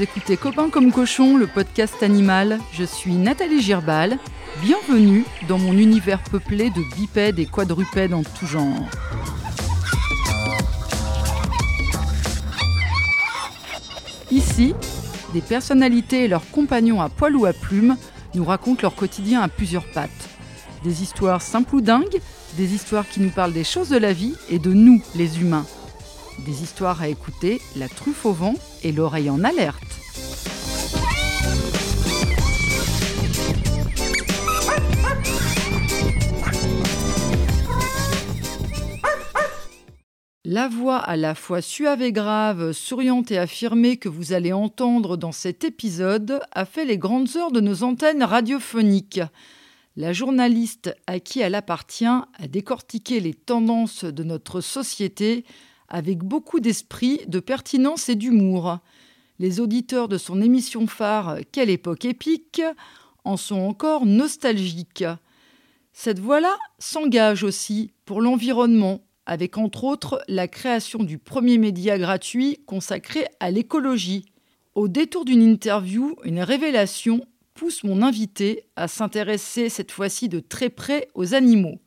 écoutez 0.00 0.38
Copains 0.38 0.70
comme 0.70 0.92
cochon, 0.92 1.36
le 1.36 1.46
podcast 1.46 2.02
animal. 2.02 2.58
Je 2.72 2.84
suis 2.84 3.12
Nathalie 3.12 3.60
Girbal. 3.60 4.18
Bienvenue 4.62 5.24
dans 5.46 5.58
mon 5.58 5.74
univers 5.74 6.22
peuplé 6.22 6.70
de 6.70 6.80
bipèdes 6.96 7.38
et 7.38 7.44
quadrupèdes 7.44 8.14
en 8.14 8.22
tout 8.22 8.46
genre. 8.46 8.88
Ici, 14.30 14.74
des 15.34 15.42
personnalités 15.42 16.24
et 16.24 16.28
leurs 16.28 16.48
compagnons 16.50 17.02
à 17.02 17.10
poil 17.10 17.36
ou 17.36 17.44
à 17.44 17.52
plumes 17.52 17.96
nous 18.34 18.44
racontent 18.44 18.82
leur 18.82 18.94
quotidien 18.94 19.42
à 19.42 19.48
plusieurs 19.48 19.84
pattes. 19.92 20.30
Des 20.82 21.02
histoires 21.02 21.42
simples 21.42 21.74
ou 21.74 21.80
dingues, 21.82 22.20
des 22.56 22.74
histoires 22.74 23.06
qui 23.06 23.20
nous 23.20 23.30
parlent 23.30 23.52
des 23.52 23.64
choses 23.64 23.90
de 23.90 23.98
la 23.98 24.14
vie 24.14 24.34
et 24.48 24.58
de 24.58 24.72
nous, 24.72 25.02
les 25.14 25.40
humains. 25.40 25.66
Des 26.38 26.62
histoires 26.62 27.02
à 27.02 27.08
écouter, 27.08 27.60
la 27.76 27.88
truffe 27.88 28.24
au 28.24 28.32
vent 28.32 28.54
et 28.82 28.92
l'oreille 28.92 29.28
en 29.30 29.44
alerte. 29.44 30.00
La 40.52 40.66
voix 40.66 40.96
à 40.96 41.16
la 41.16 41.36
fois 41.36 41.62
suave 41.62 42.02
et 42.02 42.10
grave, 42.10 42.72
souriante 42.72 43.30
et 43.30 43.38
affirmée 43.38 43.98
que 43.98 44.08
vous 44.08 44.32
allez 44.32 44.52
entendre 44.52 45.16
dans 45.16 45.30
cet 45.30 45.62
épisode 45.62 46.40
a 46.50 46.64
fait 46.64 46.84
les 46.84 46.98
grandes 46.98 47.36
heures 47.36 47.52
de 47.52 47.60
nos 47.60 47.84
antennes 47.84 48.24
radiophoniques. 48.24 49.20
La 49.96 50.12
journaliste 50.12 50.92
à 51.06 51.20
qui 51.20 51.40
elle 51.40 51.54
appartient 51.54 52.04
a 52.04 52.48
décortiqué 52.48 53.20
les 53.20 53.34
tendances 53.34 54.04
de 54.04 54.24
notre 54.24 54.60
société 54.60 55.44
avec 55.90 56.18
beaucoup 56.18 56.60
d'esprit, 56.60 57.20
de 57.26 57.40
pertinence 57.40 58.08
et 58.08 58.14
d'humour. 58.14 58.78
Les 59.38 59.60
auditeurs 59.60 60.08
de 60.08 60.18
son 60.18 60.40
émission 60.40 60.86
phare 60.86 61.38
Quelle 61.52 61.70
époque 61.70 62.04
épique 62.04 62.62
en 63.24 63.36
sont 63.36 63.60
encore 63.60 64.06
nostalgiques. 64.06 65.04
Cette 65.92 66.20
voix-là 66.20 66.56
s'engage 66.78 67.42
aussi 67.42 67.92
pour 68.04 68.22
l'environnement, 68.22 69.02
avec 69.26 69.58
entre 69.58 69.84
autres 69.84 70.22
la 70.28 70.48
création 70.48 71.02
du 71.02 71.18
premier 71.18 71.58
média 71.58 71.98
gratuit 71.98 72.60
consacré 72.66 73.26
à 73.40 73.50
l'écologie. 73.50 74.24
Au 74.74 74.88
détour 74.88 75.24
d'une 75.24 75.42
interview, 75.42 76.16
une 76.24 76.40
révélation 76.40 77.26
pousse 77.54 77.84
mon 77.84 78.02
invité 78.02 78.64
à 78.76 78.88
s'intéresser 78.88 79.68
cette 79.68 79.90
fois-ci 79.90 80.28
de 80.28 80.40
très 80.40 80.70
près 80.70 81.08
aux 81.14 81.34
animaux. 81.34 81.80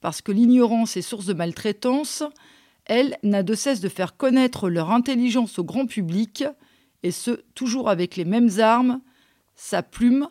Parce 0.00 0.22
que 0.22 0.32
l'ignorance 0.32 0.96
est 0.96 1.02
source 1.02 1.26
de 1.26 1.34
maltraitance, 1.34 2.22
elle 2.86 3.16
n'a 3.22 3.42
de 3.42 3.54
cesse 3.54 3.80
de 3.80 3.88
faire 3.88 4.16
connaître 4.16 4.68
leur 4.68 4.90
intelligence 4.90 5.58
au 5.58 5.64
grand 5.64 5.86
public, 5.86 6.44
et 7.02 7.10
ce, 7.10 7.42
toujours 7.54 7.88
avec 7.88 8.16
les 8.16 8.24
mêmes 8.24 8.50
armes, 8.58 9.00
sa 9.54 9.82
plume, 9.82 10.28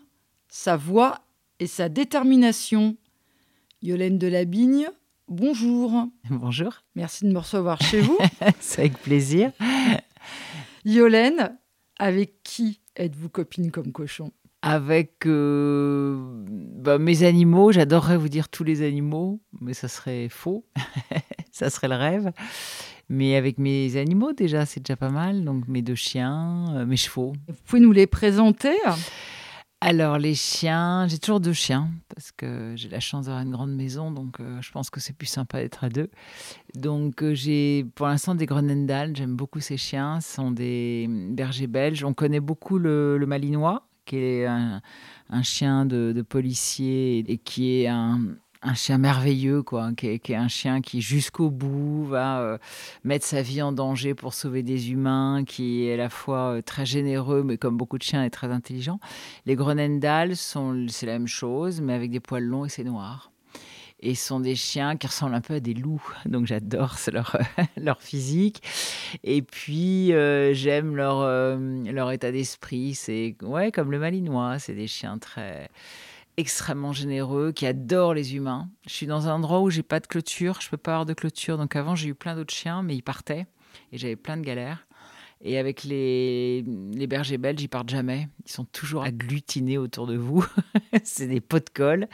sa 0.48 0.76
voix 0.78 1.20
et 1.60 1.68
sa 1.68 1.90
détermination. 1.90 2.96
Yolène 3.82 4.18
Delabigne, 4.18 4.90
Bonjour. 5.30 6.08
Bonjour. 6.32 6.74
Merci 6.96 7.26
de 7.26 7.32
me 7.32 7.38
recevoir 7.38 7.80
chez 7.84 8.02
vous. 8.02 8.18
C'est 8.60 8.82
avec 8.82 8.98
plaisir. 8.98 9.52
Yolène, 10.86 11.56
avec 12.00 12.42
qui 12.42 12.82
êtes-vous 12.96 13.30
copine 13.30 13.70
comme 13.70 13.92
cochon? 13.92 14.32
Avec 14.62 15.26
euh, 15.26 16.18
bah, 16.20 16.98
mes 16.98 17.24
animaux. 17.24 17.72
J'adorerais 17.72 18.18
vous 18.18 18.30
dire 18.30 18.50
tous 18.50 18.64
les 18.64 18.82
animaux, 18.82 19.40
mais 19.62 19.74
ça 19.74 19.88
serait 19.88 20.30
faux. 20.30 20.66
ça 21.52 21.70
serait 21.70 21.88
le 21.88 21.96
rêve. 21.96 22.32
Mais 23.08 23.36
avec 23.36 23.58
mes 23.58 23.98
animaux, 23.98 24.34
déjà, 24.34 24.66
c'est 24.66 24.82
déjà 24.82 24.96
pas 24.96 25.10
mal. 25.10 25.44
Donc 25.44 25.68
mes 25.68 25.82
deux 25.82 25.96
chiens, 25.96 26.66
euh, 26.76 26.86
mes 26.86 26.98
chevaux. 26.98 27.34
Vous 27.48 27.56
pouvez 27.66 27.82
nous 27.82 27.92
les 27.92 28.08
présenter? 28.08 28.76
Alors 29.82 30.18
les 30.18 30.36
chiens, 30.36 31.08
j'ai 31.08 31.20
toujours 31.20 31.40
deux 31.40 31.54
chiens 31.54 31.90
parce 32.14 32.34
que 32.34 32.74
j'ai 32.76 32.90
la 32.90 33.00
chance 33.00 33.28
d'avoir 33.28 33.44
une 33.44 33.52
grande 33.52 33.74
maison, 33.74 34.12
donc 34.12 34.42
euh, 34.42 34.62
je 34.62 34.72
pense 34.72 34.90
que 34.90 35.00
c'est 35.00 35.14
plus 35.14 35.28
sympa 35.28 35.62
d'être 35.62 35.86
à 35.86 35.90
deux. 35.90 36.10
Donc 36.76 37.24
euh, 37.24 37.34
j'ai 37.34 37.86
pour 37.96 38.08
l'instant 38.08 38.36
des 38.36 38.46
Grenendal, 38.46 39.16
j'aime 39.16 39.38
beaucoup 39.38 39.62
ces 39.62 39.78
chiens, 39.78 40.20
ce 40.20 40.34
sont 40.34 40.52
des 40.52 41.08
bergers 41.10 41.68
belges. 41.68 42.04
On 42.04 42.14
connaît 42.14 42.42
beaucoup 42.42 42.78
le, 42.78 43.24
Malinois, 43.26 43.88
qui 44.10 44.18
est 44.18 44.46
un, 44.46 44.82
chien 45.44 45.86
de, 45.86 46.22
policier 46.28 47.20
et 47.32 47.38
qui 47.38 47.84
est 47.84 47.88
un, 47.88 48.20
chien 48.74 48.98
merveilleux, 48.98 49.62
quoi, 49.62 49.92
qui 49.96 50.08
est, 50.08 50.36
un 50.36 50.48
chien 50.48 50.82
qui 50.82 51.02
jusqu'au 51.02 51.52
bout 51.52 52.06
va 52.06 52.42
euh, 52.42 52.58
mettre 53.04 53.26
sa 53.26 53.44
vie 53.44 53.62
en 53.62 53.72
danger 53.72 54.16
pour 54.16 54.34
sauver 54.34 54.64
des 54.64 54.92
humains, 54.92 55.44
qui 55.46 55.86
est 55.86 55.94
à 55.94 55.98
la 55.98 56.10
fois 56.10 56.56
euh, 56.56 56.62
très 56.62 56.86
généreux, 56.86 57.44
mais 57.44 57.58
comme 57.58 57.78
beaucoup 57.78 58.00
de 58.00 58.04
chiens, 58.04 58.24
est 58.24 58.32
très 58.32 58.52
intelligent. 58.52 59.00
Les 59.46 59.56
Grenendal, 59.56 60.36
sont, 60.36 60.88
c'est 60.90 61.06
la 61.06 61.14
même 61.14 61.28
chose, 61.28 61.80
mais 61.80 61.94
avec 61.94 62.10
des 62.10 62.20
poils 62.20 62.44
longs 62.44 62.66
et 62.66 62.70
c'est 62.70 62.84
noir. 62.84 63.32
Et 64.02 64.16
sont 64.16 64.40
des 64.40 64.56
chiens 64.56 64.96
qui 64.96 65.08
ressemblent 65.08 65.36
un 65.36 65.42
peu 65.42 65.56
à 65.56 65.60
des 65.60 65.74
loups, 65.74 66.02
donc 66.26 66.46
j'adore 66.46 66.96
leur, 67.12 67.38
leur 67.78 68.02
physique. 68.02 68.64
Et 69.24 69.42
puis 69.42 70.14
euh, 70.14 70.54
j'aime 70.54 70.96
leur, 70.96 71.20
leur 71.60 72.12
état 72.12 72.32
d'esprit, 72.32 72.96
c'est 72.96 73.36
ouais, 73.42 73.72
comme 73.72 73.92
le 73.92 74.00
malinois, 74.00 74.60
c'est 74.60 74.76
des 74.76 74.88
chiens 74.88 75.18
très 75.18 75.70
extrêmement 76.40 76.94
généreux, 76.94 77.52
qui 77.52 77.66
adore 77.66 78.14
les 78.14 78.36
humains. 78.36 78.70
Je 78.88 78.94
suis 78.94 79.08
dans 79.08 79.28
un 79.28 79.34
endroit 79.34 79.60
où 79.60 79.70
j'ai 79.70 79.84
pas 79.84 80.00
de 80.00 80.08
clôture, 80.08 80.62
je 80.62 80.70
peux 80.70 80.78
pas 80.78 80.92
avoir 80.94 81.06
de 81.06 81.14
clôture. 81.14 81.58
Donc 81.58 81.76
avant, 81.76 81.96
j'ai 81.96 82.08
eu 82.08 82.16
plein 82.16 82.34
d'autres 82.34 82.54
chiens, 82.54 82.82
mais 82.82 82.96
ils 82.96 83.02
partaient 83.02 83.46
et 83.92 83.98
j'avais 83.98 84.16
plein 84.16 84.38
de 84.38 84.42
galères. 84.42 84.88
Et 85.42 85.58
avec 85.58 85.84
les, 85.84 86.64
les 86.94 87.08
bergers 87.08 87.38
belges, 87.38 87.62
ils 87.62 87.70
partent 87.70 87.90
jamais. 87.90 88.28
Ils 88.46 88.52
sont 88.52 88.66
toujours 88.66 89.04
agglutinés 89.04 89.78
autour 89.78 90.06
de 90.06 90.18
vous. 90.18 90.46
c'est 91.04 91.28
des 91.28 91.40
pots 91.40 91.60
de 91.60 91.70
colle. 91.74 92.08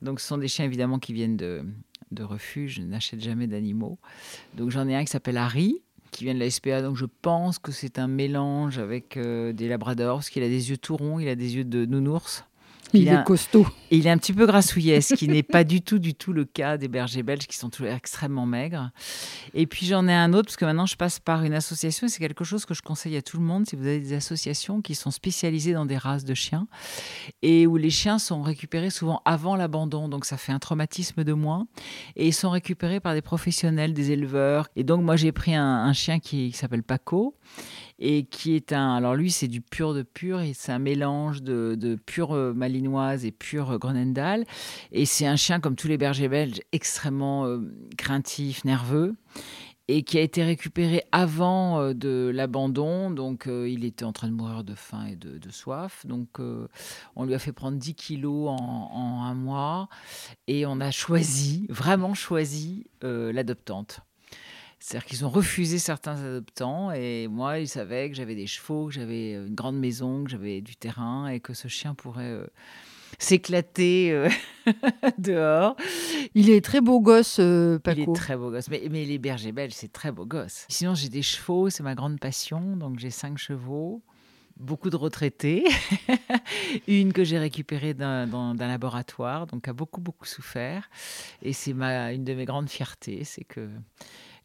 Donc 0.00 0.20
ce 0.20 0.26
sont 0.26 0.38
des 0.38 0.48
chiens 0.48 0.64
évidemment 0.64 0.98
qui 0.98 1.12
viennent 1.12 1.36
de, 1.36 1.62
de 2.10 2.22
refuge. 2.22 2.76
Je 2.76 2.82
n'achète 2.82 3.20
jamais 3.20 3.46
d'animaux. 3.46 3.98
Donc 4.54 4.70
j'en 4.70 4.88
ai 4.88 4.96
un 4.96 5.04
qui 5.04 5.10
s'appelle 5.10 5.36
Harry, 5.36 5.82
qui 6.10 6.24
vient 6.24 6.34
de 6.34 6.40
la 6.40 6.50
SPA. 6.50 6.80
Donc 6.80 6.96
je 6.96 7.04
pense 7.04 7.58
que 7.58 7.70
c'est 7.70 7.98
un 7.98 8.08
mélange 8.08 8.78
avec 8.78 9.18
euh, 9.18 9.52
des 9.52 9.68
labradors, 9.68 10.18
parce 10.18 10.30
qu'il 10.30 10.42
a 10.42 10.48
des 10.48 10.70
yeux 10.70 10.78
tout 10.78 10.96
ronds, 10.96 11.18
il 11.18 11.28
a 11.28 11.34
des 11.34 11.56
yeux 11.56 11.64
de 11.64 11.84
nounours. 11.84 12.44
Il, 12.94 13.08
est 13.08 13.24
costaud. 13.24 13.66
Il 13.90 14.06
est 14.06 14.10
un 14.10 14.18
petit 14.18 14.32
peu 14.32 14.46
grassouillet, 14.46 15.00
ce 15.00 15.14
qui 15.14 15.28
n'est 15.28 15.42
pas 15.42 15.64
du 15.64 15.82
tout, 15.82 15.98
du 15.98 16.14
tout 16.14 16.32
le 16.32 16.44
cas 16.44 16.76
des 16.76 16.88
bergers 16.88 17.22
belges 17.22 17.46
qui 17.46 17.56
sont 17.56 17.70
toujours 17.70 17.92
extrêmement 17.92 18.46
maigres. 18.46 18.90
Et 19.52 19.66
puis 19.66 19.86
j'en 19.86 20.06
ai 20.08 20.14
un 20.14 20.32
autre, 20.32 20.46
parce 20.46 20.56
que 20.56 20.64
maintenant 20.64 20.86
je 20.86 20.96
passe 20.96 21.18
par 21.18 21.44
une 21.44 21.54
association, 21.54 22.06
et 22.06 22.10
c'est 22.10 22.20
quelque 22.20 22.44
chose 22.44 22.64
que 22.64 22.74
je 22.74 22.82
conseille 22.82 23.16
à 23.16 23.22
tout 23.22 23.38
le 23.38 23.44
monde, 23.44 23.66
si 23.66 23.76
vous 23.76 23.86
avez 23.86 24.00
des 24.00 24.12
associations 24.12 24.80
qui 24.80 24.94
sont 24.94 25.10
spécialisées 25.10 25.72
dans 25.72 25.86
des 25.86 25.96
races 25.96 26.24
de 26.24 26.34
chiens, 26.34 26.66
et 27.42 27.66
où 27.66 27.76
les 27.76 27.90
chiens 27.90 28.18
sont 28.18 28.42
récupérés 28.42 28.90
souvent 28.90 29.22
avant 29.24 29.56
l'abandon, 29.56 30.08
donc 30.08 30.24
ça 30.24 30.36
fait 30.36 30.52
un 30.52 30.58
traumatisme 30.58 31.24
de 31.24 31.32
moins, 31.32 31.66
et 32.16 32.28
ils 32.28 32.34
sont 32.34 32.50
récupérés 32.50 33.00
par 33.00 33.14
des 33.14 33.22
professionnels, 33.22 33.92
des 33.92 34.12
éleveurs. 34.12 34.68
Et 34.76 34.84
donc 34.84 35.02
moi 35.02 35.16
j'ai 35.16 35.32
pris 35.32 35.54
un, 35.54 35.92
chien 35.92 36.18
qui, 36.18 36.50
qui 36.50 36.56
s'appelle 36.56 36.82
Paco, 36.82 37.36
et 37.98 38.24
qui 38.24 38.54
est 38.54 38.72
un. 38.72 38.94
Alors 38.94 39.14
lui, 39.14 39.30
c'est 39.30 39.48
du 39.48 39.60
pur 39.60 39.94
de 39.94 40.02
pur, 40.02 40.40
et 40.40 40.52
c'est 40.54 40.72
un 40.72 40.78
mélange 40.78 41.42
de, 41.42 41.76
de 41.78 41.94
pure 41.94 42.32
euh, 42.32 42.52
malinoise 42.52 43.24
et 43.24 43.32
pure 43.32 43.72
euh, 43.72 43.78
Grenendal. 43.78 44.44
Et 44.92 45.06
c'est 45.06 45.26
un 45.26 45.36
chien, 45.36 45.60
comme 45.60 45.76
tous 45.76 45.88
les 45.88 45.98
bergers 45.98 46.28
belges, 46.28 46.60
extrêmement 46.72 47.46
euh, 47.46 47.60
craintif, 47.96 48.64
nerveux 48.64 49.14
et 49.86 50.02
qui 50.02 50.16
a 50.16 50.22
été 50.22 50.42
récupéré 50.42 51.02
avant 51.12 51.92
de 51.92 52.30
l'abandon. 52.34 53.10
Donc, 53.10 53.44
il 53.46 53.84
était 53.84 54.06
en 54.06 54.14
train 54.14 54.28
de 54.28 54.32
mourir 54.32 54.64
de 54.64 54.74
faim 54.74 55.04
et 55.10 55.14
de, 55.14 55.50
soif. 55.50 56.06
Donc, 56.06 56.38
on 57.16 57.24
lui 57.26 57.34
a 57.34 57.38
fait 57.38 57.52
prendre 57.52 57.76
10 57.76 57.94
kilos 57.94 58.48
en, 58.48 59.24
un 59.24 59.34
mois 59.34 59.90
et 60.46 60.64
on 60.64 60.80
a 60.80 60.90
choisi, 60.90 61.66
vraiment 61.68 62.14
choisi, 62.14 62.86
l'adoptante. 63.02 64.00
C'est-à-dire 64.84 65.06
qu'ils 65.06 65.24
ont 65.24 65.30
refusé 65.30 65.78
certains 65.78 66.22
adoptants 66.22 66.92
et 66.92 67.26
moi, 67.26 67.58
ils 67.58 67.68
savaient 67.68 68.10
que 68.10 68.14
j'avais 68.14 68.34
des 68.34 68.46
chevaux, 68.46 68.88
que 68.88 68.92
j'avais 68.92 69.32
euh, 69.32 69.46
une 69.46 69.54
grande 69.54 69.78
maison, 69.78 70.24
que 70.24 70.30
j'avais 70.30 70.60
du 70.60 70.76
terrain 70.76 71.26
et 71.26 71.40
que 71.40 71.54
ce 71.54 71.68
chien 71.68 71.94
pourrait 71.94 72.24
euh, 72.24 72.46
s'éclater 73.18 74.12
euh, 74.12 74.28
dehors. 75.18 75.74
Il 76.34 76.50
est 76.50 76.62
très 76.62 76.82
beau 76.82 77.00
gosse, 77.00 77.40
Paco. 77.82 77.98
Il 77.98 78.10
est 78.10 78.14
très 78.14 78.36
beau 78.36 78.50
gosse. 78.50 78.68
Mais, 78.68 78.82
mais 78.90 79.06
les 79.06 79.16
bergers 79.16 79.52
belges, 79.52 79.72
c'est 79.72 79.90
très 79.90 80.12
beau 80.12 80.26
gosse. 80.26 80.66
Sinon, 80.68 80.94
j'ai 80.94 81.08
des 81.08 81.22
chevaux, 81.22 81.70
c'est 81.70 81.82
ma 81.82 81.94
grande 81.94 82.20
passion. 82.20 82.76
Donc, 82.76 82.98
j'ai 82.98 83.10
cinq 83.10 83.38
chevaux 83.38 84.02
beaucoup 84.56 84.90
de 84.90 84.96
retraités, 84.96 85.64
une 86.86 87.12
que 87.12 87.24
j'ai 87.24 87.38
récupérée 87.38 87.92
d'un 87.92 88.54
laboratoire, 88.54 89.48
donc 89.48 89.66
a 89.66 89.72
beaucoup 89.72 90.00
beaucoup 90.00 90.26
souffert, 90.26 90.88
et 91.42 91.52
c'est 91.52 91.72
une 91.72 92.22
de 92.22 92.34
mes 92.34 92.44
grandes 92.44 92.68
fiertés, 92.68 93.24
c'est 93.24 93.42
que 93.42 93.68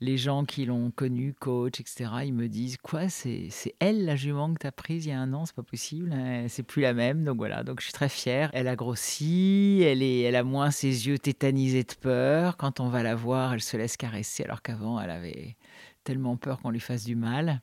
les 0.02 0.18
gens 0.18 0.46
qui 0.46 0.66
l'ont 0.66 0.92
connue, 0.92 1.34
coach, 1.34 1.80
etc., 1.80 2.10
ils 2.26 2.34
me 2.34 2.48
disent 2.48 2.78
quoi 2.78 3.10
C'est 3.10 3.50
elle 3.80 4.06
la 4.06 4.16
jument 4.16 4.54
que 4.54 4.60
tu 4.60 4.68
as 4.68 4.72
prise 4.72 5.06
il 5.06 5.10
y 5.10 5.12
a 5.12 5.20
un 5.20 5.34
an 5.34 5.46
C'est 5.46 5.56
pas 5.56 5.64
possible, 5.64 6.14
hein, 6.14 6.46
c'est 6.48 6.64
plus 6.64 6.82
la 6.82 6.94
même. 6.94 7.24
Donc 7.24 7.38
voilà, 7.38 7.64
donc 7.64 7.80
je 7.80 7.86
suis 7.86 7.94
très 7.94 8.10
fière. 8.10 8.50
Elle 8.54 8.68
a 8.68 8.76
grossi, 8.76 9.82
elle, 9.84 10.02
est, 10.02 10.22
elle 10.22 10.36
a 10.36 10.44
moins 10.44 10.72
ses 10.72 11.08
yeux 11.08 11.20
tétanisés 11.20 11.84
de 11.84 11.94
peur. 12.00 12.56
Quand 12.58 12.80
on 12.80 12.88
va 12.88 13.04
la 13.04 13.16
voir, 13.16 13.54
elle 13.54 13.62
se 13.62 13.76
laisse 13.76 13.98
caresser, 13.98 14.44
alors 14.44 14.62
qu'avant, 14.62 15.00
elle 15.02 15.12
avait 15.12 15.58
tellement 16.04 16.38
peur 16.38 16.60
qu'on 16.62 16.70
lui 16.70 16.80
fasse 16.80 17.04
du 17.04 17.16
mal. 17.16 17.62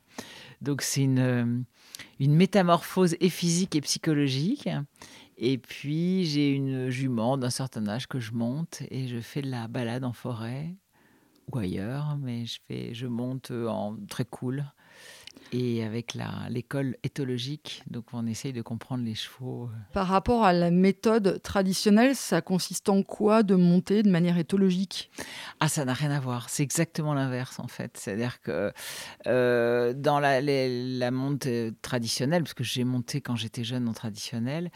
Donc 0.61 0.83
c'est 0.83 1.03
une 1.03 1.65
une 2.19 2.35
métamorphose 2.35 3.17
et 3.21 3.31
physique 3.31 3.75
et 3.77 3.81
psychologique. 3.81 4.69
Et 5.39 5.59
puis, 5.59 6.25
j'ai 6.25 6.51
une 6.51 6.89
jument 6.89 7.37
d'un 7.37 7.51
certain 7.51 7.87
âge 7.89 8.07
que 8.07 8.21
je 8.21 8.33
monte 8.33 8.83
et 8.91 9.07
je 9.07 9.21
fais 9.21 9.43
de 9.43 9.51
la 9.51 9.69
balade 9.69 10.05
en 10.05 10.13
forêt 10.13 10.75
ou 11.53 11.59
ailleurs, 11.59 12.17
mais 12.21 12.47
je, 12.47 12.59
fais, 12.67 12.95
je 12.95 13.07
monte 13.07 13.51
en 13.51 13.97
très 14.09 14.25
cool 14.25 14.65
et 15.53 15.85
avec 15.85 16.17
l'école 16.51 16.97
éthologique. 17.03 17.83
Donc, 17.89 18.07
on 18.13 18.27
essaye 18.27 18.53
de 18.53 18.63
comprendre 18.63 19.05
les 19.05 19.15
chevaux. 19.15 19.65
Euh. 19.65 19.77
Par 19.93 20.09
rapport 20.09 20.45
à 20.45 20.53
la 20.53 20.71
méthode 20.71 21.41
traditionnelle, 21.43 22.17
ça 22.17 22.41
consiste 22.41 22.89
en 22.89 23.03
quoi 23.03 23.43
de 23.43 23.55
monter 23.55 24.03
de 24.03 24.11
manière 24.11 24.39
éthologique? 24.39 25.11
Ah, 25.61 25.69
ça 25.69 25.85
n'a 25.85 25.95
rien 25.95 26.11
à 26.11 26.21
voir. 26.21 26.51
C'est 26.51 26.63
exactement 26.63 27.15
l'inverse, 27.15 27.61
en 27.61 27.69
fait. 27.69 27.97
C'est-à-dire 27.97 28.41
que 28.41 28.73
euh, 29.27 29.93
dans 29.95 30.21
la, 30.21 30.41
la 30.41 31.11
montée 31.11 31.73
traditionnelle, 31.83 32.43
parce 32.43 32.55
que 32.55 32.65
j'ai 32.65 32.85
monté 32.85 33.21
quand 33.21 33.37
j'étais 33.37 33.65
jeune 33.65 33.89
en 33.89 33.93
traditionnel, 33.93 34.71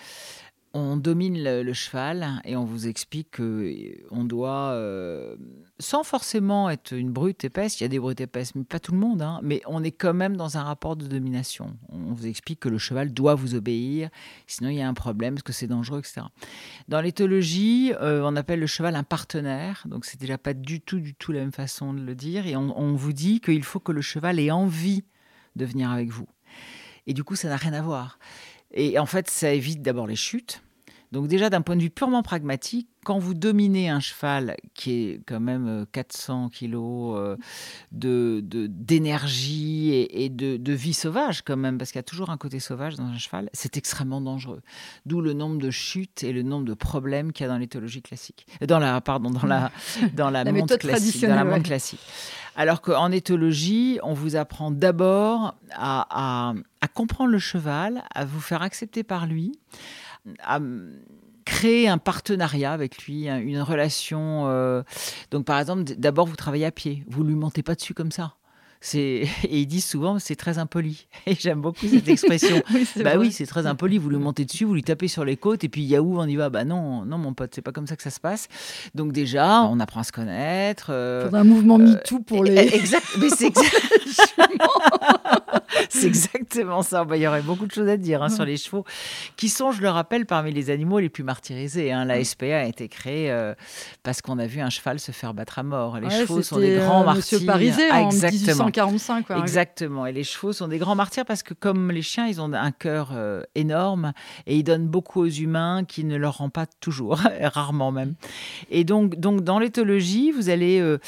on 0.72 0.96
domine 0.96 1.42
le, 1.42 1.72
cheval 1.72 2.40
et 2.44 2.54
on 2.54 2.64
vous 2.64 2.86
explique 2.86 3.36
qu'on 3.36 3.42
euh, 3.42 4.24
doit, 4.24 4.70
euh, 4.72 5.36
sans 5.80 6.04
forcément 6.04 6.70
être 6.70 6.92
une 6.92 7.10
brute 7.10 7.44
épaisse, 7.44 7.80
il 7.80 7.84
y 7.84 7.86
a 7.86 7.88
des 7.88 7.98
brutes 7.98 8.20
épaisses, 8.20 8.54
mais 8.54 8.62
pas 8.62 8.78
tout 8.78 8.92
le 8.92 8.98
monde, 8.98 9.20
hein, 9.20 9.40
mais 9.42 9.62
on 9.66 9.82
est 9.82 9.90
quand 9.90 10.14
même 10.14 10.36
dans 10.36 10.58
un 10.58 10.62
rapport 10.62 10.94
de 10.94 11.06
domination. 11.06 11.76
On 11.88 12.12
vous 12.12 12.26
explique 12.26 12.60
que 12.60 12.68
le 12.68 12.78
cheval 12.78 13.12
doit 13.12 13.34
vous 13.34 13.54
obéir, 13.56 14.10
sinon 14.46 14.70
il 14.70 14.76
y 14.76 14.82
a 14.82 14.88
un 14.88 14.94
problème, 14.94 15.34
parce 15.34 15.42
que 15.42 15.52
c'est 15.52 15.66
dangereux, 15.66 15.98
etc. 15.98 16.26
Dans 16.86 17.00
l'éthologie, 17.00 17.92
euh, 18.00 18.22
on 18.24 18.36
appelle 18.36 18.60
le 18.60 18.68
cheval 18.68 18.94
un 18.94 19.02
partenaire, 19.02 19.84
donc 19.86 20.04
c'est 20.04 20.20
déjà 20.20 20.38
pas 20.38 20.54
du 20.54 20.80
tout, 20.80 21.00
du 21.00 21.14
tout 21.14 21.32
la 21.32 21.40
même 21.40 21.52
façon 21.52 21.92
de 21.92 22.00
le 22.00 22.14
dire, 22.14 22.46
et 22.46 22.54
on, 22.54 22.78
on 22.78 22.94
vous 22.94 23.12
dit 23.12 23.40
qu'il 23.40 23.64
faut 23.64 23.80
que 23.80 23.92
le 23.92 24.02
cheval 24.02 24.38
ait 24.38 24.52
envie 24.52 25.02
de 25.56 25.64
venir 25.64 25.90
avec 25.90 26.10
vous. 26.10 26.28
Et 27.06 27.12
du 27.12 27.24
coup, 27.24 27.34
ça 27.34 27.48
n'a 27.48 27.56
rien 27.56 27.72
à 27.72 27.82
voir. 27.82 28.18
Et 28.72 28.98
en 28.98 29.06
fait, 29.06 29.28
ça 29.28 29.52
évite 29.52 29.82
d'abord 29.82 30.06
les 30.06 30.16
chutes. 30.16 30.62
Donc 31.12 31.26
déjà, 31.28 31.50
d'un 31.50 31.62
point 31.62 31.76
de 31.76 31.82
vue 31.82 31.90
purement 31.90 32.22
pragmatique, 32.22 32.88
quand 33.04 33.18
vous 33.18 33.34
dominez 33.34 33.88
un 33.88 34.00
cheval 34.00 34.56
qui 34.74 34.92
est 34.92 35.20
quand 35.26 35.40
même 35.40 35.86
400 35.92 36.44
euh, 36.44 36.48
kilos 36.48 37.16
euh, 37.16 37.36
de, 37.92 38.42
d'énergie 38.44 39.92
et, 40.10 40.28
de, 40.28 40.72
vie 40.72 40.92
sauvage 40.92 41.42
quand 41.42 41.56
même, 41.56 41.78
parce 41.78 41.90
qu'il 41.90 41.98
y 41.98 42.00
a 42.00 42.04
toujours 42.04 42.30
un 42.30 42.36
côté 42.36 42.60
sauvage 42.60 42.96
dans 42.96 43.04
un 43.04 43.18
cheval, 43.18 43.48
c'est 43.52 43.76
extrêmement 43.76 44.20
dangereux. 44.20 44.60
D'où 45.06 45.20
le 45.20 45.32
nombre 45.32 45.58
de 45.58 45.70
chutes 45.70 46.22
et 46.22 46.32
le 46.32 46.42
nombre 46.42 46.66
de 46.66 46.74
problèmes 46.74 47.32
qu'il 47.32 47.44
y 47.44 47.48
a 47.48 47.52
dans 47.52 47.58
l'éthologie 47.58 48.02
classique. 48.02 48.46
Dans 48.66 48.78
la, 48.78 49.00
pardon, 49.00 49.30
dans 49.30 49.46
la, 49.46 49.70
dans 50.14 50.30
la, 50.30 50.44
montre 50.52 50.76
classique. 50.76 51.24
Dans 51.26 51.44
la 51.44 51.60
classique. 51.60 52.00
Alors 52.56 52.82
qu'en 52.82 53.10
éthologie, 53.10 53.98
on 54.02 54.12
vous 54.12 54.36
apprend 54.36 54.70
d'abord 54.70 55.54
à, 55.72 56.52
à 56.80 56.88
comprendre 56.88 57.30
le 57.30 57.38
cheval, 57.38 58.02
à 58.14 58.24
vous 58.24 58.40
faire 58.40 58.62
accepter 58.62 59.02
par 59.02 59.26
lui, 59.26 59.52
à 60.42 60.60
créer 61.50 61.88
un 61.88 61.98
partenariat 61.98 62.72
avec 62.72 63.04
lui, 63.04 63.28
une 63.28 63.60
relation. 63.60 64.44
Euh, 64.46 64.84
donc, 65.32 65.44
par 65.44 65.58
exemple, 65.58 65.82
d'abord, 65.82 66.26
vous 66.26 66.36
travaillez 66.36 66.64
à 66.64 66.70
pied. 66.70 67.02
Vous 67.08 67.24
lui 67.24 67.34
montez 67.34 67.64
pas 67.64 67.74
dessus 67.74 67.92
comme 67.92 68.12
ça. 68.12 68.36
Et 68.94 69.28
ils 69.44 69.66
disent 69.66 69.84
souvent 69.84 70.18
c'est 70.18 70.36
très 70.36 70.58
impoli. 70.58 71.06
Et 71.26 71.34
j'aime 71.34 71.60
beaucoup 71.60 71.86
cette 71.86 72.08
expression. 72.08 72.62
bah 73.04 73.16
oui, 73.18 73.30
c'est 73.30 73.46
très 73.46 73.66
impoli. 73.66 73.98
Vous 73.98 74.08
lui 74.08 74.16
montez 74.16 74.44
dessus, 74.44 74.64
vous 74.64 74.74
lui 74.74 74.82
tapez 74.82 75.08
sur 75.08 75.24
les 75.24 75.36
côtes 75.36 75.64
et 75.64 75.68
puis 75.68 75.82
Yahoo 75.82 76.18
on 76.18 76.26
y 76.26 76.36
va. 76.36 76.48
Bah 76.48 76.64
non, 76.64 77.04
non 77.04 77.18
mon 77.18 77.34
pote, 77.34 77.52
c'est 77.54 77.62
pas 77.62 77.72
comme 77.72 77.86
ça 77.86 77.96
que 77.96 78.02
ça 78.02 78.10
se 78.10 78.20
passe. 78.20 78.48
Donc 78.94 79.12
déjà, 79.12 79.62
on 79.64 79.80
apprend 79.80 80.00
à 80.00 80.04
se 80.04 80.12
connaître. 80.12 80.86
Euh, 80.90 81.30
un 81.32 81.44
mouvement 81.44 81.78
euh, 81.78 81.84
MeToo 81.84 82.20
pour 82.20 82.44
les. 82.44 82.56
Exact. 82.74 83.06
Mais 83.18 83.28
c'est 83.28 83.46
exactement. 83.46 84.68
c'est 85.88 86.06
exactement 86.06 86.82
ça. 86.82 87.04
Bah, 87.04 87.16
il 87.16 87.22
y 87.22 87.26
aurait 87.26 87.42
beaucoup 87.42 87.66
de 87.66 87.72
choses 87.72 87.88
à 87.88 87.96
dire 87.96 88.22
hein, 88.22 88.28
sur 88.28 88.44
les 88.44 88.56
chevaux, 88.56 88.84
qui 89.36 89.48
sont, 89.48 89.72
je 89.72 89.82
le 89.82 89.90
rappelle, 89.90 90.26
parmi 90.26 90.52
les 90.52 90.70
animaux 90.70 90.98
les 90.98 91.08
plus 91.08 91.24
martyrisés. 91.24 91.92
Hein. 91.92 92.04
La 92.04 92.22
SPA 92.24 92.60
a 92.60 92.64
été 92.64 92.88
créée 92.88 93.30
euh, 93.30 93.54
parce 94.02 94.22
qu'on 94.22 94.38
a 94.38 94.46
vu 94.46 94.60
un 94.60 94.70
cheval 94.70 94.98
se 95.00 95.12
faire 95.12 95.34
battre 95.34 95.58
à 95.58 95.62
mort. 95.62 95.98
Les 95.98 96.10
chevaux 96.10 96.42
sont 96.42 96.58
des 96.58 96.76
grands 96.76 97.04
martyrs. 97.04 97.38
Monsieur 97.38 97.46
Parisé 97.46 97.90
en 97.90 98.10
exactement. 98.10 98.69
1845. 98.70 99.38
Exactement. 99.38 100.06
Et 100.06 100.12
les 100.12 100.24
chevaux 100.24 100.52
sont 100.52 100.68
des 100.68 100.78
grands 100.78 100.94
martyrs 100.94 101.24
parce 101.24 101.42
que 101.42 101.54
comme 101.54 101.90
les 101.90 102.02
chiens, 102.02 102.26
ils 102.26 102.40
ont 102.40 102.52
un 102.52 102.72
cœur 102.72 103.10
euh, 103.14 103.42
énorme 103.54 104.12
et 104.46 104.56
ils 104.56 104.64
donnent 104.64 104.88
beaucoup 104.88 105.20
aux 105.20 105.28
humains 105.28 105.84
qui 105.84 106.04
ne 106.04 106.16
leur 106.16 106.38
rend 106.38 106.50
pas 106.50 106.66
toujours, 106.66 107.20
rarement 107.40 107.92
même. 107.92 108.14
Et 108.70 108.84
donc, 108.84 109.16
donc 109.16 109.42
dans 109.42 109.58
l'éthologie, 109.58 110.30
vous 110.32 110.48
allez 110.48 110.80
euh, 110.80 110.98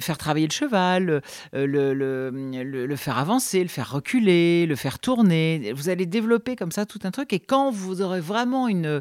faire 0.00 0.18
travailler 0.18 0.46
le 0.46 0.52
cheval, 0.52 1.22
le, 1.52 1.94
le, 1.94 2.96
faire 2.96 3.18
avancer, 3.18 3.62
le 3.62 3.68
faire 3.68 3.90
reculer, 3.90 4.66
le 4.66 4.76
faire 4.76 4.98
tourner. 4.98 5.72
Vous 5.74 5.88
allez 5.88 6.06
développer 6.06 6.56
comme 6.56 6.72
ça 6.72 6.86
tout 6.86 7.00
un 7.04 7.10
truc. 7.10 7.32
Et 7.32 7.40
quand 7.40 7.70
vous 7.70 8.02
aurez 8.02 8.20
vraiment 8.20 8.68
une, 8.68 9.00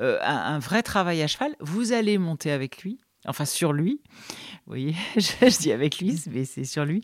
euh, 0.00 0.18
un, 0.22 0.58
vrai 0.58 0.82
travail 0.82 1.22
à 1.22 1.26
cheval, 1.26 1.54
vous 1.60 1.92
allez 1.92 2.18
monter 2.18 2.50
avec 2.50 2.82
lui, 2.82 2.98
enfin 3.26 3.44
sur 3.44 3.72
lui. 3.72 4.00
Vous 4.66 4.72
voyez, 4.72 4.94
je, 5.16 5.58
dis 5.58 5.72
avec 5.72 5.98
lui, 5.98 6.20
mais 6.32 6.44
c'est 6.44 6.64
sur 6.64 6.84
lui. 6.84 7.02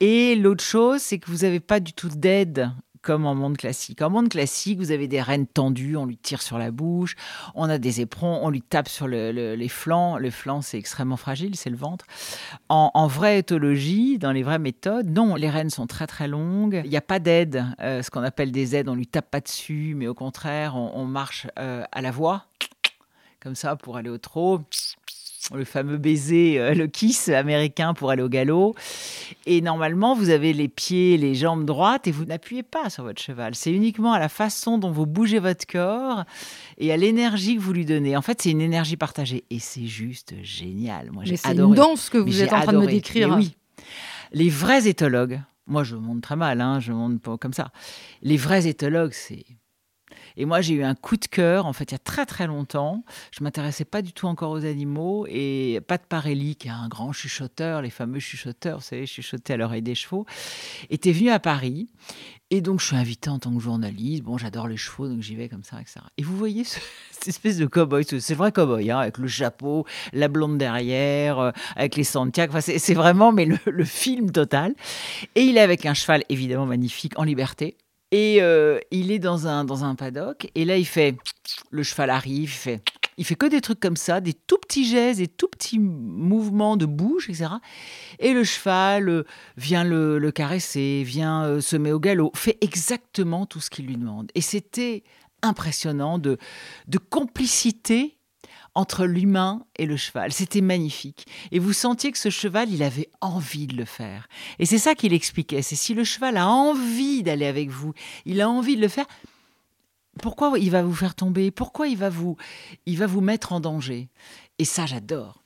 Et 0.00 0.34
l'autre 0.34 0.64
chose, 0.64 1.00
c'est 1.00 1.18
que 1.18 1.30
vous 1.30 1.38
n'avez 1.38 1.60
pas 1.60 1.80
du 1.80 1.92
tout 1.92 2.08
d'aide 2.08 2.70
comme 3.02 3.26
en 3.26 3.34
monde 3.34 3.56
classique. 3.56 4.02
En 4.02 4.10
monde 4.10 4.28
classique, 4.28 4.78
vous 4.78 4.90
avez 4.90 5.08
des 5.08 5.22
rênes 5.22 5.46
tendues, 5.46 5.96
on 5.96 6.06
lui 6.06 6.16
tire 6.16 6.42
sur 6.42 6.58
la 6.58 6.70
bouche, 6.70 7.14
on 7.54 7.68
a 7.70 7.78
des 7.78 8.00
éperons, 8.00 8.40
on 8.42 8.50
lui 8.50 8.60
tape 8.60 8.88
sur 8.88 9.06
les 9.08 9.68
flancs. 9.68 10.18
Le 10.18 10.30
flanc, 10.30 10.62
c'est 10.62 10.78
extrêmement 10.78 11.16
fragile, 11.16 11.56
c'est 11.56 11.70
le 11.70 11.76
ventre. 11.76 12.04
En, 12.68 13.06
vraie 13.06 13.38
éthologie, 13.38 14.18
dans 14.18 14.32
les 14.32 14.42
vraies 14.42 14.58
méthodes, 14.58 15.08
non, 15.08 15.36
les 15.36 15.48
rênes 15.48 15.70
sont 15.70 15.86
très 15.86 16.06
très 16.06 16.28
longues. 16.28 16.82
Il 16.84 16.90
n'y 16.90 16.96
a 16.96 17.02
pas 17.02 17.18
d'aide, 17.18 17.64
euh, 17.80 18.02
ce 18.02 18.10
qu'on 18.10 18.22
appelle 18.22 18.52
des 18.52 18.76
aides, 18.76 18.88
on 18.88 18.94
lui 18.94 19.06
tape 19.06 19.30
pas 19.30 19.40
dessus, 19.40 19.94
mais 19.96 20.06
au 20.06 20.14
contraire, 20.14 20.76
on, 20.76 21.04
marche 21.06 21.46
euh, 21.58 21.84
à 21.92 22.02
la 22.02 22.10
voix, 22.10 22.44
comme 23.40 23.54
ça, 23.54 23.76
pour 23.76 23.96
aller 23.96 24.10
au 24.10 24.18
trot 24.18 24.60
le 25.54 25.64
fameux 25.64 25.96
baiser, 25.96 26.58
euh, 26.58 26.74
le 26.74 26.86
kiss 26.86 27.28
américain 27.28 27.94
pour 27.94 28.10
aller 28.10 28.22
au 28.22 28.28
galop. 28.28 28.74
Et 29.46 29.60
normalement, 29.60 30.14
vous 30.14 30.30
avez 30.30 30.52
les 30.52 30.68
pieds, 30.68 31.16
les 31.16 31.34
jambes 31.34 31.64
droites 31.64 32.06
et 32.06 32.10
vous 32.10 32.24
n'appuyez 32.24 32.62
pas 32.62 32.90
sur 32.90 33.04
votre 33.04 33.20
cheval. 33.20 33.54
C'est 33.54 33.72
uniquement 33.72 34.12
à 34.12 34.18
la 34.18 34.28
façon 34.28 34.78
dont 34.78 34.90
vous 34.90 35.06
bougez 35.06 35.38
votre 35.38 35.66
corps 35.66 36.24
et 36.76 36.92
à 36.92 36.96
l'énergie 36.96 37.56
que 37.56 37.60
vous 37.60 37.72
lui 37.72 37.84
donnez. 37.84 38.16
En 38.16 38.22
fait, 38.22 38.42
c'est 38.42 38.50
une 38.50 38.60
énergie 38.60 38.96
partagée 38.96 39.44
et 39.50 39.58
c'est 39.58 39.86
juste 39.86 40.34
génial. 40.42 41.10
Moi, 41.12 41.24
j'ai 41.24 41.34
adoré. 41.44 41.56
C'est 41.56 41.62
une 41.62 41.74
danse 41.74 42.10
que 42.10 42.18
vous 42.18 42.42
êtes 42.42 42.52
en 42.52 42.60
train 42.60 42.72
de 42.72 42.78
me 42.78 42.86
décrire. 42.86 43.34
oui. 43.36 43.54
Les 44.32 44.50
vrais 44.50 44.86
éthologues, 44.86 45.40
moi 45.66 45.84
je 45.84 45.96
monte 45.96 46.20
très 46.22 46.36
mal, 46.36 46.60
hein, 46.60 46.80
je 46.80 46.92
monte 46.92 47.20
pas 47.20 47.38
comme 47.38 47.52
ça. 47.52 47.70
Les 48.22 48.36
vrais 48.36 48.66
éthologues, 48.66 49.12
c'est 49.12 49.46
et 50.38 50.44
moi, 50.44 50.60
j'ai 50.60 50.74
eu 50.74 50.84
un 50.84 50.94
coup 50.94 51.16
de 51.16 51.26
cœur, 51.26 51.66
en 51.66 51.72
fait, 51.72 51.90
il 51.90 51.94
y 51.94 51.96
a 51.96 51.98
très 51.98 52.24
très 52.24 52.46
longtemps. 52.46 53.02
Je 53.32 53.42
m'intéressais 53.42 53.84
pas 53.84 54.02
du 54.02 54.12
tout 54.12 54.28
encore 54.28 54.52
aux 54.52 54.64
animaux. 54.64 55.26
Et 55.28 55.80
Pat 55.88 56.00
Parelli, 56.00 56.54
qui 56.54 56.68
est 56.68 56.70
un 56.70 56.86
grand 56.86 57.12
chuchoteur, 57.12 57.82
les 57.82 57.90
fameux 57.90 58.20
chuchoteurs, 58.20 58.78
vous 58.78 58.84
savez, 58.84 59.04
chuchoter 59.04 59.54
à 59.54 59.56
l'oreille 59.56 59.82
des 59.82 59.96
chevaux, 59.96 60.26
était 60.90 61.10
venu 61.10 61.30
à 61.30 61.40
Paris. 61.40 61.88
Et 62.50 62.60
donc, 62.60 62.78
je 62.78 62.86
suis 62.86 62.96
invité 62.96 63.30
en 63.30 63.40
tant 63.40 63.52
que 63.52 63.58
journaliste. 63.58 64.22
Bon, 64.22 64.38
j'adore 64.38 64.68
les 64.68 64.76
chevaux, 64.76 65.08
donc 65.08 65.22
j'y 65.22 65.34
vais 65.34 65.48
comme 65.48 65.64
ça, 65.64 65.80
etc. 65.80 66.02
Et 66.16 66.22
vous 66.22 66.36
voyez 66.36 66.62
cette 67.10 67.26
espèce 67.26 67.56
de 67.56 67.66
cow-boy, 67.66 68.04
c'est 68.20 68.34
vrai 68.34 68.52
cow-boy, 68.52 68.92
hein, 68.92 68.98
avec 69.00 69.18
le 69.18 69.26
chapeau, 69.26 69.86
la 70.12 70.28
blonde 70.28 70.56
derrière, 70.56 71.40
euh, 71.40 71.50
avec 71.74 71.96
les 71.96 72.04
Santiago. 72.04 72.52
Enfin, 72.56 72.60
c'est 72.60 72.94
vraiment 72.94 73.32
mais 73.32 73.44
le, 73.44 73.58
le, 73.66 73.84
film 73.84 74.30
total. 74.30 74.76
Et 75.34 75.42
il 75.42 75.56
est 75.56 75.62
avec 75.62 75.84
un 75.84 75.94
cheval 75.94 76.22
évidemment 76.28 76.66
magnifique, 76.66 77.18
en 77.18 77.24
liberté. 77.24 77.76
Et 78.10 78.38
euh, 78.40 78.78
il 78.90 79.10
est 79.10 79.18
dans 79.18 79.46
un, 79.46 79.64
dans 79.64 79.84
un 79.84 79.94
paddock. 79.94 80.50
Et 80.54 80.64
là, 80.64 80.76
il 80.76 80.86
fait. 80.86 81.16
Le 81.70 81.82
cheval 81.82 82.10
arrive, 82.10 82.42
il 82.42 82.48
fait. 82.48 82.82
Il 83.18 83.24
fait 83.24 83.34
que 83.34 83.46
des 83.46 83.60
trucs 83.60 83.80
comme 83.80 83.96
ça, 83.96 84.20
des 84.20 84.32
tout 84.32 84.58
petits 84.58 84.84
gestes, 84.86 85.18
des 85.18 85.28
tout 85.28 85.48
petits 85.48 85.78
mouvements 85.78 86.76
de 86.76 86.86
bouche, 86.86 87.28
etc. 87.28 87.50
Et 88.20 88.32
le 88.32 88.44
cheval 88.44 89.08
euh, 89.08 89.24
vient 89.56 89.82
le, 89.82 90.30
caresser, 90.30 91.02
vient 91.04 91.44
euh, 91.44 91.60
se 91.60 91.76
met 91.76 91.90
au 91.90 91.98
galop, 91.98 92.30
fait 92.34 92.56
exactement 92.60 93.44
tout 93.44 93.60
ce 93.60 93.70
qu'il 93.70 93.86
lui 93.86 93.96
demande. 93.96 94.30
Et 94.34 94.40
c'était 94.40 95.02
impressionnant 95.42 96.18
de, 96.18 96.38
de 96.86 96.98
complicité 96.98 98.17
entre 98.78 99.06
l'humain 99.06 99.66
et 99.76 99.86
le 99.86 99.96
cheval. 99.96 100.32
C'était 100.32 100.60
magnifique. 100.60 101.26
Et 101.50 101.58
vous 101.58 101.72
sentiez 101.72 102.12
que 102.12 102.18
ce 102.18 102.30
cheval, 102.30 102.70
il 102.70 102.84
avait 102.84 103.08
envie 103.20 103.66
de 103.66 103.76
le 103.76 103.84
faire. 103.84 104.28
Et 104.60 104.66
c'est 104.66 104.78
ça 104.78 104.94
qu'il 104.94 105.12
expliquait. 105.12 105.62
C'est 105.62 105.74
si 105.74 105.94
le 105.94 106.04
cheval 106.04 106.36
a 106.36 106.46
envie 106.46 107.24
d'aller 107.24 107.46
avec 107.46 107.70
vous, 107.70 107.92
il 108.24 108.40
a 108.40 108.48
envie 108.48 108.76
de 108.76 108.80
le 108.80 108.86
faire, 108.86 109.06
pourquoi 110.22 110.56
il 110.60 110.70
va 110.70 110.84
vous 110.84 110.94
faire 110.94 111.16
tomber? 111.16 111.50
Pourquoi 111.50 111.88
il 111.88 111.96
va 111.96 112.08
vous, 112.08 112.36
il 112.86 112.96
va 112.98 113.08
vous 113.08 113.20
mettre 113.20 113.52
en 113.52 113.58
danger? 113.58 114.10
Et 114.60 114.64
ça, 114.64 114.86
j'adore. 114.86 115.42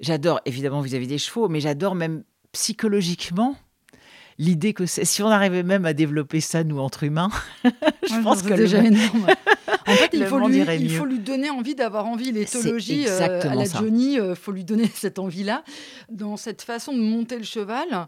J'adore 0.00 0.40
évidemment 0.44 0.80
vis-à-vis 0.80 1.06
des 1.06 1.18
chevaux, 1.18 1.48
mais 1.48 1.60
j'adore 1.60 1.94
même 1.94 2.24
psychologiquement 2.50 3.56
l'idée 4.38 4.72
que 4.72 4.86
si 4.86 5.22
on 5.22 5.28
arrivait 5.28 5.62
même 5.62 5.84
à 5.84 5.92
développer 5.92 6.40
ça 6.40 6.64
nous 6.64 6.78
entre 6.78 7.04
humains, 7.04 7.30
je 7.64 8.22
pense 8.22 8.42
que 8.42 8.54
déjà 8.54 8.82
énorme. 8.82 9.26
En 9.84 9.94
fait, 9.94 10.10
il 10.12 10.24
faut, 10.26 10.38
lui, 10.46 10.60
il 10.60 10.90
faut 10.90 11.04
lui 11.04 11.18
donner 11.18 11.50
envie 11.50 11.74
d'avoir 11.74 12.06
envie. 12.06 12.30
L'éthologie, 12.30 13.04
euh, 13.08 13.40
à 13.42 13.54
la 13.54 13.64
Johnny, 13.64 14.14
il 14.14 14.20
euh, 14.20 14.34
faut 14.34 14.52
lui 14.52 14.64
donner 14.64 14.88
cette 14.94 15.18
envie-là. 15.18 15.64
Dans 16.08 16.36
cette 16.36 16.62
façon 16.62 16.92
de 16.92 17.00
monter 17.00 17.36
le 17.36 17.44
cheval, 17.44 18.06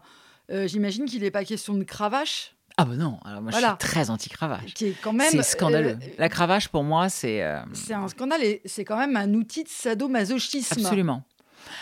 euh, 0.51 0.67
j'imagine 0.67 1.05
qu'il 1.05 1.21
n'est 1.21 1.31
pas 1.31 1.43
question 1.43 1.73
de 1.73 1.83
cravache. 1.83 2.55
Ah 2.77 2.85
ben 2.85 2.95
non, 2.95 3.19
alors 3.23 3.41
moi 3.41 3.51
je 3.51 3.57
suis 3.57 3.67
très 3.79 4.09
anti-cravache. 4.09 4.73
Qui 4.73 4.87
est 4.87 4.95
quand 5.01 5.13
même. 5.13 5.31
C'est 5.31 5.43
scandaleux. 5.43 5.97
la 6.17 6.29
cravache 6.29 6.67
pour 6.69 6.83
moi 6.83 7.07
c'est. 7.09 7.41
C'est 7.73 7.93
un 7.93 8.07
scandale 8.07 8.43
et 8.43 8.61
c'est 8.65 8.83
quand 8.83 8.97
même 8.97 9.15
un 9.15 9.33
outil 9.33 9.63
de 9.63 9.69
sadomasochisme. 9.69 10.75
Absolument. 10.79 11.23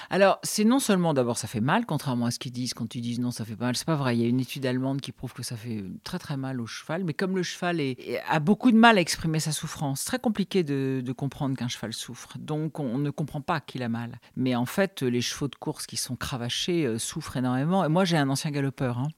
Alors, 0.10 0.40
c'est 0.44 0.64
non 0.64 0.80
seulement 0.80 1.14
d'abord 1.14 1.38
ça 1.38 1.48
fait 1.48 1.62
mal, 1.62 1.86
contrairement 1.86 2.26
à 2.26 2.32
ce 2.32 2.40
qu'ils 2.40 2.52
disent 2.52 2.74
quand 2.74 2.96
ils 2.96 3.02
disent 3.02 3.20
non, 3.20 3.32
ça 3.32 3.46
fait 3.46 3.56
pas 3.56 3.66
mal. 3.66 3.76
C'est 3.76 3.86
pas 3.86 3.96
vrai. 3.96 4.18
Il 4.18 4.22
y 4.22 4.26
a 4.26 4.28
une 4.28 4.40
étude 4.40 4.66
allemande 4.66 5.02
qui 5.02 5.12
prouve 5.12 5.34
que 5.34 5.44
ça 5.44 5.56
fait 5.56 5.84
très 6.04 6.20
très 6.20 6.38
mal 6.38 6.62
au 6.62 6.66
cheval. 6.66 7.04
Mais 7.04 7.14
comme 7.14 7.36
le 7.36 7.44
cheval 7.44 7.82
a 8.28 8.40
beaucoup 8.40 8.72
de 8.72 8.78
mal 8.78 8.98
à 8.98 9.02
exprimer 9.02 9.40
sa 9.40 9.52
souffrance, 9.52 10.06
très 10.06 10.20
compliqué 10.20 10.64
de, 10.64 11.04
comprendre 11.16 11.56
qu'un 11.56 11.68
cheval 11.68 11.94
souffre. 11.94 12.38
Donc, 12.40 12.80
on, 12.80 12.98
ne 12.98 13.10
comprend 13.12 13.42
pas 13.42 13.60
qu'il 13.60 13.84
a 13.84 13.90
mal. 13.90 14.20
Mais 14.36 14.56
en 14.56 14.66
fait, 14.66 15.04
les 15.04 15.22
chevaux 15.22 15.48
de 15.48 15.56
course 15.56 15.86
qui 15.86 15.96
sont 15.96 16.16
cravachés 16.16 16.86
euh, 16.86 16.98
souffrent 16.98 17.38
énormément. 17.38 17.86
Et 17.86 17.90
moi, 17.90 18.04
j'ai 18.04 18.18
un 18.18 18.30
ancien 18.30 18.50
galopeur. 18.50 18.98
Hein. 18.98 19.10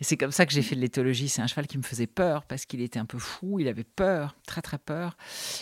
Et 0.00 0.04
c'est 0.04 0.16
comme 0.16 0.32
ça 0.32 0.46
que 0.46 0.52
j'ai 0.52 0.62
fait 0.62 0.74
de 0.74 0.80
l'éthologie. 0.80 1.28
C'est 1.28 1.42
un 1.42 1.46
cheval 1.46 1.66
qui 1.66 1.76
me 1.76 1.82
faisait 1.82 2.06
peur 2.06 2.44
parce 2.44 2.64
qu'il 2.64 2.80
était 2.80 2.98
un 2.98 3.04
peu 3.04 3.18
fou. 3.18 3.60
Il 3.60 3.68
avait 3.68 3.84
peur, 3.84 4.36
très 4.46 4.62
très 4.62 4.78
peur. 4.78 5.16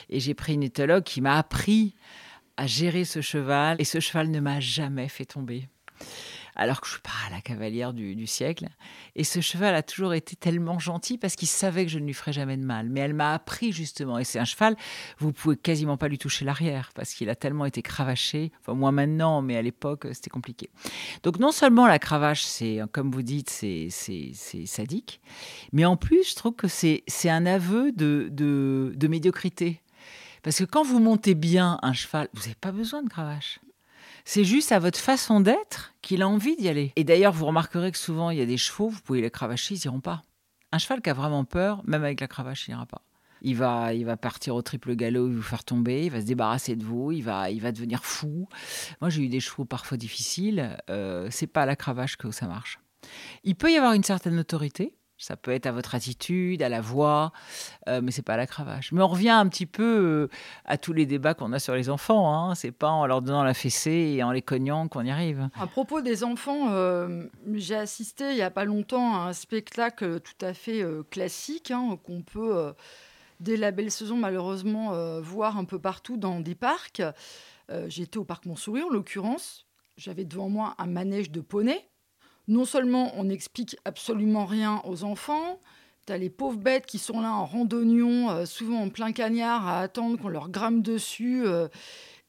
Et 0.09 0.21
j'ai 0.21 0.35
pris 0.35 0.55
une 0.55 0.63
éthologue 0.63 1.05
qui 1.05 1.21
m'a 1.21 1.39
appris 1.39 1.95
à 2.57 2.67
gérer 2.67 3.05
ce 3.05 3.21
cheval 3.21 3.77
et 3.79 3.85
ce 3.85 4.01
cheval 4.01 4.31
ne 4.31 4.41
m'a 4.41 4.61
jamais 4.61 5.09
fait 5.09 5.27
tomber. 5.27 5.69
Alors 6.59 6.81
que 6.81 6.87
je 6.87 6.93
suis 6.93 7.03
pas 7.03 7.11
la 7.31 7.43
cavalière 7.43 7.93
du, 7.93 8.27
siècle. 8.27 8.67
Et 9.15 9.25
ce 9.25 9.43
cheval 9.43 9.75
a 9.75 9.83
toujours 9.83 10.15
été 10.15 10.37
tellement 10.37 10.79
gentil 10.79 11.19
parce 11.19 11.37
qu'il 11.37 11.49
savait 11.49 11.85
que 11.85 11.93
je 11.93 11.99
ne 11.99 12.07
lui 12.07 12.15
ferais 12.15 12.33
jamais 12.33 12.57
de 12.57 12.65
mal. 12.65 12.89
Mais 12.89 13.01
elle 13.01 13.13
m'a 13.13 13.35
appris 13.35 13.73
justement. 13.73 14.19
Et 14.19 14.25
c'est 14.25 14.39
un 14.39 14.47
cheval, 14.47 14.75
vous 15.19 15.33
pouvez 15.33 15.57
quasiment 15.57 15.99
pas 15.99 16.09
lui 16.09 16.17
toucher 16.17 16.47
l'arrière 16.47 16.93
parce 16.95 17.13
qu'il 17.13 17.29
a 17.29 17.35
tellement 17.35 17.67
été 17.67 17.83
cravaché. 17.83 18.53
Enfin, 18.61 18.73
moi 18.73 18.91
maintenant, 18.91 19.43
mais 19.43 19.59
à 19.59 19.63
l'époque, 19.63 20.07
c'était 20.15 20.31
compliqué. 20.31 20.71
Donc, 21.23 21.39
non 21.39 21.53
seulement 21.53 21.87
la 21.87 21.99
cravache, 21.99 22.43
c'est, 22.43 22.81
comme 22.91 23.11
vous 23.11 23.23
dites, 23.23 23.51
c'est, 23.51 23.91
sadique, 24.65 25.21
mais 25.73 25.85
en 25.85 25.99
plus, 25.99 26.31
je 26.31 26.37
trouve 26.37 26.55
que 26.55 26.69
c'est, 26.69 27.03
un 27.27 27.45
aveu 27.45 27.93
de, 27.93 28.31
de 28.33 29.09
médiocrité. 29.09 29.83
Parce 30.47 30.59
que 30.59 30.65
quand 30.65 30.85
vous 30.85 31.01
montez 31.01 31.35
bien 31.35 31.77
un 31.83 31.93
cheval, 31.93 32.29
vous 32.33 32.43
n'avez 32.43 32.55
pas 32.55 32.71
besoin 32.71 33.03
de 33.03 33.09
cravache. 33.09 33.59
C'est 34.25 34.45
juste 34.45 34.71
à 34.71 34.79
votre 34.79 35.01
façon 35.01 35.41
d'être 35.41 35.93
qu'il 36.03 36.23
a 36.23 36.29
envie 36.29 36.55
d'y 36.55 36.69
aller. 36.69 36.93
Et 36.95 37.03
d'ailleurs, 37.03 37.33
vous 37.33 37.47
remarquerez 37.47 37.91
que 37.91 37.99
souvent, 37.99 38.31
il 38.31 38.39
y 38.39 38.41
a 38.41 38.47
des 38.47 38.57
chevaux, 38.57 38.89
vous 38.89 39.01
pouvez 39.01 39.21
les 39.21 39.29
cravacher, 39.29 39.75
ils 39.75 39.81
n'iront 39.85 39.99
pas. 39.99 40.23
Un 40.71 40.79
cheval 40.79 41.03
qui 41.03 41.11
a 41.11 41.15
vraiment 41.15 41.45
peur, 41.45 41.83
même 41.85 42.05
avec 42.05 42.21
la 42.21 42.29
cravache, 42.29 42.69
il 42.69 42.71
n'ira 42.71 42.87
pas. 42.87 43.03
Il 43.43 43.57
va, 43.57 43.93
il 43.93 44.07
va 44.07 44.17
partir 44.17 44.55
au 44.55 44.63
triple 44.63 44.95
galop, 44.95 45.27
il 45.27 45.33
va 45.33 45.37
vous 45.37 45.43
faire 45.43 45.65
tomber, 45.65 46.05
il 46.05 46.13
va 46.13 46.21
se 46.21 46.27
débarrasser 46.27 46.77
de 46.77 46.85
vous, 46.85 47.11
il 47.11 47.25
va, 47.25 47.51
il 47.51 47.61
va 47.61 47.73
devenir 47.73 48.05
fou. 48.05 48.49
Moi, 49.01 49.11
j'ai 49.11 49.23
eu 49.23 49.29
des 49.29 49.41
chevaux 49.41 49.65
parfois 49.65 49.97
difficiles. 49.97 50.79
Euh, 50.91 51.27
c'est 51.33 51.49
pas 51.49 51.63
à 51.63 51.67
la 51.67 51.75
cravache 51.75 52.17
que 52.17 52.31
ça 52.31 52.47
marche. 52.47 52.79
Il 53.43 53.57
peut 53.57 53.73
y 53.73 53.77
avoir 53.77 53.95
une 53.95 54.05
certaine 54.05 54.39
autorité, 54.39 54.95
ça 55.19 55.37
peut 55.37 55.51
être 55.51 55.67
à 55.67 55.73
votre 55.73 55.95
attitude, 55.95 56.63
à 56.63 56.69
la 56.69 56.81
voix, 56.81 57.33
euh, 57.89 58.01
mais 58.03 58.11
c'est 58.11 58.23
pas 58.23 58.35
à 58.35 58.37
la 58.37 58.47
cravache. 58.47 58.93
Mais 58.93 59.03
on 59.03 59.09
revient 59.09 59.31
un 59.31 59.49
petit 59.49 59.67
peu 59.67 59.83
euh, 59.83 60.29
à 60.65 60.77
tous 60.77 60.93
les 60.93 61.07
débats 61.07 61.35
qu'on 61.35 61.53
a 61.53 61.59
sur 61.59 61.75
les 61.75 61.89
enfants. 61.89 62.33
Hein. 62.35 62.55
C'est 62.55 62.73
pas 62.73 62.91
en 62.91 63.07
leur 63.07 63.23
donnant 63.23 63.43
la 63.43 63.55
fessée 63.55 64.15
et 64.17 64.23
en 64.23 64.31
les 64.31 64.43
cognant 64.43 64.89
qu'on 64.89 65.05
y 65.05 65.11
arrive. 65.11 65.49
À 65.59 65.67
propos 65.67 66.03
des 66.03 66.23
enfants, 66.23 66.69
euh, 66.71 67.25
j'ai 67.55 67.77
assisté 67.77 68.31
il 68.33 68.37
y 68.37 68.43
a 68.43 68.51
pas 68.51 68.65
longtemps 68.65 69.15
à 69.15 69.29
un 69.29 69.33
spectacle 69.33 70.21
tout 70.21 70.45
à 70.45 70.53
fait 70.53 70.85
classique 71.11 71.71
hein, 71.71 71.99
qu'on 72.05 72.23
peut 72.23 72.75
dès 73.41 73.57
la 73.57 73.71
belle 73.71 73.91
saison 73.91 74.17
malheureusement 74.17 75.21
voir 75.21 75.59
un 75.59 75.65
peu 75.65 75.79
partout 75.79 76.17
dans 76.17 76.41
des 76.41 76.55
parcs. 76.55 77.03
J'étais 77.89 78.19
au 78.19 78.25
parc 78.25 78.47
Montsouris 78.47 78.83
en 78.83 78.91
l'occurrence. 78.91 79.67
J'avais 79.97 80.25
devant 80.25 80.49
moi 80.49 80.75
un 80.79 80.87
manège 80.87 81.31
de 81.31 81.41
poney 81.41 81.89
non 82.49 82.65
seulement 82.65 83.13
on 83.17 83.25
n'explique 83.25 83.77
absolument 83.85 84.47
rien 84.47 84.81
aux 84.85 85.05
enfants, 85.05 85.61
tu 86.07 86.13
as 86.13 86.19
les 86.19 86.31
pauvres 86.31 86.59
bêtes 86.59 86.87
qui 86.87 86.99
sont 86.99 87.21
là 87.21 87.33
en 87.33 87.45
randonnion, 87.45 88.31
euh, 88.31 88.47
souvent 88.47 88.81
en 88.81 88.91
plein 88.91 89.13
cagnard, 89.13 89.67
à 89.67 89.81
attendre 89.81 90.19
qu'on 90.21 90.29
leur 90.29 90.49
grame 90.49 90.81
dessus. 90.81 91.43
Euh, 91.45 91.69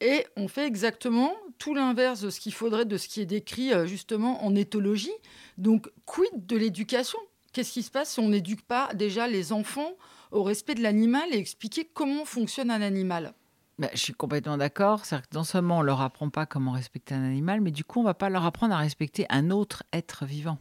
et 0.01 0.25
on 0.35 0.47
fait 0.47 0.65
exactement 0.65 1.33
tout 1.59 1.75
l'inverse 1.75 2.21
de 2.21 2.29
ce 2.29 2.39
qu'il 2.39 2.53
faudrait, 2.53 2.85
de 2.85 2.97
ce 2.97 3.07
qui 3.07 3.21
est 3.21 3.25
décrit 3.25 3.73
euh, 3.73 3.85
justement 3.85 4.43
en 4.43 4.55
éthologie. 4.55 5.13
Donc, 5.57 5.89
quid 6.05 6.45
de 6.45 6.57
l'éducation? 6.57 7.19
Qu'est-ce 7.53 7.73
qui 7.73 7.83
se 7.83 7.91
passe 7.91 8.13
si 8.13 8.19
on 8.19 8.29
n'éduque 8.29 8.63
pas 8.63 8.93
déjà 8.93 9.27
les 9.27 9.51
enfants 9.51 9.93
au 10.31 10.43
respect 10.43 10.75
de 10.75 10.81
l'animal 10.81 11.27
et 11.31 11.37
expliquer 11.37 11.85
comment 11.85 12.25
fonctionne 12.25 12.71
un 12.71 12.81
animal? 12.81 13.33
Bah, 13.79 13.89
je 13.93 13.99
suis 13.99 14.13
complètement 14.13 14.57
d'accord. 14.57 15.05
C'est-à-dire 15.05 15.29
que 15.29 15.35
non 15.35 15.43
seulement 15.43 15.79
on 15.79 15.81
leur 15.81 16.01
apprend 16.01 16.29
pas 16.29 16.45
comment 16.45 16.71
respecter 16.71 17.13
un 17.13 17.23
animal, 17.23 17.61
mais 17.61 17.71
du 17.71 17.83
coup, 17.83 17.99
on 17.99 18.03
va 18.03 18.13
pas 18.13 18.29
leur 18.29 18.45
apprendre 18.45 18.73
à 18.73 18.77
respecter 18.77 19.25
un 19.29 19.51
autre 19.51 19.83
être 19.93 20.25
vivant. 20.25 20.57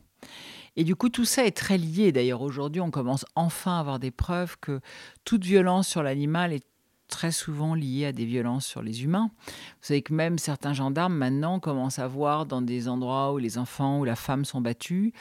Et 0.77 0.85
du 0.85 0.95
coup, 0.95 1.09
tout 1.09 1.25
ça 1.25 1.47
est 1.47 1.57
très 1.57 1.79
lié. 1.79 2.13
D'ailleurs, 2.13 2.43
aujourd'hui, 2.43 2.81
on 2.81 2.91
commence 2.91 3.25
enfin 3.35 3.77
à 3.77 3.81
avoir 3.81 3.99
des 3.99 4.11
preuves 4.11 4.57
que 4.61 4.81
toute 5.25 5.45
violence 5.45 5.89
sur 5.89 6.03
l'animal 6.03 6.53
est 6.53 6.67
très 7.09 7.31
souvent 7.31 7.75
liée 7.75 8.07
à 8.07 8.13
des 8.13 8.25
violences 8.25 8.67
sur 8.67 8.83
les 8.83 9.05
humains. 9.05 9.31
Vous 9.47 9.53
savez 9.81 10.03
que 10.03 10.13
même 10.13 10.39
certains 10.39 10.73
gendarmes 10.73 11.15
maintenant 11.15 11.61
commencent 11.61 12.01
à 12.01 12.09
voir 12.09 12.47
dans 12.47 12.63
des 12.63 12.89
endroits 12.89 13.33
où 13.33 13.39
les 13.39 13.59
enfants 13.59 14.01
ou 14.01 14.05
la 14.05 14.17
femme 14.17 14.45
sont 14.45 14.61
battus, 14.61 15.13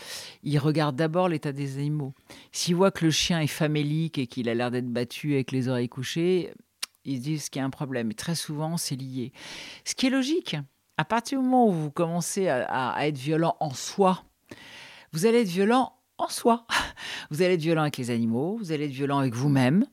ils 0.43 0.57
regardent 0.57 0.95
d'abord 0.95 1.29
l'état 1.29 1.51
des 1.51 1.77
animaux. 1.77 2.13
S'ils 2.51 2.75
voient 2.75 2.91
que 2.91 3.05
le 3.05 3.11
chien 3.11 3.39
est 3.39 3.47
famélique 3.47 4.17
et 4.17 4.27
qu'il 4.27 4.49
a 4.49 4.55
l'air 4.55 4.71
d'être 4.71 4.91
battu 4.91 5.35
avec 5.35 5.51
les 5.51 5.67
oreilles 5.67 5.89
couchées, 5.89 6.53
ils 7.05 7.21
disent 7.21 7.49
qu'il 7.49 7.59
y 7.59 7.63
a 7.63 7.65
un 7.65 7.69
problème. 7.69 8.11
Et 8.11 8.15
très 8.15 8.35
souvent, 8.35 8.77
c'est 8.77 8.95
lié. 8.95 9.31
Ce 9.85 9.95
qui 9.95 10.07
est 10.07 10.09
logique. 10.09 10.57
À 10.97 11.05
partir 11.05 11.39
du 11.39 11.45
moment 11.45 11.67
où 11.67 11.73
vous 11.73 11.91
commencez 11.91 12.47
à, 12.47 12.95
être 13.07 13.17
violent 13.17 13.57
en 13.59 13.71
soi, 13.71 14.23
vous 15.11 15.25
allez 15.25 15.41
être 15.41 15.49
violent 15.49 15.93
en 16.17 16.29
soi. 16.29 16.65
Vous 17.29 17.41
allez 17.41 17.55
être 17.55 17.61
violent 17.61 17.81
avec 17.81 17.97
les 17.97 18.11
animaux, 18.11 18.57
vous 18.57 18.71
allez 18.71 18.85
être 18.85 18.91
violent 18.91 19.17
avec 19.17 19.33
vous-même, 19.33 19.85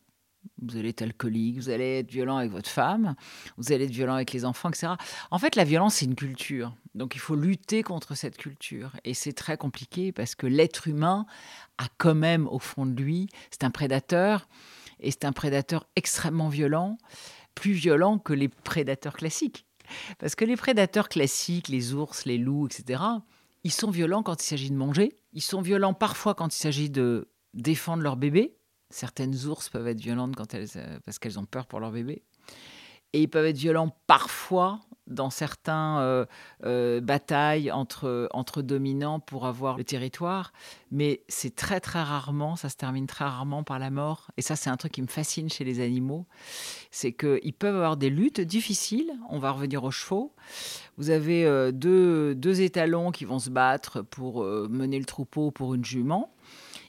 vous 0.60 0.76
allez 0.76 0.90
être 0.90 1.02
alcoolique, 1.02 1.56
vous 1.56 1.70
allez 1.70 2.00
être 2.00 2.10
violent 2.10 2.36
avec 2.36 2.50
votre 2.50 2.68
femme, 2.68 3.14
vous 3.56 3.72
allez 3.72 3.86
être 3.86 3.90
violent 3.90 4.14
avec 4.14 4.32
les 4.32 4.44
enfants, 4.44 4.68
etc. 4.68 4.92
En 5.30 5.38
fait, 5.38 5.56
la 5.56 5.64
violence, 5.64 5.96
c'est 5.96 6.04
une 6.04 6.14
culture. 6.14 6.74
Donc, 6.94 7.14
il 7.14 7.20
faut 7.20 7.34
lutter 7.34 7.82
contre 7.82 8.14
cette 8.14 8.36
culture. 8.36 8.92
Et 9.04 9.14
c'est 9.14 9.32
très 9.32 9.56
compliqué 9.56 10.12
parce 10.12 10.34
que 10.34 10.46
l'être 10.46 10.88
humain 10.88 11.26
a 11.78 11.86
quand 11.98 12.14
même, 12.14 12.46
au 12.48 12.58
fond 12.58 12.86
de 12.86 13.00
lui, 13.00 13.28
c'est 13.50 13.64
un 13.64 13.70
prédateur. 13.70 14.46
Et 15.02 15.10
c'est 15.10 15.24
un 15.24 15.32
prédateur 15.32 15.86
extrêmement 15.96 16.48
violent, 16.48 16.96
plus 17.54 17.72
violent 17.72 18.18
que 18.18 18.32
les 18.32 18.48
prédateurs 18.48 19.14
classiques. 19.14 19.66
Parce 20.18 20.34
que 20.34 20.44
les 20.44 20.56
prédateurs 20.56 21.08
classiques, 21.08 21.68
les 21.68 21.92
ours, 21.92 22.24
les 22.24 22.38
loups, 22.38 22.66
etc., 22.66 23.02
ils 23.64 23.72
sont 23.72 23.90
violents 23.90 24.22
quand 24.22 24.42
il 24.42 24.46
s'agit 24.46 24.70
de 24.70 24.76
manger. 24.76 25.18
Ils 25.32 25.42
sont 25.42 25.60
violents 25.60 25.94
parfois 25.94 26.34
quand 26.34 26.54
il 26.54 26.58
s'agit 26.58 26.90
de 26.90 27.28
défendre 27.54 28.02
leur 28.02 28.16
bébé. 28.16 28.56
Certaines 28.90 29.46
ours 29.46 29.68
peuvent 29.68 29.86
être 29.86 30.00
violentes 30.00 30.36
quand 30.36 30.54
elles, 30.54 30.68
parce 31.04 31.18
qu'elles 31.18 31.38
ont 31.38 31.44
peur 31.44 31.66
pour 31.66 31.80
leur 31.80 31.92
bébé. 31.92 32.22
Et 33.12 33.22
ils 33.22 33.28
peuvent 33.28 33.46
être 33.46 33.58
violents 33.58 33.94
parfois 34.06 34.80
dans 35.06 35.30
certaines 35.30 35.96
euh, 35.98 36.24
euh, 36.64 37.00
batailles 37.00 37.70
entre, 37.70 38.28
entre 38.32 38.62
dominants 38.62 39.20
pour 39.20 39.46
avoir 39.46 39.76
le 39.76 39.84
territoire, 39.84 40.52
mais 40.90 41.22
c'est 41.28 41.54
très 41.54 41.80
très 41.80 42.02
rarement, 42.02 42.56
ça 42.56 42.68
se 42.68 42.76
termine 42.76 43.06
très 43.06 43.24
rarement 43.24 43.64
par 43.64 43.78
la 43.78 43.90
mort. 43.90 44.30
Et 44.36 44.42
ça, 44.42 44.56
c'est 44.56 44.70
un 44.70 44.76
truc 44.76 44.92
qui 44.92 45.02
me 45.02 45.08
fascine 45.08 45.50
chez 45.50 45.64
les 45.64 45.80
animaux, 45.80 46.26
c'est 46.90 47.12
qu'ils 47.12 47.54
peuvent 47.54 47.76
avoir 47.76 47.96
des 47.96 48.10
luttes 48.10 48.40
difficiles. 48.40 49.12
On 49.28 49.38
va 49.38 49.50
revenir 49.50 49.84
aux 49.84 49.90
chevaux. 49.90 50.34
Vous 50.98 51.10
avez 51.10 51.44
euh, 51.44 51.72
deux, 51.72 52.34
deux, 52.34 52.60
étalons 52.60 53.10
qui 53.10 53.24
vont 53.24 53.38
se 53.38 53.50
battre 53.50 54.02
pour 54.02 54.44
mener 54.44 54.98
le 54.98 55.04
troupeau 55.04 55.50
pour 55.50 55.74
une 55.74 55.84
jument. 55.84 56.32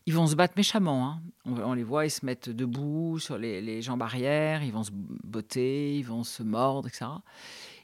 Ils 0.05 0.13
vont 0.13 0.27
se 0.27 0.35
battre 0.35 0.55
méchamment. 0.57 1.07
Hein. 1.07 1.21
On, 1.45 1.73
les 1.73 1.83
voit, 1.83 2.05
ils 2.05 2.11
se 2.11 2.25
mettent 2.25 2.49
debout 2.49 3.19
sur 3.19 3.37
les, 3.37 3.61
les 3.61 3.81
jambes 3.81 4.01
arrière, 4.01 4.61
ils 4.63 4.73
vont 4.73 4.83
se 4.83 4.91
botter, 4.91 5.97
ils 5.97 6.05
vont 6.05 6.23
se 6.23 6.43
mordre, 6.43 6.89
etc 6.89 7.05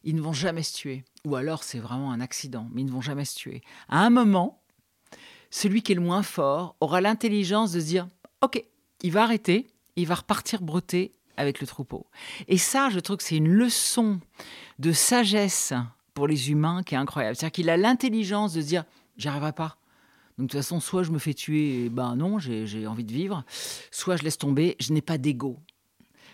ils 0.03 0.15
ne 0.15 0.22
vont 0.22 0.34
jamais 0.34 0.63
se 0.63 0.74
tuer. 0.74 1.03
Ou 1.25 1.36
alors 1.36 1.63
c'est 1.63 1.79
vraiment 1.79 2.12
un 2.12 2.22
accident, 2.22 2.68
mais 2.72 2.82
ils 2.82 2.86
ne 2.86 2.91
vont 2.91 3.01
jamais 3.01 3.25
se 3.25 3.36
tuer. 3.36 3.62
À 3.88 4.06
un 4.06 4.10
moment, 4.10 4.62
celui 5.50 5.82
qui 5.82 5.91
est 5.91 5.96
le 5.96 6.01
moins 6.01 6.24
fort 6.24 6.75
aura 6.79 7.01
l'intelligence 7.01 7.72
de 7.72 7.79
se 7.79 7.86
dire 7.86 8.08
Ok, 8.41 8.63
il 9.01 9.12
va 9.12 9.24
arrêter, 9.24 9.68
il 9.96 10.08
va 10.08 10.15
repartir 10.15 10.62
brouter 10.62 11.13
avec 11.38 11.62
le 11.62 11.68
troupeau. 11.68 12.08
Et 12.48 12.58
ça, 12.58 12.89
je 12.89 13.00
trouve 13.00 13.18
que 13.18 13.24
c'est 13.24 13.38
une 13.38 13.50
leçon 13.50 14.20
de 14.77 14.91
sagesse 14.91 15.74
pour 16.13 16.27
les 16.27 16.51
humains 16.51 16.84
qui 16.84 16.96
est 16.96 16.98
incroyable. 16.98 17.36
C'est-à-dire 17.36 17.53
qu'il 17.53 17.70
a 17.70 17.77
l'intelligence 17.77 18.53
de 18.53 18.62
se 18.62 18.68
dire 18.68 18.84
J'y 19.18 19.27
arriverai 19.27 19.51
pas. 19.51 19.77
Donc 20.38 20.48
de 20.48 20.51
toute 20.51 20.62
façon, 20.62 20.79
soit 20.79 21.03
je 21.03 21.12
me 21.12 21.20
fais 21.20 21.34
tuer, 21.34 21.89
ben 21.89 22.15
non, 22.15 22.39
j'ai 22.39 22.88
envie 22.88 23.03
de 23.03 23.12
vivre, 23.12 23.44
soit 23.91 24.15
je 24.15 24.24
laisse 24.24 24.38
tomber, 24.38 24.77
je 24.79 24.94
n'ai 24.94 25.01
pas 25.01 25.18
d'ego. 25.18 25.60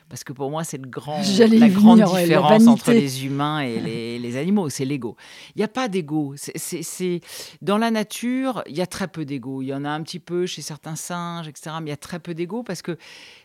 Parce 0.07 0.23
que 0.23 0.33
pour 0.33 0.51
moi, 0.51 0.63
c'est 0.63 0.77
le 0.77 0.87
grand, 0.87 1.21
la 1.39 1.69
grande 1.69 2.01
différence 2.01 2.67
entre 2.67 2.91
les 2.91 3.25
humains 3.25 3.61
et 3.61 3.79
les, 4.19 4.37
animaux, 4.37 4.69
c'est 4.69 4.85
l'ego. 4.85 5.15
Il 5.55 5.59
n'y 5.59 5.63
a 5.63 5.67
pas 5.67 5.87
d'ego. 5.87 6.35
C'est, 6.37 7.21
Dans 7.61 7.77
la 7.77 7.89
nature, 7.89 8.63
il 8.67 8.77
y 8.77 8.81
a 8.81 8.87
très 8.87 9.07
peu 9.07 9.25
d'ego. 9.25 9.61
Il 9.61 9.67
y 9.67 9.73
en 9.73 9.83
a 9.83 9.89
un 9.89 10.03
petit 10.03 10.19
peu 10.19 10.45
chez 10.45 10.61
certains 10.61 10.95
singes, 10.95 11.47
etc. 11.47 11.77
Mais 11.79 11.87
il 11.87 11.89
y 11.89 11.93
a 11.93 11.97
très 11.97 12.19
peu 12.19 12.35
d'ego 12.35 12.61
parce 12.61 12.81
que 12.81 12.97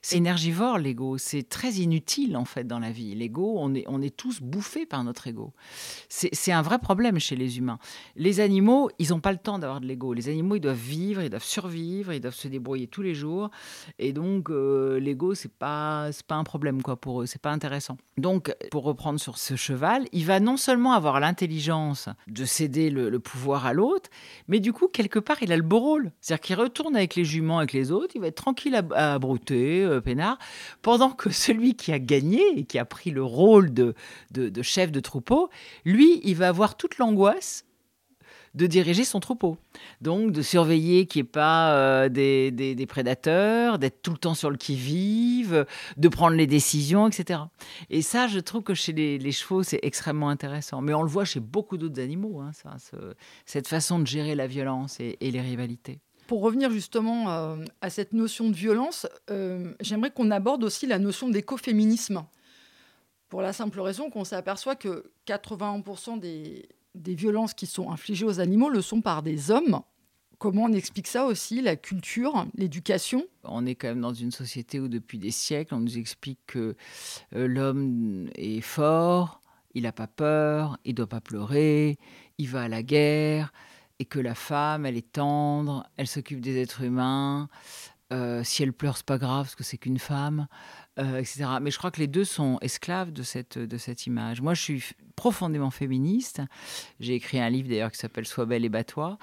c'est 0.03 0.17
énergivore, 0.17 0.79
l'ego. 0.79 1.17
C'est 1.17 1.49
très 1.49 1.73
inutile, 1.75 2.37
en 2.37 2.45
fait, 2.45 2.65
dans 2.65 2.79
la 2.79 2.91
vie. 2.91 3.15
L'ego, 3.15 3.55
on 3.59 3.75
est, 3.75 3.85
on 3.87 4.03
est 4.03 4.15
tous 4.15 4.43
bouffés 4.43 4.85
par 4.85 5.03
notre 5.03 5.27
ego. 5.29 5.53
C'est, 6.09 6.53
un 6.53 6.63
vrai 6.63 6.79
problème 6.79 7.19
chez 7.19 7.37
les 7.37 7.59
humains. 7.59 7.79
Les 8.17 8.41
animaux, 8.41 8.91
ils 8.99 9.11
n'ont 9.11 9.21
pas 9.21 9.33
le 9.33 9.39
temps 9.39 9.59
d'avoir 9.59 9.81
de 9.81 9.87
l'ego. 9.87 10.13
Les 10.13 10.29
animaux, 10.29 10.57
ils 10.57 10.61
doivent 10.61 10.77
vivre, 10.77 11.23
ils 11.23 11.31
doivent 11.31 11.45
survivre, 11.45 12.13
ils 12.13 12.21
doivent 12.21 12.35
se 12.35 12.49
débrouiller 12.49 12.87
tous 12.87 13.03
les 13.03 13.15
jours. 13.15 13.51
Et 13.99 14.13
donc, 14.13 14.51
euh, 14.51 14.99
l'ego, 14.99 15.35
c'est 15.35 15.53
pas, 15.53 16.11
pas 16.27 16.35
un 16.35 16.45
problème 16.51 16.83
quoi 16.83 16.97
pour 16.97 17.23
eux, 17.23 17.27
c'est 17.27 17.41
pas 17.41 17.53
intéressant. 17.53 17.97
Donc, 18.19 18.53
pour 18.73 18.83
reprendre 18.83 19.21
sur 19.21 19.39
ce 19.39 19.55
cheval, 19.55 20.07
il 20.11 20.27
va 20.27 20.41
non 20.41 20.57
seulement 20.57 20.95
avoir 20.95 21.21
l'intelligence 21.21 22.09
de 22.27 22.45
céder 22.45 22.91
le, 22.91 23.21
pouvoir 23.21 23.67
à 23.67 23.73
l'autre, 23.73 24.11
mais 24.49 24.59
du 24.59 24.73
coup, 24.73 24.89
quelque 24.89 25.21
part, 25.21 25.45
il 25.45 25.53
a 25.53 25.57
le 25.57 25.63
beau 25.63 25.79
rôle. 25.79 26.11
C'est-à-dire 26.21 26.41
qu'il 26.41 26.57
retourne 26.57 26.97
avec 26.97 27.15
les 27.15 27.25
juments, 27.25 27.59
avec 27.59 27.73
les 27.73 27.93
autres, 27.93 28.17
il 28.17 28.21
va 28.21 28.27
être 28.27 28.35
tranquille 28.35 28.75
à, 28.75 29.19
brouter, 29.21 29.85
euh, 29.85 30.01
peinard, 30.01 30.39
pendant 30.83 31.11
que 31.11 31.31
celui 31.31 31.77
qui 31.77 31.93
a 31.93 32.01
gagné 32.01 32.43
et 32.57 32.65
qui 32.65 32.81
a 32.81 32.85
pris 32.85 33.13
le 33.13 33.23
rôle 33.23 33.73
de, 33.73 33.95
de 34.33 34.63
chef 34.63 34.91
de 34.91 34.99
troupeau, 34.99 35.51
lui, 35.85 36.21
il 36.25 36.35
va 36.35 36.49
avoir 36.49 36.77
toute 36.77 36.99
l'angoisse 36.99 37.65
de 38.55 38.67
diriger 38.67 39.05
son 39.05 39.21
troupeau. 39.21 39.57
Donc 40.01 40.33
de 40.33 40.43
surveiller 40.43 41.07
qu'il 41.07 41.23
n'y 41.23 41.29
ait 41.29 41.31
pas 41.31 41.75
euh, 41.75 42.09
des, 42.09 42.87
prédateurs, 42.89 43.79
d'être 43.79 44.03
tout 44.03 44.11
le 44.11 44.19
temps 44.19 44.35
sur 44.35 44.51
le 44.51 44.57
qui-vive, 44.57 45.67
de 45.97 46.09
prendre 46.09 46.37
les 46.37 46.47
décisions, 46.47 47.09
etc. 47.09 47.41
Et 47.91 48.03
ça, 48.03 48.27
je 48.27 48.41
trouve 48.41 48.63
que 48.63 48.75
chez 48.75 48.93
les, 48.93 49.33
chevaux, 49.33 49.63
c'est 49.63 49.81
extrêmement 49.83 50.29
intéressant. 50.29 50.81
Mais 50.81 50.95
on 50.95 51.03
le 51.03 51.09
voit 51.09 51.25
chez 51.25 51.41
beaucoup 51.41 51.77
d'autres 51.77 52.01
animaux, 52.01 52.41
hein, 52.41 52.51
cette 53.47 53.69
façon 53.69 53.99
de 53.99 54.07
gérer 54.07 54.35
la 54.35 54.47
violence 54.47 54.99
et, 55.01 55.17
les 55.21 55.41
rivalités. 55.41 56.01
Pour 56.27 56.43
revenir 56.43 56.71
justement 56.71 57.31
euh, 57.31 57.57
à 57.81 57.91
cette 57.91 58.13
notion 58.13 58.51
de 58.51 58.55
violence, 58.55 59.07
euh, 59.31 59.73
j'aimerais 59.81 60.11
qu'on 60.11 60.31
aborde 60.31 60.65
aussi 60.65 60.87
la 60.87 60.99
notion 60.99 61.29
d'écoféminisme. 61.29 62.25
Pour 63.29 63.43
la 63.43 63.53
simple 63.53 63.81
raison 63.81 64.11
qu'on 64.11 64.25
s'aperçoit 64.25 64.75
que 64.75 65.13
81% 65.29 66.19
des, 66.19 66.69
des 66.95 67.15
violences 67.15 67.55
qui 67.55 67.67
sont 67.67 67.91
infligées 67.91 68.25
aux 68.25 68.41
animaux 68.41 68.69
le 68.69 68.83
sont 68.83 69.01
par 69.01 69.23
des 69.23 69.51
hommes. 69.51 69.81
Comment 70.39 70.65
on 70.65 70.73
explique 70.73 71.07
ça 71.07 71.27
aussi, 71.27 71.61
la 71.61 71.77
culture, 71.77 72.47
l'éducation? 72.55 73.27
On 73.45 73.67
est 73.67 73.75
quand 73.75 73.89
même 73.89 74.01
dans 74.01 74.15
une 74.15 74.31
société 74.33 74.81
où 74.81 74.89
depuis 74.89 75.19
des 75.19 75.31
siècles, 75.31 75.75
on 75.75 75.81
nous 75.81 75.99
explique 75.99 76.41
que 76.47 76.77
euh, 77.35 77.47
l'homme 77.47 78.31
est 78.35 78.63
fort, 78.63 79.43
il 79.75 79.83
n'a 79.83 79.93
pas 79.93 80.07
peur, 80.07 80.79
il 80.85 80.93
ne 80.93 80.97
doit 80.97 81.09
pas 81.09 81.21
pleurer, 81.21 81.99
il 82.39 82.49
va 82.49 82.63
à 82.63 82.69
la 82.69 82.83
guerre, 82.83 83.53
et 83.99 84.07
que 84.07 84.19
la 84.19 84.35
femme, 84.35 84.87
elle 84.87 84.97
est 84.97 85.13
tendre, 85.13 85.87
elle 85.99 86.07
s'occupe 86.07 86.41
des 86.41 86.57
êtres 86.57 86.83
humains. 86.83 87.51
Euh, 88.13 88.43
si 88.43 88.63
elle 88.63 88.73
pleure, 88.73 88.97
c'est 88.97 89.07
pas 89.07 89.19
grave, 89.19 89.45
parce 89.45 89.55
que 89.55 89.63
c'est 89.63 89.77
qu'une 89.77 89.99
femme, 89.99 90.49
euh, 90.99 91.19
etc. 91.19 91.45
Mais 91.61 91.71
je 91.71 91.79
crois 91.79 91.91
que 91.91 92.01
les 92.01 92.09
deux 92.09 92.25
sont 92.25 92.59
esclaves 92.63 93.13
de 93.13 93.23
cette, 93.23 93.59
de 93.59 93.77
cette 93.77 94.07
image. 94.07 94.41
Moi, 94.41 94.55
je 94.55 94.63
suis 94.63 94.85
profondément 95.21 95.71
féministe. 95.71 96.41
J'ai 96.99 97.13
écrit 97.13 97.39
un 97.39 97.51
livre 97.51 97.69
d'ailleurs 97.69 97.93
qui 97.93 97.99
s'appelle 97.99 98.25
Sois 98.25 98.47
belle 98.47 98.65
et 98.65 98.71
bats-toi. 98.71 99.19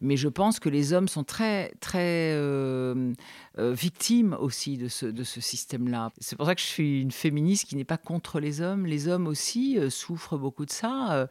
Mais 0.00 0.16
je 0.16 0.28
pense 0.28 0.58
que 0.58 0.70
les 0.70 0.94
hommes 0.94 1.08
sont 1.08 1.24
très, 1.24 1.74
très 1.78 2.32
euh, 2.32 3.12
euh, 3.58 3.74
victimes 3.74 4.34
aussi 4.40 4.78
de 4.78 4.88
ce, 4.88 5.04
de 5.04 5.22
ce 5.22 5.42
système-là. 5.42 6.10
C'est 6.20 6.36
pour 6.36 6.46
ça 6.46 6.54
que 6.54 6.60
je 6.62 6.66
suis 6.66 7.02
une 7.02 7.10
féministe 7.10 7.66
qui 7.66 7.76
n'est 7.76 7.84
pas 7.84 7.98
contre 7.98 8.40
les 8.40 8.62
hommes. 8.62 8.86
Les 8.86 9.08
hommes 9.08 9.26
aussi 9.26 9.78
euh, 9.78 9.90
souffrent 9.90 10.38
beaucoup 10.38 10.64
de 10.64 10.70
ça. 10.70 11.28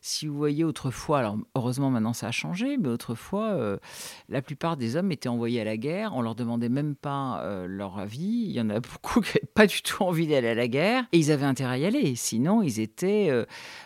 si 0.00 0.28
vous 0.28 0.36
voyez 0.36 0.62
autrefois, 0.62 1.18
alors 1.18 1.36
heureusement 1.56 1.90
maintenant 1.90 2.12
ça 2.12 2.28
a 2.28 2.30
changé, 2.30 2.76
mais 2.76 2.88
autrefois, 2.88 3.78
la 4.28 4.42
plupart 4.42 4.76
des 4.76 4.94
hommes 4.94 5.10
étaient 5.10 5.28
envoyés 5.28 5.60
à 5.60 5.64
la 5.64 5.76
guerre. 5.76 6.12
On 6.14 6.22
leur 6.22 6.36
demandait 6.36 6.68
même 6.68 6.94
pas 6.94 7.42
leur 7.66 7.98
avis. 7.98 8.44
Il 8.46 8.52
y 8.52 8.60
en 8.60 8.70
a 8.70 8.78
beaucoup 8.92 9.22
qui 9.22 9.30
n'avaient 9.30 9.52
pas 9.52 9.66
du 9.66 9.82
tout 9.82 10.04
envie 10.04 10.28
d'aller 10.28 10.50
à 10.50 10.54
la 10.54 10.68
guerre. 10.68 11.04
Et 11.10 11.18
ils 11.18 11.32
avaient 11.32 11.46
intérêt 11.46 11.74
à 11.74 11.78
y 11.78 11.84
aller. 11.84 12.14
Sinon, 12.14 12.62
ils 12.62 12.78
étaient 12.78 13.32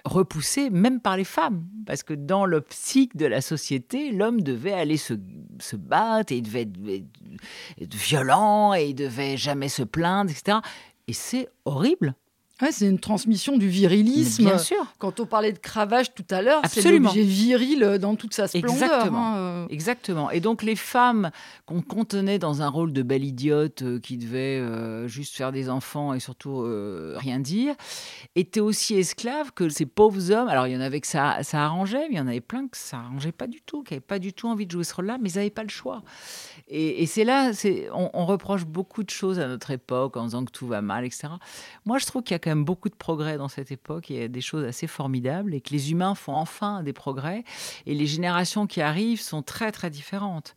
repoussé 0.04 0.70
même 0.70 1.00
par 1.00 1.16
les 1.16 1.24
femmes. 1.24 1.64
Parce 1.86 2.02
que 2.02 2.14
dans 2.14 2.44
l'optique 2.46 3.16
de 3.16 3.26
la 3.26 3.40
société, 3.40 4.12
l'homme 4.12 4.42
devait 4.42 4.72
aller 4.72 4.96
se, 4.96 5.14
se, 5.58 5.76
battre 5.76 6.32
et 6.32 6.36
il 6.36 6.42
devait 6.42 6.68
être, 7.80 7.94
violent 7.94 8.74
et 8.74 8.88
il 8.88 8.94
devait 8.94 9.36
jamais 9.36 9.68
se 9.68 9.82
plaindre, 9.82 10.30
etc. 10.30 10.58
Et 11.08 11.12
c'est 11.12 11.48
horrible 11.64 12.14
c'est 12.70 12.86
une 12.86 12.98
transmission 12.98 13.56
du 13.56 13.68
virilisme. 13.68 14.44
bien 14.44 14.58
sûr. 14.58 14.94
Quand 14.98 15.20
on 15.20 15.26
parlait 15.26 15.52
de 15.52 15.58
cravache 15.58 16.12
tout 16.14 16.24
à 16.30 16.42
l'heure, 16.42 16.62
c'est 16.68 16.90
l'objet 16.90 17.22
viril 17.22 17.82
euh, 17.82 17.98
dans 17.98 18.16
toute 18.16 18.34
sa 18.34 18.48
splendeur. 18.48 18.72
Exactement. 18.72 19.34
Hein, 19.34 19.38
euh. 19.38 19.66
Exactement. 19.70 20.30
Et 20.30 20.40
donc 20.40 20.62
les 20.62 20.76
femmes 20.76 21.30
qu'on 21.66 21.82
contenait 21.82 22.38
dans 22.38 22.62
un 22.62 22.68
rôle 22.68 22.92
de 22.92 23.02
belle 23.02 23.24
idiote 23.24 23.82
euh, 23.82 23.98
qui 23.98 24.16
devait 24.16 24.60
juste 25.08 25.36
faire 25.36 25.52
des 25.52 25.70
enfants 25.70 26.14
et 26.14 26.20
surtout 26.20 26.64
rien 27.16 27.38
dire, 27.38 27.74
étaient 28.34 28.60
aussi 28.60 28.94
esclaves 28.94 29.52
que 29.52 29.68
ces 29.68 29.86
pauvres 29.86 30.30
hommes. 30.30 30.48
Alors 30.48 30.66
il 30.66 30.72
y 30.74 30.76
en 30.76 30.80
avait 30.80 31.00
que 31.00 31.06
ça, 31.06 31.42
ça 31.42 31.64
arrangeait, 31.64 32.08
mais 32.08 32.14
il 32.14 32.18
y 32.18 32.20
en 32.20 32.26
avait 32.26 32.40
plein 32.40 32.68
que 32.68 32.76
ça 32.76 32.98
arrangeait 32.98 33.32
pas 33.32 33.46
du 33.46 33.60
tout, 33.62 33.82
qui 33.82 33.94
n'avaient 33.94 34.00
pas 34.00 34.18
du 34.18 34.32
tout 34.32 34.48
envie 34.48 34.66
de 34.66 34.70
jouer 34.70 34.84
ce 34.84 34.94
rôle-là, 34.94 35.18
mais 35.20 35.30
ils 35.30 35.36
n'avaient 35.36 35.50
pas 35.50 35.62
le 35.62 35.68
choix. 35.68 36.02
Et, 36.68 37.06
c'est 37.06 37.24
là, 37.24 37.52
on, 37.92 38.10
on 38.12 38.26
reproche 38.26 38.64
beaucoup 38.64 39.02
de 39.02 39.10
choses 39.10 39.38
à 39.38 39.48
notre 39.48 39.70
époque 39.70 40.16
en 40.16 40.24
disant 40.24 40.44
que 40.44 40.52
tout 40.52 40.66
va 40.66 40.82
mal, 40.82 41.04
etc. 41.04 41.28
Moi, 41.84 41.98
je 41.98 42.06
trouve 42.06 42.22
qu'il 42.22 42.34
y 42.34 42.36
a 42.36 42.38
quand 42.38 42.49
même 42.50 42.64
beaucoup 42.64 42.88
de 42.88 42.94
progrès 42.94 43.38
dans 43.38 43.48
cette 43.48 43.72
époque. 43.72 44.10
A 44.10 44.28
des 44.28 44.40
choses 44.40 44.64
assez 44.64 44.86
formidables 44.86 45.54
et 45.54 45.60
que 45.60 45.70
les 45.70 45.92
humains 45.92 46.14
font 46.14 46.34
enfin 46.34 46.82
des 46.82 46.92
progrès. 46.92 47.44
Et 47.86 47.94
les 47.94 48.06
générations 48.06 48.66
qui 48.66 48.80
arrivent 48.80 49.20
sont 49.20 49.42
très, 49.42 49.72
très 49.72 49.90
différentes. 49.90 50.54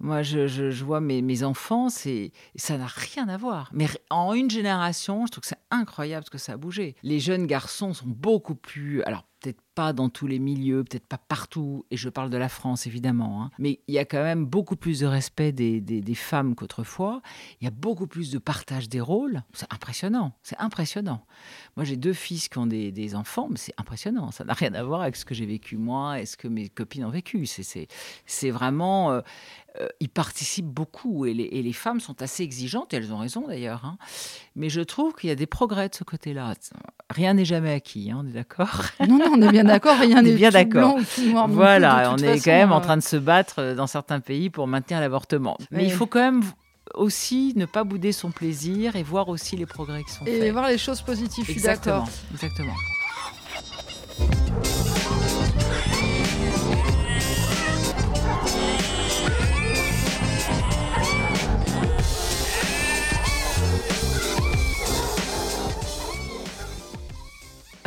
Moi, 0.00 0.22
je, 0.22 0.84
vois 0.84 1.00
mes, 1.00 1.22
mes 1.22 1.42
enfants, 1.42 1.88
c'est 1.88 2.30
ça 2.54 2.78
n'a 2.78 2.86
rien 2.86 3.28
à 3.28 3.36
voir. 3.36 3.68
Mais 3.72 3.88
en 4.10 4.32
une 4.32 4.48
génération, 4.48 5.26
je 5.26 5.32
trouve 5.32 5.42
que 5.42 5.48
c'est 5.48 5.56
incroyable 5.70 6.24
ce 6.24 6.30
que 6.30 6.38
ça 6.38 6.52
a 6.52 6.56
bougé. 6.56 6.94
Les 7.02 7.18
jeunes 7.18 7.46
garçons 7.46 7.92
sont 7.94 8.06
beaucoup 8.06 8.54
plus. 8.54 9.02
Alors, 9.02 9.24
peut-être 9.40 9.60
pas 9.78 9.92
dans 9.92 10.08
tous 10.08 10.26
les 10.26 10.40
milieux, 10.40 10.82
peut-être 10.82 11.06
pas 11.06 11.18
partout, 11.18 11.86
et 11.92 11.96
je 11.96 12.08
parle 12.08 12.30
de 12.30 12.36
la 12.36 12.48
France 12.48 12.88
évidemment, 12.88 13.44
hein. 13.44 13.50
mais 13.60 13.78
il 13.86 13.94
y 13.94 14.00
a 14.00 14.04
quand 14.04 14.24
même 14.24 14.44
beaucoup 14.44 14.74
plus 14.74 14.98
de 14.98 15.06
respect 15.06 15.52
des, 15.52 15.80
des, 15.80 16.14
femmes 16.16 16.56
qu'autrefois, 16.56 17.22
il 17.60 17.64
y 17.64 17.68
a 17.68 17.70
beaucoup 17.70 18.08
plus 18.08 18.32
de 18.32 18.38
partage 18.38 18.88
des 18.88 19.00
rôles, 19.00 19.44
c'est 19.52 19.72
impressionnant, 19.72 20.32
c'est 20.42 20.58
impressionnant. 20.58 21.24
Moi 21.76 21.84
j'ai 21.84 21.94
deux 21.94 22.12
fils 22.12 22.48
qui 22.48 22.58
ont 22.58 22.66
des, 22.66 22.90
des 22.90 23.14
enfants, 23.14 23.46
mais 23.48 23.56
c'est 23.56 23.74
impressionnant, 23.76 24.32
ça 24.32 24.42
n'a 24.42 24.52
rien 24.52 24.74
à 24.74 24.82
voir 24.82 25.02
avec 25.02 25.14
ce 25.14 25.24
que 25.24 25.32
j'ai 25.32 25.46
vécu 25.46 25.76
moi 25.76 26.20
et 26.20 26.26
ce 26.26 26.36
que 26.36 26.48
mes 26.48 26.68
copines 26.68 27.04
ont 27.04 27.10
vécu, 27.10 27.46
c'est 27.46 28.50
vraiment... 28.50 29.12
Euh, 29.12 29.20
euh, 29.80 29.86
ils 30.00 30.08
participent 30.08 30.66
beaucoup 30.66 31.26
et 31.26 31.34
les, 31.34 31.44
et 31.44 31.62
les, 31.62 31.72
femmes 31.72 32.00
sont 32.00 32.20
assez 32.22 32.42
exigeantes, 32.42 32.92
et 32.94 32.96
elles 32.96 33.12
ont 33.12 33.18
raison 33.18 33.46
d'ailleurs, 33.46 33.84
hein. 33.84 33.98
mais 34.56 34.70
je 34.70 34.80
trouve 34.80 35.14
qu'il 35.14 35.28
y 35.28 35.32
a 35.32 35.36
des 35.36 35.46
progrès 35.46 35.88
de 35.88 35.94
ce 35.94 36.04
côté-là. 36.04 36.54
Rien 37.10 37.34
n'est 37.34 37.44
jamais 37.44 37.72
acquis, 37.72 38.10
hein, 38.10 38.22
on 38.24 38.26
est 38.26 38.32
d'accord? 38.32 38.86
Non, 39.06 39.18
non, 39.18 39.26
on 39.34 39.42
est 39.42 39.52
bien 39.52 39.67
d'accord, 39.68 39.96
rien 39.98 40.22
n'est 40.22 40.32
bien 40.34 40.50
d'accord. 40.50 40.98
Voilà, 41.48 42.12
on 42.12 42.18
est 42.18 42.40
quand 42.40 42.50
même 42.50 42.72
en 42.72 42.80
train 42.80 42.96
de 42.96 43.02
se 43.02 43.16
battre 43.16 43.56
euh, 43.58 43.74
dans 43.74 43.86
certains 43.86 44.20
pays 44.20 44.50
pour 44.50 44.66
maintenir 44.66 45.00
l'avortement. 45.00 45.56
Mais 45.70 45.84
il 45.84 45.92
faut 45.92 46.06
quand 46.06 46.20
même 46.20 46.42
aussi 46.94 47.52
ne 47.56 47.66
pas 47.66 47.84
bouder 47.84 48.12
son 48.12 48.30
plaisir 48.30 48.96
et 48.96 49.02
voir 49.02 49.28
aussi 49.28 49.56
les 49.56 49.66
progrès 49.66 50.02
qui 50.04 50.12
sont 50.12 50.24
faits. 50.24 50.42
Et 50.42 50.50
voir 50.50 50.68
les 50.68 50.78
choses 50.78 51.02
positives, 51.02 51.44
je 51.46 51.52
suis 51.52 51.60
d'accord. 51.60 52.08
Exactement. 52.32 52.74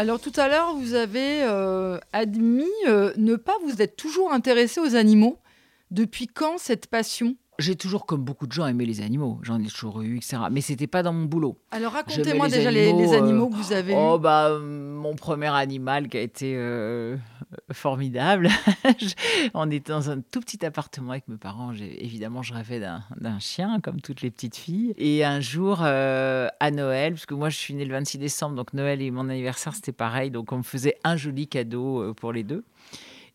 Alors 0.02 0.20
tout 0.20 0.34
à 0.36 0.48
l'heure, 0.48 0.74
vous 0.74 0.96
avez 0.96 1.44
euh, 1.44 2.00
admis 2.12 2.66
euh, 2.88 3.14
ne 3.18 3.36
pas 3.36 3.54
vous 3.64 3.84
être 3.84 3.96
toujours 3.96 4.34
intéressé 4.34 4.82
aux 4.82 4.96
animaux. 4.96 5.38
Depuis 5.92 6.26
quand 6.26 6.58
cette 6.58 6.88
passion? 6.88 7.36
J'ai 7.62 7.76
toujours, 7.76 8.06
comme 8.06 8.24
beaucoup 8.24 8.48
de 8.48 8.52
gens, 8.52 8.68
aimé 8.68 8.86
les 8.86 9.02
animaux. 9.02 9.40
J'en 9.44 9.60
ai 9.60 9.68
toujours 9.68 10.02
eu, 10.02 10.18
etc. 10.18 10.38
Mais 10.52 10.62
c'était 10.62 10.88
pas 10.88 11.04
dans 11.04 11.14
mon 11.14 11.26
boulot. 11.26 11.58
Alors 11.72 11.94
racontez-moi 11.94 12.50
déjà 12.50 12.72
les, 12.72 13.14
animaux 13.14 13.50
que 13.50 13.56
vous 13.56 13.74
avez 13.74 13.94
oh, 13.96 14.20
bah, 14.20 14.60
mon 14.60 15.16
premier 15.16 15.48
animal 15.48 16.08
qui 16.08 16.18
a 16.18 16.22
été 16.22 16.54
euh, 16.56 17.18
formidable. 17.72 18.50
On 19.54 19.70
était 19.70 19.92
dans 19.92 20.10
un 20.10 20.22
tout 20.22 20.40
petit 20.40 20.66
appartement 20.66 21.12
avec 21.12 21.28
mes 21.28 21.38
parents. 21.38 21.74
Évidemment, 21.74 22.42
je 22.42 22.54
rêvais 22.54 22.80
d'un 22.80 23.40
chien, 23.40 23.80
comme 23.82 24.02
toutes 24.02 24.22
les 24.22 24.32
petites 24.32 24.56
filles. 24.56 24.94
Et 24.98 25.24
un 25.24 25.40
jour, 25.40 25.80
euh, 25.82 26.48
à 26.60 26.72
Noël, 26.72 27.14
parce 27.14 27.26
que 27.26 27.34
moi, 27.34 27.50
je 27.50 27.58
suis 27.58 27.74
née 27.74 27.86
le 27.86 27.94
26 27.94 28.18
décembre, 28.18 28.56
donc 28.56 28.74
Noël 28.74 29.02
et 29.02 29.12
mon 29.12 29.30
anniversaire, 29.30 29.76
c'était 29.76 29.92
pareil. 29.92 30.32
Donc, 30.32 30.52
on 30.52 30.58
me 30.58 30.64
faisait 30.64 30.96
un 31.04 31.16
joli 31.16 31.48
cadeau 31.48 32.02
euh, 32.02 32.14
pour 32.14 32.34
les 32.34 32.44
deux. 32.44 32.64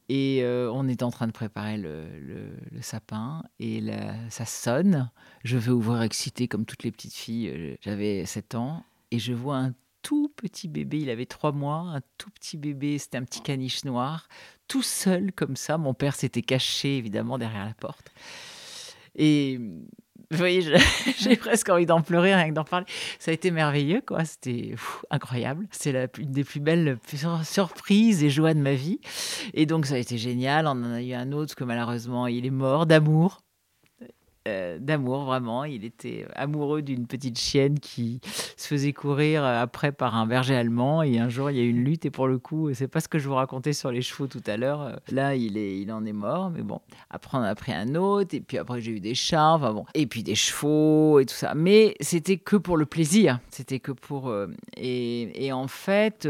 Et 0.09 0.42
euh, 0.42 0.71
on 0.73 0.87
est 0.87 1.03
en 1.03 1.11
train 1.11 1.27
de 1.27 1.33
préparer 1.33 1.79
le, 1.79 2.07
sapin 2.81 3.42
et 3.59 3.83
ça 4.31 4.45
sonne. 4.45 5.11
Je 5.45 5.57
vais 5.57 5.73
ouvrir 5.73 6.03
excité 6.03 6.47
comme 6.47 6.64
toutes 6.64 6.85
les 6.85 6.92
petites 6.92 7.14
filles. 7.14 7.49
Euh, 7.49 7.77
j'avais 7.81 8.25
7 8.25 8.55
ans 8.55 8.85
et 9.11 9.19
je 9.19 9.33
vois 9.33 9.57
un 9.57 9.75
tout 10.03 10.33
petit 10.37 10.69
bébé. 10.69 11.01
Il 11.01 11.11
avait 11.11 11.27
3 11.27 11.51
mois, 11.51 11.79
un 11.79 12.01
tout 12.19 12.31
petit 12.31 12.57
bébé. 12.57 12.99
C'était 12.99 13.19
un 13.19 13.25
petit 13.25 13.40
caniche 13.40 13.85
noir, 13.85 14.29
tout 14.69 14.83
seul 14.83 15.33
comme 15.33 15.57
ça. 15.57 15.77
Mon 15.77 15.95
père 15.95 16.14
s'était 16.14 16.42
caché 16.42 16.99
évidemment 16.99 17.38
derrière 17.38 17.64
la 17.64 17.75
porte. 17.75 18.12
Et 19.16 19.59
vous 20.31 20.39
voyez, 20.39 20.62
j'ai 21.19 21.37
presque 21.37 21.69
envie 21.69 21.87
d'en 21.87 22.01
pleurer 22.01 22.35
rien 22.35 22.49
que 22.49 22.55
d'en 22.55 22.65
parler. 22.65 22.87
Ça 23.19 23.31
a 23.31 23.35
été 23.35 23.51
merveilleux, 23.51 24.03
quoi. 24.05 24.25
C'était 24.25 24.75
incroyable. 25.11 25.67
C'est 25.71 26.19
une 26.19 26.33
des 26.33 26.45
plus 26.45 26.61
belles 26.61 26.99
surprises 27.45 28.25
et 28.25 28.31
joies 28.31 28.55
de 28.55 28.61
ma 28.61 28.75
vie. 28.75 29.01
Et 29.55 29.67
donc, 29.67 29.87
ça 29.87 29.95
a 29.95 29.99
été 29.99 30.19
génial. 30.19 30.67
On 30.67 30.71
en 30.71 30.93
a 30.93 31.03
eu 31.03 31.12
un 31.12 31.33
autre 31.33 31.55
que 31.55 31.65
malheureusement, 31.65 32.27
il 32.27 32.45
est 32.47 32.51
mort 32.51 32.87
d'amour. 32.87 33.43
Euh, 34.47 34.79
d'amour, 34.79 35.25
vraiment. 35.25 35.65
Il 35.65 35.85
était 35.85 36.27
amoureux 36.35 36.83
d'une 36.83 37.07
petite 37.07 37.39
chienne 37.39 37.81
qui 37.81 38.21
se 38.57 38.69
faisait 38.69 38.93
courir 38.93 39.45
euh, 39.45 39.61
après 39.61 39.91
par 39.91 40.15
un 40.15 40.27
berger 40.27 40.55
allemand. 40.55 41.03
Et 41.03 41.19
un 41.19 41.29
jour, 41.29 41.51
il 41.51 41.57
y 41.57 41.61
a 41.61 41.65
eu 41.65 41.71
une 41.71 41.85
lutte. 41.85 42.07
Et 42.07 42.11
pour 42.11 42.29
le 42.29 42.39
coup, 42.39 42.73
c'est 42.73 42.87
pas 42.87 43.01
ce 43.01 43.09
que 43.09 43.19
je 43.19 43.29
vous 43.29 43.35
racontais 43.35 43.73
sur 43.73 43.91
les 43.91 44.03
chevaux 44.03 44.29
tout 44.29 44.43
à 44.47 44.57
l'heure. 44.57 44.83
Euh, 44.83 44.97
là, 45.11 45.35
il, 45.35 45.57
est, 45.57 45.81
il 45.81 45.91
en 45.91 46.05
est 46.05 46.13
mort. 46.13 46.51
Mais 46.51 46.63
bon, 46.63 46.81
après, 47.11 47.39
on 47.39 47.43
a 47.43 47.55
pris 47.55 47.73
un 47.73 47.95
autre. 47.97 48.35
Et 48.35 48.41
puis 48.41 48.59
après, 48.59 48.81
j'ai 48.81 48.93
eu 48.93 49.01
des 49.01 49.15
chats. 49.15 49.55
Enfin 49.55 49.73
bon. 49.73 49.85
Et 49.95 50.07
puis 50.07 50.23
des 50.23 50.37
chevaux 50.37 51.19
et 51.19 51.27
tout 51.27 51.35
ça. 51.35 51.55
Mais 51.55 51.95
c'était 52.01 52.37
que 52.37 52.57
pour 52.57 52.77
le 52.77 52.87
plaisir. 52.87 53.41
C'était 53.51 53.81
que 53.81 53.93
pour. 53.93 54.33
et, 54.77 55.47
et, 55.47 55.53
en 55.53 55.67
fait, 55.67 56.29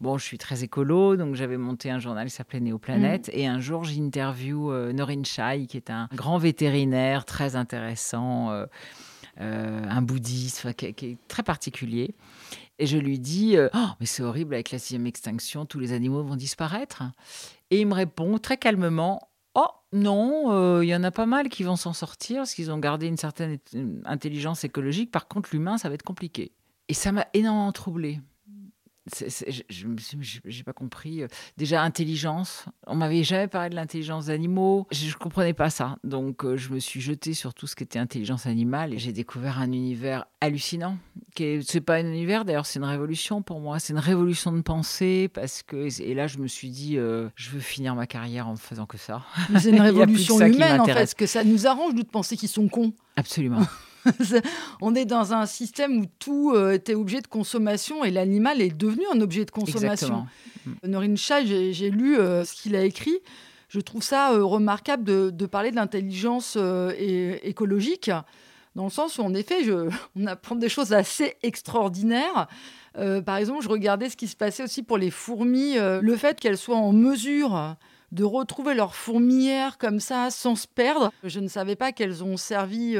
bon, 0.00 0.18
je 0.18 0.24
suis 0.24 0.38
très 0.38 0.62
écolo. 0.62 1.16
Donc, 1.16 1.36
j'avais 1.36 1.56
monté 1.56 1.90
un 1.90 1.98
journal 1.98 2.28
qui 2.28 2.34
s'appelait 2.34 2.60
Néoplanète. 2.60 3.28
Mmh. 3.28 3.38
Et 3.38 3.46
un 3.46 3.60
jour, 3.60 3.84
j'interview 3.84 4.72
Norin 4.92 5.24
Chai, 5.24 5.66
qui 5.66 5.76
est 5.76 5.90
un 5.90 6.08
grand 6.14 6.38
vétérinaire 6.38 7.24
très 7.30 7.54
intéressant, 7.54 8.50
euh, 8.50 8.66
euh, 9.40 9.84
un 9.88 10.02
bouddhiste 10.02 10.74
qui, 10.74 10.86
est 10.86 11.18
très 11.28 11.44
particulier. 11.44 12.16
Et 12.80 12.86
je 12.86 12.98
lui 12.98 13.20
dis 13.20 13.56
euh, 13.56 13.68
oh, 13.72 13.86
mais 14.00 14.06
c'est 14.06 14.24
horrible, 14.24 14.54
avec 14.54 14.72
la 14.72 14.80
sixième 14.80 15.06
extinction, 15.06 15.64
tous 15.64 15.78
les 15.78 15.92
animaux 15.92 16.24
vont 16.24 16.34
disparaître. 16.34 17.04
Et 17.70 17.80
il 17.80 17.86
me 17.86 17.94
répond 17.94 18.38
très 18.38 18.56
calmement 18.56 19.28
Oh 19.54 19.68
non, 19.92 20.80
il 20.82 20.88
y 20.88 20.94
en 20.94 21.02
a 21.02 21.10
pas 21.10 21.26
mal 21.26 21.48
qui 21.48 21.64
vont 21.64 21.76
s'en 21.76 21.92
sortir 21.92 22.38
parce 22.38 22.54
qu'ils 22.54 22.70
ont 22.70 22.78
gardé 22.78 23.06
une 23.06 23.16
certaine 23.16 23.58
intelligence 24.04 24.62
écologique. 24.62 25.10
Par 25.10 25.26
contre, 25.26 25.50
l'humain, 25.52 25.76
ça 25.76 25.88
va 25.88 25.94
être 25.96 26.04
compliqué. 26.04 26.52
Et 26.88 26.94
ça 26.94 27.10
m'a 27.10 27.26
énormément 27.34 27.72
troublée 27.72 28.20
je 29.68 29.86
n'ai 29.86 30.62
pas 30.64 30.72
compris. 30.72 31.22
Euh, 31.22 31.28
déjà, 31.56 31.82
intelligence. 31.82 32.66
On 32.86 32.94
m'avait 32.94 33.24
jamais 33.24 33.48
parlé 33.48 33.70
de 33.70 33.74
l'intelligence 33.74 34.26
d'animaux. 34.26 34.86
Je 34.90 35.08
ne 35.08 35.12
comprenais 35.14 35.52
pas 35.52 35.70
ça. 35.70 35.96
Donc, 36.04 36.44
euh, 36.44 36.56
je 36.56 36.72
me 36.72 36.78
suis 36.78 37.00
jetée 37.00 37.34
sur 37.34 37.54
tout 37.54 37.66
ce 37.66 37.76
qui 37.76 37.84
était 37.84 37.98
intelligence 37.98 38.46
animale 38.46 38.94
et 38.94 38.98
j'ai 38.98 39.12
découvert 39.12 39.58
un 39.58 39.72
univers 39.72 40.26
hallucinant. 40.40 40.96
Ce 41.36 41.74
n'est 41.74 41.80
pas 41.80 41.96
un 41.96 42.06
univers, 42.06 42.44
d'ailleurs, 42.44 42.66
c'est 42.66 42.78
une 42.78 42.84
révolution 42.84 43.42
pour 43.42 43.60
moi. 43.60 43.78
C'est 43.78 43.92
une 43.92 43.98
révolution 43.98 44.52
de 44.52 44.60
pensée 44.60 45.28
parce 45.32 45.62
que. 45.62 45.88
Et 46.02 46.14
là, 46.14 46.26
je 46.26 46.38
me 46.38 46.46
suis 46.46 46.70
dit, 46.70 46.96
euh, 46.98 47.28
je 47.36 47.50
veux 47.50 47.60
finir 47.60 47.94
ma 47.94 48.06
carrière 48.06 48.48
en 48.48 48.56
faisant 48.56 48.86
que 48.86 48.98
ça. 48.98 49.22
C'est 49.58 49.70
une 49.70 49.80
révolution 49.80 50.40
humaine, 50.40 50.80
en 50.80 50.86
fait, 50.86 51.14
que 51.14 51.26
ça 51.26 51.44
nous 51.44 51.66
arrange, 51.66 51.94
nous, 51.94 52.02
de 52.02 52.08
penser 52.08 52.36
qu'ils 52.36 52.48
sont 52.48 52.68
cons. 52.68 52.92
Absolument. 53.16 53.62
on 54.80 54.94
est 54.94 55.04
dans 55.04 55.32
un 55.32 55.46
système 55.46 56.00
où 56.00 56.06
tout 56.18 56.52
euh, 56.54 56.72
était 56.72 56.94
objet 56.94 57.20
de 57.20 57.26
consommation 57.26 58.04
et 58.04 58.10
l'animal 58.10 58.60
est 58.60 58.76
devenu 58.76 59.04
un 59.12 59.20
objet 59.20 59.44
de 59.44 59.50
consommation. 59.50 60.26
Norin 60.84 61.16
Shah, 61.16 61.44
j'ai 61.44 61.90
lu 61.90 62.18
euh, 62.18 62.44
ce 62.44 62.54
qu'il 62.54 62.76
a 62.76 62.84
écrit. 62.84 63.18
Je 63.68 63.80
trouve 63.80 64.02
ça 64.02 64.32
euh, 64.32 64.44
remarquable 64.44 65.04
de, 65.04 65.46
parler 65.46 65.70
de 65.70 65.76
l'intelligence 65.76 66.56
écologique, 67.42 68.10
dans 68.76 68.84
le 68.84 68.90
sens 68.90 69.18
où, 69.18 69.22
en 69.22 69.34
effet, 69.34 69.58
on 70.16 70.26
apprend 70.26 70.56
des 70.56 70.68
choses 70.68 70.92
assez 70.92 71.34
extraordinaires. 71.42 72.48
par 72.94 73.36
exemple, 73.36 73.62
je 73.62 73.68
regardais 73.68 74.10
ce 74.10 74.16
qui 74.16 74.28
se 74.28 74.36
passait 74.36 74.62
aussi 74.62 74.82
pour 74.82 74.98
les 74.98 75.10
fourmis, 75.10 75.76
le 75.76 76.16
fait 76.16 76.38
qu'elles 76.40 76.58
soient 76.58 76.76
en 76.76 76.92
mesure 76.92 77.76
de 78.12 78.24
retrouver 78.24 78.74
leur 78.74 78.96
fourmilière 78.96 79.78
comme 79.78 80.00
ça 80.00 80.30
sans 80.30 80.56
se 80.56 80.66
perdre. 80.66 81.12
Je 81.22 81.38
ne 81.38 81.46
savais 81.46 81.76
pas 81.76 81.92
qu'elles 81.92 82.24
ont 82.24 82.36
servi 82.36 82.96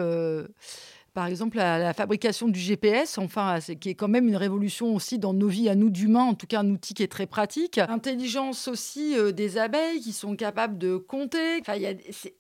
par 1.15 1.27
exemple, 1.27 1.57
la 1.57 1.93
fabrication 1.93 2.49
du 2.49 2.59
GPS, 2.59 3.19
enfin, 3.19 3.59
qui 3.81 3.91
est 3.91 3.95
quand 3.95 4.09
même 4.09 4.29
une 4.29 4.37
révolution 4.37 4.95
aussi 4.95 5.19
dans 5.19 5.33
nos 5.33 5.49
vies 5.49 5.69
à 5.69 5.75
nous 5.75 5.91
d'humains, 5.91 6.25
en 6.25 6.35
tout 6.35 6.47
cas 6.47 6.61
un 6.61 6.71
outil 6.71 6.95
qui 6.95 7.03
est 7.03 7.11
très 7.11 7.27
pratique. 7.27 7.79
Intelligence 7.79 8.69
aussi 8.69 9.17
euh, 9.17 9.33
des 9.33 9.59
abeilles 9.59 10.01
qui 10.01 10.13
sont 10.13 10.37
capables 10.37 10.79
de 10.79 10.97
compter. 10.97 11.61
Enfin, 11.61 11.79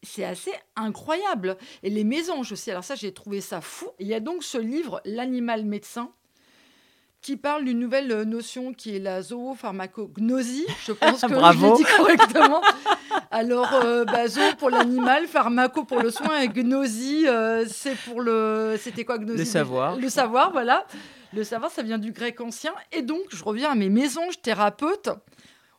c'est 0.02 0.24
assez 0.24 0.52
incroyable. 0.76 1.56
Et 1.82 1.90
les 1.90 2.04
mésanges 2.04 2.52
aussi. 2.52 2.70
Alors 2.70 2.84
ça, 2.84 2.94
j'ai 2.94 3.12
trouvé 3.12 3.40
ça 3.40 3.60
fou. 3.60 3.88
Il 3.98 4.06
y 4.06 4.14
a 4.14 4.20
donc 4.20 4.42
ce 4.42 4.58
livre, 4.58 5.00
L'animal 5.04 5.64
médecin, 5.64 6.12
qui 7.22 7.36
parle 7.36 7.64
d'une 7.64 7.78
nouvelle 7.78 8.10
euh, 8.12 8.24
notion 8.24 8.72
qui 8.72 8.96
est 8.96 8.98
la 8.98 9.22
zoopharmacognosie. 9.22 10.66
Je 10.86 10.92
pense 10.92 11.20
que 11.22 11.28
je 11.28 11.64
l'ai 11.66 11.76
dit 11.76 11.96
correctement. 11.96 12.62
Alors, 13.30 13.72
euh, 13.84 14.04
bah, 14.04 14.24
pour 14.58 14.70
l'animal, 14.70 15.26
pharmaco 15.26 15.84
pour 15.84 16.00
le 16.00 16.10
soin 16.10 16.40
et 16.40 16.48
gnosie, 16.48 17.26
euh, 17.26 17.64
c'est 17.68 17.96
pour 17.96 18.20
le. 18.20 18.76
C'était 18.80 19.04
quoi 19.04 19.18
gnosie? 19.18 19.38
Le 19.38 19.44
savoir. 19.44 19.96
Le 19.96 20.08
savoir, 20.08 20.52
voilà. 20.52 20.86
Le 21.32 21.44
savoir, 21.44 21.70
ça 21.70 21.82
vient 21.82 21.98
du 21.98 22.12
grec 22.12 22.40
ancien. 22.40 22.72
Et 22.92 23.02
donc, 23.02 23.20
je 23.30 23.44
reviens 23.44 23.70
à 23.70 23.74
mes 23.74 23.90
mésanges 23.90 24.40
thérapeutes. 24.40 25.10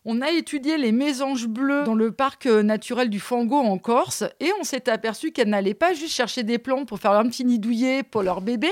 On 0.04 0.22
a 0.22 0.32
étudié 0.32 0.78
les 0.78 0.92
mésanges 0.92 1.48
bleus 1.48 1.84
dans 1.84 1.94
le 1.94 2.12
parc 2.12 2.48
naturel 2.48 3.10
du 3.10 3.20
Fango 3.20 3.58
en 3.58 3.78
Corse 3.78 4.24
et 4.40 4.50
on 4.60 4.64
s'est 4.64 4.90
aperçu 4.90 5.32
qu'elles 5.32 5.50
n'allaient 5.50 5.76
pas 5.76 5.94
juste 5.94 6.16
chercher 6.16 6.42
des 6.42 6.58
plantes 6.58 6.88
pour 6.88 6.98
faire 6.98 7.12
un 7.12 7.28
petit 7.28 7.46
nid 7.46 7.60
douillet 7.60 8.02
pour 8.02 8.24
leur 8.24 8.42
bébé, 8.42 8.72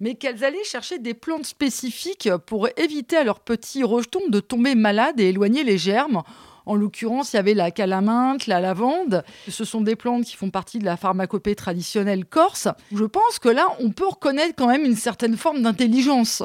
mais 0.00 0.14
qu'elles 0.14 0.44
allaient 0.44 0.64
chercher 0.64 0.98
des 0.98 1.14
plantes 1.14 1.46
spécifiques 1.46 2.28
pour 2.46 2.68
éviter 2.76 3.16
à 3.16 3.24
leurs 3.24 3.40
petits 3.40 3.82
rejetons 3.82 4.28
de 4.28 4.40
tomber 4.40 4.74
malades 4.74 5.18
et 5.20 5.28
éloigner 5.28 5.64
les 5.64 5.78
germes. 5.78 6.22
En 6.66 6.74
l'occurrence, 6.74 7.32
il 7.32 7.36
y 7.36 7.38
avait 7.38 7.54
la 7.54 7.70
calaminte, 7.70 8.46
la 8.46 8.60
lavande. 8.60 9.24
Ce 9.48 9.64
sont 9.64 9.80
des 9.80 9.96
plantes 9.96 10.24
qui 10.24 10.36
font 10.36 10.50
partie 10.50 10.78
de 10.78 10.84
la 10.84 10.98
pharmacopée 10.98 11.54
traditionnelle 11.54 12.26
corse. 12.26 12.68
Je 12.92 13.04
pense 13.04 13.38
que 13.38 13.48
là, 13.48 13.66
on 13.80 13.90
peut 13.90 14.06
reconnaître 14.06 14.54
quand 14.54 14.68
même 14.68 14.84
une 14.84 14.96
certaine 14.96 15.36
forme 15.36 15.62
d'intelligence. 15.62 16.42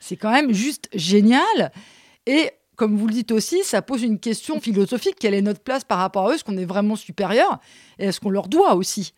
C'est 0.00 0.16
quand 0.16 0.32
même 0.32 0.52
juste 0.52 0.88
génial. 0.92 1.70
Et 2.26 2.50
comme 2.74 2.96
vous 2.96 3.06
le 3.06 3.12
dites 3.12 3.30
aussi, 3.30 3.62
ça 3.62 3.80
pose 3.80 4.02
une 4.02 4.18
question 4.18 4.60
philosophique. 4.60 5.16
Quelle 5.20 5.34
est 5.34 5.42
notre 5.42 5.60
place 5.60 5.84
par 5.84 5.98
rapport 5.98 6.26
à 6.26 6.30
eux? 6.30 6.34
Est-ce 6.34 6.44
qu'on 6.44 6.56
est 6.56 6.64
vraiment 6.64 6.96
supérieur? 6.96 7.60
Et 7.98 8.06
est-ce 8.06 8.18
qu'on 8.18 8.30
leur 8.30 8.48
doit 8.48 8.74
aussi? 8.74 9.12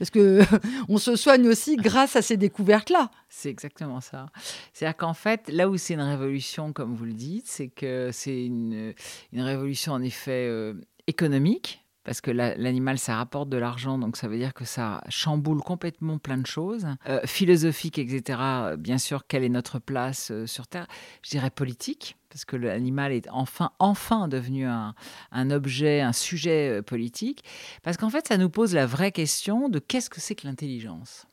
Parce 0.00 0.10
que 0.10 0.40
on 0.88 0.96
se 0.96 1.14
soigne 1.14 1.46
aussi 1.46 1.76
grâce 1.76 2.16
à 2.16 2.22
ces 2.22 2.38
découvertes-là. 2.38 3.10
C'est 3.28 3.50
exactement 3.50 4.00
ça. 4.00 4.30
C'est-à-dire 4.72 4.96
qu'en 4.96 5.12
fait, 5.12 5.50
là 5.52 5.68
où 5.68 5.76
c'est 5.76 5.92
une 5.92 6.00
révolution, 6.00 6.72
comme 6.72 6.94
vous 6.94 7.04
le 7.04 7.12
dites, 7.12 7.46
c'est 7.46 7.68
que 7.68 8.08
c'est 8.10 8.46
une, 8.46 8.94
révolution 9.34 9.92
en 9.92 10.00
effet 10.00 10.46
euh, 10.48 10.72
économique, 11.06 11.79
parce 12.04 12.20
que 12.20 12.30
l'animal, 12.30 12.98
ça 12.98 13.16
rapporte 13.16 13.48
de 13.48 13.58
l'argent, 13.58 13.98
donc 13.98 14.16
ça 14.16 14.26
veut 14.26 14.38
dire 14.38 14.54
que 14.54 14.64
ça 14.64 15.02
chamboule 15.08 15.60
complètement 15.60 16.18
plein 16.18 16.38
de 16.38 16.46
choses. 16.46 16.86
Euh, 17.08 17.20
philosophique, 17.26 17.98
etc., 17.98 18.38
bien 18.78 18.98
sûr, 18.98 19.26
quelle 19.26 19.44
est 19.44 19.50
notre 19.50 19.78
place 19.78 20.30
euh, 20.30 20.46
sur 20.46 20.66
Terre 20.66 20.86
Je 21.22 21.30
dirais 21.30 21.50
politique, 21.50 22.16
parce 22.30 22.44
que 22.44 22.56
l'animal 22.56 23.12
est 23.12 23.28
enfin, 23.30 23.72
enfin 23.78 24.28
devenu 24.28 24.66
un, 24.66 24.94
objet, 25.50 26.00
un 26.00 26.12
sujet 26.14 26.78
euh, 26.78 26.82
politique, 26.82 27.44
parce 27.82 27.98
qu'en 27.98 28.10
fait, 28.10 28.26
ça 28.26 28.38
nous 28.38 28.50
pose 28.50 28.74
la 28.74 28.86
vraie 28.86 29.12
question 29.12 29.68
de 29.68 29.78
qu'est-ce 29.78 30.08
que 30.08 30.20
c'est 30.20 30.34
que 30.34 30.46
l'intelligence? 30.46 31.26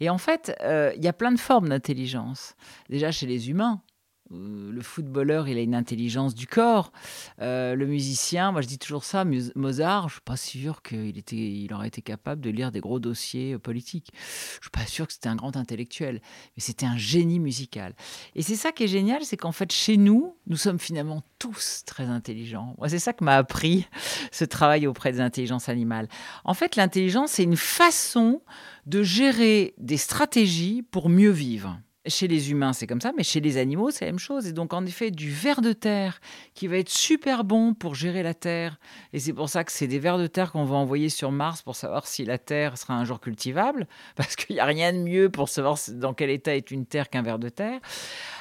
Et 0.00 0.10
en 0.10 0.18
fait, 0.18 0.52
il 0.96 1.04
y 1.04 1.06
a 1.06 1.12
plein 1.12 1.30
de 1.30 1.38
formes 1.38 1.68
d'intelligence. 1.68 2.56
Déjà 2.88 3.12
chez 3.12 3.26
les 3.26 3.48
humains, 3.48 3.80
euh, 3.80 3.91
le 4.32 4.80
footballeur, 4.82 5.48
il 5.48 5.58
a 5.58 5.60
une 5.60 5.74
intelligence 5.74 6.34
du 6.34 6.46
corps. 6.46 6.92
Euh, 7.40 7.74
le 7.74 7.86
musicien, 7.86 8.52
moi 8.52 8.60
je 8.60 8.66
dis 8.66 8.78
toujours 8.78 9.04
ça, 9.04 9.24
Mozart, 9.54 10.08
je 10.08 10.14
suis 10.14 10.22
pas 10.22 10.36
sûr 10.36 10.82
qu'il 10.82 11.22
il 11.32 11.72
aurait 11.72 11.88
été 11.88 12.02
capable 12.02 12.40
de 12.40 12.50
lire 12.50 12.72
des 12.72 12.80
gros 12.80 12.98
dossiers 12.98 13.54
euh, 13.54 13.58
politiques. 13.58 14.12
Je 14.56 14.62
suis 14.62 14.70
pas 14.70 14.86
sûr 14.86 15.06
que 15.06 15.12
c'était 15.12 15.28
un 15.28 15.36
grand 15.36 15.56
intellectuel, 15.56 16.20
mais 16.56 16.62
c'était 16.62 16.86
un 16.86 16.96
génie 16.96 17.40
musical. 17.40 17.94
Et 18.34 18.42
c'est 18.42 18.56
ça 18.56 18.72
qui 18.72 18.84
est 18.84 18.88
génial, 18.88 19.24
c'est 19.24 19.36
qu'en 19.36 19.52
fait 19.52 19.70
chez 19.72 19.96
nous, 19.96 20.36
nous 20.46 20.56
sommes 20.56 20.78
finalement 20.78 21.22
tous 21.38 21.82
très 21.86 22.04
intelligents. 22.04 22.74
Moi, 22.78 22.88
c'est 22.88 22.98
ça 22.98 23.12
que 23.12 23.24
m'a 23.24 23.36
appris 23.36 23.86
ce 24.30 24.44
travail 24.44 24.86
auprès 24.86 25.12
des 25.12 25.20
intelligences 25.20 25.68
animales. 25.68 26.08
En 26.44 26.54
fait, 26.54 26.76
l'intelligence, 26.76 27.32
c'est 27.32 27.44
une 27.44 27.56
façon 27.56 28.42
de 28.86 29.02
gérer 29.02 29.74
des 29.78 29.96
stratégies 29.96 30.82
pour 30.82 31.08
mieux 31.08 31.30
vivre. 31.30 31.78
Chez 32.08 32.26
les 32.26 32.50
humains, 32.50 32.72
c'est 32.72 32.88
comme 32.88 33.00
ça, 33.00 33.12
mais 33.16 33.22
chez 33.22 33.38
les 33.38 33.58
animaux, 33.58 33.92
c'est 33.92 34.06
la 34.06 34.10
même 34.10 34.18
chose. 34.18 34.48
Et 34.48 34.52
donc, 34.52 34.74
en 34.74 34.84
effet, 34.84 35.12
du 35.12 35.30
ver 35.30 35.60
de 35.60 35.72
terre 35.72 36.20
qui 36.52 36.66
va 36.66 36.78
être 36.78 36.88
super 36.88 37.44
bon 37.44 37.74
pour 37.74 37.94
gérer 37.94 38.24
la 38.24 38.34
terre. 38.34 38.80
Et 39.12 39.20
c'est 39.20 39.32
pour 39.32 39.48
ça 39.48 39.62
que 39.62 39.70
c'est 39.70 39.86
des 39.86 40.00
vers 40.00 40.18
de 40.18 40.26
terre 40.26 40.50
qu'on 40.50 40.64
va 40.64 40.74
envoyer 40.74 41.08
sur 41.08 41.30
Mars 41.30 41.62
pour 41.62 41.76
savoir 41.76 42.08
si 42.08 42.24
la 42.24 42.38
terre 42.38 42.76
sera 42.76 42.94
un 42.94 43.04
jour 43.04 43.20
cultivable, 43.20 43.86
parce 44.16 44.34
qu'il 44.34 44.56
n'y 44.56 44.60
a 44.60 44.64
rien 44.64 44.92
de 44.92 44.98
mieux 44.98 45.28
pour 45.28 45.48
savoir 45.48 45.78
dans 45.90 46.12
quel 46.12 46.30
état 46.30 46.56
est 46.56 46.72
une 46.72 46.86
terre 46.86 47.08
qu'un 47.08 47.22
ver 47.22 47.38
de 47.38 47.48
terre. 47.48 47.78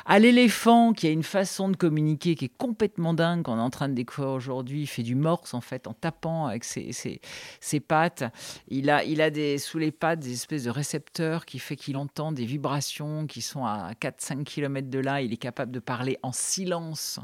à 0.08 0.17
l'éléphant 0.17 0.93
qui 0.93 1.06
a 1.06 1.12
une 1.12 1.21
façon 1.21 1.69
de 1.69 1.76
communiquer 1.76 2.34
qui 2.34 2.45
est 2.45 2.58
complètement 2.58 3.13
dingue, 3.13 3.43
qu'on 3.43 3.60
est 3.60 3.62
en 3.62 3.69
train 3.69 3.89
de 3.89 3.93
découvrir 3.93 4.34
aujourd'hui. 4.34 4.82
Il 4.82 4.88
fait 4.88 5.04
du 5.04 5.13
morse 5.13 5.54
en 5.54 5.62
fait 5.62 5.86
en 5.86 5.93
tapant 5.93 6.47
avec 6.47 6.63
ses, 6.63 6.91
ses, 6.93 7.80
pattes. 7.80 8.24
Il 8.69 8.89
a, 8.89 9.04
il 9.04 9.21
a 9.21 9.30
des, 9.30 9.60
sous 9.60 9.78
les 9.78 9.91
pattes 9.91 10.19
des 10.19 10.34
espèces 10.34 10.63
de 10.63 10.71
récepteurs 10.71 11.45
qui 11.45 11.60
fait 11.60 11.76
qu'il 11.76 11.97
entend 11.97 12.32
des 12.32 12.45
vibrations 12.45 13.28
qui 13.28 13.41
sont 13.41 13.50
à 13.57 13.91
4-5 13.99 14.43
km 14.43 14.89
de 14.89 14.99
là. 14.99 15.21
Il 15.21 15.33
est 15.33 15.37
capable 15.37 15.71
de 15.71 15.79
parler 15.79 16.17
en 16.23 16.31
silence 16.31 17.19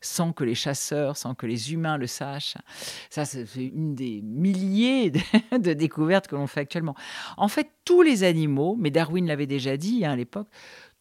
sans 0.00 0.32
que 0.32 0.44
les 0.44 0.54
chasseurs, 0.54 1.16
sans 1.16 1.34
que 1.34 1.46
les 1.46 1.72
humains 1.72 1.96
le 1.96 2.06
sachent. 2.06 2.56
Ça, 3.10 3.24
c'est 3.24 3.46
une 3.56 3.94
des 3.94 4.20
milliers 4.22 5.10
de, 5.52 5.72
découvertes 5.72 6.28
que 6.28 6.36
l'on 6.36 6.46
fait 6.46 6.60
actuellement. 6.60 6.94
En 7.36 7.48
fait, 7.48 7.70
tous 7.84 8.02
les 8.02 8.22
animaux, 8.22 8.76
mais 8.78 8.90
Darwin 8.90 9.26
l'avait 9.26 9.46
déjà 9.46 9.76
dit 9.76 10.04
hein, 10.04 10.12
à 10.12 10.16
l'époque, 10.16 10.48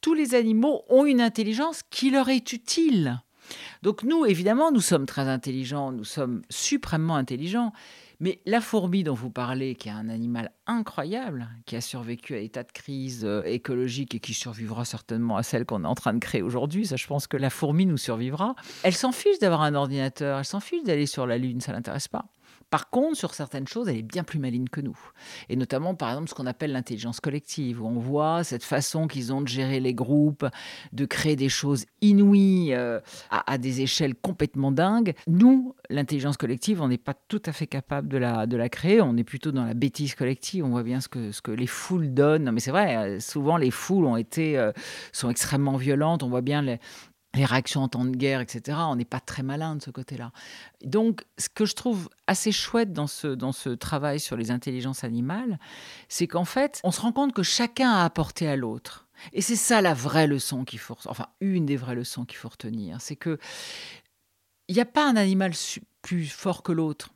tous 0.02 0.14
les 0.14 0.36
animaux 0.36 0.84
ont 0.90 1.06
une 1.06 1.22
intelligence 1.22 1.82
qui 1.90 2.10
leur 2.10 2.30
est 2.30 2.54
utile. 2.54 3.22
Donc 3.82 4.04
nous, 4.04 4.26
évidemment, 4.26 4.72
nous 4.72 4.82
sommes 4.82 5.06
très 5.06 5.28
intelligents, 5.28 5.92
nous 5.92 6.04
sommes 6.04 6.42
suprêmement 6.50 7.16
intelligents, 7.16 7.74
mais 8.20 8.40
la 8.46 8.62
fourmi 8.62 9.04
dont 9.04 9.14
vous 9.14 9.30
parlez, 9.30 9.76
qui 9.76 9.90
est 9.90 9.92
un 9.92 10.08
animal 10.08 10.52
incroyable, 10.66 11.50
qui 11.66 11.76
a 11.76 11.82
survécu 11.82 12.36
à 12.36 12.40
l'état 12.40 12.64
de 12.64 12.72
crise 12.72 13.26
euh, 13.26 13.44
écologique 13.44 14.16
et 14.16 14.20
qui 14.20 14.34
survivra 14.34 14.86
certainement 14.86 15.36
à 15.36 15.44
celle 15.44 15.66
qu'on 15.66 15.84
est 15.84 15.88
en 15.88 15.96
train 15.96 16.14
de 16.14 16.20
créer 16.20 16.42
aujourd'hui, 16.42 16.86
ça 16.86 16.96
je 16.96 17.06
pense 17.06 17.28
que 17.28 17.38
la 17.38 17.50
fourmi 17.50 17.86
nous 17.86 17.98
survivra, 17.98 18.56
elle 18.84 18.94
s'en 18.94 19.12
fiche 19.12 19.40
d'avoir 19.40 19.62
un 19.62 19.76
ordinateur, 19.76 20.40
elle 20.40 20.46
s'en 20.46 20.62
fiche 20.62 20.84
d'aller 20.84 21.06
sur 21.06 21.28
la 21.28 21.38
Lune, 21.38 21.60
ça 21.60 21.74
l'intéresse 21.74 22.08
pas. 22.08 22.26
Par 22.74 22.90
contre, 22.90 23.16
sur 23.18 23.36
certaines 23.36 23.68
choses, 23.68 23.88
elle 23.88 23.98
est 23.98 24.02
bien 24.02 24.24
plus 24.24 24.40
maligne 24.40 24.68
que 24.68 24.82
nous. 24.82 24.98
Et 25.48 25.56
notamment, 25.56 25.94
par 25.94 26.10
exemple, 26.10 26.28
ce 26.30 26.34
qu'on 26.34 26.48
appelle 26.48 26.72
l'intelligence 26.72 27.20
collective, 27.20 27.84
où 27.84 27.86
on 27.86 28.00
voit 28.00 28.44
cette 28.44 28.64
façon 28.64 29.06
qu'ils 29.06 29.32
ont 29.32 29.42
de 29.42 29.48
gérer 29.48 29.80
les 29.80 29.94
groupes, 29.94 30.48
de 30.92 31.06
créer 31.06 31.36
des 31.36 31.50
choses 31.50 31.86
inouïes 32.02 32.74
euh, 32.74 33.00
à, 33.30 33.60
des 33.60 33.82
échelles 33.82 34.16
complètement 34.16 34.72
dingues. 34.72 35.14
Nous, 35.28 35.76
l'intelligence 35.92 36.36
collective, 36.36 36.82
on 36.82 36.88
n'est 36.88 36.98
pas 36.98 37.14
tout 37.14 37.44
à 37.46 37.52
fait 37.52 37.68
capable 37.68 38.08
de 38.08 38.18
la, 38.18 38.70
créer. 38.70 39.02
On 39.02 39.18
est 39.18 39.24
plutôt 39.24 39.52
dans 39.52 39.66
la 39.66 39.76
bêtise 39.76 40.16
collective. 40.16 40.66
On 40.66 40.70
voit 40.70 40.82
bien 40.82 41.00
ce 41.00 41.08
que, 41.08 41.32
ce 41.32 41.44
que 41.44 41.52
les 41.52 41.68
foules 41.68 42.12
donnent. 42.12 42.50
mais 42.50 42.60
c'est 42.60 42.72
vrai, 42.72 42.98
euh, 42.98 43.20
souvent 43.20 43.58
les 43.58 43.70
foules 43.70 44.06
ont 44.06 44.18
été, 44.18 44.58
euh, 44.58 44.72
sont 45.12 45.30
extrêmement 45.30 45.78
violentes. 45.78 46.24
On 46.24 46.30
voit 46.30 46.42
bien 46.42 46.64
les, 46.64 46.80
les 47.36 47.46
réactions 47.46 47.82
en 47.82 47.88
temps 47.88 48.06
de 48.06 48.16
guerre, 48.16 48.42
etc. 48.42 48.78
On 48.82 48.96
n'est 48.96 49.06
pas 49.06 49.20
très 49.20 49.44
malin 49.44 49.76
de 49.76 49.82
ce 49.82 49.90
côté-là. 49.90 50.32
Donc, 50.84 51.24
ce 51.38 51.50
que 51.50 51.66
je 51.66 51.74
trouve 51.74 52.10
assez 52.28 52.52
chouette 52.52 52.94
dans 52.94 53.08
ce, 53.08 53.28
dans 53.28 53.52
ce 53.52 53.70
travail 53.70 54.20
sur 54.20 54.38
les 54.38 54.52
intelligences 54.52 55.04
animales, 55.04 55.60
c'est 56.10 56.28
qu'en 56.28 56.46
fait, 56.46 56.80
on 56.84 56.92
se 56.92 57.02
rend 57.02 57.12
compte 57.12 57.34
que 57.34 57.44
chacun 57.44 57.92
a 57.92 58.04
apporté 58.04 58.48
à 58.48 58.56
l'autre. 58.56 59.08
Et 59.32 59.42
c'est 59.42 59.56
ça 59.56 59.82
la 59.82 59.94
vraie 59.94 60.28
leçon 60.28 60.66
qu'il 60.66 60.80
faut, 60.80 60.98
enfin 61.06 61.28
une 61.40 61.66
des 61.66 61.78
vraies 61.78 61.96
leçons 61.96 62.26
qu'il 62.26 62.38
faut 62.38 62.50
retenir, 62.50 63.00
c'est 63.00 63.16
que 63.16 63.38
il 64.68 64.76
n'y 64.76 64.82
a 64.82 64.86
pas 64.86 65.08
un 65.08 65.16
animal 65.16 65.54
plus 66.02 66.28
fort 66.28 66.64
que 66.64 66.72
l'autre. 66.72 67.14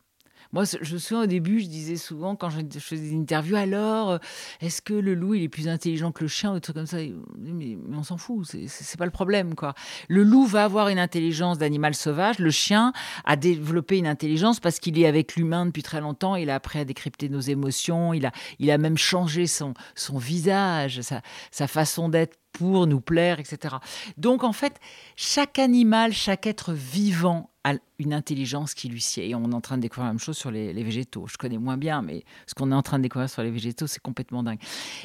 Moi, 0.52 0.64
je 0.82 0.94
me 0.94 1.00
souviens 1.00 1.24
au 1.24 1.28
début, 1.28 1.60
je 1.60 1.68
disais 1.68 1.98
souvent 1.98 2.36
quand 2.36 2.50
je 2.50 2.80
faisais 2.80 3.10
des 3.10 3.16
interviews, 3.16 3.56
alors, 3.56 4.12
euh, 4.12 4.18
est-ce 4.62 4.82
que 4.82 4.94
le 4.94 5.14
loup, 5.14 5.36
il 5.36 5.44
est 5.44 5.50
plus 5.50 5.68
intelligent 5.68 6.12
que 6.12 6.24
le 6.24 6.28
chien 6.28 6.52
ou 6.52 6.56
des 6.56 6.62
trucs 6.62 6.76
comme 6.76 6.86
ça? 6.86 6.98
Mais, 7.38 7.78
on 7.92 8.04
s'en 8.04 8.18
fout, 8.18 8.46
c'est 8.68 8.98
pas 8.98 9.06
le 9.06 9.12
problème, 9.12 9.56
quoi. 9.56 9.74
Le 10.08 10.24
loup 10.24 10.46
va 10.46 10.64
avoir 10.64 10.90
une 10.90 11.00
intelligence 11.00 11.58
d'animal 11.58 11.96
sauvage, 11.96 12.40
le 12.40 12.52
chien 12.52 12.94
a 13.26 13.36
développé 13.36 13.98
une 13.98 14.08
intelligence 14.08 14.60
parce 14.60 14.80
qu'il 14.80 15.00
est 15.00 15.08
avec 15.08 15.36
l'humain 15.36 15.66
depuis 15.66 15.84
très 15.84 16.02
longtemps, 16.02 16.36
il 16.36 16.50
a 16.50 16.56
appris 16.56 16.80
à 16.80 16.86
décrypter 16.86 17.30
nos 17.30 17.40
émotions, 17.40 18.14
il 18.14 18.26
a, 18.26 18.32
il 18.60 18.72
a 18.72 18.78
même 18.78 18.98
changé 18.98 19.48
son, 19.48 19.74
son 19.96 20.18
visage, 20.18 21.02
sa, 21.02 21.22
sa 21.52 21.68
façon 21.68 22.10
d'être 22.10 22.38
pour 22.58 22.88
nous 22.88 23.02
plaire, 23.02 23.40
etc. 23.40 23.76
Donc 24.18 24.44
en 24.44 24.54
fait, 24.54 24.80
chaque 25.16 25.60
animal, 25.60 26.12
chaque 26.14 26.48
être 26.48 26.74
vivant 26.74 27.52
une 28.00 28.14
intelligence 28.14 28.74
qui 28.74 28.90
lui 28.90 29.02
sied. 29.02 29.30
Et 29.30 29.36
on 29.36 29.52
est 29.52 29.56
en 29.56 29.62
train 29.62 29.78
de 29.78 29.82
découvrir 29.82 30.06
la 30.06 30.14
même 30.14 30.20
chose 30.20 30.38
sur 30.38 30.52
les, 30.52 30.72
végétaux. 30.84 31.26
Je 31.28 31.38
connais 31.38 31.58
moins 31.58 31.78
bien, 31.78 32.02
mais 32.02 32.24
ce 32.46 32.54
qu'on 32.54 32.72
est 32.72 32.76
en 32.76 32.84
train 32.84 32.98
de 32.98 33.04
découvrir 33.04 33.30
sur 33.30 33.42
les 33.42 33.52
végétaux, 33.52 33.88
c'est 33.88 34.02
complètement 34.02 34.44
dingue. 34.44 34.60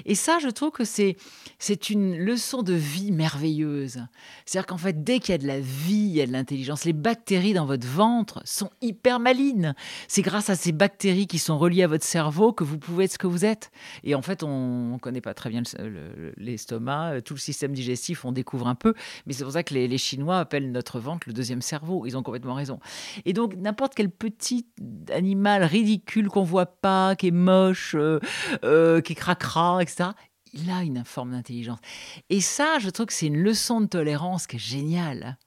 Et 0.04 0.14
ça, 0.14 0.38
je 0.38 0.48
trouve 0.48 0.70
que 0.70 0.84
c'est, 0.84 1.16
c'est 1.58 1.90
une 1.90 2.16
leçon 2.16 2.62
de 2.62 2.74
vie 2.74 3.12
merveilleuse. 3.12 4.04
C'est-à-dire 4.44 4.66
qu'en 4.66 4.78
fait, 4.78 5.02
dès 5.02 5.18
qu'il 5.20 5.32
y 5.32 5.34
a 5.34 5.38
de 5.38 5.46
la 5.46 5.60
vie, 5.60 5.94
il 5.94 6.14
y 6.14 6.20
a 6.20 6.26
de 6.26 6.32
l'intelligence. 6.32 6.84
Les 6.84 6.92
bactéries 6.92 7.54
dans 7.54 7.66
votre 7.66 7.86
ventre 7.86 8.42
sont 8.44 8.70
hyper 8.82 9.20
malines. 9.20 9.74
C'est 10.08 10.22
grâce 10.22 10.50
à 10.50 10.56
ces 10.56 10.72
bactéries 10.72 11.26
qui 11.26 11.38
sont 11.38 11.58
reliées 11.58 11.84
à 11.84 11.88
votre 11.88 12.04
cerveau 12.04 12.52
que 12.52 12.64
vous 12.64 12.78
pouvez 12.78 13.04
être 13.04 13.12
ce 13.12 13.18
que 13.18 13.26
vous 13.26 13.44
êtes. 13.44 13.70
Et 14.04 14.14
en 14.14 14.22
fait, 14.22 14.42
on 14.42 14.94
ne 14.94 14.98
connaît 14.98 15.20
pas 15.20 15.34
très 15.34 15.50
bien 15.50 15.62
l'estomac, 16.36 17.12
euh, 17.12 17.20
tout 17.20 17.34
le 17.34 17.38
système 17.38 17.72
digestif, 17.72 18.24
on 18.24 18.32
découvre 18.32 18.68
un 18.68 18.74
peu. 18.74 18.94
Mais 19.26 19.32
c'est 19.32 19.44
pour 19.44 19.52
ça 19.52 19.62
que 19.62 19.74
les, 19.74 19.88
les 19.88 19.98
Chinois 19.98 20.38
appellent 20.38 20.70
notre 20.70 21.00
ventre 21.00 21.26
le 21.26 21.32
deuxième 21.32 21.62
cerveau. 21.62 22.04
Ils 22.06 22.16
ont 22.16 22.22
complètement 22.22 22.51
raison. 22.54 22.80
Et 23.24 23.32
donc, 23.32 23.54
n'importe 23.56 23.94
quel 23.94 24.10
petit 24.10 24.66
animal 25.12 25.64
ridicule 25.64 26.28
qu'on 26.28 26.42
voit 26.42 26.66
pas, 26.66 27.16
qui 27.16 27.28
est 27.28 27.32
moche, 27.32 27.94
euh, 27.94 28.20
euh, 28.64 29.00
qui 29.00 29.14
cracra, 29.14 29.82
etc., 29.82 30.10
il 30.54 30.70
a 30.70 30.82
une 30.82 31.02
forme 31.04 31.32
d'intelligence. 31.32 31.78
Et 32.28 32.42
ça, 32.42 32.78
je 32.78 32.90
trouve 32.90 33.06
que 33.06 33.14
c'est 33.14 33.26
une 33.26 33.42
leçon 33.42 33.80
de 33.80 33.86
tolérance 33.86 34.46
qui 34.46 34.56
est 34.56 34.58
géniale 34.58 35.38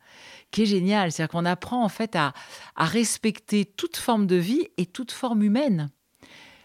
qui 0.51 0.61
est 0.61 0.67
géniale. 0.67 1.11
C'est-à-dire 1.11 1.31
qu'on 1.31 1.45
apprend 1.45 1.83
en 1.83 1.89
fait 1.89 2.15
à, 2.15 2.33
respecter 2.77 3.65
toute 3.65 3.97
forme 3.97 4.25
de 4.25 4.37
vie 4.37 4.67
et 4.77 4.85
toute 4.85 5.11
forme 5.11 5.43
humaine. 5.43 5.89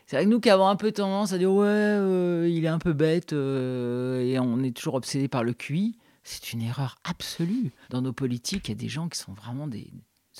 C'est 0.06 0.16
vrai 0.16 0.26
que 0.26 0.30
nous 0.30 0.38
qui 0.38 0.48
avons 0.48 0.68
un 0.68 0.76
peu 0.76 0.92
tendance 0.92 1.32
à 1.32 1.38
dire 1.38 1.52
ouais, 1.52 1.66
euh, 1.66 2.48
il 2.48 2.64
est 2.64 2.68
un 2.68 2.78
peu 2.78 2.92
bête 2.92 3.32
et 3.32 4.38
on 4.38 4.62
est 4.62 4.76
toujours 4.76 4.94
obsédé 4.94 5.26
par 5.26 5.42
le 5.42 5.54
QI, 5.54 5.98
c'est 6.22 6.52
une 6.52 6.62
erreur 6.62 6.96
absolue. 7.04 7.72
Dans 7.90 8.02
nos 8.02 8.12
politiques, 8.12 8.68
il 8.68 8.72
y 8.72 8.74
a 8.74 8.76
des 8.76 8.88
gens 8.88 9.08
qui 9.08 9.18
sont 9.18 9.32
vraiment 9.32 9.66
des, 9.66 9.90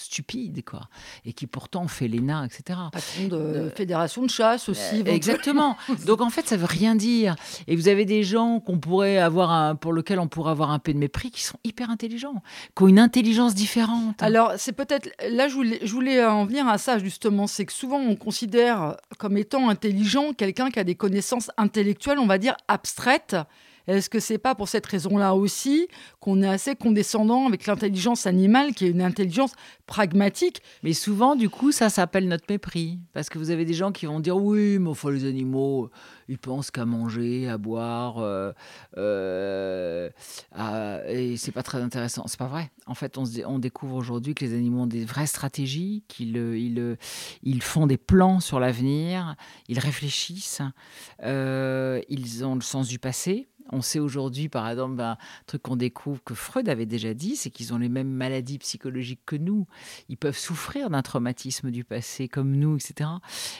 stupide, 0.01 0.65
quoi, 0.65 0.89
et 1.25 1.33
qui 1.33 1.47
pourtant 1.47 1.87
fait 1.89 2.09
l'ENA, 2.09 2.47
etc. 2.47 2.79
Patron 2.93 3.29
de 3.29 3.37
euh, 3.37 3.71
fédération 3.71 4.23
de 4.23 4.31
chasse 4.31 4.69
aussi. 4.69 5.03
exactement. 5.07 5.77
Donc 6.07 6.21
en 6.21 6.31
fait, 6.31 6.47
ça 6.49 6.57
veut 6.57 6.67
rien 6.67 6.95
dire. 6.95 7.37
Et 7.67 7.77
vous 7.77 7.89
avez 7.89 8.05
des 8.05 8.23
gens 8.23 8.61
qu'on 8.61 8.79
pourrait 8.79 9.19
avoir 9.19 9.51
un, 9.51 9.75
pour 9.75 9.93
lesquels 9.93 10.19
on 10.19 10.29
pourrait 10.29 10.51
avoir 10.51 10.71
un 10.71 10.79
peu 10.79 10.93
de 10.93 10.99
mépris, 10.99 11.31
qui 11.31 11.43
sont 11.43 11.59
hyper 11.65 11.91
intelligents, 11.91 12.43
qui 12.77 12.83
ont 12.83 12.89
une 12.89 12.99
intelligence 12.99 13.55
différente. 13.55 14.23
Alors 14.23 14.53
c'est 14.57 14.73
peut-être 14.73 15.11
là, 15.29 15.49
je 15.49 15.55
voulais, 15.55 15.81
je 15.83 15.93
voulais 15.93 16.25
en 16.25 16.45
venir 16.47 16.67
à 16.69 16.79
ça 16.79 16.99
justement, 16.99 17.47
c'est 17.47 17.67
que 17.67 17.73
souvent 17.73 17.99
on 17.99 18.17
considère 18.17 18.97
comme 19.19 19.37
étant 19.37 19.69
intelligent 19.69 20.33
quelqu'un 20.33 20.71
qui 20.71 20.79
a 20.79 20.85
des 20.85 20.95
connaissances 20.95 21.51
intellectuelles, 21.57 22.19
on 22.19 22.27
va 22.27 22.39
dire 22.39 22.57
abstraites 22.69 23.37
est-ce 23.87 24.11
que 24.11 24.21
c'est 24.21 24.39
pas 24.39 24.55
pour 24.55 24.69
cette 24.69 24.87
raison-là 24.87 25.35
aussi 25.35 25.89
qu'on 26.21 26.43
est 26.43 26.49
assez 26.49 26.77
condescendant 26.77 27.47
avec 27.47 27.67
l'intelligence 27.67 28.27
animale, 28.27 28.75
qui 28.75 28.87
est 28.87 28.91
une 28.91 29.03
intelligence 29.03 29.53
pragmatique? 29.87 30.63
Mais 30.83 30.93
souvent, 30.93 31.37
du 31.37 31.49
coup, 31.49 31.73
ça 31.73 31.89
s'appelle 31.89 32.29
notre 32.29 32.45
mépris. 32.49 32.99
Parce 33.13 33.29
que 33.29 33.39
vous 33.39 33.51
avez 33.51 33.65
des 33.65 33.75
gens 33.75 33.93
qui 33.93 34.07
vont 34.07 34.21
dire 34.21 34.37
oui, 34.37 34.79
mais 34.79 34.91
enfin, 34.91 35.11
les 35.11 35.25
animaux, 35.25 35.91
ils 36.29 36.39
pensent 36.39 36.71
qu'à 36.71 36.85
manger, 36.85 37.49
à 37.49 37.59
boire, 37.59 38.19
euh, 38.19 38.53
euh, 38.97 40.11
et 41.09 41.37
c'est 41.37 41.53
pas 41.53 41.63
très 41.63 41.81
intéressant. 41.81 42.25
C'est 42.27 42.39
pas 42.39 42.47
vrai. 42.47 42.71
En 42.87 42.95
fait, 42.95 43.19
on, 43.19 43.59
découvre 43.59 43.97
aujourd'hui 43.97 44.35
que 44.35 44.45
les 44.45 44.55
animaux 44.55 44.83
ont 44.83 44.87
des 44.87 45.05
vraies 45.05 45.27
stratégies, 45.27 46.05
qu'ils 46.09 46.37
ils, 46.37 46.97
ils 47.43 47.63
font 47.63 47.87
des 47.87 47.97
plans 47.97 48.41
sur 48.41 48.61
l'avenir, 48.61 49.35
ils 49.69 49.79
réfléchissent, 49.79 50.63
euh, 51.25 52.01
ils 52.09 52.45
ont 52.45 52.55
le 52.55 52.61
sens 52.61 52.89
du 52.89 52.99
passé. 52.99 53.50
On 53.73 53.83
sait 53.83 53.99
aujourd'hui, 53.99 54.49
par 54.49 54.69
exemple, 54.69 55.01
un 55.01 55.17
truc 55.47 55.63
qu'on 55.63 55.77
découvre 55.77 56.23
que 56.25 56.35
Freud 56.35 56.69
avait 56.69 56.87
déjà 56.87 57.15
dit, 57.15 57.37
c'est 57.37 57.51
qu'ils 57.51 57.73
ont 57.73 57.79
les 57.79 57.89
mêmes 57.89 58.11
maladies 58.11 58.59
psychologiques 58.59 59.23
que 59.25 59.37
nous. 59.37 59.67
Ils 60.09 60.17
peuvent 60.17 60.37
souffrir 60.37 60.91
d'un 60.91 61.03
traumatisme 61.03 61.71
du 61.71 61.85
passé 61.85 62.29
comme 62.29 62.57
nous, 62.57 62.77
etc. 62.77 63.11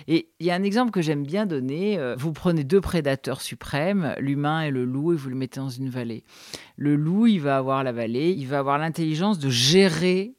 Et 0.09 0.31
il 0.41 0.47
y 0.47 0.51
a 0.51 0.55
un 0.55 0.63
exemple 0.63 0.91
que 0.91 1.03
j'aime 1.03 1.25
bien 1.25 1.47
donner. 1.47 1.99
Euh, 1.99 2.17
vous 2.19 2.33
prenez 2.33 2.65
deux 2.65 2.81
prédateurs 2.81 3.41
suprêmes, 3.41 4.15
l'humain 4.19 4.63
et 4.63 4.71
le 4.71 4.85
loup, 4.85 5.13
et 5.13 5.17
vous 5.17 5.31
le 5.31 5.37
mettez 5.37 5.61
dans 5.61 5.69
une 5.69 5.91
vallée. 5.91 6.25
Le 6.77 6.97
loup, 6.97 7.27
il 7.27 7.41
va 7.41 7.57
avoir 7.57 7.85
la 7.85 7.93
vallée, 7.93 8.35
il 8.37 8.47
va 8.47 8.59
avoir 8.59 8.79
l'intelligence 8.79 9.39
de 9.39 9.51
gérer 9.51 10.35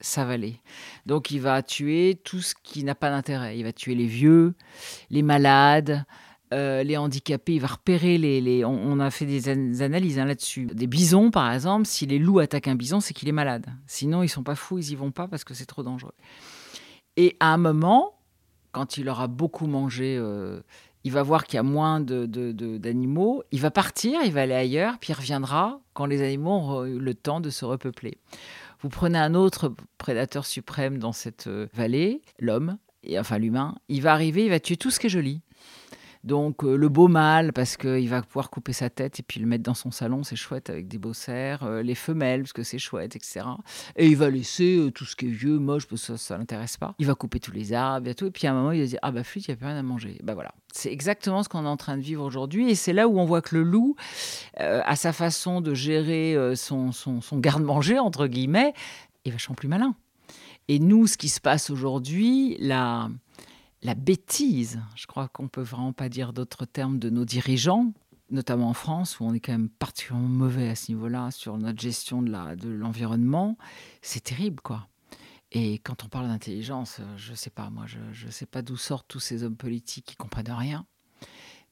sa 0.00 0.24
vallée. 0.24 0.60
Donc 1.06 1.30
il 1.30 1.40
va 1.40 1.62
tuer 1.62 2.20
tout 2.22 2.40
ce 2.40 2.54
qui 2.62 2.84
n'a 2.84 2.94
pas 2.94 3.10
d'intérêt. 3.10 3.58
Il 3.58 3.64
va 3.64 3.72
tuer 3.72 3.94
les 3.94 4.06
vieux, 4.06 4.54
les 5.10 5.22
malades, 5.22 6.04
euh, 6.52 6.84
les 6.84 6.96
handicapés, 6.96 7.54
il 7.54 7.60
va 7.60 7.68
repérer 7.68 8.18
les. 8.18 8.64
On, 8.64 9.00
a 9.00 9.10
fait 9.10 9.26
des, 9.26 9.82
analyses 9.82 10.18
hein, 10.18 10.26
là-dessus. 10.26 10.66
Des 10.66 10.86
bisons, 10.86 11.30
par 11.30 11.52
exemple, 11.52 11.86
si 11.86 12.06
les 12.06 12.18
loups 12.18 12.38
attaquent 12.38 12.68
un 12.68 12.76
bison, 12.76 13.00
c'est 13.00 13.14
qu'il 13.14 13.28
est 13.28 13.32
malade. 13.32 13.66
Sinon, 13.86 14.22
ils 14.22 14.28
sont 14.28 14.44
pas 14.44 14.54
fous, 14.54 14.78
ils 14.78 14.92
y 14.92 14.94
vont 14.94 15.10
pas 15.10 15.26
parce 15.26 15.42
que 15.42 15.54
c'est 15.54 15.66
trop 15.66 15.82
dangereux. 15.82 16.14
Et 17.16 17.36
à 17.40 17.52
un 17.52 17.56
moment, 17.56 18.14
quand 18.70 18.96
il 18.96 19.08
aura 19.08 19.26
beaucoup 19.26 19.66
mangé, 19.66 20.16
euh, 20.16 20.60
il 21.02 21.12
va 21.12 21.22
voir 21.22 21.46
qu'il 21.46 21.56
y 21.56 21.58
a 21.58 21.64
moins 21.64 22.00
d'animaux. 22.00 23.42
il 23.50 23.60
va 23.60 23.70
partir, 23.70 24.20
il 24.24 24.32
va 24.32 24.42
aller 24.42 24.54
ailleurs, 24.54 24.98
puis 25.00 25.12
il 25.12 25.16
reviendra 25.16 25.80
quand 25.94 26.06
les 26.06 26.22
animaux 26.22 26.50
auront 26.50 26.84
eu 26.84 26.98
le 26.98 27.14
temps 27.14 27.40
de 27.40 27.50
se 27.50 27.64
repeupler. 27.64 28.18
Vous 28.82 28.88
prenez 28.88 29.18
un 29.18 29.34
autre 29.34 29.74
prédateur 29.98 30.46
suprême 30.46 30.98
dans 30.98 31.12
cette 31.12 31.48
euh, 31.48 31.66
vallée, 31.74 32.22
l'homme, 32.38 32.78
et 33.02 33.18
enfin 33.18 33.38
l'humain. 33.38 33.74
Il 33.88 34.02
va 34.02 34.12
arriver, 34.12 34.44
il 34.44 34.50
va 34.50 34.60
tuer 34.60 34.76
tout 34.76 34.90
ce 34.90 35.00
qui 35.00 35.06
est 35.06 35.10
joli 35.10 35.40
Donc 36.26 36.64
euh, 36.64 36.76
le 36.76 36.88
beau 36.88 37.06
mâle, 37.06 37.52
parce 37.52 37.76
qu'il 37.76 38.08
va 38.08 38.20
pouvoir 38.20 38.50
couper 38.50 38.72
sa 38.72 38.90
tête 38.90 39.20
et 39.20 39.22
puis 39.22 39.38
le 39.38 39.46
mettre 39.46 39.62
dans 39.62 39.74
son 39.74 39.92
salon, 39.92 40.24
c'est 40.24 40.34
chouette 40.34 40.68
avec 40.70 40.88
des 40.88 40.98
beaux 40.98 41.14
cerfs. 41.14 41.62
Euh, 41.62 41.82
les 41.82 41.94
femelles, 41.94 42.42
parce 42.42 42.52
que 42.52 42.64
c'est 42.64 42.80
chouette, 42.80 43.14
etc. 43.14 43.46
Et 43.94 44.08
il 44.08 44.16
va 44.16 44.28
laisser 44.28 44.76
euh, 44.76 44.90
tout 44.90 45.04
ce 45.04 45.14
qui 45.14 45.26
est 45.26 45.30
vieux, 45.30 45.60
moche, 45.60 45.86
parce 45.86 46.02
que 46.02 46.06
ça, 46.06 46.18
ça 46.18 46.36
l'intéresse 46.36 46.78
pas. 46.78 46.96
Il 46.98 47.06
va 47.06 47.14
couper 47.14 47.38
tous 47.38 47.52
les 47.52 47.72
arbres 47.72 48.08
et 48.08 48.14
tout. 48.16 48.26
Et 48.26 48.30
puis 48.32 48.48
à 48.48 48.50
un 48.50 48.54
moment, 48.54 48.72
il 48.72 48.80
va 48.80 48.86
dire, 48.86 48.98
ah 49.02 49.12
bah 49.12 49.22
flûte, 49.22 49.46
il 49.46 49.52
n'y 49.52 49.54
a 49.54 49.56
plus 49.56 49.66
rien 49.66 49.76
à 49.76 49.82
manger. 49.84 50.18
Bah 50.24 50.34
voilà. 50.34 50.52
C'est 50.72 50.92
exactement 50.92 51.44
ce 51.44 51.48
qu'on 51.48 51.64
est 51.64 51.68
en 51.68 51.76
train 51.76 51.96
de 51.96 52.02
vivre 52.02 52.24
aujourd'hui. 52.24 52.70
Et 52.70 52.74
c'est 52.74 52.92
là 52.92 53.06
où 53.06 53.20
on 53.20 53.24
voit 53.24 53.40
que 53.40 53.54
le 53.54 53.62
loup, 53.62 53.94
à 54.56 54.94
sa 54.96 55.12
façon 55.12 55.62
de 55.62 55.72
gérer 55.72 56.36
son 56.54 56.90
garde-manger, 57.34 57.98
entre 57.98 58.26
guillemets, 58.26 58.74
est 59.24 59.30
vachement 59.30 59.54
plus 59.54 59.68
malin. 59.68 59.94
Et 60.68 60.78
nous, 60.78 61.06
ce 61.06 61.16
qui 61.16 61.30
se 61.30 61.40
passe 61.40 61.70
aujourd'hui, 61.70 62.56
la 62.58 63.08
la 63.82 63.94
bêtise, 63.94 64.80
je 64.94 65.06
crois 65.06 65.28
qu'on 65.28 65.48
peut 65.48 65.62
vraiment 65.62 65.92
pas 65.92 66.08
dire 66.08 66.32
d'autres 66.32 66.64
termes 66.64 66.98
de 66.98 67.10
nos 67.10 67.24
dirigeants, 67.24 67.92
notamment 68.30 68.70
en 68.70 68.74
France, 68.74 69.20
où 69.20 69.24
on 69.24 69.34
est 69.34 69.40
quand 69.40 69.52
même 69.52 69.68
particulièrement 69.68 70.28
mauvais 70.28 70.68
à 70.68 70.74
ce 70.74 70.90
niveau-là 70.90 71.30
sur 71.30 71.56
notre 71.58 71.80
gestion 71.80 72.22
de 72.22 72.30
l'environnement, 72.68 73.56
c'est 74.02 74.24
terrible, 74.24 74.60
quoi. 74.60 74.88
Et 75.52 75.74
quand 75.78 76.02
on 76.04 76.08
parle 76.08 76.26
d'intelligence, 76.26 77.00
je 77.16 77.30
ne 77.30 77.36
sais 77.36 77.50
pas, 77.50 77.70
moi, 77.70 77.84
je 77.86 78.26
ne 78.26 78.30
sais 78.30 78.46
pas 78.46 78.62
d'où 78.62 78.76
sortent 78.76 79.06
tous 79.06 79.20
ces 79.20 79.44
hommes 79.44 79.56
politiques 79.56 80.06
qui 80.06 80.16
comprennent 80.16 80.50
rien. 80.50 80.86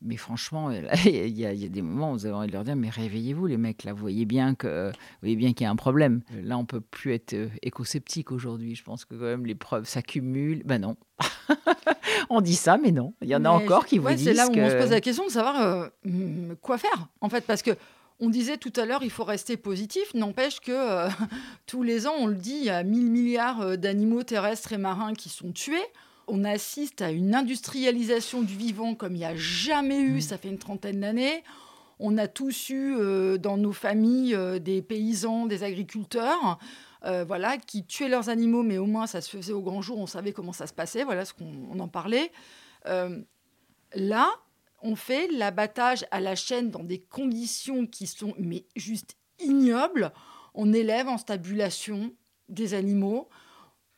Mais 0.04 0.16
franchement, 0.16 0.70
il 1.06 1.38
y, 1.38 1.46
a 1.46 1.54
des 1.54 1.82
moments 1.82 2.12
où 2.12 2.14
vous 2.14 2.26
avez 2.26 2.34
envie 2.34 2.46
de 2.48 2.52
leur 2.52 2.64
dire, 2.64 2.76
mais 2.76 2.90
réveillez-vous 2.90 3.46
les 3.46 3.56
mecs, 3.56 3.84
là, 3.84 3.92
vous 3.92 4.00
voyez 4.00 4.26
bien 4.26 4.54
que, 4.54 4.92
voyez 5.22 5.34
bien 5.34 5.54
qu'il 5.54 5.64
y 5.64 5.66
a 5.66 5.70
un 5.70 5.76
problème. 5.76 6.20
Là, 6.42 6.58
on 6.58 6.66
peut 6.66 6.80
plus 6.80 7.14
être 7.14 7.32
euh, 7.32 7.48
éco-sceptique 7.62 8.30
aujourd'hui. 8.30 8.74
Je 8.74 8.84
pense 8.84 9.06
que 9.06 9.14
quand 9.14 9.24
même 9.24 9.46
les 9.46 9.54
preuves 9.54 9.86
s'accumulent. 9.86 10.62
Ben 10.64 10.78
non. 10.78 10.96
on 12.30 12.42
dit 12.42 12.54
ça, 12.54 12.76
mais 12.76 12.92
non. 12.92 13.14
Il 13.22 13.28
y 13.28 13.36
en 13.36 13.44
a 13.46 13.48
encore 13.48 13.86
qui 13.86 13.98
vous 13.98 14.08
disent 14.10 14.24
C'est 14.24 14.34
là 14.34 14.46
où 14.46 14.52
on 14.52 14.70
se 14.70 14.76
pose 14.76 14.90
la 14.90 15.00
question 15.00 15.24
de 15.24 15.30
savoir 15.30 15.60
euh, 15.60 16.54
quoi 16.60 16.76
faire, 16.76 17.08
en 17.20 17.30
fait, 17.30 17.46
parce 17.46 17.62
que 17.62 17.70
on 18.20 18.28
disait 18.30 18.58
tout 18.58 18.72
à 18.76 18.84
l'heure, 18.84 19.02
il 19.02 19.10
faut 19.10 19.24
rester 19.24 19.56
positif. 19.56 20.12
N'empêche 20.14 20.60
que 20.60 20.70
euh, 20.70 21.08
tous 21.66 21.82
les 21.82 22.06
ans, 22.06 22.14
on 22.18 22.26
le 22.26 22.36
dit, 22.36 22.56
il 22.56 22.64
y 22.64 22.70
a 22.70 22.82
1000 22.82 23.10
milliards 23.10 23.78
d'animaux 23.78 24.22
terrestres 24.22 24.74
et 24.74 24.78
marins 24.78 25.14
qui 25.14 25.30
sont 25.30 25.50
tués 25.50 25.86
on 26.26 26.44
assiste 26.44 27.02
à 27.02 27.10
une 27.10 27.34
industrialisation 27.34 28.42
du 28.42 28.54
vivant 28.54 28.94
comme 28.94 29.14
il 29.14 29.18
n'y 29.18 29.24
a 29.24 29.36
jamais 29.36 30.00
eu, 30.00 30.16
mm. 30.16 30.20
ça 30.20 30.38
fait 30.38 30.48
une 30.48 30.58
trentaine 30.58 31.00
d'années. 31.00 31.42
On 32.00 32.18
a 32.18 32.26
tous 32.26 32.70
eu 32.70 32.96
euh, 32.96 33.38
dans 33.38 33.56
nos 33.56 33.72
familles 33.72 34.34
euh, 34.34 34.58
des 34.58 34.82
paysans, 34.82 35.46
des 35.46 35.62
agriculteurs, 35.62 36.58
euh, 37.04 37.24
voilà, 37.24 37.56
qui 37.56 37.84
tuaient 37.84 38.08
leurs 38.08 38.28
animaux, 38.28 38.62
mais 38.62 38.78
au 38.78 38.86
moins 38.86 39.06
ça 39.06 39.20
se 39.20 39.30
faisait 39.30 39.52
au 39.52 39.62
grand 39.62 39.82
jour, 39.82 39.98
on 39.98 40.06
savait 40.06 40.32
comment 40.32 40.52
ça 40.52 40.66
se 40.66 40.72
passait, 40.72 41.04
voilà 41.04 41.24
ce 41.24 41.34
qu'on 41.34 41.78
en 41.78 41.88
parlait. 41.88 42.32
là, 43.94 44.28
on 44.82 44.96
fait 44.96 45.28
l'abattage 45.28 46.04
à 46.10 46.20
la 46.20 46.34
chaîne 46.34 46.70
dans 46.70 46.82
des 46.82 47.00
conditions 47.00 47.86
qui 47.86 48.06
sont 48.06 48.34
mais 48.38 48.66
juste 48.76 49.16
ignobles. 49.38 50.12
On 50.54 50.72
élève 50.72 51.08
en 51.08 51.16
stabulation 51.16 52.12
des 52.48 52.74
animaux 52.74 53.28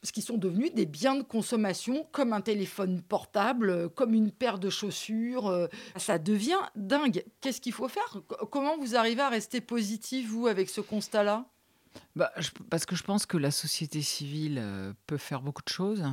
ce 0.07 0.13
qui 0.13 0.23
sont 0.23 0.39
devenus 0.39 0.73
des 0.73 0.87
biens 0.87 1.17
de 1.17 1.23
consommation 1.23 2.07
comme 2.13 2.33
un 2.33 2.41
téléphone 2.41 3.03
portable, 3.03 3.71
euh, 3.71 3.89
comme 3.89 4.15
une 4.15 4.31
paire 4.31 4.59
de 4.59 4.71
chaussures. 4.71 5.49
Euh, 5.49 5.67
ça 5.97 6.19
devient 6.19 6.61
dingue. 6.77 7.25
Qu'est-ce 7.41 7.61
qu'il 7.61 7.73
faut 7.73 7.89
faire? 7.89 8.23
Comment 8.51 8.79
vous 8.79 8.97
arrivez 8.97 9.23
à 9.23 9.29
rester 9.29 9.61
positif, 9.61 10.29
vous, 10.29 10.47
avec 10.47 10.71
ce 10.71 10.81
constat-là? 10.81 11.47
Bah, 12.15 12.31
parce 12.71 12.87
que 12.87 12.95
je 12.95 13.03
pense 13.03 13.27
que 13.27 13.37
la 13.37 13.51
société 13.51 14.01
civile 14.03 14.59
euh, 14.61 14.93
peut 15.07 15.17
faire 15.17 15.43
beaucoup 15.43 15.63
de 15.63 15.73
choses 15.73 16.05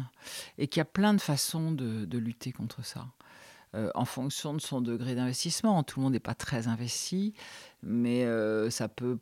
et 0.58 0.68
qu'il 0.68 0.80
y 0.80 0.82
a 0.82 0.86
plein 0.86 1.14
de 1.14 1.22
façons 1.22 1.72
de 1.72 2.18
lutter 2.18 2.52
contre 2.52 2.84
ça. 2.84 3.06
Euh, 3.76 3.90
en 3.96 4.06
fonction 4.06 4.54
de 4.54 4.62
son 4.62 4.82
degré 4.82 5.16
d'investissement. 5.16 5.82
Tout 5.82 6.00
le 6.00 6.04
monde 6.04 6.14
n'est 6.14 6.20
pas 6.20 6.36
très 6.36 6.68
investi, 6.68 7.34
mais 7.82 8.24
euh, 8.24 8.70
ça 8.70 8.88
peut 8.88 9.18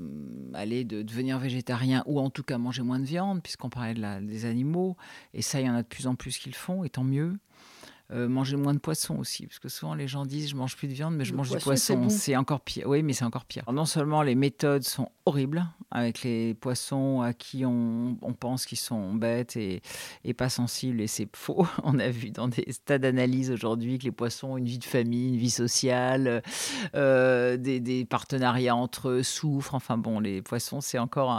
mm, 0.00 0.52
aller 0.52 0.84
de 0.84 1.02
devenir 1.02 1.38
végétarien 1.38 2.02
ou 2.06 2.18
en 2.18 2.28
tout 2.28 2.42
cas 2.42 2.58
manger 2.58 2.82
moins 2.82 2.98
de 2.98 3.04
viande, 3.04 3.40
puisqu'on 3.40 3.70
parlait 3.70 3.94
des 4.20 4.46
animaux. 4.46 4.96
Et 5.32 5.42
ça, 5.42 5.60
il 5.60 5.66
y 5.66 5.70
en 5.70 5.76
a 5.76 5.82
de 5.82 5.86
plus 5.86 6.08
en 6.08 6.16
plus 6.16 6.38
qui 6.38 6.48
le 6.48 6.56
font, 6.56 6.82
et 6.82 6.90
tant 6.90 7.04
mieux. 7.04 7.36
Euh, 8.12 8.28
manger 8.28 8.58
moins 8.58 8.74
de 8.74 8.78
poisson 8.78 9.16
aussi, 9.16 9.46
parce 9.46 9.58
que 9.58 9.70
souvent 9.70 9.94
les 9.94 10.06
gens 10.06 10.26
disent 10.26 10.50
je 10.50 10.56
mange 10.56 10.76
plus 10.76 10.88
de 10.88 10.92
viande, 10.92 11.16
mais 11.16 11.24
je 11.24 11.32
mange 11.32 11.50
du 11.50 11.56
poisson. 11.56 12.10
C'est 12.10 12.36
encore 12.36 12.60
pire. 12.60 12.86
Oui, 12.86 13.02
mais 13.02 13.14
c'est 13.14 13.24
encore 13.24 13.46
pire. 13.46 13.64
non 13.72 13.86
seulement 13.86 14.22
les 14.22 14.34
méthodes 14.34 14.82
sont 14.82 15.08
horribles 15.24 15.64
avec 15.90 16.22
les 16.22 16.54
poissons 16.54 17.22
à 17.22 17.32
qui 17.32 17.64
on, 17.64 18.18
pense 18.38 18.66
qu'ils 18.66 18.78
sont 18.78 19.14
bêtes 19.14 19.56
et, 19.56 19.80
pas 20.36 20.50
sensibles, 20.50 21.00
et 21.00 21.06
c'est 21.06 21.28
faux. 21.34 21.66
On 21.84 21.98
a 21.98 22.10
vu 22.10 22.30
dans 22.30 22.48
des 22.48 22.66
stades 22.72 23.02
d'analyse 23.02 23.50
aujourd'hui 23.50 23.98
que 23.98 24.04
les 24.04 24.10
poissons 24.10 24.48
ont 24.48 24.56
une 24.58 24.64
vie 24.66 24.78
de 24.78 24.84
famille, 24.84 25.28
une 25.28 25.36
vie 25.36 25.50
sociale, 25.50 26.42
euh, 26.94 27.56
des, 27.56 28.04
partenariats 28.04 28.74
entre 28.74 29.08
eux 29.08 29.22
souffrent. 29.22 29.74
Enfin 29.74 29.96
bon, 29.96 30.20
les 30.20 30.42
poissons, 30.42 30.80
c'est 30.80 30.98
encore 30.98 31.30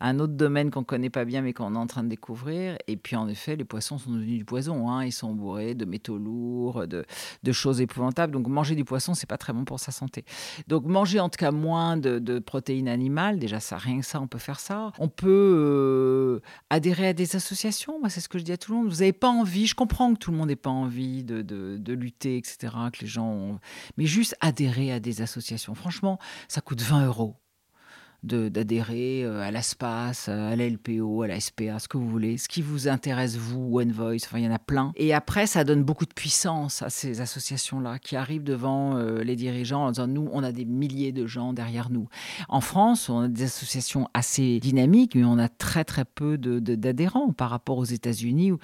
un, 0.00 0.18
autre 0.18 0.34
domaine 0.34 0.70
qu'on 0.70 0.84
connaît 0.84 1.10
pas 1.10 1.24
bien, 1.24 1.42
mais 1.42 1.52
qu'on 1.52 1.74
est 1.74 1.78
en 1.78 1.88
train 1.88 2.04
de 2.04 2.08
découvrir. 2.08 2.78
Et 2.86 2.96
puis 2.96 3.16
en 3.16 3.28
effet, 3.28 3.56
les 3.56 3.64
poissons 3.64 3.98
sont 3.98 4.12
devenus 4.12 4.38
du 4.38 4.44
poison. 4.44 4.88
Hein. 4.88 5.04
Ils 5.04 5.12
sont 5.12 5.34
bourrés 5.34 5.74
de 5.74 5.84
métaux 5.90 6.18
lourds, 6.18 6.86
de, 6.86 7.04
choses 7.52 7.80
épouvantables. 7.80 8.32
Donc 8.32 8.46
manger 8.46 8.74
du 8.74 8.84
poisson, 8.84 9.14
c'est 9.14 9.28
pas 9.28 9.38
très 9.38 9.52
bon 9.52 9.64
pour 9.64 9.80
sa 9.80 9.92
santé. 9.92 10.24
Donc 10.68 10.84
manger 10.86 11.20
en 11.20 11.28
tout 11.28 11.36
cas 11.36 11.50
moins 11.50 11.96
de, 11.96 12.38
protéines 12.38 12.88
animales, 12.88 13.38
déjà 13.38 13.60
ça, 13.60 13.76
rien 13.76 14.00
que 14.00 14.06
ça, 14.06 14.20
on 14.20 14.26
peut 14.26 14.38
faire 14.38 14.60
ça. 14.60 14.92
On 14.98 15.08
peut 15.08 15.28
euh, 15.28 16.40
adhérer 16.70 17.08
à 17.08 17.12
des 17.12 17.36
associations. 17.36 18.00
Moi, 18.00 18.08
c'est 18.08 18.20
ce 18.20 18.28
que 18.28 18.38
je 18.38 18.44
dis 18.44 18.52
à 18.52 18.56
tout 18.56 18.72
le 18.72 18.78
monde. 18.78 18.88
Vous 18.88 19.00
n'avez 19.00 19.12
pas 19.12 19.28
envie, 19.28 19.66
je 19.66 19.74
comprends 19.74 20.14
que 20.14 20.18
tout 20.18 20.30
le 20.30 20.36
monde 20.36 20.48
n'ait 20.48 20.56
pas 20.56 20.70
envie 20.70 21.24
de, 21.24 21.42
de, 21.42 21.92
lutter, 21.92 22.36
etc., 22.36 22.72
que 22.92 23.00
les 23.00 23.06
gens 23.06 23.58
Mais 23.96 24.06
juste 24.06 24.36
adhérer 24.40 24.92
à 24.92 25.00
des 25.00 25.22
associations. 25.22 25.74
Franchement, 25.74 26.18
ça 26.48 26.60
coûte 26.60 26.80
20 26.80 27.06
euros 27.06 27.36
d'adhérer 28.22 29.24
euh, 29.24 29.40
à 29.40 29.50
l'ASPAS, 29.50 30.28
à 30.28 30.56
l'LPO, 30.56 31.22
à 31.22 31.28
la 31.28 31.40
SPA, 31.40 31.78
ce 31.78 31.88
que 31.88 31.96
vous 31.96 32.08
voulez, 32.08 32.36
ce 32.36 32.48
qui 32.48 32.62
vous 32.62 32.88
intéresse, 32.88 33.36
vous, 33.36 33.78
One 33.78 33.92
Voice, 33.92 34.24
enfin, 34.24 34.38
il 34.38 34.44
y 34.44 34.48
en 34.48 34.52
a 34.52 34.58
plein. 34.58 34.92
Et 34.96 35.14
après, 35.14 35.46
ça 35.46 35.64
donne 35.64 35.82
beaucoup 35.82 36.06
de 36.06 36.12
puissance 36.12 36.82
à 36.82 36.90
ces 36.90 37.20
associations-là 37.20 37.98
qui 37.98 38.16
arrivent 38.16 38.44
devant 38.44 38.96
euh, 38.96 39.22
les 39.22 39.36
dirigeants 39.36 39.86
en 39.86 39.90
disant, 39.92 40.06
nous, 40.06 40.28
on 40.32 40.42
a 40.42 40.52
des 40.52 40.64
milliers 40.64 41.12
de 41.12 41.26
gens 41.26 41.52
derrière 41.52 41.90
nous. 41.90 42.08
En 42.48 42.60
France, 42.60 43.08
on 43.08 43.20
a 43.20 43.28
des 43.28 43.44
associations 43.44 44.08
assez 44.14 44.60
dynamiques, 44.60 45.14
mais 45.14 45.24
on 45.24 45.38
a 45.38 45.48
très, 45.48 45.84
très 45.84 46.04
peu 46.04 46.38
d'adhérents 46.38 47.28
de, 47.28 47.34
par 47.34 47.50
rapport 47.50 47.78
aux 47.78 47.84
États-Unis 47.84 48.52
où, 48.52 48.60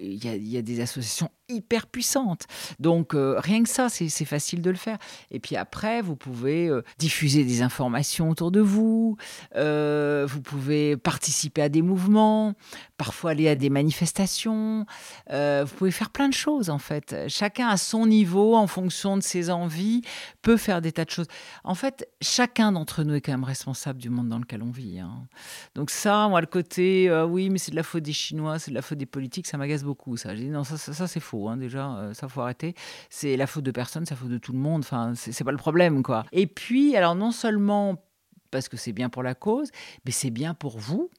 il 0.00 0.24
y 0.24 0.56
a 0.56 0.62
des 0.62 0.80
associations 0.80 1.30
hyper 1.48 1.86
puissante. 1.86 2.46
Donc 2.80 3.14
euh, 3.14 3.36
rien 3.38 3.62
que 3.62 3.68
ça, 3.68 3.88
c'est 3.88 4.24
facile 4.24 4.62
de 4.62 4.70
le 4.70 4.76
faire. 4.76 4.98
Et 5.30 5.38
puis 5.38 5.56
après, 5.56 6.02
vous 6.02 6.16
pouvez 6.16 6.68
euh, 6.68 6.82
diffuser 6.98 7.44
des 7.44 7.62
informations 7.62 8.30
autour 8.30 8.50
de 8.50 8.60
vous, 8.60 9.16
euh, 9.54 10.26
vous 10.28 10.40
pouvez 10.42 10.96
participer 10.96 11.62
à 11.62 11.68
des 11.68 11.82
mouvements, 11.82 12.54
parfois 12.96 13.30
aller 13.32 13.48
à 13.48 13.54
des 13.54 13.70
manifestations, 13.70 14.86
vous 15.30 15.74
pouvez 15.76 15.90
faire 15.90 16.10
plein 16.10 16.28
de 16.28 16.34
choses 16.34 16.70
en 16.70 16.78
fait. 16.78 17.14
Chacun 17.28 17.68
à 17.68 17.76
son 17.76 18.06
niveau, 18.06 18.56
en 18.56 18.66
fonction 18.66 19.16
de 19.16 19.22
ses 19.22 19.50
envies, 19.50 20.02
peut 20.42 20.56
faire 20.56 20.80
des 20.80 20.92
tas 20.92 21.04
de 21.04 21.10
choses. 21.10 21.26
En 21.64 21.74
fait, 21.74 22.08
chacun 22.20 22.72
d'entre 22.72 23.04
nous 23.04 23.14
est 23.14 23.20
quand 23.20 23.32
même 23.32 23.44
responsable 23.44 24.00
du 24.00 24.10
monde 24.10 24.28
dans 24.28 24.38
lequel 24.38 24.62
on 24.62 24.70
vit. 24.70 24.98
Hein. 24.98 25.26
Donc 25.74 25.90
ça, 25.90 26.28
moi, 26.28 26.40
le 26.40 26.46
côté, 26.46 27.10
oui, 27.28 27.50
mais 27.50 27.58
c'est 27.58 27.70
de 27.70 27.76
la 27.76 27.82
faute 27.82 28.02
des 28.02 28.12
Chinois, 28.12 28.58
c'est 28.58 28.70
de 28.70 28.74
la 28.76 28.82
faute 28.82 28.98
des 28.98 29.06
politiques, 29.06 29.46
ça 29.46 29.58
m'agace 29.58 29.84
beaucoup. 29.84 30.16
Ça, 30.16 30.34
je 30.34 30.42
dis 30.42 30.48
non, 30.48 30.64
ça, 30.64 30.76
ça, 30.76 30.92
ça 30.92 31.06
c'est 31.06 31.20
faux. 31.20 31.35
Hein, 31.48 31.56
déjà, 31.56 31.96
euh, 31.96 32.14
ça 32.14 32.28
faut 32.28 32.40
arrêter. 32.40 32.74
C'est 33.10 33.36
la 33.36 33.46
faute 33.46 33.64
de 33.64 33.70
personne, 33.70 34.06
c'est 34.06 34.14
la 34.14 34.20
faute 34.20 34.30
de 34.30 34.38
tout 34.38 34.52
le 34.52 34.58
monde. 34.58 34.80
Enfin, 34.80 35.12
c'est 35.14 35.44
pas 35.44 35.52
le 35.52 35.58
problème, 35.58 36.02
quoi. 36.02 36.24
Et 36.32 36.46
puis, 36.46 36.96
alors 36.96 37.14
non 37.14 37.30
seulement 37.30 38.02
parce 38.50 38.68
que 38.68 38.76
c'est 38.76 38.92
bien 38.92 39.08
pour 39.08 39.22
la 39.22 39.34
cause, 39.34 39.70
mais 40.04 40.12
c'est 40.12 40.30
bien 40.30 40.54
pour 40.54 40.78
vous. 40.78 41.10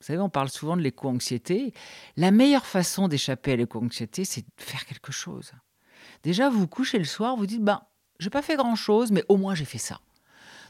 Vous 0.00 0.06
savez, 0.06 0.18
on 0.18 0.30
parle 0.30 0.48
souvent 0.48 0.76
de 0.76 0.82
l'éco-anxiété. 0.82 1.72
La 2.16 2.30
meilleure 2.30 2.66
façon 2.66 3.08
d'échapper 3.08 3.52
à 3.52 3.56
l'éco-anxiété, 3.56 4.24
c'est 4.24 4.40
de 4.40 4.46
faire 4.56 4.84
quelque 4.86 5.12
chose. 5.12 5.52
Déjà, 6.22 6.50
vous 6.50 6.60
vous 6.60 6.68
couchez 6.68 6.98
le 6.98 7.04
soir, 7.04 7.36
vous 7.36 7.46
dites, 7.46 7.62
ben, 7.62 7.82
j'ai 8.18 8.30
pas 8.30 8.42
fait 8.42 8.56
grand-chose, 8.56 9.12
mais 9.12 9.24
au 9.28 9.36
moins 9.36 9.54
j'ai 9.54 9.64
fait 9.64 9.78
ça. 9.78 10.00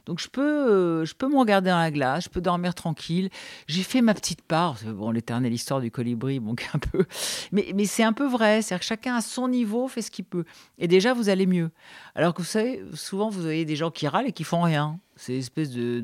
Donc 0.07 0.21
je 0.21 0.29
peux, 0.29 0.43
euh, 0.43 1.05
je 1.05 1.15
peux 1.15 1.29
me 1.29 1.39
regarder 1.39 1.71
dans 1.71 1.79
la 1.79 1.91
glace, 1.91 2.25
je 2.25 2.29
peux 2.29 2.41
dormir 2.41 2.75
tranquille. 2.75 3.31
J'ai 3.69 3.83
fait 3.83 4.01
ma 4.01 4.15
petite 4.15 4.43
part. 4.43 4.77
Bon, 4.85 5.11
l'éternelle 5.11 5.53
histoire 5.53 5.81
du 5.81 5.91
colibri, 5.91 6.41
bon, 6.41 6.55
un 6.75 6.79
peu. 6.79 7.05
Mais, 7.53 7.73
mais 7.75 7.85
c'est 7.85 8.03
un 8.03 8.13
peu 8.13 8.27
vrai. 8.27 8.63
C'est-à-dire 8.63 8.81
que 8.81 8.87
chacun 8.87 9.17
à 9.17 9.21
son 9.21 9.49
niveau 9.49 9.89
fait 9.89 10.03
ce 10.03 10.11
qu'il 10.11 10.25
peut. 10.25 10.45
Et 10.79 10.89
déjà, 10.89 11.15
vous 11.15 11.29
allez 11.29 11.47
mieux. 11.47 11.71
Alors 12.15 12.35
que 12.35 12.43
vous 12.43 12.49
savez, 12.49 12.83
souvent, 12.95 13.31
vous 13.31 13.43
voyez 13.43 13.65
des 13.65 13.77
gens 13.77 13.91
qui 13.91 14.09
râlent 14.09 14.27
et 14.27 14.33
qui 14.33 14.45
font 14.45 14.63
rien. 14.63 14.99
C'est 15.25 15.35
espèce 15.35 15.71
de, 15.71 16.01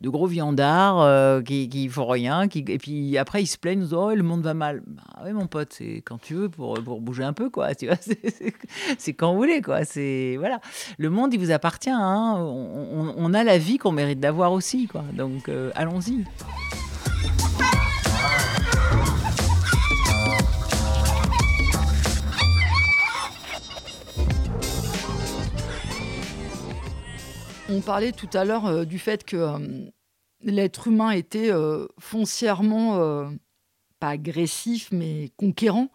de, 0.00 0.08
gros 0.08 0.26
viandards 0.26 1.00
euh, 1.02 1.40
qui, 1.40 1.68
qui 1.68 1.88
font 1.88 2.08
rien. 2.08 2.48
Qui, 2.48 2.64
et 2.66 2.78
puis 2.78 3.16
après, 3.16 3.44
ils 3.44 3.46
se 3.46 3.56
plaignent, 3.56 3.78
ils 3.78 3.84
disent 3.84 3.94
Oh, 3.94 4.12
le 4.12 4.24
monde 4.24 4.42
va 4.42 4.54
mal. 4.54 4.82
Bah 4.88 5.02
oui, 5.24 5.32
mon 5.32 5.46
pote, 5.46 5.72
c'est 5.72 6.02
quand 6.04 6.20
tu 6.20 6.34
veux 6.34 6.48
pour, 6.48 6.74
pour 6.82 7.00
bouger 7.00 7.22
un 7.22 7.32
peu, 7.32 7.48
quoi. 7.48 7.76
Tu 7.76 7.86
vois, 7.86 7.96
c'est 8.98 9.12
quand 9.12 9.30
vous 9.30 9.38
voulez, 9.38 9.62
quoi. 9.62 9.84
C'est 9.84 10.34
voilà. 10.36 10.60
Le 10.98 11.10
monde, 11.10 11.32
il 11.32 11.38
vous 11.38 11.52
appartient. 11.52 11.90
Hein. 11.90 12.34
On, 12.38 13.14
on, 13.16 13.34
a 13.34 13.44
la 13.44 13.56
vie 13.56 13.78
qu'on 13.78 13.92
mérite 13.92 14.18
d'avoir 14.18 14.50
aussi, 14.50 14.88
quoi. 14.88 15.04
Donc, 15.14 15.48
euh, 15.48 15.70
allons-y. 15.76 16.24
On 27.72 27.80
parlait 27.80 28.10
tout 28.10 28.28
à 28.32 28.44
l'heure 28.44 28.66
euh, 28.66 28.84
du 28.84 28.98
fait 28.98 29.22
que 29.22 29.36
euh, 29.36 29.58
l'être 30.42 30.88
humain 30.88 31.10
était 31.12 31.52
euh, 31.52 31.86
foncièrement, 32.00 33.30
pas 34.00 34.08
agressif, 34.08 34.88
mais 34.90 35.30
conquérant. 35.36 35.88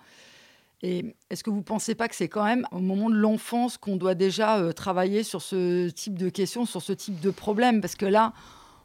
Et 0.81 1.17
est-ce 1.29 1.43
que 1.43 1.49
vous 1.49 1.57
ne 1.57 1.63
pensez 1.63 1.93
pas 1.93 2.07
que 2.07 2.15
c'est 2.15 2.29
quand 2.29 2.45
même 2.45 2.65
au 2.71 2.79
moment 2.79 3.09
de 3.09 3.15
l'enfance 3.15 3.77
qu'on 3.77 3.97
doit 3.97 4.15
déjà 4.15 4.71
travailler 4.73 5.23
sur 5.23 5.41
ce 5.41 5.89
type 5.89 6.17
de 6.17 6.29
questions, 6.29 6.65
sur 6.65 6.81
ce 6.81 6.93
type 6.93 7.19
de 7.19 7.31
problème? 7.31 7.81
Parce 7.81 7.95
que 7.95 8.05
là, 8.05 8.33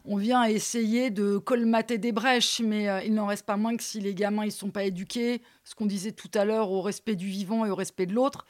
on 0.05 0.17
vient 0.17 0.43
essayer 0.45 1.11
de 1.11 1.37
colmater 1.37 1.99
des 1.99 2.11
brèches, 2.11 2.61
mais 2.61 2.89
il 3.07 3.15
n'en 3.15 3.27
reste 3.27 3.45
pas 3.45 3.57
moins 3.57 3.77
que 3.77 3.83
si 3.83 4.01
les 4.01 4.15
gamins 4.15 4.47
ne 4.47 4.51
sont 4.51 4.71
pas 4.71 4.85
éduqués, 4.85 5.43
ce 5.63 5.75
qu'on 5.75 5.87
disait 5.87 6.13
tout 6.13 6.31
à 6.35 6.45
l'heure 6.45 6.71
au 6.71 6.81
respect 6.81 7.17
du 7.17 7.27
vivant 7.27 7.67
et 7.67 7.71
au 7.71 7.77
respect 7.77 8.07
de 8.07 8.15
l'autre, 8.15 8.47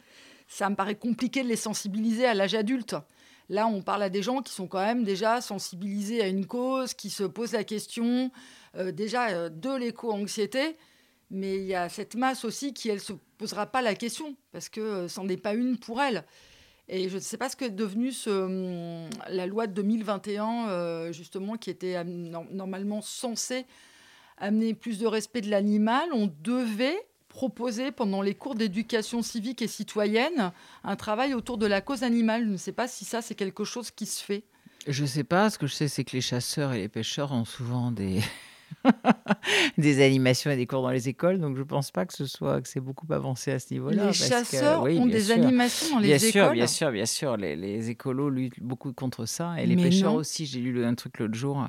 ça 0.47 0.71
me 0.71 0.77
paraît 0.77 0.95
compliqué 0.95 1.43
de 1.43 1.49
les 1.49 1.57
sensibiliser 1.57 2.25
à 2.25 2.35
l'âge 2.35 2.55
adulte. 2.55 2.95
Là, 3.51 3.67
on 3.67 3.83
parle 3.83 4.05
à 4.05 4.11
des 4.11 4.23
gens 4.23 4.43
qui 4.43 4.53
sont 4.53 4.69
quand 4.69 4.79
même 4.79 5.03
déjà 5.03 5.41
sensibilisés 5.41 6.23
à 6.23 6.29
une 6.29 6.47
cause, 6.47 6.95
qui 6.95 7.11
se 7.11 7.25
posent 7.25 7.51
la 7.51 7.65
question 7.65 8.31
euh, 8.77 8.93
déjà 8.93 9.31
euh, 9.31 9.49
de 9.49 9.77
l'éco-anxiété. 9.77 10.77
Mais 11.33 11.57
il 11.57 11.65
y 11.65 11.75
a 11.75 11.89
cette 11.89 12.15
masse 12.15 12.45
aussi 12.45 12.73
qui, 12.73 12.91
elle, 12.91 12.97
ne 12.97 13.01
se 13.01 13.13
posera 13.39 13.67
pas 13.67 13.83
la 13.83 13.97
question, 13.97 14.37
parce 14.53 14.69
que 14.69 14.81
euh, 14.81 15.09
c'en 15.09 15.29
est 15.29 15.37
pas 15.37 15.55
une 15.55 15.79
pour 15.79 16.01
elle. 16.01 16.25
Et 16.87 17.09
je 17.09 17.17
ne 17.17 17.21
sais 17.21 17.39
pas 17.39 17.49
ce 17.49 17.57
que 17.57 17.65
est 17.65 17.71
devenu 17.71 18.13
ce, 18.13 18.31
hum, 18.31 19.11
la 19.29 19.49
loi 19.49 19.67
de 19.67 19.73
2021, 19.73 21.11
justement, 21.11 21.57
qui 21.57 21.71
était 21.71 22.03
normalement 22.05 23.03
censée 23.03 23.67
amener 24.39 24.75
plus 24.75 24.99
de 24.99 25.09
respect 25.09 25.41
de 25.41 25.51
l'animal. 25.51 26.09
On 26.13 26.33
devait 26.41 27.05
proposer 27.31 27.93
pendant 27.93 28.21
les 28.21 28.35
cours 28.35 28.55
d'éducation 28.55 29.23
civique 29.23 29.63
et 29.63 29.69
citoyenne 29.69 30.53
un 30.85 30.97
travail 30.97 31.33
autour 31.33 31.57
de 31.57 31.65
la 31.65 31.81
cause 31.81 32.03
animale. 32.03 32.45
Je 32.45 32.51
ne 32.51 32.57
sais 32.59 32.73
pas 32.73 32.89
si 32.89 33.07
ça, 33.07 33.23
c'est 33.23 33.35
quelque 33.35 33.65
chose 33.65 33.91
qui 33.91 34.05
se 34.05 34.23
fait. 34.23 34.43
Je 34.87 35.03
ne 35.03 35.07
sais 35.07 35.25
pas. 35.25 35.49
Ce 35.49 35.59
que 35.59 35.67
je 35.67 35.75
sais, 35.75 35.89
c'est 35.89 36.05
que 36.05 36.13
les 36.13 36.21
chasseurs 36.21 36.75
et 36.75 36.79
les 36.79 36.89
pêcheurs 36.89 37.33
ont 37.33 37.47
souvent 37.47 37.93
des, 37.93 38.21
des 39.79 40.05
animations 40.05 40.51
et 40.51 40.57
des 40.57 40.67
cours 40.67 40.83
dans 40.83 40.91
les 40.91 41.09
écoles, 41.09 41.39
donc 41.39 41.57
je 41.57 41.63
pense 41.63 41.91
pas 41.91 42.07
que 42.07 42.15
ce 42.15 42.27
soit 42.27 42.61
que 42.61 42.69
c'est 42.69 42.81
beaucoup 42.81 43.07
avancé 43.13 43.53
à 43.53 43.59
ce 43.59 43.73
niveau-là. 43.73 44.07
Les 44.07 44.13
chasseurs 44.13 44.83
ont 44.83 45.07
des 45.07 45.31
animations 45.31 45.97
dans 45.97 46.01
les 46.01 46.09
bien 46.09 46.17
écoles. 46.17 46.31
Sûr, 46.31 46.51
bien 46.53 46.67
sûr, 46.67 46.91
bien 46.91 47.07
sûr, 47.07 47.37
les, 47.37 47.57
les, 47.57 47.91
écolos 47.91 48.31
luttent 48.31 48.61
beaucoup 48.61 48.93
contre 48.93 49.27
ça 49.27 49.61
et 49.61 49.67
les 49.67 49.77
pêcheurs 49.77 50.15
aussi. 50.15 50.47
J'ai 50.47 50.61
lu 50.61 50.85
un 50.85 50.95
truc 50.95 51.19
l'autre 51.19 51.35
jour 51.35 51.67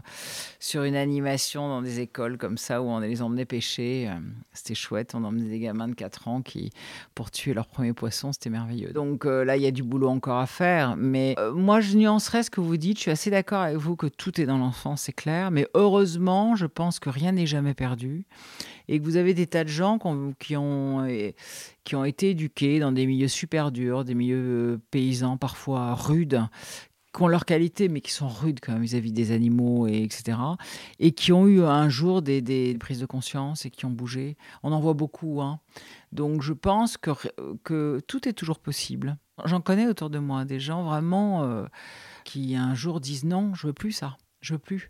sur 0.60 0.84
une 0.84 0.95
animation 0.95 1.68
dans 1.68 1.82
des 1.82 1.99
écoles 1.99 2.38
comme 2.38 2.58
ça 2.58 2.82
où 2.82 2.86
on 2.86 2.99
les 2.99 3.22
emmenait 3.22 3.45
pêcher. 3.45 4.10
Euh, 4.10 4.20
c'était 4.54 4.76
chouette. 4.76 5.14
On 5.16 5.24
emmenait 5.24 5.49
des 5.49 5.60
gamins 5.60 5.88
de 5.88 5.95
4 5.95 6.28
ans 6.28 6.41
qui 6.41 6.72
pour 7.16 7.32
tuer 7.32 7.54
leur 7.54 7.68
premier 7.68 7.93
poisson, 7.93 8.32
c'était 8.32 8.49
merveilleux. 8.49 8.91
Donc 8.93 9.26
euh, 9.26 9.43
là, 9.43 9.58
il 9.58 9.64
y 9.64 9.68
a 9.68 9.72
du 9.72 9.84
boulot 9.84 10.10
encore 10.10 10.39
à 10.39 10.47
faire, 10.47 10.95
mais 10.97 11.36
euh, 11.39 11.54
moi 11.54 11.82
je 11.82 11.95
nuancerais 11.97 12.43
ce 12.43 12.49
que 12.49 12.62
vous 12.62 12.78
dites. 12.78 12.97
Je 12.97 13.04
suis 13.04 13.12
assez 13.12 13.30
d'accord 13.30 13.62
avec 13.62 13.78
vous 13.78 13.95
que 13.95 14.08
tout 14.08 14.39
est 14.39 14.45
dans 14.45 14.58
l'enfance, 14.58 15.04
c'est 15.04 15.14
clair, 15.14 15.52
mais 15.52 15.68
heureusement, 15.74 16.56
je 16.56 16.66
pense 16.66 16.91
que 17.00 17.10
rien 17.10 17.34
n'est 17.34 17.46
jamais 17.46 17.74
perdu 17.74 18.26
et 18.88 19.00
que 19.00 19.04
vous 19.04 19.18
avez 19.18 19.34
des 19.34 19.48
tas 19.48 19.64
de 19.64 19.70
gens 19.70 20.00
qui 20.39 20.56
ont, 20.58 21.08
qui 21.84 21.96
ont 21.96 22.06
été 22.06 22.32
éduqués 22.32 22.80
dans 22.80 22.92
des 22.92 23.06
milieux 23.06 23.28
super 23.28 23.72
durs, 23.72 24.04
des 24.04 24.16
milieux 24.16 24.74
euh, 24.74 24.82
paysans 24.92 25.38
parfois 25.38 25.94
rudes, 25.94 26.42
qui 27.14 27.24
ont 27.24 27.28
leurs 27.28 27.46
qualités, 27.46 27.89
mais 27.89 28.02
qui 28.02 28.12
sont 28.12 28.30
rudes 28.30 28.60
quand 28.62 28.74
même 28.74 28.82
vis-à-vis 28.82 29.12
des 29.12 29.32
animaux, 29.32 29.88
et 29.88 30.02
etc. 30.02 30.38
Et 31.00 31.12
qui 31.12 31.32
ont 31.34 31.48
eu 31.48 31.62
un 31.64 31.89
jour 31.89 32.22
des, 32.22 32.78
prises 32.80 33.00
de 33.00 33.06
conscience 33.06 33.66
et 33.66 33.70
qui 33.70 33.86
ont 33.86 33.92
bougé. 33.92 34.38
On 34.64 34.72
en 34.72 34.80
voit 34.80 34.94
beaucoup. 34.94 35.42
Hein. 35.42 35.60
Donc 36.12 36.42
je 36.42 36.54
pense 36.54 36.98
que, 36.98 37.12
que 37.64 38.02
tout 38.08 38.28
est 38.28 38.34
toujours 38.34 38.60
possible. 38.60 39.18
J'en 39.46 39.62
connais 39.62 39.88
autour 39.88 40.10
de 40.10 40.20
moi 40.20 40.46
des 40.46 40.60
gens 40.60 40.84
vraiment 40.84 41.44
euh, 41.44 41.66
qui 42.24 42.56
un 42.56 42.76
jour 42.76 43.00
disent 43.00 43.26
non, 43.26 43.54
je 43.56 43.68
veux 43.68 43.74
plus 43.74 43.92
ça, 43.92 44.18
je 44.42 44.54
veux 44.54 44.60
plus. 44.60 44.89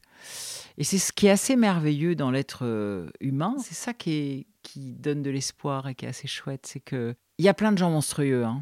Et 0.77 0.83
c'est 0.83 0.97
ce 0.97 1.11
qui 1.11 1.27
est 1.27 1.31
assez 1.31 1.55
merveilleux 1.55 2.15
dans 2.15 2.31
l'être 2.31 2.65
euh, 2.65 3.09
humain, 3.19 3.55
c'est 3.59 3.75
ça 3.75 3.93
qui, 3.93 4.47
donne 4.75 5.21
de 5.21 5.29
l'espoir 5.29 5.87
et 5.87 5.95
qui 5.95 6.05
est 6.05 6.09
assez 6.09 6.27
chouette, 6.27 6.65
c'est 6.65 6.79
que 6.79 7.15
il 7.37 7.45
y 7.45 7.49
a 7.49 7.53
plein 7.53 7.71
de 7.71 7.77
gens 7.77 7.89
monstrueux, 7.89 8.45
hein, 8.45 8.61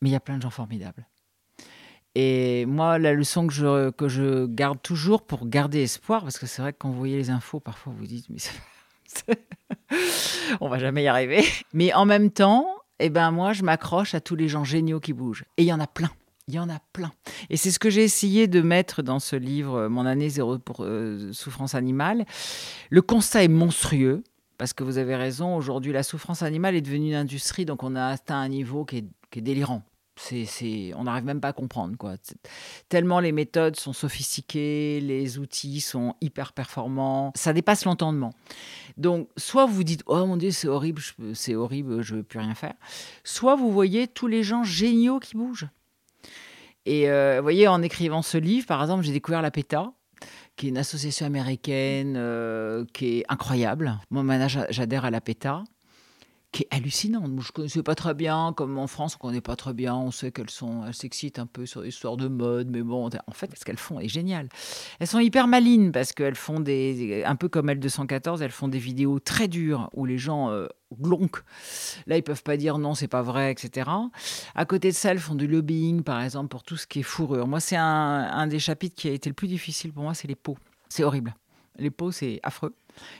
mais 0.00 0.08
il 0.08 0.12
y 0.12 0.16
a 0.16 0.20
plein 0.20 0.36
de 0.36 0.42
gens 0.42 0.50
formidables. 0.50 1.06
Et 2.14 2.64
moi, 2.64 2.98
la 2.98 3.12
leçon 3.12 3.46
que 3.46 3.52
je, 3.52 4.46
garde 4.46 4.80
toujours 4.80 5.22
pour 5.22 5.46
garder 5.46 5.82
espoir, 5.82 6.22
parce 6.22 6.38
que 6.38 6.46
c'est 6.46 6.62
vrai 6.62 6.72
que 6.72 6.78
quand 6.78 6.88
vous 6.88 6.96
voyez 6.96 7.18
les 7.18 7.28
infos, 7.28 7.60
parfois 7.60 7.92
vous 7.94 8.06
dites, 8.06 8.26
mais 8.30 9.36
on 10.60 10.68
va 10.68 10.78
jamais 10.78 11.02
y 11.02 11.08
arriver. 11.08 11.44
Mais 11.74 11.92
en 11.92 12.06
même 12.06 12.30
temps, 12.30 12.66
eh 12.98 13.10
ben 13.10 13.30
moi, 13.30 13.52
je 13.52 13.62
m'accroche 13.62 14.14
à 14.14 14.20
tous 14.20 14.34
les 14.34 14.48
gens 14.48 14.64
géniaux 14.64 14.98
qui 14.98 15.12
bougent. 15.12 15.44
Et 15.58 15.64
il 15.64 15.66
y 15.66 15.72
en 15.74 15.80
a 15.80 15.86
plein. 15.86 16.10
Il 16.48 16.54
y 16.54 16.60
en 16.60 16.68
a 16.68 16.78
plein. 16.92 17.10
Et 17.50 17.56
c'est 17.56 17.72
ce 17.72 17.80
que 17.80 17.90
j'ai 17.90 18.04
essayé 18.04 18.46
de 18.46 18.60
mettre 18.60 19.02
dans 19.02 19.18
ce 19.18 19.34
livre, 19.34 19.74
euh, 19.74 19.88
Mon 19.88 20.06
année 20.06 20.28
zéro 20.28 20.58
pour 20.60 20.84
euh, 20.84 21.32
souffrance 21.32 21.74
animale. 21.74 22.24
Le 22.88 23.02
constat 23.02 23.42
est 23.42 23.48
monstrueux. 23.48 24.22
Parce 24.58 24.72
que 24.72 24.84
vous 24.84 24.96
avez 24.96 25.16
raison, 25.16 25.54
aujourd'hui, 25.56 25.92
la 25.92 26.02
souffrance 26.02 26.42
animale 26.42 26.76
est 26.76 26.80
devenue 26.80 27.08
une 27.08 27.14
industrie, 27.14 27.66
donc 27.66 27.82
on 27.82 27.94
a 27.94 28.06
atteint 28.06 28.38
un 28.38 28.48
niveau 28.48 28.84
qui 28.86 28.98
est, 28.98 29.40
délirant. 29.40 29.82
C'est, 30.18 30.94
on 30.96 31.04
n'arrive 31.04 31.24
même 31.24 31.42
pas 31.42 31.48
à 31.48 31.52
comprendre. 31.52 31.94
Quoi. 31.98 32.14
Tellement 32.88 33.20
les 33.20 33.32
méthodes 33.32 33.76
sont 33.76 33.92
sophistiquées, 33.92 34.98
les 35.02 35.38
outils 35.38 35.82
sont 35.82 36.14
hyper 36.22 36.54
performants, 36.54 37.32
ça 37.34 37.52
dépasse 37.52 37.84
l'entendement. 37.84 38.32
Donc, 38.96 39.28
soit 39.36 39.66
vous 39.66 39.84
dites 39.84 40.02
Oh 40.06 40.24
mon 40.24 40.38
Dieu, 40.38 40.52
c'est 40.52 40.68
horrible, 40.68 41.02
c'est 41.34 41.54
horrible, 41.54 42.00
je 42.00 42.14
ne 42.14 42.18
veux 42.20 42.24
plus 42.24 42.38
rien 42.38 42.54
faire. 42.54 42.74
Soit 43.24 43.56
vous 43.56 43.70
voyez 43.70 44.08
tous 44.08 44.26
les 44.26 44.42
gens 44.42 44.64
géniaux 44.64 45.20
qui 45.20 45.36
bougent. 45.36 45.68
Et 46.86 47.10
euh, 47.10 47.36
vous 47.38 47.42
voyez, 47.42 47.68
en 47.68 47.82
écrivant 47.82 48.22
ce 48.22 48.38
livre, 48.38 48.66
par 48.66 48.80
exemple, 48.80 49.04
j'ai 49.04 49.12
découvert 49.12 49.42
la 49.42 49.50
PETA, 49.50 49.92
qui 50.54 50.66
est 50.66 50.68
une 50.70 50.78
association 50.78 51.26
américaine 51.26 52.14
euh, 52.16 52.84
qui 52.94 53.18
est 53.18 53.24
incroyable. 53.28 53.98
Moi, 54.10 54.22
maintenant, 54.22 54.64
j'adhère 54.70 55.04
à 55.04 55.10
la 55.10 55.20
PETA 55.20 55.64
qui 56.52 56.62
est 56.62 56.74
hallucinante. 56.74 57.24
je 57.26 57.48
ne 57.48 57.52
connaissais 57.52 57.82
pas 57.82 57.94
très 57.94 58.14
bien, 58.14 58.52
comme 58.56 58.78
en 58.78 58.86
France, 58.86 59.16
on 59.20 59.26
ne 59.26 59.30
connaît 59.30 59.40
pas 59.40 59.56
très 59.56 59.74
bien. 59.74 59.94
On 59.94 60.10
sait 60.10 60.32
qu'elles 60.32 60.50
sont, 60.50 60.90
s'excitent 60.92 61.38
un 61.38 61.46
peu 61.46 61.66
sur 61.66 61.82
l'histoire 61.82 62.16
de 62.16 62.28
mode, 62.28 62.68
mais 62.70 62.82
bon, 62.82 63.08
en 63.08 63.32
fait, 63.32 63.50
ce 63.56 63.64
qu'elles 63.64 63.78
font 63.78 64.00
est 64.00 64.08
génial. 64.08 64.48
Elles 64.98 65.06
sont 65.06 65.18
hyper 65.18 65.48
malines 65.48 65.92
parce 65.92 66.12
qu'elles 66.12 66.36
font 66.36 66.60
des, 66.60 67.24
un 67.24 67.36
peu 67.36 67.48
comme 67.48 67.68
L214, 67.68 68.40
elles 68.40 68.50
font 68.50 68.68
des 68.68 68.78
vidéos 68.78 69.18
très 69.18 69.48
dures 69.48 69.90
où 69.92 70.04
les 70.06 70.18
gens 70.18 70.50
euh, 70.50 70.66
Là, 72.06 72.16
ils 72.16 72.22
peuvent 72.22 72.44
pas 72.44 72.56
dire 72.56 72.78
non, 72.78 72.94
c'est 72.94 73.08
pas 73.08 73.22
vrai, 73.22 73.50
etc. 73.50 73.90
À 74.54 74.64
côté 74.64 74.90
de 74.90 74.94
ça, 74.94 75.10
elles 75.10 75.18
font 75.18 75.34
du 75.34 75.48
lobbying, 75.48 76.02
par 76.02 76.22
exemple, 76.22 76.48
pour 76.48 76.62
tout 76.62 76.76
ce 76.76 76.86
qui 76.86 77.00
est 77.00 77.02
fourrure. 77.02 77.48
Moi, 77.48 77.58
c'est 77.58 77.76
un, 77.76 77.82
un 77.82 78.46
des 78.46 78.60
chapitres 78.60 78.94
qui 78.94 79.08
a 79.08 79.12
été 79.12 79.28
le 79.28 79.34
plus 79.34 79.48
difficile 79.48 79.92
pour 79.92 80.04
moi, 80.04 80.14
c'est 80.14 80.28
les 80.28 80.36
peaux. 80.36 80.56
C'est 80.88 81.02
horrible. 81.02 81.34
Les 81.78 81.90
peaux, 81.90 82.12
c'est 82.12 82.38
affreux. 82.42 82.74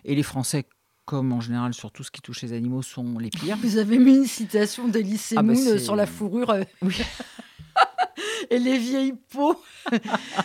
Et 0.05 0.15
les 0.15 0.23
Français 0.23 0.65
comme 1.07 1.33
en 1.33 1.41
général 1.41 1.73
sur 1.73 1.91
tout 1.93 2.03
ce 2.03 2.11
qui 2.11 2.21
touche 2.21 2.43
les 2.43 2.53
animaux, 2.53 2.83
sont 2.83 3.19
les 3.19 3.31
pires. 3.31 3.57
Vous 3.63 3.79
avez 3.79 3.99
mis 3.99 4.17
une 4.17 4.27
citation 4.27 4.89
d'Elise 4.89 5.35
ah 5.37 5.43
bah 5.43 5.55
sur 5.79 5.97
la 5.97 6.05
fourrure. 6.05 6.51
Euh, 6.51 6.65
oui. 6.83 6.97
et 8.51 8.59
les 8.59 8.77
vieilles 8.77 9.15
peaux. 9.31 9.57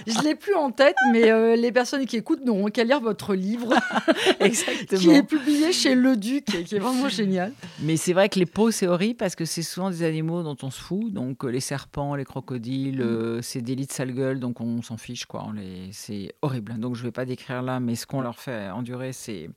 Je 0.05 0.19
ne 0.19 0.23
l'ai 0.23 0.35
plus 0.35 0.53
en 0.53 0.71
tête, 0.71 0.95
mais 1.11 1.31
euh, 1.31 1.55
les 1.55 1.71
personnes 1.71 2.05
qui 2.05 2.15
écoutent 2.17 2.45
n'auront 2.45 2.67
qu'à 2.67 2.83
lire 2.83 2.99
votre 2.99 3.33
livre. 3.33 3.73
Exactement. 4.39 5.01
qui 5.01 5.09
est 5.09 5.23
publié 5.23 5.71
chez 5.71 5.95
Le 5.95 6.15
Duc, 6.15 6.45
qui 6.45 6.75
est 6.75 6.79
vraiment 6.79 7.09
génial. 7.09 7.53
Mais 7.81 7.97
c'est 7.97 8.13
vrai 8.13 8.29
que 8.29 8.37
les 8.37 8.45
peaux, 8.45 8.69
c'est 8.69 8.87
horrible 8.87 9.17
parce 9.17 9.35
que 9.35 9.45
c'est 9.45 9.63
souvent 9.63 9.89
des 9.89 10.03
animaux 10.03 10.43
dont 10.43 10.57
on 10.61 10.69
se 10.69 10.79
fout. 10.79 11.11
Donc 11.11 11.43
euh, 11.43 11.49
les 11.49 11.59
serpents, 11.59 12.13
les 12.15 12.25
crocodiles, 12.25 13.03
mm. 13.03 13.41
c'est 13.41 13.61
des 13.61 13.75
lits 13.75 13.87
de 13.87 13.91
sale 13.91 14.13
gueule, 14.13 14.39
donc 14.39 14.61
on 14.61 14.83
s'en 14.83 14.97
fiche. 14.97 15.25
quoi. 15.25 15.47
Les... 15.55 15.89
C'est 15.91 16.35
horrible. 16.43 16.77
Donc 16.79 16.95
je 16.95 17.01
ne 17.01 17.07
vais 17.07 17.11
pas 17.11 17.25
décrire 17.25 17.63
là, 17.63 17.79
mais 17.79 17.95
ce 17.95 18.05
qu'on 18.05 18.21
leur 18.21 18.37
fait 18.37 18.69
endurer, 18.69 19.11
c'est 19.11 19.49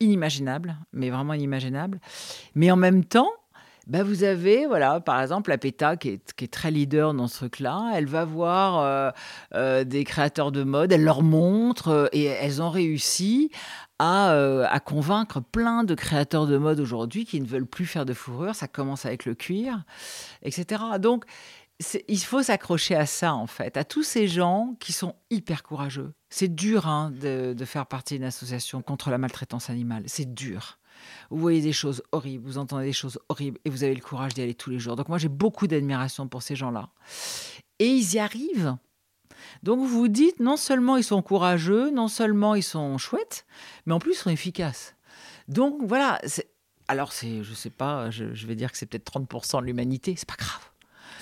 inimaginable, 0.00 0.76
mais 0.92 1.10
vraiment 1.10 1.34
inimaginable. 1.34 2.00
Mais 2.54 2.70
en 2.70 2.76
même 2.76 3.04
temps, 3.04 3.30
bah 3.86 4.02
vous 4.02 4.24
avez, 4.24 4.66
voilà, 4.66 5.00
par 5.00 5.22
exemple, 5.22 5.50
la 5.50 5.58
PETA 5.58 5.96
qui 5.96 6.08
est, 6.08 6.32
qui 6.34 6.44
est 6.44 6.52
très 6.52 6.72
leader 6.72 7.14
dans 7.14 7.28
ce 7.28 7.36
truc-là. 7.36 7.92
Elle 7.94 8.06
va 8.06 8.24
voir 8.24 8.80
euh, 8.80 9.10
euh, 9.54 9.84
des 9.84 10.02
créateurs 10.02 10.50
de 10.50 10.64
mode, 10.64 10.90
elle 10.90 11.04
leur 11.04 11.22
montre 11.22 11.88
euh, 11.88 12.06
et 12.12 12.24
elles 12.24 12.60
ont 12.60 12.70
réussi 12.70 13.50
à, 14.00 14.32
à, 14.68 14.80
convaincre 14.80 15.40
plein 15.40 15.82
de 15.82 15.94
créateurs 15.94 16.46
de 16.46 16.58
mode 16.58 16.80
aujourd'hui 16.80 17.24
qui 17.24 17.40
ne 17.40 17.46
veulent 17.46 17.66
plus 17.66 17.86
faire 17.86 18.04
de 18.04 18.12
fourrure. 18.12 18.54
Ça 18.54 18.68
commence 18.68 19.06
avec 19.06 19.24
le 19.24 19.34
cuir, 19.34 19.84
etc. 20.42 20.82
Donc, 21.00 21.24
il 22.08 22.18
faut 22.18 22.42
s'accrocher 22.42 22.94
à 22.94 23.06
ça, 23.06 23.34
en 23.34 23.46
fait, 23.46 23.76
à 23.76 23.84
tous 23.84 24.02
ces 24.02 24.28
gens 24.28 24.76
qui 24.80 24.92
sont 24.92 25.14
hyper 25.30 25.62
courageux. 25.62 26.12
C'est 26.38 26.54
dur 26.54 26.86
hein, 26.86 27.14
de, 27.18 27.64
faire 27.64 27.86
partie 27.86 28.16
d'une 28.16 28.24
association 28.24 28.82
contre 28.82 29.08
la 29.08 29.16
maltraitance 29.16 29.70
animale. 29.70 30.02
C'est 30.04 30.34
dur. 30.34 30.78
Vous 31.30 31.38
voyez 31.38 31.62
des 31.62 31.72
choses 31.72 32.02
horribles, 32.12 32.44
vous 32.46 32.58
entendez 32.58 32.84
des 32.84 32.92
choses 32.92 33.18
horribles 33.30 33.58
et 33.64 33.70
vous 33.70 33.84
avez 33.84 33.94
le 33.94 34.02
courage 34.02 34.34
d'y 34.34 34.42
aller 34.42 34.52
tous 34.52 34.68
les 34.68 34.78
jours. 34.78 34.96
Donc 34.96 35.08
moi, 35.08 35.16
j'ai 35.16 35.30
beaucoup 35.30 35.66
d'admiration 35.66 36.28
pour 36.28 36.42
ces 36.42 36.54
gens-là. 36.54 36.90
Et 37.78 37.86
ils 37.86 38.12
y 38.12 38.18
arrivent. 38.18 38.76
Donc 39.62 39.78
vous 39.78 39.88
vous 39.88 40.08
dites, 40.08 40.38
non 40.38 40.58
seulement 40.58 40.98
ils 40.98 41.04
sont 41.04 41.22
courageux, 41.22 41.90
non 41.90 42.06
seulement 42.06 42.54
ils 42.54 42.62
sont 42.62 42.98
chouettes, 42.98 43.46
mais 43.86 43.94
en 43.94 43.98
plus 43.98 44.12
ils 44.12 44.18
sont 44.18 44.28
efficaces. 44.28 44.94
Donc 45.48 45.78
voilà, 45.84 46.20
alors 46.86 47.14
c'est, 47.14 47.44
je 47.44 47.54
sais 47.54 47.70
pas, 47.70 48.10
je, 48.10 48.34
je 48.34 48.46
vais 48.46 48.56
dire 48.56 48.70
que 48.70 48.76
c'est 48.76 48.84
peut-être 48.84 49.10
30% 49.10 49.62
de 49.62 49.64
l'humanité, 49.64 50.12
c'est 50.18 50.28
pas 50.28 50.36
grave 50.36 50.70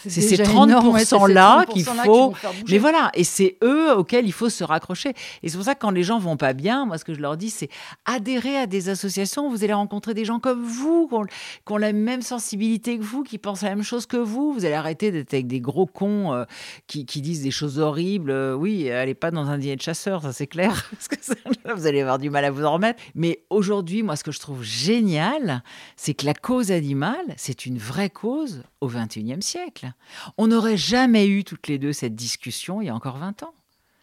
C'est 0.09 0.21
ces 0.21 0.37
30%-là 0.37 1.67
qu'il 1.67 1.85
faut. 1.85 2.35
mais 2.69 2.79
voilà, 2.79 3.11
et 3.15 3.25
c'est 3.25 3.57
eux 3.63 3.93
auxquels 3.97 4.27
il 4.27 4.33
faut 4.33 4.49
se 4.49 4.65
raccrocher. 4.65 5.15
Et 5.43 5.49
c'est 5.49 5.57
pour 5.57 5.65
ça 5.65 5.75
que 5.75 5.81
quand 5.81 5.91
les 5.91 6.03
gens 6.03 6.19
vont 6.19 6.37
pas 6.37 6.53
bien, 6.53 6.87
moi, 6.87 6.99
ce 6.99 7.05
que 7.05 7.15
je 7.15 7.21
leur 7.21 7.37
dis, 7.37 7.51
c'est 7.51 7.69
adhérer 8.05 8.57
à 8.57 8.67
des 8.67 8.89
associations. 8.89 9.51
Vous 9.51 9.65
allez 9.65 9.73
rencontrer 9.73 10.15
des 10.15 10.25
gens 10.25 10.41
comme 10.41 10.63
vous, 10.63 11.09
qui 11.09 11.73
ont, 11.73 11.77
la 11.77 11.93
même 11.93 12.23
sensibilité 12.23 12.99
que 12.99 13.03
vous, 13.03 13.23
qui 13.23 13.39
pensent 13.39 13.63
la 13.63 13.71
même 13.71 13.83
chose 13.83 14.07
que 14.07 14.17
vous. 14.17 14.53
Vous 14.53 14.65
allez 14.65 14.75
arrêter 14.75 15.11
d'être 15.11 15.35
avec 15.35 15.47
des 15.47 15.61
gros 15.61 15.87
cons 15.87 16.33
euh, 16.33 16.45
qui, 16.87 17.05
disent 17.05 17.43
des 17.43 17.51
choses 17.51 17.79
horribles. 17.79 18.31
Euh, 18.31 18.55
oui, 18.55 18.91
allez 18.91 19.15
pas 19.15 19.31
dans 19.31 19.49
un 19.49 19.59
dîner 19.59 19.77
de 19.77 19.83
chasseurs, 19.83 20.23
ça 20.23 20.33
c'est 20.33 20.47
clair. 20.47 20.91
Parce 20.91 21.09
que 21.09 21.17
vous 21.77 21.87
allez 21.87 22.01
avoir 22.01 22.19
du 22.19 22.31
mal 22.31 22.45
à 22.45 22.51
vous 22.51 22.65
en 22.65 22.75
remettre. 22.75 23.03
Mais 23.15 23.45
aujourd'hui, 23.51 24.03
moi, 24.03 24.17
ce 24.17 24.25
que 24.25 24.33
je 24.33 24.41
trouve 24.41 24.63
génial, 24.63 25.63
c'est 25.97 26.15
que 26.15 26.27
la 26.27 26.35
cause 26.35 26.71
animale, 26.71 27.35
c'est 27.37 27.67
une 27.67 27.79
vraie 27.79 28.11
cause 28.11 28.63
au 28.81 28.89
XXIe 28.89 29.41
siècle. 29.41 29.93
On 30.37 30.49
n'aurait 30.49 30.77
jamais 30.77 31.27
eu 31.27 31.45
toutes 31.45 31.69
les 31.69 31.79
deux 31.79 31.93
cette 31.93 32.15
discussion 32.15 32.81
il 32.81 32.87
y 32.87 32.91
a 32.91 32.95
encore 32.95 33.19
20 33.19 33.43
ans. 33.43 33.55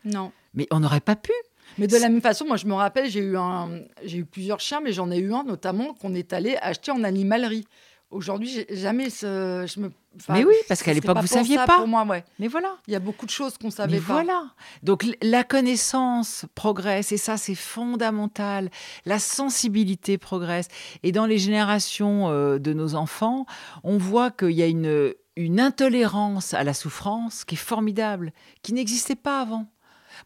Non. 0.05 0.31
Mais 0.53 0.67
on 0.71 0.79
n'aurait 0.79 1.01
pas 1.01 1.15
pu. 1.15 1.31
Mais 1.77 1.87
de 1.87 1.97
la 1.97 2.09
même 2.09 2.21
façon, 2.21 2.45
moi 2.45 2.57
je 2.57 2.65
me 2.65 2.73
rappelle, 2.73 3.09
j'ai 3.09 3.21
eu, 3.21 3.37
un, 3.37 3.69
j'ai 4.03 4.17
eu 4.19 4.25
plusieurs 4.25 4.59
chiens, 4.59 4.81
mais 4.81 4.91
j'en 4.91 5.09
ai 5.09 5.19
eu 5.19 5.33
un 5.33 5.43
notamment 5.43 5.93
qu'on 5.93 6.13
est 6.13 6.33
allé 6.33 6.57
acheter 6.61 6.91
en 6.91 7.03
animalerie. 7.03 7.65
Aujourd'hui, 8.11 8.65
jamais 8.69 9.09
ce, 9.09 9.65
je 9.73 9.79
me. 9.79 9.91
mais 10.29 10.43
oui, 10.43 10.53
parce 10.67 10.83
qu'à 10.83 10.93
l'époque, 10.93 11.17
vous 11.19 11.27
saviez 11.27 11.55
pas. 11.55 11.77
Pour 11.77 11.87
moi, 11.87 12.03
ouais. 12.05 12.25
Mais 12.39 12.49
voilà. 12.49 12.75
Il 12.87 12.93
y 12.93 12.95
a 12.95 12.99
beaucoup 12.99 13.25
de 13.25 13.31
choses 13.31 13.57
qu'on 13.57 13.71
savait 13.71 13.99
pas. 13.99 14.13
Voilà. 14.13 14.51
Donc 14.83 15.05
la 15.21 15.45
connaissance 15.45 16.45
progresse 16.53 17.13
et 17.13 17.17
ça, 17.17 17.37
c'est 17.37 17.55
fondamental. 17.55 18.69
La 19.05 19.17
sensibilité 19.17 20.17
progresse. 20.17 20.67
Et 21.03 21.11
dans 21.11 21.25
les 21.25 21.37
générations 21.37 22.29
euh, 22.29 22.59
de 22.59 22.73
nos 22.73 22.95
enfants, 22.95 23.45
on 23.83 23.97
voit 23.97 24.29
qu'il 24.29 24.51
y 24.51 24.61
a 24.61 24.67
une, 24.67 25.13
une 25.37 25.59
intolérance 25.61 26.53
à 26.53 26.63
la 26.63 26.73
souffrance 26.73 27.45
qui 27.45 27.55
est 27.55 27.57
formidable, 27.57 28.33
qui 28.61 28.73
n'existait 28.73 29.15
pas 29.15 29.39
avant. 29.39 29.67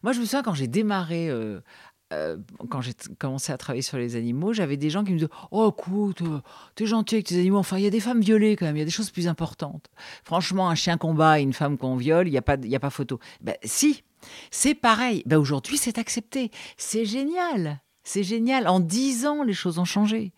Moi, 0.02 0.12
je 0.12 0.20
me 0.20 0.24
souviens 0.24 0.42
quand 0.42 0.54
j'ai 0.54 0.66
démarré 0.66 1.28
euh, 1.28 1.60
euh, 2.12 2.36
quand 2.70 2.80
j'ai 2.80 2.92
commencé 3.18 3.52
à 3.52 3.58
travailler 3.58 3.82
sur 3.82 3.98
les 3.98 4.14
animaux, 4.14 4.52
j'avais 4.52 4.76
des 4.76 4.90
gens 4.90 5.02
qui 5.02 5.12
me 5.12 5.18
disaient 5.18 5.30
Oh, 5.50 5.72
écoute, 5.76 6.22
euh, 6.22 6.40
t'es 6.74 6.86
gentil 6.86 7.16
avec 7.16 7.26
tes 7.26 7.38
animaux. 7.38 7.58
Enfin, 7.58 7.78
il 7.78 7.84
y 7.84 7.86
a 7.86 7.90
des 7.90 8.00
femmes 8.00 8.20
violées 8.20 8.56
quand 8.56 8.66
même, 8.66 8.76
il 8.76 8.80
y 8.80 8.82
a 8.82 8.86
des 8.86 8.90
choses 8.90 9.10
plus 9.10 9.26
importantes. 9.26 9.90
Franchement, 10.24 10.70
un 10.70 10.76
chien 10.76 10.98
qu'on 10.98 11.14
bat 11.14 11.40
et 11.40 11.42
une 11.42 11.52
femme 11.52 11.76
qu'on 11.76 11.96
viole, 11.96 12.28
il 12.28 12.30
n'y 12.30 12.38
a, 12.38 12.42
pas, 12.42 12.56
a 12.56 12.78
pas 12.78 12.90
photo. 12.90 13.18
Ben, 13.40 13.56
si, 13.64 14.04
c'est 14.50 14.74
pareil. 14.74 15.22
Ben, 15.26 15.38
Aujourd'hui, 15.38 15.78
c'est 15.78 15.98
accepté. 15.98 16.50
C'est 16.76 17.04
génial. 17.04 17.80
C'est 18.04 18.22
génial. 18.22 18.68
En 18.68 18.78
dix 18.78 19.26
ans, 19.26 19.42
les 19.42 19.52
choses 19.52 19.78
ont 19.78 19.84
changé. 19.84 20.32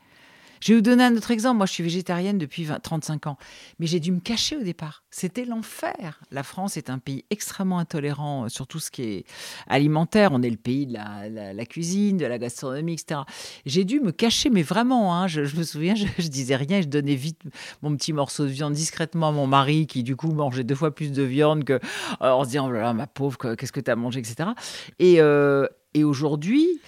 Je 0.60 0.72
vais 0.72 0.76
vous 0.76 0.82
donner 0.82 1.04
un 1.04 1.16
autre 1.16 1.30
exemple. 1.30 1.58
Moi, 1.58 1.66
je 1.66 1.72
suis 1.72 1.82
végétarienne 1.82 2.38
depuis 2.38 2.66
35 2.82 3.26
ans, 3.26 3.38
mais 3.78 3.86
j'ai 3.86 4.00
dû 4.00 4.12
me 4.12 4.20
cacher 4.20 4.56
au 4.56 4.62
départ. 4.62 5.04
C'était 5.10 5.44
l'enfer. 5.44 6.20
La 6.30 6.42
France 6.42 6.76
est 6.76 6.90
un 6.90 6.98
pays 6.98 7.24
extrêmement 7.30 7.78
intolérant 7.78 8.44
euh, 8.44 8.48
sur 8.48 8.66
tout 8.66 8.80
ce 8.80 8.90
qui 8.90 9.02
est 9.02 9.24
alimentaire. 9.66 10.30
On 10.32 10.42
est 10.42 10.50
le 10.50 10.56
pays 10.56 10.86
de 10.86 10.94
la, 10.94 11.66
cuisine, 11.66 12.16
de 12.16 12.26
la 12.26 12.38
gastronomie, 12.38 12.94
etc. 12.94 13.20
J'ai 13.66 13.84
dû 13.84 14.00
me 14.00 14.12
cacher, 14.12 14.50
mais 14.50 14.62
vraiment, 14.62 15.14
hein, 15.14 15.26
je, 15.26 15.40
me 15.40 15.62
souviens, 15.62 15.94
je, 15.94 16.06
je, 16.18 16.28
disais 16.28 16.56
rien, 16.56 16.80
je 16.80 16.88
donnais 16.88 17.14
vite 17.14 17.40
mon 17.82 17.94
petit 17.96 18.12
morceau 18.12 18.44
de 18.44 18.50
viande 18.50 18.72
discrètement 18.72 19.28
à 19.28 19.32
mon 19.32 19.46
mari, 19.46 19.86
qui 19.86 20.02
du 20.02 20.16
coup 20.16 20.32
mangeait 20.32 20.64
deux 20.64 20.74
fois 20.74 20.94
plus 20.94 21.12
de 21.12 21.22
viande 21.22 21.64
que, 21.64 21.80
en 22.20 22.44
se 22.44 22.50
disant, 22.50 22.68
oh 22.68 22.92
ma 22.94 23.06
pauvre, 23.06 23.54
qu'est-ce 23.54 23.72
que 23.72 23.80
tu 23.80 23.90
as 23.90 23.96
mangé, 23.96 24.20
etc. 24.20 24.50
Et, 24.98 25.20
euh, 25.20 25.66
et 25.94 26.04
aujourd'hui, 26.04 26.80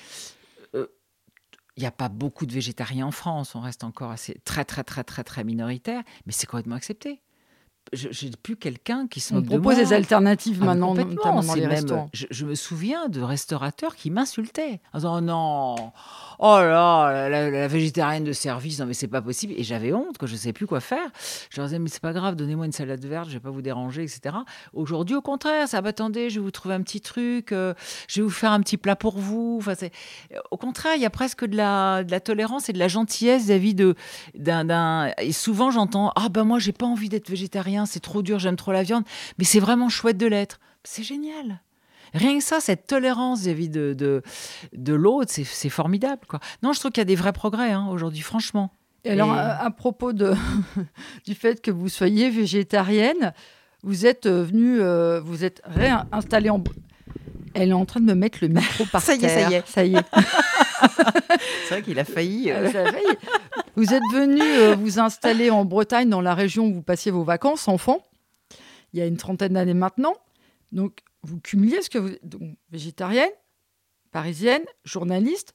il 1.81 1.85
n'y 1.85 1.87
a 1.87 1.93
pas 1.93 2.11
beaucoup 2.11 2.45
de 2.45 2.53
végétariens 2.53 3.07
en 3.07 3.11
France, 3.11 3.55
on 3.55 3.61
reste 3.61 3.85
encore 3.85 4.11
assez 4.11 4.39
très 4.45 4.67
très 4.67 4.85
très 4.85 5.03
très 5.03 5.25
très 5.25 5.45
minoritaire, 5.45 6.03
mais 6.27 6.33
c'est 6.33 6.47
complètement 6.47 6.75
accepté 6.75 7.23
j'ai 7.93 8.31
plus 8.43 8.57
quelqu'un 8.57 9.09
qui 9.09 9.21
se 9.21 9.35
On 9.35 9.43
propose 9.43 9.77
des 9.77 9.93
alternatives 9.93 10.59
ah, 10.63 10.67
maintenant, 10.67 10.95
notamment 10.95 11.43
dans 11.43 11.55
les 11.55 11.67
restaurants. 11.67 12.09
Je, 12.13 12.45
me 12.45 12.55
souviens 12.55 13.09
de 13.09 13.21
restaurateurs 13.21 13.97
qui 13.97 14.11
m'insultaient 14.11 14.81
en 14.93 14.99
disant 14.99 15.19
oh 15.19 15.21
non, 15.21 15.93
oh 16.39 16.59
là, 16.61 17.29
la, 17.29 17.69
végétarienne 17.69 18.25
de 18.25 18.33
service, 18.33 18.79
non 18.79 18.87
mais 18.87 18.95
c'est 18.95 19.09
pas 19.09 19.23
possible. 19.23 19.55
Et 19.57 19.65
j'avais 19.65 19.93
honte 19.93 20.19
que 20.19 20.27
je 20.27 20.35
ne 20.35 20.39
sais 20.39 20.53
plus 20.53 20.67
quoi 20.67 20.81
faire. 20.81 21.11
Je 21.51 21.57
leur 21.61 21.67
disais 21.67 21.79
mais 21.79 21.89
c'est 21.89 22.03
pas 22.03 22.13
grave, 22.13 22.37
donnez-moi 22.37 22.67
une 22.67 22.73
salade 22.73 23.05
verte, 23.05 23.29
je 23.29 23.35
vais 23.35 23.41
pas 23.41 23.51
vous 23.51 23.63
déranger, 23.63 24.03
etc. 24.03 24.37
Aujourd'hui, 24.73 25.17
au 25.17 25.23
contraire, 25.23 25.67
ça 25.67 25.81
va 25.81 25.91
attendez, 25.91 26.31
je 26.31 26.37
vais 26.37 26.45
vous 26.45 26.53
trouver 26.53 26.77
un 26.77 26.83
petit 26.83 27.01
truc, 27.01 27.51
euh, 27.51 27.75
je 28.07 28.21
vais 28.21 28.25
vous 28.25 28.31
faire 28.31 28.53
un 28.53 28.61
petit 28.61 28.77
plat 28.77 28.95
pour 28.95 29.19
vous. 29.19 29.59
Enfin, 29.61 29.75
au 30.53 30.57
contraire, 30.57 30.93
il 30.95 31.03
y 31.03 31.07
a 31.07 31.11
presque 31.11 31.45
de 31.45 31.57
la, 31.57 32.05
de 32.05 32.13
la 32.13 32.21
tolérance 32.21 32.69
et 32.69 32.73
de 32.73 32.79
la 32.79 32.87
gentillesse 32.87 33.47
vis-à-vis 33.47 33.75
de 33.75 33.97
d'un. 34.37 35.11
Et 35.19 35.33
souvent, 35.33 35.73
j'entends 35.73 36.13
ah 36.15 36.29
ben 36.29 36.45
moi 36.45 36.61
j'ai 36.61 36.73
pas 36.73 36.87
envie 36.87 37.09
d'être 37.09 37.29
végétarien 37.29 37.70
c'est 37.87 38.01
trop 38.01 38.23
dur, 38.23 38.39
j'aime 38.39 38.57
trop 38.57 38.73
la 38.73 38.83
viande, 38.83 39.05
mais 39.39 39.45
c'est 39.45 39.61
vraiment 39.61 39.89
chouette 39.89 40.19
de 40.19 40.27
l'être. 40.27 40.61
C'est 40.85 41.03
génial. 41.03 41.61
Rien 42.15 42.39
que 42.39 42.45
ça, 42.45 42.61
cette 42.61 42.87
tolérance 42.87 43.43
vis-à-vis 43.43 43.69
de, 43.69 44.23
de, 44.73 44.95
l'autre, 44.95 45.31
c'est 45.33 45.69
formidable. 45.69 46.23
Quoi. 46.29 46.41
Non, 46.63 46.73
je 46.73 46.81
trouve 46.81 46.91
qu'il 46.91 47.01
y 47.01 47.03
a 47.03 47.05
des 47.07 47.17
vrais 47.17 47.33
progrès 47.33 47.71
hein, 47.71 47.87
aujourd'hui, 47.91 48.23
franchement. 48.23 48.73
Et 49.05 49.11
alors, 49.11 49.33
à, 49.33 49.71
propos 49.71 50.13
de, 50.13 50.35
du 51.27 51.35
fait 51.35 51.63
que 51.63 51.71
vous 51.71 51.89
soyez 51.89 52.29
végétarienne, 52.29 53.33
vous 53.83 54.07
êtes 54.07 54.27
euh, 54.27 54.45
venue, 54.45 54.81
euh, 54.81 55.21
vous 55.21 55.45
êtes 55.45 55.63
réinstallée 55.65 56.51
en. 56.51 56.63
Elle 57.55 57.71
est 57.71 57.75
en 57.75 57.87
train 57.87 58.01
de 58.01 58.07
me 58.07 58.15
mettre 58.15 58.39
le 58.43 58.49
micro 58.49 58.85
par 58.93 59.01
ça 59.01 59.17
terre. 59.17 59.51
Y 59.51 59.55
est, 59.55 59.67
ça 59.67 59.85
y 59.85 59.95
est, 59.95 60.05
ça 60.05 60.13
y 60.13 60.23
est. 60.23 61.37
c'est 61.69 61.75
vrai 61.75 61.83
qu'il 61.83 61.99
a 61.99 62.05
failli. 62.05 62.51
Euh. 62.51 62.67
a 62.67 62.71
failli. 62.71 63.17
Vous 63.77 63.95
êtes 63.95 64.03
venu 64.13 64.43
euh, 64.43 64.75
vous 64.75 64.99
installer 64.99 65.51
en 65.51 65.65
Bretagne, 65.65 66.09
dans 66.09 66.21
la 66.21 66.35
région 66.35 66.67
où 66.67 66.75
vous 66.75 66.83
passiez 66.83 67.13
vos 67.13 67.25
vacances, 67.25 67.69
enfant, 67.69 68.03
il 68.93 68.99
y 68.99 69.03
a 69.03 69.07
une 69.07 69.17
trentaine 69.17 69.53
d'années 69.55 69.75
maintenant. 69.75 70.15
Donc, 70.73 71.01
vous 71.23 71.39
cumuliez 71.39 71.83
ce 71.83 71.91
que 71.91 71.99
vous 71.99 72.11
donc, 72.23 72.43
végétarienne, 72.71 73.31
parisienne, 74.11 74.63
journaliste, 74.85 75.55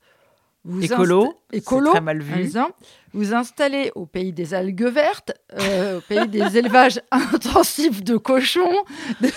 vous 0.64 0.84
écolo, 0.84 1.34
écolo, 1.52 1.92
très 1.92 2.02
mal 2.02 2.22
vu. 2.22 2.52
Vous 3.16 3.34
installez 3.34 3.94
au 3.96 4.06
pays 4.06 4.34
des 4.34 4.54
algues 4.54 4.88
vertes, 4.88 5.32
euh, 5.58 6.00
au 6.00 6.02
pays 6.02 6.28
des 6.28 6.58
élevages 6.58 7.00
intensifs 7.12 8.04
de 8.04 8.18
cochons, 8.18 8.84
de 9.22 9.30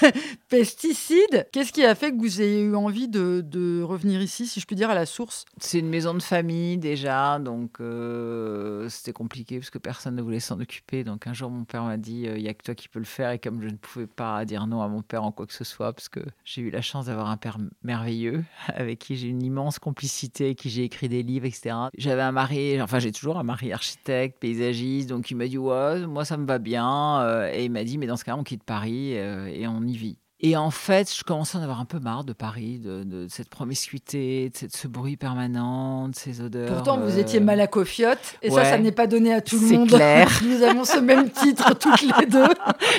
pesticides. 0.48 1.46
Qu'est-ce 1.52 1.72
qui 1.72 1.84
a 1.84 1.94
fait 1.94 2.10
que 2.10 2.16
vous 2.16 2.42
ayez 2.42 2.62
eu 2.62 2.74
envie 2.74 3.06
de, 3.06 3.80
revenir 3.84 4.20
ici, 4.20 4.48
si 4.48 4.58
je 4.58 4.66
puis 4.66 4.74
dire, 4.74 4.90
à 4.90 4.96
la 4.96 5.06
source? 5.06 5.44
C'est 5.60 5.78
une 5.78 5.88
maison 5.88 6.12
de 6.14 6.22
famille 6.22 6.76
déjà, 6.76 7.38
donc 7.38 7.80
euh, 7.80 8.88
c'était 8.88 9.12
compliqué 9.12 9.60
parce 9.60 9.70
que 9.70 9.78
personne 9.78 10.16
ne 10.16 10.22
voulait 10.22 10.40
s'en 10.40 10.58
occuper. 10.58 11.04
Donc 11.04 11.28
un 11.28 11.32
jour, 11.32 11.48
mon 11.48 11.62
père 11.62 11.84
m'a 11.84 11.98
dit, 11.98 12.26
euh, 12.26 12.36
il 12.36 12.42
n'y 12.42 12.48
a 12.48 12.54
que 12.54 12.64
toi 12.64 12.74
qui 12.74 12.88
peux 12.88 12.98
le 12.98 13.04
faire. 13.04 13.30
Et 13.30 13.38
comme 13.38 13.62
je 13.62 13.68
ne 13.68 13.76
pouvais 13.76 14.08
pas 14.08 14.44
dire 14.44 14.66
non 14.66 14.82
à 14.82 14.88
mon 14.88 15.02
père 15.02 15.22
en 15.22 15.30
quoi 15.30 15.46
que 15.46 15.54
ce 15.54 15.62
soit, 15.62 15.92
parce 15.92 16.08
que 16.08 16.20
j'ai 16.44 16.62
eu 16.62 16.70
la 16.70 16.82
chance 16.82 17.06
d'avoir 17.06 17.30
un 17.30 17.36
père 17.36 17.58
merveilleux, 17.84 18.42
avec 18.74 18.98
qui 18.98 19.14
j'ai 19.14 19.28
une 19.28 19.44
immense 19.44 19.78
complicité, 19.78 20.46
avec 20.46 20.58
qui 20.58 20.68
j'ai 20.68 20.82
écrit 20.82 21.08
des 21.08 21.22
livres, 21.22 21.46
etc. 21.46 21.76
J'avais 21.96 22.22
un 22.22 22.32
mari, 22.32 22.82
enfin 22.82 22.98
j'ai 22.98 23.12
toujours 23.12 23.38
un 23.38 23.44
mari 23.44 23.67
architecte, 23.72 24.38
paysagiste, 24.38 25.08
donc 25.08 25.30
il 25.30 25.36
m'a 25.36 25.46
dit 25.46 25.58
ouais, 25.58 26.06
moi 26.06 26.24
ça 26.24 26.36
me 26.36 26.46
va 26.46 26.58
bien, 26.58 27.20
euh, 27.22 27.50
et 27.52 27.64
il 27.64 27.70
m'a 27.70 27.84
dit 27.84 27.98
mais 27.98 28.06
dans 28.06 28.16
ce 28.16 28.24
cas 28.24 28.36
on 28.36 28.44
quitte 28.44 28.62
Paris 28.62 29.12
euh, 29.16 29.46
et 29.46 29.66
on 29.66 29.82
y 29.82 29.96
vit. 29.96 30.18
Et 30.40 30.56
en 30.56 30.70
fait, 30.70 31.12
je 31.12 31.24
commençais 31.24 31.56
à 31.56 31.60
en 31.60 31.64
avoir 31.64 31.80
un 31.80 31.84
peu 31.84 31.98
marre 31.98 32.22
de 32.22 32.32
Paris, 32.32 32.78
de, 32.78 33.26
cette 33.28 33.48
promiscuité, 33.48 34.50
de, 34.50 34.68
ce 34.72 34.86
bruit 34.86 35.16
permanent, 35.16 36.08
de 36.08 36.14
ces 36.14 36.40
odeurs. 36.40 36.72
Pourtant, 36.72 36.96
vous 36.96 37.16
euh, 37.16 37.20
étiez 37.20 37.40
malacofiote, 37.40 38.36
et 38.42 38.50
ça, 38.50 38.64
ça 38.64 38.78
n'est 38.78 38.92
pas 38.92 39.08
donné 39.08 39.34
à 39.34 39.40
tout 39.40 39.58
le 39.58 39.66
monde. 39.66 39.90
C'est 39.90 39.96
clair. 39.96 40.30
Nous 40.44 40.62
avons 40.62 40.84
ce 40.84 40.98
même 40.98 41.28
titre 41.30 41.76
toutes 41.78 42.02
les 42.02 42.26
deux. 42.26 42.46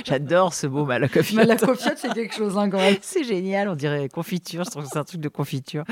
J'adore 0.05 0.53
ce 0.53 0.67
mot 0.67 0.83
malacofiote. 0.83 1.37
Malacofiote, 1.37 1.97
c'est 1.97 2.13
quelque 2.13 2.35
chose, 2.35 2.57
hein, 2.57 2.69
C'est 3.01 3.23
génial, 3.23 3.69
on 3.69 3.75
dirait 3.75 4.09
confiture, 4.09 4.65
je 4.65 4.71
trouve 4.71 4.83
que 4.83 4.89
c'est 4.91 4.99
un 4.99 5.05
truc 5.05 5.21
de 5.21 5.29
confiture. 5.29 5.85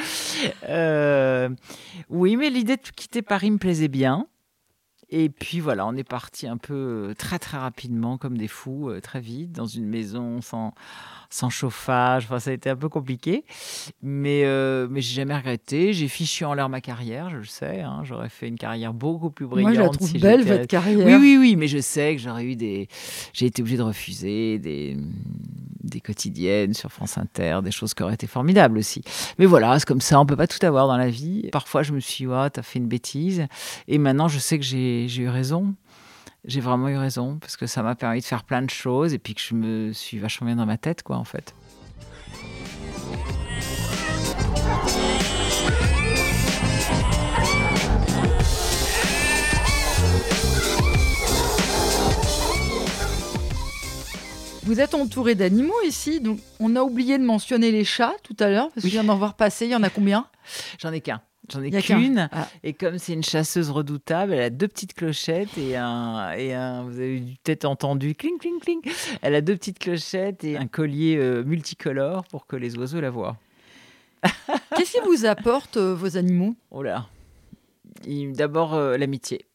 oui, 0.67 2.36
mais 2.36 2.49
l'idée 2.49 2.75
de 2.75 2.89
quitter 2.93 3.21
Paris 3.21 3.51
me 3.51 3.57
plaisait 3.57 3.88
bien. 3.88 4.28
Et 5.09 5.29
puis 5.29 5.61
voilà, 5.61 5.87
on 5.87 5.95
est 5.95 6.03
parti 6.03 6.47
un 6.47 6.57
peu 6.57 6.73
euh, 6.73 7.13
très 7.13 7.39
très 7.39 7.57
rapidement, 7.57 8.17
comme 8.17 8.37
des 8.37 8.49
fous, 8.49 8.89
euh, 8.89 8.99
très 8.99 9.21
vite, 9.21 9.53
dans 9.53 9.65
une 9.65 9.85
maison 9.85 10.41
sans, 10.41 10.73
sans 11.29 11.49
chauffage. 11.49 12.25
Enfin, 12.25 12.39
ça 12.39 12.49
a 12.49 12.53
été 12.53 12.69
un 12.69 12.75
peu 12.75 12.89
compliqué. 12.89 13.45
Mais, 14.01 14.43
euh, 14.43 14.87
mais 14.89 14.99
j'ai 14.99 15.15
jamais 15.15 15.37
regretté. 15.37 15.93
J'ai 15.93 16.09
fichu 16.09 16.43
en 16.43 16.53
l'air 16.53 16.67
ma 16.67 16.81
carrière, 16.81 17.29
je 17.29 17.37
le 17.37 17.45
sais. 17.45 17.79
Hein. 17.79 18.01
J'aurais 18.03 18.27
fait 18.27 18.49
une 18.49 18.57
carrière 18.57 18.93
beaucoup 18.93 19.29
plus 19.29 19.47
brillante. 19.47 19.75
Moi, 19.75 19.81
je 19.81 19.87
la 19.87 19.89
trouve 19.89 20.13
belle, 20.19 20.43
votre 20.43 20.67
carrière. 20.67 21.07
Oui, 21.07 21.15
oui, 21.15 21.37
oui. 21.39 21.55
Mais 21.55 21.67
je 21.67 21.79
sais 21.79 22.15
que 22.15 22.21
j'aurais 22.21 22.43
eu 22.43 22.57
des. 22.57 22.89
J'ai 23.31 23.45
été 23.45 23.61
obligé 23.61 23.77
de 23.77 23.83
refuser 23.83 24.59
des 24.59 24.97
des 25.88 26.01
quotidiennes 26.01 26.73
sur 26.73 26.91
France 26.91 27.17
Inter, 27.17 27.59
des 27.63 27.71
choses 27.71 27.93
qui 27.93 28.03
auraient 28.03 28.13
été 28.13 28.27
formidables 28.27 28.77
aussi. 28.77 29.01
Mais 29.39 29.45
voilà, 29.45 29.77
c'est 29.79 29.88
comme 29.88 30.01
ça, 30.01 30.19
on 30.19 30.25
peut 30.25 30.35
pas 30.35 30.47
tout 30.47 30.63
avoir 30.65 30.88
dans 30.88 30.97
la 30.97 31.09
vie. 31.09 31.49
Parfois, 31.51 31.83
je 31.83 31.93
me 31.93 31.99
suis 31.99 32.25
dit, 32.25 32.31
oh, 32.31 32.49
t'as 32.49 32.61
fait 32.61 32.79
une 32.79 32.88
bêtise. 32.88 33.47
Et 33.88 33.97
maintenant, 33.97 34.27
je 34.27 34.39
sais 34.39 34.57
que 34.59 34.65
j'ai 34.65 35.07
eu 35.17 35.29
raison. 35.29 35.75
J'ai 36.45 36.61
vraiment 36.61 36.88
eu 36.88 36.97
raison, 36.97 37.38
parce 37.39 37.57
que 37.57 37.67
ça 37.67 37.83
m'a 37.83 37.95
permis 37.95 38.21
de 38.21 38.25
faire 38.25 38.43
plein 38.43 38.61
de 38.61 38.69
choses 38.69 39.13
et 39.13 39.19
puis 39.19 39.35
que 39.35 39.41
je 39.41 39.53
me 39.53 39.91
suis 39.91 40.17
vachement 40.17 40.47
bien 40.47 40.55
dans 40.55 40.65
ma 40.65 40.77
tête, 40.77 41.03
quoi, 41.03 41.17
en 41.17 41.25
fait. 41.25 41.53
Vous 54.68 54.82
êtes 54.82 54.95
entouré 54.95 55.34
d'animaux 55.34 55.82
ici, 55.86 56.20
donc 56.20 56.39
on 56.59 56.76
a 56.76 56.82
oublié 56.82 57.18
de 57.18 57.24
mentionner 57.24 57.72
les 57.72 57.86
chats 57.86 58.15
tout 58.22 58.36
à 58.38 58.49
l'heure, 58.49 58.68
parce 58.68 58.84
que 58.84 58.89
je 58.89 58.93
viens 58.95 59.05
d'en 59.05 59.15
voir 59.15 59.36
passer. 59.36 59.63
Il 59.65 59.72
y 59.72 59.76
en 59.76 59.82
a 59.82 59.89
combien? 59.89 60.28
J'en 60.78 60.91
ai 60.91 60.99
qu'un. 60.99 61.22
J'en 61.49 61.63
ai 61.63 61.72
qu'une. 61.82 62.28
Ah. 62.34 62.49
Et 62.65 62.74
comme 62.74 62.97
c'est 62.97 63.13
une 63.13 63.24
chasseuse 63.24 63.70
redoutable, 63.70 64.34
elle 64.34 64.41
a 64.41 64.49
deux 64.49 64.68
petites 64.68 64.93
clochettes 64.93 65.57
et 65.57 65.78
un. 65.78 66.34
Et 66.34 66.53
un 66.53 66.84
vous 66.84 66.99
avez 66.99 67.24
peut-être 67.45 67.63
entendu 67.63 68.13
cling, 68.13 68.38
cling, 68.39 68.59
cling. 68.59 68.82
Elle 69.22 69.36
a 69.36 69.41
deux 69.41 69.55
petites 69.55 69.80
clochettes 69.80 70.43
et 70.43 70.57
un 70.57 70.68
collier 70.68 71.15
euh, 71.15 71.45
multicolore 71.45 72.26
pour 72.26 72.45
que 72.45 72.57
les 72.57 72.78
oiseaux 72.78 72.99
la 72.99 73.09
voient. 73.09 73.38
Qu'est-ce 74.76 74.91
qui 74.91 74.99
vous 75.05 75.26
apporte 75.26 75.78
euh, 75.78 75.95
vos 75.95 76.18
animaux? 76.18 76.57
Oh 76.72 76.84
là 76.84 77.07
D'abord, 78.05 78.74
euh, 78.74 78.97
l'amitié. 78.97 79.45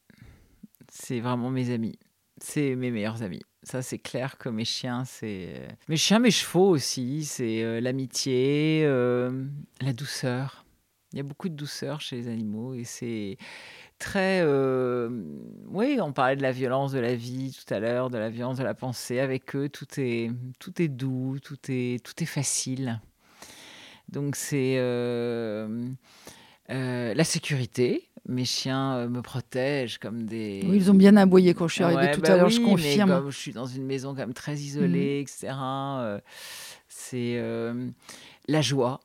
C'est 0.91 1.19
vraiment 1.19 1.51
mes 1.51 1.69
amis. 1.69 1.99
C'est 2.41 2.75
mes 2.75 2.89
meilleurs 2.89 3.21
amis. 3.21 3.43
Ça, 3.63 3.81
c'est 3.81 3.99
clair 3.99 4.37
que 4.37 4.49
mes 4.49 4.65
chiens, 4.65 5.05
c'est. 5.05 5.67
Mes 5.87 5.97
chiens, 5.97 6.19
mes 6.19 6.31
chevaux 6.31 6.69
aussi. 6.69 7.23
C'est 7.25 7.81
l'amitié, 7.81 8.85
la 8.85 9.93
douceur 9.93 10.63
il 11.13 11.17
y 11.17 11.19
a 11.19 11.23
beaucoup 11.23 11.47
de 11.47 11.53
douceur 11.53 12.01
chez 12.01 12.15
les 12.15 12.27
animaux 12.27 12.73
et 12.73 12.83
c'est 12.83 13.37
très. 13.99 14.41
Euh, 14.41 15.09
oui, 15.67 15.99
on 16.01 16.11
parlait 16.11 16.35
de 16.35 16.41
la 16.41 16.51
violence 16.51 16.91
de 16.91 16.99
la 16.99 17.13
vie 17.13 17.51
tout 17.51 17.71
à 17.71 17.79
l'heure, 17.79 18.09
de 18.09 18.17
la 18.17 18.29
violence 18.29 18.57
de 18.57 18.63
la 18.63 18.73
pensée. 18.73 19.19
Avec 19.19 19.55
eux, 19.55 19.69
tout 19.69 19.87
est, 19.97 20.31
tout 20.59 20.81
est 20.81 20.87
doux, 20.87 21.37
tout 21.41 21.59
est, 21.69 22.03
tout 22.03 22.21
est 22.21 22.27
facile. 22.27 22.99
Donc 24.09 24.35
c'est 24.35 24.75
euh, 24.77 25.87
euh, 26.71 27.13
la 27.13 27.23
sécurité. 27.23 28.09
Mes 28.25 28.45
chiens 28.45 29.07
me 29.07 29.21
protègent 29.21 29.97
comme 29.97 30.25
des. 30.25 30.63
Oui, 30.65 30.77
ils 30.77 30.91
ont 30.91 30.95
bien 30.95 31.17
aboyé 31.17 31.53
quand 31.53 31.67
je 31.67 31.73
suis 31.73 31.83
arrivée 31.83 32.11
tout 32.11 32.21
à 32.23 32.29
bah 32.29 32.37
l'heure, 32.37 32.49
je 32.49 32.61
confirme. 32.61 33.09
comme 33.09 33.29
je 33.29 33.37
suis 33.37 33.51
dans 33.51 33.65
une 33.65 33.85
maison 33.85 34.09
quand 34.09 34.21
même 34.21 34.33
très 34.33 34.55
isolée, 34.55 35.19
mmh. 35.19 35.21
etc. 35.21 35.53
c'est 36.87 37.41
la 38.47 38.61
joie 38.61 39.01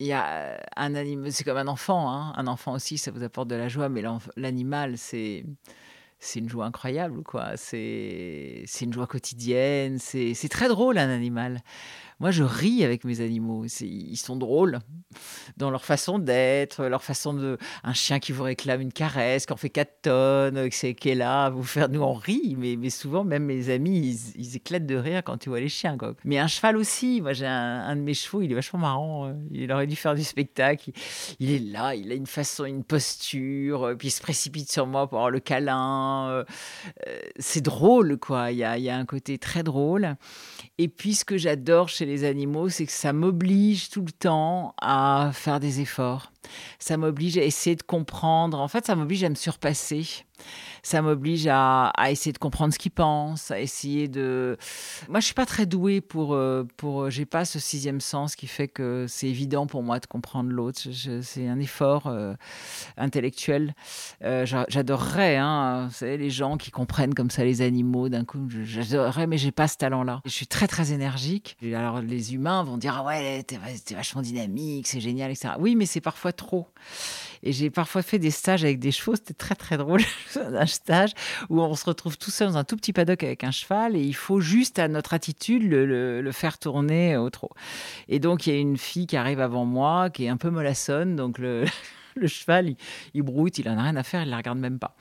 il 0.00 0.06
y 0.06 0.12
a 0.12 0.26
euh, 0.26 0.58
un 0.76 0.94
animal, 0.94 1.30
c'est 1.30 1.44
comme 1.44 1.58
un 1.58 1.68
enfant, 1.68 2.10
hein. 2.10 2.32
un 2.36 2.46
enfant 2.46 2.72
aussi, 2.72 2.98
ça 2.98 3.10
vous 3.10 3.22
apporte 3.22 3.48
de 3.48 3.54
la 3.54 3.68
joie, 3.68 3.88
mais 3.88 4.02
l'animal, 4.36 4.98
c'est 4.98 5.44
c'est 6.18 6.38
une 6.40 6.48
joie 6.50 6.66
incroyable, 6.66 7.22
quoi. 7.22 7.56
C'est 7.56 8.64
une 8.80 8.92
joie 8.92 9.06
quotidienne, 9.06 9.98
c'est 9.98 10.48
très 10.50 10.68
drôle 10.68 10.98
un 10.98 11.08
animal. 11.08 11.62
Moi, 12.20 12.30
je 12.30 12.44
ris 12.44 12.84
avec 12.84 13.04
mes 13.04 13.22
animaux. 13.22 13.64
Ils 13.80 14.16
sont 14.16 14.36
drôles 14.36 14.80
dans 15.56 15.70
leur 15.70 15.84
façon 15.84 16.18
d'être, 16.18 16.84
leur 16.84 17.02
façon 17.02 17.32
de. 17.32 17.56
Un 17.82 17.94
chien 17.94 18.18
qui 18.18 18.32
vous 18.32 18.42
réclame 18.42 18.82
une 18.82 18.92
caresse, 18.92 19.46
qui 19.46 19.52
en 19.52 19.56
fait 19.56 19.70
4 19.70 20.02
tonnes, 20.02 20.68
qui 20.68 21.08
est 21.08 21.14
là, 21.14 21.48
vous 21.48 21.62
faire. 21.62 21.88
Nous, 21.88 22.02
on 22.02 22.12
rit, 22.12 22.56
mais, 22.58 22.90
souvent, 22.90 23.24
même 23.24 23.44
mes 23.44 23.70
amis, 23.70 24.32
ils, 24.36 24.56
éclatent 24.56 24.86
de 24.86 24.96
rire 24.96 25.22
quand 25.24 25.38
tu 25.38 25.48
vois 25.48 25.60
les 25.60 25.68
chiens. 25.68 25.96
Quoi. 25.96 26.14
Mais 26.24 26.38
un 26.38 26.46
cheval 26.46 26.76
aussi. 26.76 27.20
Moi, 27.22 27.32
j'ai 27.32 27.46
un, 27.46 27.96
de 27.96 28.02
mes 28.02 28.14
chevaux, 28.14 28.42
il 28.42 28.52
est 28.52 28.54
vachement 28.54 28.80
marrant. 28.80 29.28
Euh, 29.28 29.32
il 29.50 29.72
aurait 29.72 29.86
dû 29.86 29.96
faire 29.96 30.14
du 30.14 30.22
spectacle. 30.24 30.90
Il, 31.38 31.50
est 31.50 31.58
là, 31.58 31.94
il 31.94 32.12
a 32.12 32.14
une 32.14 32.26
façon, 32.26 32.66
une 32.66 32.84
posture, 32.84 33.84
euh, 33.84 33.94
puis 33.94 34.08
il 34.08 34.12
se 34.12 34.20
précipite 34.20 34.70
sur 34.70 34.86
moi 34.86 35.08
pour 35.08 35.18
avoir 35.18 35.30
le 35.30 35.40
câlin. 35.40 36.28
Euh, 36.28 36.44
c'est 37.38 37.62
drôle, 37.62 38.18
quoi. 38.18 38.50
Il 38.50 38.58
y 38.58 38.64
a, 38.64 38.76
il 38.76 38.84
y 38.84 38.90
a 38.90 38.96
un 38.96 39.06
côté 39.06 39.38
très 39.38 39.62
drôle. 39.62 40.16
Et 40.78 40.88
puis, 40.88 41.14
ce 41.14 41.24
que 41.24 41.38
j'adore 41.38 41.88
chez 41.88 42.06
les 42.06 42.09
animaux, 42.24 42.68
c'est 42.68 42.86
que 42.86 42.92
ça 42.92 43.12
m'oblige 43.12 43.90
tout 43.90 44.02
le 44.02 44.12
temps 44.12 44.74
à 44.80 45.30
faire 45.32 45.60
des 45.60 45.80
efforts. 45.80 46.32
Ça 46.78 46.96
m'oblige 46.96 47.38
à 47.38 47.42
essayer 47.42 47.76
de 47.76 47.82
comprendre. 47.82 48.60
En 48.60 48.68
fait, 48.68 48.86
ça 48.86 48.96
m'oblige 48.96 49.24
à 49.24 49.28
me 49.28 49.34
surpasser 49.34 50.24
ça 50.82 51.02
m'oblige 51.02 51.46
à, 51.50 51.92
essayer 52.08 52.32
de 52.32 52.38
comprendre 52.38 52.72
ce 52.72 52.78
qu'ils 52.78 52.90
pensent, 52.90 53.50
à 53.50 53.60
essayer 53.60 54.08
de. 54.08 54.56
Moi, 55.08 55.20
je 55.20 55.26
suis 55.26 55.34
pas 55.34 55.46
très 55.46 55.66
douée 55.66 56.00
pour. 56.00 56.34
Euh, 56.34 56.64
pour 56.76 57.10
j'ai 57.10 57.26
pas 57.26 57.44
ce 57.44 57.58
sixième 57.58 58.00
sens 58.00 58.36
qui 58.36 58.46
fait 58.46 58.68
que 58.68 59.06
c'est 59.08 59.28
évident 59.28 59.66
pour 59.66 59.82
moi 59.82 59.98
de 59.98 60.06
comprendre 60.06 60.50
l'autre. 60.50 60.80
C'est 61.22 61.48
un 61.48 61.58
effort 61.58 62.06
euh, 62.06 62.34
intellectuel. 62.96 63.74
Euh, 64.22 64.46
j'adorerais, 64.46 65.36
hein, 65.36 65.86
vous 65.88 65.94
savez, 65.94 66.16
les 66.16 66.30
gens 66.30 66.56
qui 66.56 66.70
comprennent 66.70 67.14
comme 67.14 67.30
ça 67.30 67.44
les 67.44 67.62
animaux 67.62 68.08
d'un 68.08 68.24
coup. 68.24 68.48
J'adorerais, 68.64 69.26
mais 69.26 69.38
j'ai 69.38 69.52
pas 69.52 69.68
ce 69.68 69.76
talent-là. 69.76 70.20
Je 70.24 70.30
suis 70.30 70.46
très, 70.46 70.66
très 70.66 70.92
énergique. 70.92 71.56
alors, 71.74 72.00
les 72.00 72.34
humains 72.34 72.62
vont 72.62 72.78
dire 72.78 72.96
Ah 72.98 73.04
ouais, 73.04 73.42
t'es 73.42 73.58
vachement 73.94 74.22
dynamique, 74.22 74.86
c'est 74.86 75.00
génial, 75.00 75.30
etc. 75.30 75.54
Oui, 75.58 75.74
mais 75.76 75.86
c'est 75.86 76.00
parfois 76.00 76.32
trop. 76.32 76.66
Et 77.42 77.52
j'ai 77.52 77.70
parfois 77.70 78.02
fait 78.02 78.18
des 78.18 78.30
stages 78.30 78.64
avec 78.64 78.78
des 78.78 78.92
chevaux, 78.92 79.14
c'était 79.16 79.34
très 79.34 79.54
très 79.54 79.76
drôle, 79.76 80.02
un 80.36 80.66
stage 80.66 81.12
où 81.48 81.60
on 81.60 81.74
se 81.74 81.84
retrouve 81.84 82.18
tout 82.18 82.30
seul 82.30 82.48
dans 82.48 82.58
un 82.58 82.64
tout 82.64 82.76
petit 82.76 82.92
paddock 82.92 83.22
avec 83.22 83.44
un 83.44 83.50
cheval 83.50 83.96
et 83.96 84.02
il 84.02 84.14
faut 84.14 84.40
juste 84.40 84.78
à 84.78 84.88
notre 84.88 85.14
attitude 85.14 85.62
le, 85.64 86.30
faire 86.32 86.58
tourner 86.58 87.16
au 87.16 87.30
trot. 87.30 87.50
Et 88.08 88.18
donc 88.18 88.46
il 88.46 88.54
y 88.54 88.56
a 88.56 88.60
une 88.60 88.76
fille 88.76 89.06
qui 89.06 89.16
arrive 89.16 89.40
avant 89.40 89.64
moi, 89.64 90.10
qui 90.10 90.24
est 90.24 90.28
un 90.28 90.36
peu 90.36 90.50
mollassonne, 90.50 91.16
donc 91.16 91.38
le, 91.38 91.66
cheval, 92.26 92.68
il, 92.68 92.76
il 93.14 93.22
broute, 93.22 93.58
il 93.58 93.68
en 93.68 93.78
a 93.78 93.82
rien 93.82 93.96
à 93.96 94.02
faire, 94.02 94.22
il 94.22 94.30
la 94.30 94.36
regarde 94.36 94.58
même 94.58 94.78
pas. 94.78 94.94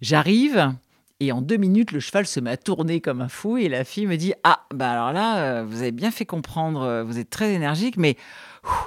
J'arrive, 0.00 0.72
et 1.20 1.32
en 1.32 1.42
deux 1.42 1.56
minutes, 1.56 1.90
le 1.90 1.98
cheval 1.98 2.26
se 2.26 2.38
met 2.38 2.50
à 2.50 2.56
tourner 2.56 3.00
comme 3.00 3.20
un 3.20 3.28
fou 3.28 3.56
et 3.56 3.68
la 3.68 3.82
fille 3.82 4.06
me 4.06 4.16
dit 4.16 4.34
Ah, 4.44 4.66
bah 4.72 4.92
alors 4.92 5.12
là, 5.12 5.38
euh, 5.38 5.64
vous 5.64 5.82
avez 5.82 5.90
bien 5.90 6.12
fait 6.12 6.26
comprendre, 6.26 6.82
euh, 6.82 7.02
vous 7.02 7.18
êtes 7.18 7.30
très 7.30 7.54
énergique, 7.54 7.96
mais 7.96 8.16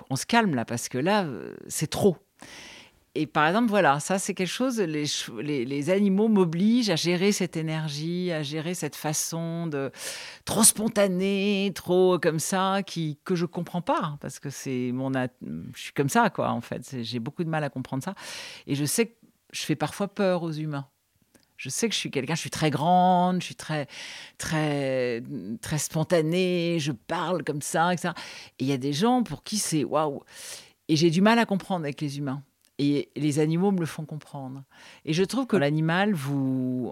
on 0.09 0.15
se 0.15 0.25
calme 0.25 0.55
là 0.55 0.63
parce 0.63 0.87
que 0.87 0.97
là, 0.97 1.25
euh, 1.25 1.55
c'est 1.67 1.89
trop 1.89 2.17
et 3.13 3.27
par 3.27 3.47
exemple, 3.47 3.67
voilà, 3.69 3.99
ça 3.99 4.19
c'est 4.19 4.33
quelque 4.33 4.47
chose, 4.47 4.79
les, 4.79 5.89
animaux 5.89 6.29
m'obligent 6.29 6.89
à 6.89 6.95
gérer 6.95 7.33
cette 7.33 7.57
énergie, 7.57 8.31
à 8.31 8.41
gérer 8.41 8.73
cette 8.73 8.95
façon 8.95 9.67
de 9.67 9.91
trop 10.45 10.63
spontanée, 10.63 11.73
trop 11.75 12.17
comme 12.19 12.39
ça, 12.39 12.83
qui, 12.83 13.19
que 13.25 13.35
je 13.35 13.45
comprends 13.45 13.81
pas, 13.81 13.99
hein, 14.01 14.17
parce 14.21 14.39
que 14.39 14.49
c'est 14.49 14.91
mon, 14.93 15.11
je 15.11 15.81
suis 15.81 15.91
comme 15.91 16.07
ça, 16.07 16.29
quoi, 16.29 16.51
en 16.51 16.61
fait. 16.61 17.03
J'ai 17.03 17.19
beaucoup 17.19 17.43
de 17.43 17.49
mal 17.49 17.65
à 17.65 17.69
comprendre 17.69 18.01
ça. 18.01 18.15
Et 18.65 18.75
je 18.75 18.85
sais 18.85 19.07
que 19.07 19.15
je 19.51 19.63
fais 19.63 19.75
parfois 19.75 20.07
peur 20.07 20.43
aux 20.43 20.53
humains. 20.53 20.87
Je 21.57 21.67
sais 21.67 21.89
que 21.89 21.93
je 21.93 21.99
suis 21.99 22.11
quelqu'un, 22.11 22.35
je 22.35 22.39
suis 22.39 22.49
très 22.49 22.69
grande, 22.69 23.41
je 23.41 23.47
suis 23.47 23.55
très, 23.55 23.87
très, 24.37 25.21
très 25.61 25.77
spontanée, 25.77 26.77
je 26.79 26.93
parle 26.93 27.43
comme 27.43 27.61
ça, 27.61 27.93
etc. 27.93 28.13
Et 28.57 28.63
il 28.63 28.67
y 28.67 28.73
a 28.73 28.77
des 28.77 28.93
gens 28.93 29.21
pour 29.23 29.43
qui 29.43 29.57
c'est 29.57 29.83
waouh. 29.83 30.23
Et 30.87 30.95
j'ai 30.95 31.09
du 31.09 31.21
mal 31.21 31.39
à 31.39 31.45
comprendre 31.45 31.83
avec 31.83 31.99
les 31.99 32.17
humains. 32.17 32.41
Et 32.83 33.09
les 33.15 33.37
animaux 33.37 33.71
me 33.71 33.79
le 33.79 33.85
font 33.85 34.05
comprendre. 34.05 34.63
Et 35.05 35.13
je 35.13 35.23
trouve 35.23 35.45
que 35.45 35.55
l'animal 35.55 36.13
vous, 36.13 36.91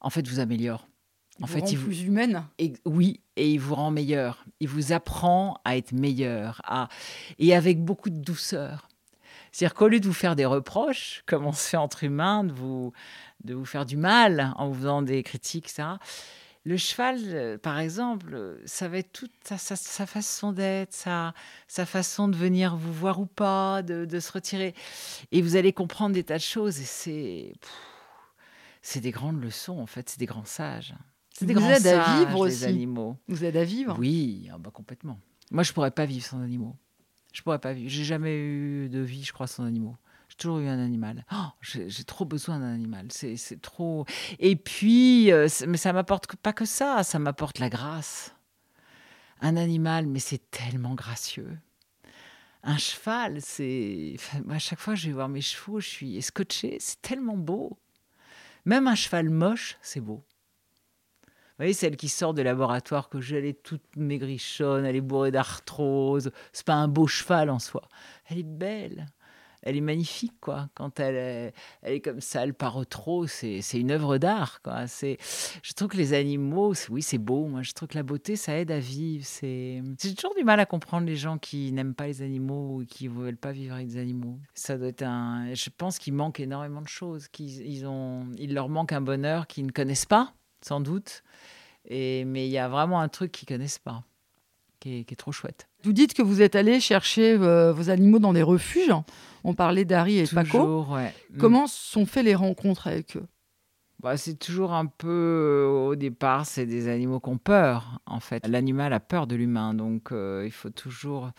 en 0.00 0.08
fait, 0.08 0.28
vous 0.28 0.38
améliore. 0.38 0.86
en 1.42 1.48
fait, 1.48 1.72
il 1.72 1.76
vous 1.76 1.86
plus 1.86 2.04
humaine. 2.04 2.44
Et, 2.60 2.74
oui, 2.84 3.20
et 3.34 3.50
il 3.50 3.58
vous 3.58 3.74
rend 3.74 3.90
meilleur. 3.90 4.44
Il 4.60 4.68
vous 4.68 4.92
apprend 4.92 5.58
à 5.64 5.76
être 5.76 5.90
meilleur, 5.90 6.62
à 6.64 6.88
et 7.40 7.52
avec 7.52 7.84
beaucoup 7.84 8.10
de 8.10 8.18
douceur. 8.18 8.86
C'est-à-dire 9.50 9.74
qu'au 9.74 9.88
lieu 9.88 9.98
de 9.98 10.06
vous 10.06 10.12
faire 10.12 10.36
des 10.36 10.44
reproches, 10.44 11.24
comme 11.26 11.44
on 11.46 11.52
se 11.52 11.68
fait 11.68 11.76
entre 11.76 12.04
humains, 12.04 12.44
de 12.44 12.52
vous, 12.52 12.92
de 13.42 13.54
vous 13.54 13.64
faire 13.64 13.86
du 13.86 13.96
mal 13.96 14.52
en 14.54 14.68
vous 14.68 14.74
faisant 14.74 15.02
des 15.02 15.24
critiques, 15.24 15.66
etc., 15.66 15.94
le 16.64 16.78
cheval, 16.78 17.18
euh, 17.26 17.58
par 17.58 17.78
exemple, 17.78 18.58
ça 18.64 18.88
va 18.88 18.98
être 18.98 19.12
toute 19.12 19.32
sa, 19.44 19.58
façon 20.06 20.52
d'être, 20.52 20.94
sa, 20.94 21.34
sa, 21.68 21.84
façon 21.84 22.26
de 22.26 22.36
venir 22.36 22.76
vous 22.76 22.92
voir 22.92 23.20
ou 23.20 23.26
pas, 23.26 23.82
de, 23.82 24.18
se 24.18 24.32
retirer. 24.32 24.74
Et 25.30 25.42
vous 25.42 25.56
allez 25.56 25.74
comprendre 25.74 26.14
des 26.14 26.24
tas 26.24 26.38
de 26.38 26.42
choses. 26.42 26.80
Et 26.80 26.84
c'est, 26.84 27.52
c'est 28.80 29.00
des 29.00 29.10
grandes 29.10 29.42
leçons, 29.42 29.78
en 29.78 29.86
fait. 29.86 30.08
C'est 30.08 30.18
des 30.18 30.26
grands 30.26 30.46
sages. 30.46 30.94
C'est 31.30 31.44
des 31.44 31.52
vous 31.52 31.60
grands 31.60 31.74
sages, 31.78 32.08
à 32.08 32.24
vivre 32.24 32.40
aussi. 32.40 32.64
animaux. 32.64 33.18
Vous 33.28 33.44
aidez 33.44 33.58
à 33.58 33.64
vivre 33.64 33.96
Oui, 33.98 34.48
ah 34.50 34.56
bah 34.56 34.70
complètement. 34.72 35.20
Moi, 35.50 35.64
je 35.64 35.72
pourrais 35.72 35.90
pas 35.90 36.06
vivre 36.06 36.24
sans 36.24 36.40
animaux. 36.40 36.76
Je 37.34 37.42
pourrais 37.42 37.58
pas 37.58 37.74
vivre. 37.74 37.90
J'ai 37.90 38.04
jamais 38.04 38.34
eu 38.36 38.88
de 38.88 39.00
vie, 39.00 39.22
je 39.22 39.34
crois, 39.34 39.46
sans 39.46 39.64
animaux. 39.64 39.96
J'ai 40.34 40.38
toujours 40.38 40.58
eu 40.58 40.66
un 40.66 40.84
animal. 40.84 41.24
Oh, 41.32 41.46
j'ai 41.60 42.04
trop 42.04 42.24
besoin 42.24 42.58
d'un 42.58 42.74
animal. 42.74 43.06
C'est 43.12 43.62
trop. 43.62 44.04
Et 44.40 44.56
puis, 44.56 45.30
euh, 45.30 45.46
mais 45.68 45.76
ça 45.76 45.92
m'apporte 45.92 46.34
pas 46.34 46.52
que 46.52 46.64
ça. 46.64 47.04
Ça 47.04 47.20
m'apporte 47.20 47.60
la 47.60 47.68
grâce. 47.68 48.34
Un 49.40 49.56
animal, 49.56 50.08
mais 50.08 50.18
c'est 50.18 50.50
tellement 50.50 50.96
gracieux. 50.96 51.56
Un 52.64 52.78
cheval, 52.78 53.38
c'est. 53.42 54.16
à 54.50 54.58
chaque 54.58 54.80
fois 54.80 54.96
je 54.96 55.06
vais 55.06 55.12
voir 55.12 55.28
mes 55.28 55.40
chevaux, 55.40 55.78
je 55.78 55.88
suis 55.88 56.20
scotché. 56.20 56.78
C'est 56.80 57.00
tellement 57.00 57.36
beau. 57.36 57.78
Même 58.64 58.88
un 58.88 58.96
cheval 58.96 59.30
moche, 59.30 59.78
c'est 59.82 60.00
beau. 60.00 60.24
Vous 61.26 61.58
voyez, 61.58 61.74
celle 61.74 61.96
qui 61.96 62.08
sort 62.08 62.34
de 62.34 62.42
laboratoire, 62.42 63.08
que 63.08 63.20
j'ai, 63.20 63.38
elle 63.38 63.44
est 63.44 63.62
toute 63.62 63.84
maigrichonne, 63.94 64.84
elle 64.84 64.96
est 64.96 65.00
bourrée 65.00 65.30
d'arthrose. 65.30 66.32
C'est 66.52 66.66
pas 66.66 66.74
un 66.74 66.88
beau 66.88 67.06
cheval 67.06 67.50
en 67.50 67.60
soi. 67.60 67.88
Elle 68.26 68.38
est 68.38 68.42
belle 68.42 69.06
elle 69.64 69.76
est 69.78 69.80
magnifique, 69.80 70.34
quoi. 70.40 70.68
Quand 70.74 71.00
elle 71.00 71.16
est, 71.16 71.54
elle 71.82 71.94
est 71.94 72.00
comme 72.00 72.20
ça, 72.20 72.44
elle 72.44 72.52
part 72.52 72.86
trop, 72.86 73.26
c'est, 73.26 73.62
c'est 73.62 73.80
une 73.80 73.90
œuvre 73.90 74.18
d'art, 74.18 74.60
quoi. 74.62 74.86
C'est, 74.86 75.16
je 75.62 75.72
trouve 75.72 75.88
que 75.88 75.96
les 75.96 76.12
animaux, 76.12 76.74
oui, 76.90 77.00
c'est 77.00 77.18
beau. 77.18 77.46
Moi, 77.46 77.62
je 77.62 77.72
trouve 77.72 77.88
que 77.88 77.96
la 77.96 78.02
beauté, 78.02 78.36
ça 78.36 78.56
aide 78.58 78.70
à 78.70 78.78
vivre. 78.78 79.24
C'est, 79.26 79.82
j'ai 80.00 80.14
toujours 80.14 80.34
du 80.36 80.44
mal 80.44 80.60
à 80.60 80.66
comprendre 80.66 81.06
les 81.06 81.16
gens 81.16 81.38
qui 81.38 81.72
n'aiment 81.72 81.94
pas 81.94 82.06
les 82.06 82.20
animaux 82.20 82.80
ou 82.80 82.84
qui 82.84 83.08
ne 83.08 83.14
veulent 83.14 83.38
pas 83.38 83.52
vivre 83.52 83.74
avec 83.74 83.88
des 83.88 83.96
animaux. 83.96 84.38
Ça 84.52 84.76
doit 84.76 84.88
être 84.88 85.02
un. 85.02 85.54
Je 85.54 85.70
pense 85.74 85.98
qu'il 85.98 86.12
manque 86.12 86.40
énormément 86.40 86.82
de 86.82 86.88
choses. 86.88 87.28
Qu'ils, 87.28 87.66
ils 87.66 87.86
ont, 87.86 88.26
il 88.38 88.52
leur 88.52 88.68
manque 88.68 88.92
un 88.92 89.00
bonheur 89.00 89.46
qu'ils 89.46 89.64
ne 89.64 89.72
connaissent 89.72 90.06
pas, 90.06 90.34
sans 90.60 90.80
doute 90.80 91.22
Et, 91.86 92.26
mais 92.26 92.46
il 92.46 92.52
y 92.52 92.58
a 92.58 92.68
vraiment 92.68 93.00
un 93.00 93.08
truc 93.08 93.32
qu'ils 93.32 93.48
connaissent 93.48 93.78
pas, 93.78 94.02
qui 94.78 95.06
est, 95.08 95.16
trop 95.16 95.32
chouette. 95.32 95.68
Vous 95.84 95.94
dites 95.94 96.12
que 96.12 96.22
vous 96.22 96.42
êtes 96.42 96.54
allé 96.54 96.80
chercher 96.80 97.32
euh, 97.32 97.72
vos 97.72 97.88
animaux 97.88 98.18
dans 98.18 98.34
des 98.34 98.42
refuges. 98.42 98.92
On 99.44 99.54
parlait 99.54 99.84
d'Harry 99.84 100.18
et 100.18 100.26
Toujours, 100.26 100.42
Paco. 100.42 100.94
Ouais. 100.94 101.14
Comment 101.38 101.66
sont 101.66 102.06
faites 102.06 102.24
les 102.24 102.34
rencontres 102.34 102.86
avec 102.86 103.16
eux? 103.16 103.26
Bah, 104.00 104.16
c'est 104.18 104.34
toujours 104.38 104.74
un 104.74 104.84
peu, 104.84 105.08
euh, 105.08 105.88
au 105.88 105.96
départ, 105.96 106.44
c'est 106.44 106.66
des 106.66 106.88
animaux 106.88 107.20
qui 107.20 107.30
ont 107.30 107.38
peur, 107.38 108.00
en 108.04 108.20
fait. 108.20 108.46
L'animal 108.46 108.92
a 108.92 109.00
peur 109.00 109.26
de 109.26 109.34
l'humain, 109.34 109.72
donc 109.72 110.12
euh, 110.12 110.42
il 110.44 110.50
faut 110.50 110.68
toujours... 110.68 111.30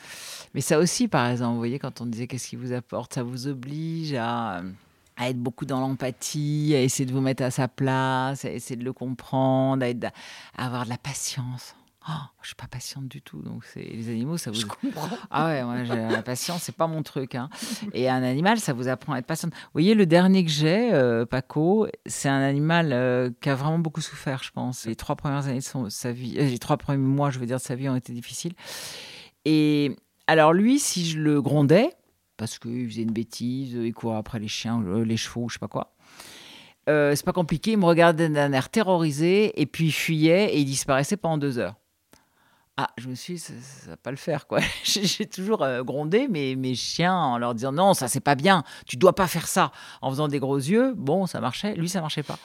Mais 0.56 0.62
ça 0.62 0.80
aussi, 0.80 1.08
par 1.08 1.30
exemple, 1.30 1.54
vous 1.54 1.60
voyez, 1.60 1.78
quand 1.78 2.02
on 2.02 2.08
disait 2.08 2.26
qu'est-ce 2.26 2.48
qui 2.48 2.56
vous 2.56 2.74
apporte, 2.74 3.14
ça 3.14 3.22
vous 3.22 3.48
oblige 3.48 4.16
à, 4.16 4.64
à 5.16 5.30
être 5.30 5.38
beaucoup 5.38 5.66
dans 5.66 5.80
l'empathie, 5.80 6.74
à 6.76 6.82
essayer 6.82 7.06
de 7.06 7.14
vous 7.14 7.22
mettre 7.22 7.44
à 7.44 7.52
sa 7.52 7.68
place, 7.68 8.46
à 8.46 8.52
essayer 8.52 8.78
de 8.78 8.86
le 8.86 8.94
comprendre, 8.94 9.84
à, 9.84 9.90
être, 9.90 10.06
à 10.58 10.66
avoir 10.66 10.86
de 10.86 10.90
la 10.90 10.98
patience. 10.98 11.76
Oh, 12.08 12.12
je 12.42 12.48
suis 12.48 12.56
pas 12.56 12.68
patiente 12.68 13.08
du 13.08 13.24
tout. 13.24 13.42
Donc, 13.42 13.64
les 13.76 14.10
animaux, 14.10 14.38
ça 14.38 14.52
vous. 14.52 14.60
Je 14.60 14.68
comprends. 14.68 15.10
Ah 15.32 15.48
ouais, 15.48 15.64
moi, 15.64 15.82
la 15.84 16.22
patience, 16.22 16.62
c'est 16.62 16.76
pas 16.76 16.86
mon 16.86 17.02
truc. 17.02 17.34
Hein. 17.34 17.50
Et 17.94 18.08
un 18.08 18.22
animal, 18.22 18.60
ça 18.60 18.74
vous 18.74 18.88
apprend 18.88 19.14
à 19.14 19.20
être 19.20 19.26
patiente. 19.26 19.54
Vous 19.54 19.70
voyez, 19.74 19.96
le 19.96 20.06
dernier 20.06 20.46
que 20.46 20.52
j'ai, 20.52 20.94
euh, 20.94 21.26
Paco, 21.26 21.88
c'est 22.06 22.30
un 22.30 22.42
animal 22.42 22.94
euh, 22.94 23.32
qui 23.42 23.50
a 23.50 23.56
vraiment 23.56 23.80
beaucoup 23.80 24.02
souffert, 24.02 24.44
je 24.44 24.52
pense. 24.52 24.86
Les 24.86 24.96
trois 24.96 25.16
premières 25.16 25.48
années 25.48 25.60
de 25.60 25.64
son, 25.64 25.90
sa 25.90 26.12
vie, 26.12 26.36
euh, 26.38 26.44
les 26.44 26.60
trois 26.60 26.78
premiers 26.78 27.00
mois, 27.00 27.32
je 27.32 27.40
veux 27.40 27.48
dire, 27.48 27.58
de 27.58 27.62
sa 27.62 27.74
vie 27.74 27.90
ont 27.90 27.96
été 27.96 28.14
difficiles. 28.14 28.54
Et 29.46 29.96
alors, 30.28 30.54
lui, 30.54 30.78
si 30.78 31.06
je 31.08 31.20
le 31.20 31.42
grondais, 31.42 31.90
parce 32.38 32.60
qu'il 32.60 32.88
faisait 32.88 33.02
une 33.02 33.14
bêtise, 33.14 33.74
il 33.74 33.94
courait 33.96 34.18
après 34.18 34.38
les 34.38 34.48
chiens, 34.48 34.84
les 35.04 35.18
chevaux, 35.18 35.50
je 35.50 35.54
sais 35.54 35.60
pas 35.60 35.68
quoi. 35.68 35.96
c'est 36.86 37.26
pas 37.26 37.34
compliqué, 37.34 37.72
il 37.72 37.78
me 37.80 37.86
regardait 37.86 38.30
d'un 38.30 38.54
air 38.54 38.70
terrorisé 38.70 39.60
et 39.60 39.66
puis 39.66 39.86
il 39.86 39.92
fuyait 39.92 40.54
et 40.54 40.60
il 40.60 40.66
disparaissait 40.66 41.18
pendant 41.18 41.40
deux 41.40 41.58
heures. 41.58 41.76
Ah, 42.78 42.90
je 42.98 43.08
me 43.08 43.16
suis 43.16 43.36
dit, 43.36 43.40
ça, 43.40 43.54
ne 43.54 43.90
va 43.92 43.98
pas 43.98 44.12
le 44.12 44.18
faire, 44.18 44.48
quoi. 44.48 44.60
J'ai 44.84 45.26
toujours 45.26 45.64
euh, 45.64 45.82
grondé 45.84 46.28
mes, 46.28 46.58
mes 46.58 46.76
chiens 46.76 47.16
en 47.16 47.38
leur 47.38 47.56
disant 47.56 47.72
non, 47.72 47.94
ça 47.94 48.10
c'est 48.10 48.20
pas 48.20 48.36
bien, 48.36 48.64
tu 48.86 48.98
dois 48.98 49.16
pas 49.16 49.28
faire 49.28 49.48
ça. 49.48 49.72
En 50.02 50.10
faisant 50.10 50.28
des 50.28 50.40
gros 50.40 50.58
yeux, 50.58 50.94
bon, 50.96 51.26
ça 51.26 51.40
marchait, 51.40 51.74
lui 51.76 51.88
ça 51.88 52.02
marchait 52.02 52.24
pas. 52.24 52.38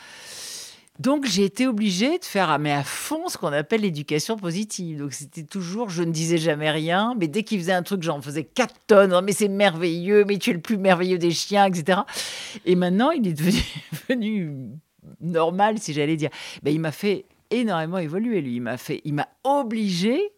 Donc 1.01 1.25
j'ai 1.25 1.45
été 1.45 1.67
obligée 1.67 2.19
de 2.19 2.25
faire 2.27 2.59
mais 2.59 2.73
à 2.73 2.85
fond 2.85 3.29
ce 3.29 3.39
qu'on 3.39 3.55
appelle 3.55 3.81
l'éducation 3.81 4.37
positive. 4.37 4.99
Donc 4.99 5.15
c'était 5.15 5.45
toujours, 5.45 5.89
je 5.89 6.03
ne 6.03 6.13
disais 6.13 6.37
jamais 6.37 6.71
rien, 6.71 7.15
mais 7.19 7.27
dès 7.27 7.43
qu'il 7.43 7.59
faisait 7.59 7.73
un 7.73 7.83
truc, 7.83 8.03
j'en 8.03 8.21
faisais 8.21 8.45
4 8.45 8.75
tonnes. 8.87 9.15
Oh, 9.15 9.23
mais 9.23 9.33
c'est 9.33 9.49
merveilleux, 9.49 10.27
mais 10.27 10.37
tu 10.37 10.51
es 10.51 10.53
le 10.53 10.61
plus 10.61 10.77
merveilleux 10.77 11.17
des 11.17 11.31
chiens, 11.31 11.65
etc. 11.65 12.01
Et 12.67 12.77
maintenant, 12.77 13.11
il 13.13 13.27
est 13.27 13.33
devenu, 13.33 14.69
normal, 15.23 15.79
si 15.79 15.95
j'allais 15.95 16.17
dire. 16.17 16.31
Ben, 16.63 16.71
il 16.73 16.81
m'a 16.81 16.93
fait 16.93 17.25
énormément 17.51 17.99
évolué, 17.99 18.41
lui. 18.41 18.57
Il 18.57 18.63
m'a 18.63 18.77
fait, 18.77 19.01
il 19.05 19.15
m'a 19.15 19.29
obligé 19.45 20.33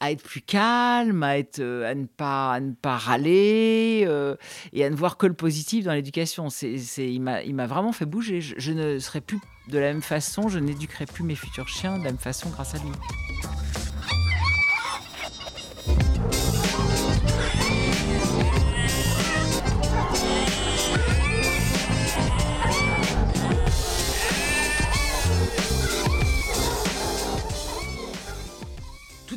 à 0.00 0.12
être 0.12 0.22
plus 0.22 0.40
calme, 0.40 1.22
à, 1.22 1.38
être, 1.38 1.58
euh, 1.58 1.90
à, 1.90 1.94
ne, 1.94 2.06
pas, 2.06 2.52
à 2.52 2.60
ne 2.60 2.72
pas 2.72 2.96
râler 2.96 4.04
euh, 4.06 4.36
et 4.72 4.84
à 4.84 4.90
ne 4.90 4.94
voir 4.94 5.16
que 5.16 5.26
le 5.26 5.34
positif 5.34 5.84
dans 5.84 5.92
l'éducation. 5.92 6.50
C'est, 6.50 6.78
c'est, 6.78 7.12
il, 7.12 7.20
m'a, 7.20 7.42
il 7.42 7.54
m'a 7.54 7.66
vraiment 7.66 7.92
fait 7.92 8.06
bouger. 8.06 8.40
Je, 8.40 8.54
je 8.58 8.72
ne 8.72 8.98
serai 8.98 9.20
plus 9.20 9.40
de 9.68 9.78
la 9.78 9.92
même 9.92 10.02
façon, 10.02 10.48
je 10.48 10.58
n'éduquerai 10.58 11.06
plus 11.06 11.24
mes 11.24 11.34
futurs 11.34 11.68
chiens 11.68 11.98
de 11.98 12.04
la 12.04 12.10
même 12.10 12.18
façon 12.18 12.48
grâce 12.50 12.74
à 12.74 12.78
lui. 12.78 12.90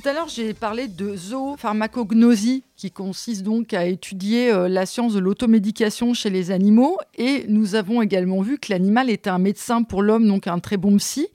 Tout 0.02 0.10
à 0.10 0.14
l'heure, 0.14 0.30
j'ai 0.30 0.56
parlé 0.56 0.88
de 0.88 1.16
zoopharmacognosie, 1.16 2.64
qui 2.76 2.90
consiste 2.90 3.44
donc 3.44 3.72
à 3.76 3.86
étudier 3.86 4.52
euh, 4.52 4.68
la 4.68 4.88
science 4.88 5.14
de 5.14 5.20
l'automédication 5.20 6.16
chez 6.16 6.32
les 6.32 6.50
animaux. 6.50 6.98
Et 7.20 7.46
nous 7.50 7.76
avons 7.76 8.02
également 8.02 8.42
vu 8.42 8.58
que 8.58 8.72
l'animal 8.72 9.12
était 9.12 9.30
un 9.30 9.38
médecin 9.38 9.84
pour 9.84 10.02
l'homme, 10.02 10.28
donc 10.28 10.48
un 10.48 10.58
très 10.58 10.78
bon 10.78 10.98
psy. 10.98 11.28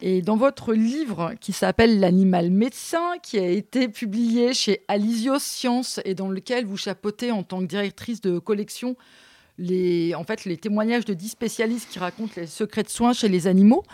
Et 0.00 0.22
dans 0.22 0.36
votre 0.36 0.72
livre 0.72 1.34
qui 1.42 1.52
s'appelle 1.52 2.00
L'animal 2.00 2.50
médecin, 2.50 3.18
qui 3.22 3.38
a 3.38 3.46
été 3.46 3.88
publié 3.88 4.54
chez 4.54 4.80
Alizio 4.88 5.38
Science 5.38 6.00
et 6.06 6.14
dans 6.14 6.30
lequel 6.30 6.64
vous 6.64 6.78
chapeautez 6.78 7.30
en 7.32 7.42
tant 7.42 7.60
que 7.60 7.66
directrice 7.66 8.22
de 8.22 8.38
collection 8.38 8.96
les, 9.58 10.14
en 10.14 10.24
fait, 10.24 10.46
les 10.46 10.56
témoignages 10.56 11.04
de 11.04 11.12
10 11.12 11.28
spécialistes 11.28 11.90
qui 11.90 11.98
racontent 11.98 12.32
les 12.38 12.46
secrets 12.46 12.82
de 12.82 12.88
soins 12.88 13.12
chez 13.12 13.28
les 13.28 13.46
animaux, 13.46 13.84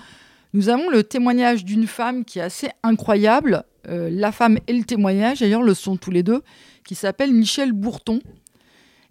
nous 0.56 0.70
avons 0.70 0.88
le 0.88 1.04
témoignage 1.04 1.66
d'une 1.66 1.86
femme 1.86 2.24
qui 2.24 2.38
est 2.38 2.42
assez 2.42 2.70
incroyable. 2.82 3.64
Euh, 3.88 4.08
la 4.10 4.32
femme 4.32 4.56
et 4.66 4.72
le 4.72 4.84
témoignage, 4.84 5.40
d'ailleurs, 5.40 5.62
le 5.62 5.74
sont 5.74 5.98
tous 5.98 6.10
les 6.10 6.22
deux, 6.22 6.42
qui 6.86 6.94
s'appelle 6.94 7.34
Michel 7.34 7.74
Bourton 7.74 8.20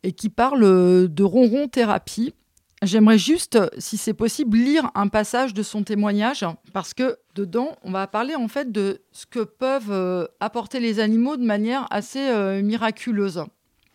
et 0.02 0.12
qui 0.12 0.30
parle 0.30 0.64
euh, 0.64 1.08
de 1.08 1.22
ronron 1.22 1.68
thérapie. 1.68 2.34
J'aimerais 2.82 3.20
juste, 3.20 3.60
si 3.78 3.96
c'est 3.98 4.16
possible, 4.16 4.58
lire 4.58 4.90
un 4.96 5.08
passage 5.08 5.54
de 5.54 5.62
son 5.62 5.84
témoignage 5.84 6.44
parce 6.74 6.96
que 6.96 7.20
dedans, 7.36 7.76
on 7.84 7.92
va 7.92 8.08
parler 8.08 8.34
en 8.34 8.48
fait 8.48 8.72
de 8.72 9.04
ce 9.12 9.28
que 9.28 9.44
peuvent 9.44 9.92
euh, 9.92 10.26
apporter 10.40 10.80
les 10.80 11.00
animaux 11.00 11.38
de 11.38 11.46
manière 11.46 11.86
assez 11.92 12.28
miraculeuse. 12.64 13.44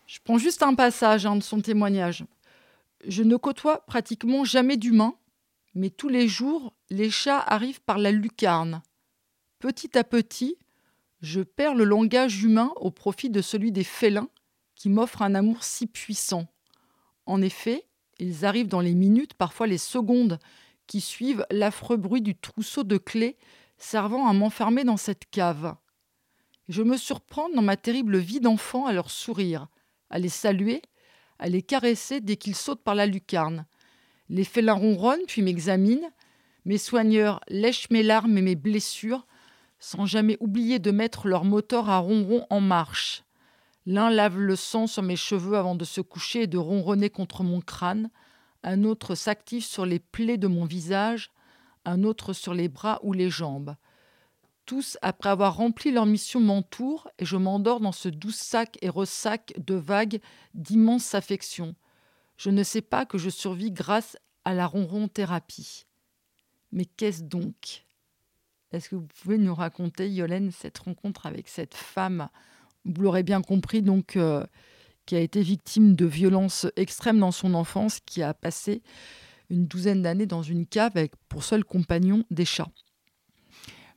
Je 0.07 0.19
prends 0.23 0.37
juste 0.37 0.63
un 0.63 0.73
passage 0.73 1.25
hein, 1.25 1.35
de 1.35 1.43
son 1.43 1.59
témoignage. 1.59 2.23
Je 3.05 3.23
ne 3.23 3.35
côtoie 3.35 3.85
pratiquement 3.85 4.45
jamais 4.45 4.77
d'humains, 4.77 5.15
mais 5.73 5.89
tous 5.89 6.09
les 6.09 6.27
jours, 6.27 6.73
les 6.89 7.09
chats 7.09 7.39
arrivent 7.39 7.81
par 7.81 7.97
la 7.97 8.11
lucarne. 8.11 8.81
Petit 9.59 9.97
à 9.97 10.03
petit, 10.03 10.57
je 11.21 11.41
perds 11.41 11.75
le 11.75 11.83
langage 11.83 12.43
humain 12.43 12.71
au 12.77 12.91
profit 12.91 13.29
de 13.29 13.41
celui 13.41 13.71
des 13.71 13.83
félins 13.83 14.29
qui 14.75 14.89
m'offrent 14.89 15.21
un 15.21 15.35
amour 15.35 15.63
si 15.63 15.87
puissant. 15.87 16.47
En 17.25 17.41
effet, 17.41 17.85
ils 18.19 18.45
arrivent 18.45 18.67
dans 18.67 18.81
les 18.81 18.95
minutes, 18.95 19.33
parfois 19.35 19.67
les 19.67 19.77
secondes, 19.77 20.39
qui 20.87 21.01
suivent 21.01 21.45
l'affreux 21.51 21.97
bruit 21.97 22.21
du 22.21 22.35
trousseau 22.35 22.83
de 22.83 22.97
clés 22.97 23.37
servant 23.77 24.27
à 24.27 24.33
m'enfermer 24.33 24.83
dans 24.83 24.97
cette 24.97 25.29
cave. 25.29 25.75
Je 26.67 26.83
me 26.83 26.97
surprends 26.97 27.49
dans 27.49 27.61
ma 27.61 27.77
terrible 27.77 28.17
vie 28.17 28.39
d'enfant 28.39 28.85
à 28.85 28.93
leur 28.93 29.09
sourire, 29.09 29.67
à 30.09 30.19
les 30.19 30.29
saluer, 30.29 30.81
à 31.39 31.49
les 31.49 31.61
caresser 31.61 32.21
dès 32.21 32.37
qu'ils 32.37 32.55
sautent 32.55 32.83
par 32.83 32.95
la 32.95 33.05
lucarne. 33.05 33.65
Les 34.31 34.45
félins 34.45 34.75
ronronnent 34.75 35.25
puis 35.27 35.41
m'examinent, 35.41 36.09
mes 36.63 36.77
soigneurs 36.77 37.41
lèchent 37.49 37.89
mes 37.89 38.01
larmes 38.01 38.37
et 38.37 38.41
mes 38.41 38.55
blessures, 38.55 39.27
sans 39.77 40.05
jamais 40.05 40.37
oublier 40.39 40.79
de 40.79 40.91
mettre 40.91 41.27
leur 41.27 41.43
moteur 41.43 41.89
à 41.89 41.97
ronron 41.97 42.47
en 42.49 42.61
marche. 42.61 43.25
L'un 43.85 44.09
lave 44.09 44.39
le 44.39 44.55
sang 44.55 44.87
sur 44.87 45.03
mes 45.03 45.17
cheveux 45.17 45.57
avant 45.57 45.75
de 45.75 45.83
se 45.83 45.99
coucher 45.99 46.43
et 46.43 46.47
de 46.47 46.57
ronronner 46.57 47.09
contre 47.09 47.43
mon 47.43 47.59
crâne, 47.59 48.09
un 48.63 48.85
autre 48.85 49.15
s'active 49.15 49.65
sur 49.65 49.85
les 49.85 49.99
plaies 49.99 50.37
de 50.37 50.47
mon 50.47 50.63
visage, 50.63 51.31
un 51.83 52.05
autre 52.05 52.31
sur 52.31 52.53
les 52.53 52.69
bras 52.69 53.01
ou 53.03 53.11
les 53.11 53.29
jambes. 53.29 53.75
Tous, 54.65 54.97
après 55.01 55.29
avoir 55.29 55.57
rempli 55.57 55.91
leur 55.91 56.05
mission, 56.05 56.39
m'entourent 56.39 57.09
et 57.19 57.25
je 57.25 57.35
m'endors 57.35 57.81
dans 57.81 57.91
ce 57.91 58.07
doux 58.07 58.31
sac 58.31 58.77
et 58.81 58.87
ressac 58.87 59.53
de 59.57 59.75
vagues 59.75 60.21
d'immense 60.53 61.15
affection. 61.15 61.75
Je 62.43 62.49
ne 62.49 62.63
sais 62.63 62.81
pas 62.81 63.05
que 63.05 63.19
je 63.19 63.29
survis 63.29 63.71
grâce 63.71 64.17
à 64.45 64.55
la 64.55 64.65
ronron 64.65 65.07
thérapie. 65.07 65.85
Mais 66.71 66.85
qu'est-ce 66.85 67.21
donc? 67.21 67.85
Est-ce 68.71 68.89
que 68.89 68.95
vous 68.95 69.05
pouvez 69.21 69.37
nous 69.37 69.53
raconter, 69.53 70.09
Yolène, 70.09 70.49
cette 70.49 70.79
rencontre 70.79 71.27
avec 71.27 71.47
cette 71.47 71.75
femme? 71.75 72.29
Vous 72.83 72.99
l'aurez 72.99 73.21
bien 73.21 73.43
compris, 73.43 73.83
donc, 73.83 74.15
euh, 74.15 74.43
qui 75.05 75.15
a 75.15 75.19
été 75.19 75.43
victime 75.43 75.95
de 75.95 76.07
violences 76.07 76.65
extrêmes 76.77 77.19
dans 77.19 77.31
son 77.31 77.53
enfance, 77.53 77.99
qui 78.07 78.23
a 78.23 78.33
passé 78.33 78.81
une 79.51 79.67
douzaine 79.67 80.01
d'années 80.01 80.25
dans 80.25 80.41
une 80.41 80.65
cave 80.65 80.93
avec 80.95 81.13
pour 81.29 81.43
seul 81.43 81.63
compagnon 81.63 82.23
des 82.31 82.45
chats. 82.45 82.71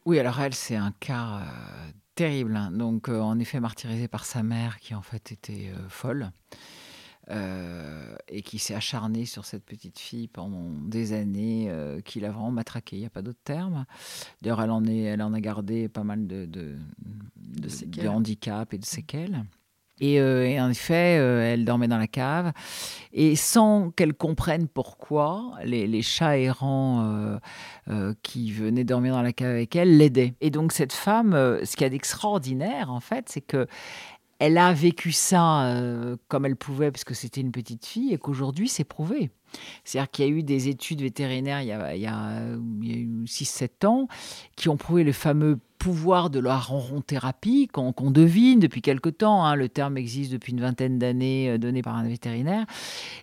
Oui, 0.05 0.19
alors 0.19 0.39
elle, 0.39 0.53
c'est 0.53 0.77
un 0.77 0.93
cas 1.01 1.39
euh, 1.39 1.91
terrible. 2.15 2.55
Hein. 2.57 2.73
Donc, 2.73 3.09
euh, 3.09 3.21
en 3.21 3.39
effet, 3.39 3.59
martyrisée 3.59 4.09
par 4.09 4.27
sa 4.27 4.43
mère, 4.43 4.81
qui 4.81 4.95
en 4.95 5.01
fait 5.01 5.33
était 5.33 5.73
folle. 5.89 6.31
Euh, 7.31 8.17
et 8.29 8.43
qui 8.43 8.59
s'est 8.59 8.75
acharné 8.75 9.25
sur 9.25 9.47
cette 9.47 9.65
petite 9.65 9.99
fille 9.99 10.29
pendant 10.29 10.69
des 10.85 11.15
années, 11.15 11.69
euh, 11.71 12.03
qui 12.03 12.21
l'a 12.21 12.31
vraiment 12.31 12.51
matraquée, 12.51 12.97
il 12.97 13.01
n'y 13.01 13.07
a 13.07 13.11
pas 13.11 13.23
d'autre 13.23 13.41
terme. 13.45 13.87
D'ailleurs, 14.43 14.61
elle, 14.61 14.71
en 14.71 14.85
elle 14.85 15.23
en 15.23 15.33
a 15.33 15.41
gardé 15.41 15.89
pas 15.89 16.05
mal 16.05 16.27
de, 16.27 16.45
de, 16.45 16.77
de, 17.37 18.09
handicaps 18.09 18.75
et 18.75 18.79
de 18.79 18.85
séquelles. 18.85 19.45
Et, 20.01 20.21
euh, 20.21 20.61
en 20.61 20.69
effet, 20.69 21.15
elle 21.15 21.65
dormait 21.65 21.89
dans 21.89 21.99
la 21.99 22.09
cave. 22.09 22.53
Et 23.13 23.37
sans 23.37 23.91
qu'elle 23.91 24.13
comprenne 24.13 24.69
pourquoi, 24.69 25.53
les, 25.65 25.87
les 25.87 26.03
chats 26.03 26.37
errants 26.37 27.39
qui 28.23 28.53
venaient 28.53 28.85
dormir 28.85 29.15
dans 29.15 29.23
la 29.23 29.33
cave 29.33 29.51
avec 29.51 29.77
elle 29.77 29.97
l'aidaient. 29.97 30.35
Et 30.43 30.51
donc, 30.51 30.73
cette 30.73 30.93
femme, 30.93 31.33
ce 31.33 31.75
qu'il 31.75 31.85
y 31.85 31.87
a 31.87 31.91
d'extraordinaire, 31.91 32.91
en 32.91 33.01
fait, 33.01 33.29
c'est 33.31 33.41
que 33.41 33.67
elle 34.39 34.59
a 34.59 34.73
vécu 34.73 35.13
ça 35.13 35.67
euh, 35.67 36.17
comme 36.29 36.47
elle 36.47 36.57
pouvait, 36.57 36.91
parce 36.91 37.05
que 37.05 37.15
c'était 37.15 37.41
une 37.41 37.53
petite 37.53 37.87
fille, 37.87 38.13
et 38.13 38.19
qu'aujourd'hui, 38.19 38.69
c'est 38.69 38.85
prouvé. 38.85 39.31
C'est-à-dire 39.85 40.11
qu'il 40.11 40.25
y 40.25 40.29
a 40.29 40.31
eu 40.33 40.43
des 40.43 40.69
études 40.69 41.01
vétérinaires 41.01 41.63
il 41.63 41.69
y 41.69 41.73
a, 41.73 41.95
il 41.95 42.03
y 42.03 42.07
a, 42.07 42.41
6-7 43.27 43.87
ans 43.87 44.09
qui 44.57 44.69
ont 44.69 44.77
prouvé 44.77 45.05
le 45.05 45.13
fameux 45.13 45.59
pouvoir 45.79 46.31
de 46.31 46.41
la 46.41 46.57
ronron-thérapie 46.57 47.69
qu'on 47.69 48.11
devine 48.11 48.59
depuis 48.59 48.81
quelque 48.81 49.11
temps. 49.11 49.45
Hein. 49.45 49.55
Le 49.55 49.69
terme 49.69 49.99
existe 49.99 50.33
depuis 50.33 50.53
une 50.53 50.61
vingtaine 50.61 50.99
d'années, 50.99 51.51
euh, 51.51 51.59
donné 51.59 51.83
par 51.83 51.95
un 51.97 52.05
vétérinaire. 52.05 52.65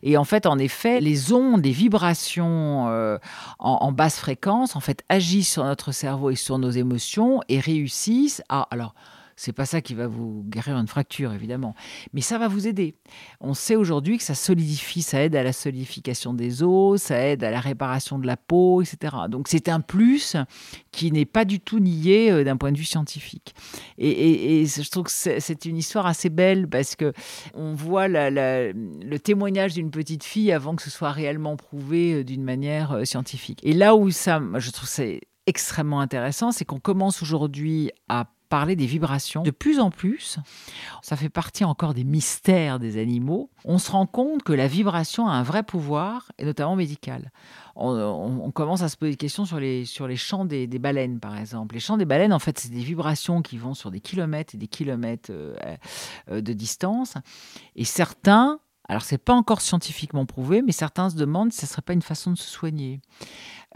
Et 0.04 0.16
en 0.16 0.26
fait, 0.26 0.46
en 0.46 0.60
effet, 0.60 1.02
les 1.02 1.34
ondes, 1.34 1.66
les 1.66 1.72
vibrations 1.72 2.88
euh, 2.90 3.18
en, 3.58 3.80
en, 3.82 3.92
basse 3.92 4.20
fréquence, 4.20 4.76
en 4.76 4.80
fait, 4.80 5.04
agissent 5.10 5.52
sur 5.52 5.64
notre 5.64 5.92
cerveau 5.92 6.30
et 6.30 6.36
sur 6.36 6.60
nos 6.60 6.70
émotions 6.70 7.42
et 7.50 7.60
réussissent 7.60 8.44
à... 8.48 8.68
Alors, 8.70 8.94
c'est 9.42 9.54
pas 9.54 9.66
ça 9.66 9.82
qui 9.82 9.96
va 9.96 10.06
vous 10.06 10.44
guérir 10.48 10.78
une 10.78 10.88
fracture, 10.88 11.34
évidemment. 11.34 11.74
Mais 12.14 12.22
ça 12.22 12.38
va 12.38 12.48
vous 12.48 12.68
aider. 12.68 12.94
On 13.40 13.56
sait 13.56 13.76
aujourd'hui 13.76 14.20
que 14.20 14.24
ça 14.24 14.36
solidifie, 14.36 15.02
ça 15.02 15.24
aide 15.24 15.36
à 15.36 15.42
la 15.42 15.52
solidification 15.52 16.36
des 16.36 16.62
os, 16.62 17.02
ça 17.02 17.18
aide 17.18 17.44
à 17.44 17.50
la 17.50 17.60
réparation 17.60 18.20
de 18.20 18.28
la 18.28 18.38
peau, 18.38 18.84
etc. 18.84 19.16
Donc 19.30 19.48
c'est 19.48 19.68
un 19.68 19.80
plus 19.80 20.36
qui 20.92 21.12
n'est 21.12 21.26
pas 21.26 21.44
du 21.44 21.60
tout 21.60 21.80
nié 21.80 22.32
euh, 22.32 22.44
d'un 22.44 22.56
point 22.56 22.72
de 22.72 22.78
vue 22.78 22.86
scientifique. 22.86 23.56
Et, 23.98 24.68
je 24.68 24.90
trouve 24.92 25.06
que 25.06 25.12
c'est 25.12 25.66
une 25.66 25.78
histoire 25.78 26.06
assez 26.06 26.30
belle 26.30 26.68
parce 26.68 26.96
que 26.96 27.12
on 27.56 27.74
voit 27.74 28.08
le 28.08 29.18
témoignage 29.18 29.74
d'une 29.74 29.90
petite 29.90 30.24
fille 30.24 30.52
avant 30.52 30.76
que 30.76 30.84
ce 30.84 30.92
soit 30.92 31.12
réellement 31.12 31.56
prouvé 31.56 32.14
euh, 32.14 32.24
d'une 32.24 32.44
manière 32.44 32.92
euh, 32.92 33.06
scientifique. 33.06 33.60
Et 33.64 33.74
là 33.74 33.96
où 33.96 34.12
ça, 34.12 34.40
je 34.58 34.70
trouve 34.70 34.88
c'est 34.88 35.22
extrêmement 35.48 36.00
intéressant, 36.00 36.52
c'est 36.52 36.64
qu'on 36.66 36.80
commence 36.80 37.24
aujourd'hui 37.24 37.90
à 38.08 38.28
parler 38.52 38.76
des 38.76 38.86
vibrations. 38.86 39.44
De 39.44 39.52
plus 39.52 39.80
en 39.80 39.92
plus, 39.92 40.38
ça 41.02 41.16
fait 41.16 41.30
partie 41.30 41.64
encore 41.64 41.94
des 41.94 42.04
mystères 42.04 42.80
des 42.80 43.02
animaux, 43.02 43.50
on 43.64 43.78
se 43.78 43.90
rend 43.90 44.06
compte 44.06 44.44
que 44.44 44.52
la 44.52 44.68
vibration 44.68 45.26
a 45.30 45.32
un 45.32 45.42
vrai 45.42 45.64
pouvoir, 45.64 46.34
et 46.38 46.44
notamment 46.44 46.76
médical. 46.76 47.32
On, 47.78 48.52
commence 48.52 48.82
à 48.82 48.90
se 48.90 48.98
poser 48.98 49.12
des 49.12 49.18
questions 49.18 49.46
sur 49.46 49.58
les, 49.58 49.86
sur 49.86 50.06
les 50.06 50.18
chants 50.18 50.44
des, 50.44 50.68
baleines, 50.68 51.22
par 51.22 51.38
exemple. 51.38 51.76
Les 51.76 51.80
chants 51.80 51.96
des 51.96 52.04
baleines, 52.04 52.34
en 52.34 52.40
fait, 52.40 52.60
c'est 52.60 52.70
des 52.70 52.84
vibrations 52.84 53.42
qui 53.42 53.58
vont 53.58 53.74
sur 53.74 53.90
des 53.90 54.02
kilomètres 54.02 54.54
et 54.54 54.58
des 54.58 54.68
kilomètres 54.68 55.32
euh, 55.32 55.56
euh, 56.30 56.42
de 56.42 56.52
distance. 56.52 57.14
Et 57.78 57.86
certains, 57.86 58.60
alors 58.92 59.04
c'est 59.04 59.18
pas 59.18 59.32
encore 59.32 59.62
scientifiquement 59.62 60.26
prouvé, 60.26 60.62
mais 60.62 60.74
certains 60.74 61.10
se 61.10 61.16
demandent 61.16 61.54
si 61.54 61.62
ce 61.62 61.68
serait 61.68 61.82
pas 61.82 61.94
une 61.94 62.02
façon 62.02 62.32
de 62.32 62.38
se 62.38 62.50
soigner. 62.50 63.00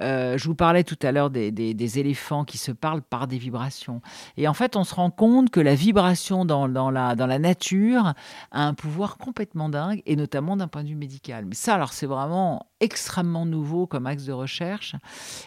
Euh, 0.02 0.38
je 0.38 0.46
vous 0.46 0.56
parlais 0.56 0.84
tout 0.84 1.00
à 1.04 1.14
l'heure 1.14 1.30
des, 1.30 2.00
éléphants 2.00 2.44
qui 2.44 2.58
se 2.58 2.74
parlent 2.74 3.02
par 3.02 3.26
des 3.26 3.38
vibrations. 3.38 4.02
Et 4.36 4.50
en 4.50 4.54
fait, 4.54 4.76
on 4.76 4.84
se 4.84 4.94
rend 4.94 5.12
compte 5.12 5.52
que 5.52 5.62
la 5.62 5.74
vibration 5.74 6.44
dans, 6.44 6.68
la, 6.68 7.16
dans 7.16 7.28
la 7.28 7.40
nature 7.40 8.14
a 8.52 8.68
un 8.68 8.74
pouvoir 8.74 9.18
complètement 9.18 9.70
dingue, 9.70 10.04
et 10.06 10.18
notamment 10.18 10.58
d'un 10.58 10.68
point 10.68 10.84
de 10.84 10.90
vue 10.90 10.96
médical. 10.96 11.46
Mais 11.46 11.56
ça, 11.56 11.76
alors, 11.76 11.94
c'est 11.94 12.08
vraiment 12.08 12.68
extrêmement 12.82 13.46
nouveau 13.46 13.88
comme 13.88 14.08
axe 14.08 14.26
de 14.26 14.34
recherche, 14.34 14.98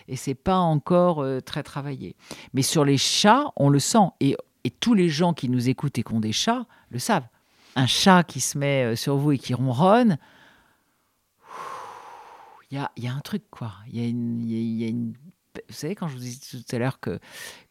et 0.08 0.16
c'est 0.16 0.34
pas 0.34 0.56
encore 0.56 1.20
euh, 1.20 1.40
très 1.40 1.62
travaillé. 1.62 2.16
Mais 2.54 2.62
sur 2.62 2.86
les 2.86 2.96
chats, 2.96 3.52
on 3.56 3.68
le 3.68 3.80
sent, 3.80 4.08
et, 4.20 4.34
et 4.64 4.70
tous 4.70 4.94
les 4.94 5.10
gens 5.10 5.34
qui 5.34 5.50
nous 5.50 5.68
écoutent 5.68 5.98
et 5.98 6.02
qui 6.02 6.14
ont 6.14 6.20
des 6.20 6.32
chats 6.32 6.64
le 6.88 6.98
savent. 6.98 7.28
Un 7.78 7.86
chat 7.86 8.24
qui 8.24 8.40
se 8.40 8.58
met 8.58 8.92
euh, 8.92 8.96
sur 8.96 9.16
vous 9.18 9.30
et 9.30 9.38
qui 9.38 9.54
ronronne, 9.54 10.18
il 12.72 12.76
y 12.76 12.80
a, 12.80 12.90
y 12.96 13.06
a, 13.06 13.14
un 13.14 13.20
truc, 13.20 13.44
quoi. 13.52 13.72
Il 13.86 14.00
y, 14.00 14.82
y, 14.82 14.84
a 14.84 14.88
une. 14.88 15.12
Vous 15.68 15.74
savez, 15.74 15.94
quand 15.94 16.08
je 16.08 16.14
vous 16.14 16.18
disais 16.18 16.40
tout 16.50 16.74
à 16.74 16.78
l'heure 16.80 16.98
que, 16.98 17.20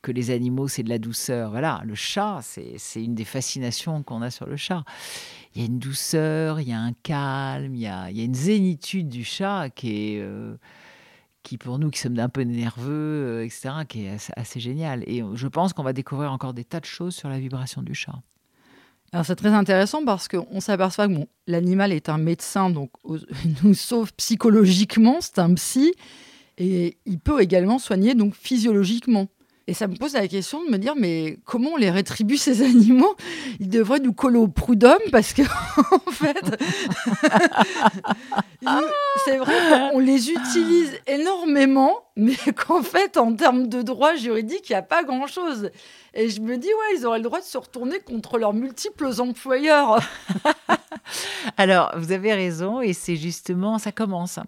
que 0.01 0.13
les 0.13 0.31
animaux, 0.31 0.69
c'est 0.69 0.83
de 0.83 0.87
la 0.87 0.97
douceur, 0.97 1.51
voilà, 1.51 1.81
le 1.83 1.93
chat, 1.93 2.39
c'est 2.41 3.03
une 3.03 3.15
des 3.15 3.25
fascinations 3.25 4.01
qu'on 4.01 4.21
a 4.21 4.31
sur 4.31 4.45
le 4.45 4.55
chat. 4.55 4.85
Il 5.53 5.61
y 5.61 5.65
a 5.65 5.67
une 5.67 5.79
douceur, 5.79 6.61
il 6.61 6.69
y 6.69 6.73
a 6.73 6.79
un 6.79 6.93
calme, 6.93 7.75
il 7.75 7.81
y 7.81 7.87
a, 7.87 8.09
une 8.09 8.33
zénitude 8.33 9.09
du 9.09 9.25
chat 9.25 9.69
qui. 9.69 10.19
Euh, 10.19 10.55
qui 11.43 11.57
pour 11.57 11.79
nous 11.79 11.89
qui 11.89 11.99
sommes 11.99 12.17
un 12.19 12.29
peu 12.29 12.43
nerveux, 12.43 13.41
euh, 13.41 13.45
etc., 13.45 13.69
qui 13.87 14.05
est 14.05 14.11
assez, 14.11 14.33
assez 14.37 14.59
génial. 14.61 15.03
Et 15.05 15.21
je 15.33 15.47
pense 15.47 15.73
qu'on 15.73 15.83
va 15.83 15.93
découvrir 15.93 16.31
encore 16.31 16.53
des 16.53 16.65
tas 16.65 16.79
de 16.79 16.85
choses 16.85 17.13
sur 17.13 17.27
la 17.27 17.39
vibration 17.39 17.81
du 17.81 17.93
chat. 17.93 18.21
Alors 19.13 19.25
c'est 19.25 19.35
très 19.35 19.49
intéressant 19.49 20.03
parce 20.03 20.27
qu'on 20.27 20.59
s'aperçoit 20.59 21.07
que 21.07 21.13
bon, 21.13 21.27
l'animal 21.47 21.93
est 21.93 22.09
un 22.09 22.17
médecin, 22.17 22.69
donc 22.69 22.91
il 23.05 23.55
nous 23.63 23.73
sauve 23.73 24.13
psychologiquement, 24.13 25.17
c'est 25.21 25.39
un 25.39 25.53
psy, 25.53 25.93
et 26.57 26.97
il 27.05 27.19
peut 27.19 27.41
également 27.41 27.79
soigner 27.79 28.15
donc 28.15 28.35
physiologiquement. 28.35 29.27
Et 29.69 29.73
ça 29.73 29.87
me 29.87 29.95
pose 29.95 30.13
la 30.13 30.29
question 30.29 30.63
de 30.63 30.69
me 30.71 30.77
dire, 30.77 30.93
mais 30.95 31.39
comment 31.43 31.71
on 31.71 31.77
les 31.77 31.91
rétribue 31.91 32.37
ces 32.37 32.61
animaux? 32.65 33.15
Ils 33.59 33.69
devraient 33.69 33.99
nous 33.99 34.13
coller 34.13 34.37
au 34.37 34.47
prud'homme 34.47 35.01
parce 35.11 35.33
que, 35.33 35.41
en 36.07 36.11
fait, 36.11 36.63
c'est 39.25 39.37
vrai 39.37 39.55
qu'on 39.91 39.99
les 39.99 40.31
utilise 40.31 40.93
énormément, 41.05 42.06
mais 42.17 42.35
qu'en 42.55 42.81
fait, 42.81 43.15
en 43.17 43.33
termes 43.33 43.67
de 43.67 43.81
droit 43.81 44.15
juridique, 44.15 44.69
il 44.69 44.73
n'y 44.73 44.77
a 44.77 44.81
pas 44.81 45.03
grand-chose. 45.03 45.69
Et 46.13 46.29
je 46.29 46.41
me 46.41 46.57
dis, 46.57 46.67
ouais, 46.67 46.97
ils 46.97 47.05
auraient 47.05 47.19
le 47.19 47.23
droit 47.23 47.39
de 47.39 47.45
se 47.45 47.57
retourner 47.57 47.99
contre 47.99 48.39
leurs 48.39 48.53
multiples 48.53 49.09
employeurs. 49.19 49.99
Alors, 51.57 51.93
vous 51.95 52.11
avez 52.11 52.33
raison, 52.33 52.81
et 52.81 52.93
c'est 52.93 53.15
justement, 53.15 53.77
ça 53.77 53.91
commence. 53.91 54.39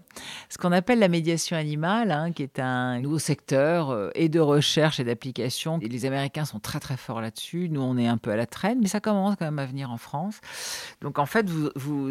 Ce 0.49 0.57
qu'on 0.57 0.72
appelle 0.72 0.99
la 0.99 1.07
médiation 1.07 1.55
animale, 1.55 2.11
hein, 2.11 2.32
qui 2.32 2.43
est 2.43 2.59
un 2.59 2.99
nouveau 2.99 3.20
secteur 3.20 3.91
euh, 3.91 4.09
et 4.15 4.30
de 4.30 4.39
recherche 4.39 4.99
et 4.99 5.03
d'application. 5.03 5.78
Les 5.78 6.05
Américains 6.05 6.45
sont 6.45 6.59
très 6.59 6.80
très 6.80 6.97
forts 6.97 7.22
là-dessus. 7.22 7.70
Nous, 7.70 7.82
on 7.82 7.97
est 7.97 8.07
un 8.07 8.17
peu 8.17 8.32
à 8.32 8.36
la 8.36 8.45
traîne, 8.47 8.80
mais 8.82 8.88
ça 8.88 8.99
commence 8.99 9.36
quand 9.38 9.45
même 9.45 9.59
à 9.59 9.65
venir 9.65 9.91
en 9.91 9.97
France. 9.97 10.41
Donc, 11.01 11.20
en 11.20 11.26
fait, 11.26 11.45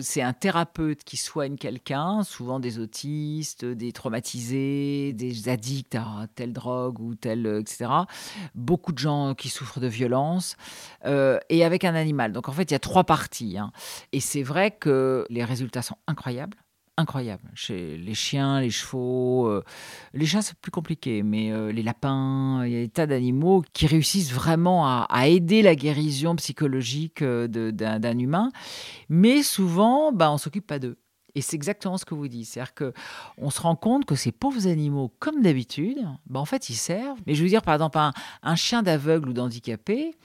c'est 0.01 0.23
un 0.23 0.33
thérapeute 0.33 1.03
qui 1.05 1.17
soigne 1.17 1.57
quelqu'un, 1.57 2.23
souvent 2.23 2.61
des 2.61 2.79
autistes, 2.79 3.65
des 3.65 3.93
traumatisés, 3.93 5.13
des 5.15 5.48
addicts 5.49 5.95
à 5.95 6.27
telle 6.35 6.53
drogue 6.53 7.01
ou 7.01 7.15
telle, 7.15 7.47
etc. 7.61 7.91
Beaucoup 8.55 8.93
de 8.93 8.99
gens 8.99 9.35
qui 9.35 9.49
souffrent 9.49 9.81
de 9.81 9.87
violence, 9.87 10.57
euh, 11.05 11.39
et 11.49 11.65
avec 11.65 11.85
un 11.85 11.95
animal. 11.95 12.33
Donc 12.33 12.49
en 12.49 12.53
fait, 12.53 12.71
il 12.71 12.73
y 12.73 12.77
a 12.77 12.81
trois 12.81 13.05
parties. 13.05 13.59
Hein. 13.59 13.73
Et 14.13 14.21
c'est 14.21 14.43
vrai 14.43 14.71
que 14.71 15.27
les 15.31 15.45
résultats 15.45 15.83
sont 15.83 15.97
incroyables 16.07 16.57
incroyables. 17.01 17.49
Chez 17.55 17.97
les 17.97 18.15
chiens, 18.15 18.61
les 18.61 18.71
chevaux, 18.71 19.47
euh, 19.47 19.63
les 20.15 20.27
chats, 20.27 20.43
c'est 20.43 20.59
plus 20.59 20.73
compliqué, 20.73 21.23
mais 21.23 21.53
euh, 21.53 21.71
les 21.71 21.85
lapins, 21.85 22.65
il 22.67 22.73
y 22.73 22.77
a 22.77 22.81
des 22.81 22.89
tas 22.89 23.07
d'animaux 23.07 23.63
qui 23.73 23.87
réussissent 23.87 24.33
vraiment 24.33 24.85
à, 24.85 25.29
aider 25.29 25.63
la 25.63 25.77
guérison 25.77 26.35
psychologique 26.35 27.23
d'un 27.23 28.19
humain. 28.19 28.51
Mais 29.09 29.45
souvent, 29.45 30.11
bah, 30.11 30.33
on 30.33 30.39
s'occupe 30.39 30.67
pas 30.67 30.81
d'eux. 30.81 30.99
Et 31.39 31.41
c'est 31.41 31.55
exactement 31.55 31.97
ce 31.97 32.05
que 32.05 32.17
vous 32.17 32.27
dites. 32.27 32.47
C'est-à-dire 32.47 32.75
qu'on 32.75 33.51
se 33.51 33.61
rend 33.61 33.77
compte 33.77 34.05
que 34.05 34.17
ces 34.17 34.33
pauvres 34.33 34.67
animaux, 34.67 35.13
comme 35.21 35.41
d'habitude, 35.41 35.99
bah, 36.27 36.41
en 36.41 36.45
fait, 36.45 36.69
ils 36.69 36.75
servent. 36.75 37.21
Mais 37.29 37.35
je 37.37 37.45
veux 37.45 37.49
dire, 37.49 37.63
par 37.63 37.75
exemple, 37.75 37.97
un 38.43 38.57
chien 38.57 38.83
d'aveugle 38.83 39.29
ou 39.29 39.33
d'handicapé, 39.33 40.17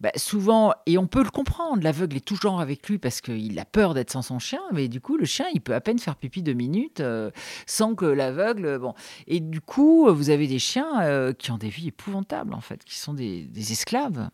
bah, 0.00 0.10
souvent, 0.16 0.72
et 0.86 0.96
on 0.96 1.06
peut 1.06 1.22
le 1.22 1.30
comprendre, 1.30 1.82
l'aveugle 1.82 2.16
est 2.16 2.24
toujours 2.24 2.60
avec 2.60 2.88
lui 2.88 2.96
parce 2.98 3.20
qu'il 3.20 3.58
a 3.58 3.66
peur 3.66 3.92
d'être 3.92 4.10
sans 4.10 4.22
son 4.22 4.38
chien, 4.38 4.60
mais 4.72 4.88
du 4.88 5.00
coup, 5.00 5.18
le 5.18 5.26
chien, 5.26 5.44
il 5.52 5.60
peut 5.60 5.74
à 5.74 5.82
peine 5.82 5.98
faire 5.98 6.16
pipi 6.16 6.42
deux 6.42 6.54
minutes 6.54 7.00
euh, 7.00 7.30
sans 7.66 7.94
que 7.94 8.06
l'aveugle. 8.06 8.78
Bon. 8.78 8.94
Et 9.26 9.40
du 9.40 9.60
coup, 9.60 10.12
vous 10.12 10.30
avez 10.30 10.46
des 10.46 10.58
chiens 10.58 11.02
euh, 11.02 11.34
qui 11.34 11.50
ont 11.50 11.58
des 11.58 11.68
vies 11.68 11.88
épouvantables, 11.88 12.54
en 12.54 12.62
fait, 12.62 12.82
qui 12.82 12.96
sont 12.96 13.12
des, 13.12 13.48
esclaves. 13.70 14.30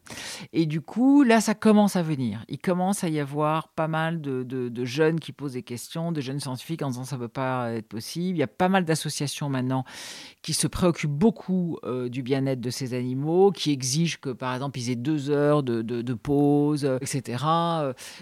Et 0.52 0.66
du 0.66 0.80
coup, 0.80 1.24
là, 1.24 1.40
ça 1.40 1.54
commence 1.54 1.96
à 1.96 2.02
venir. 2.02 2.44
Il 2.48 2.58
commence 2.58 3.02
à 3.02 3.08
y 3.08 3.18
avoir 3.18 3.68
pas 3.68 3.88
mal 3.88 4.20
de, 4.20 4.84
jeunes 4.84 5.18
qui 5.18 5.32
posent 5.32 5.54
des 5.54 5.62
questions, 5.62 6.12
de 6.12 6.20
jeunes 6.28 6.40
scientifiques 6.40 6.82
en 6.82 6.90
disant 6.90 7.04
ça 7.04 7.16
ne 7.16 7.22
peut 7.22 7.28
pas 7.28 7.72
être 7.72 7.88
possible. 7.88 8.36
Il 8.36 8.40
y 8.40 8.44
a 8.44 8.48
pas 8.48 8.68
mal 8.68 8.84
d'associations 8.84 9.48
maintenant 9.48 9.84
qui 10.42 10.52
se 10.54 10.66
préoccupent 10.66 11.10
beaucoup 11.10 11.78
euh, 11.84 12.08
du 12.08 12.22
bien-être 12.22 12.60
de 12.60 12.70
ces 12.70 12.94
animaux, 12.94 13.50
qui 13.50 13.72
exigent 13.72 14.18
que, 14.20 14.30
par 14.30 14.54
exemple, 14.54 14.78
ils 14.78 14.90
aient 14.90 14.96
deux 14.96 15.30
heures 15.30 15.62
de, 15.62 16.14
pause, 16.14 16.84
etc. 17.00 17.44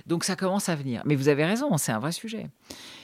Donc 0.06 0.24
ça 0.24 0.36
commence 0.36 0.68
à 0.68 0.74
venir. 0.74 1.02
Mais 1.04 1.14
vous 1.14 1.28
avez 1.28 1.44
raison, 1.44 1.76
c'est 1.76 1.92
un 1.92 1.98
vrai 1.98 2.12
sujet. 2.12 2.48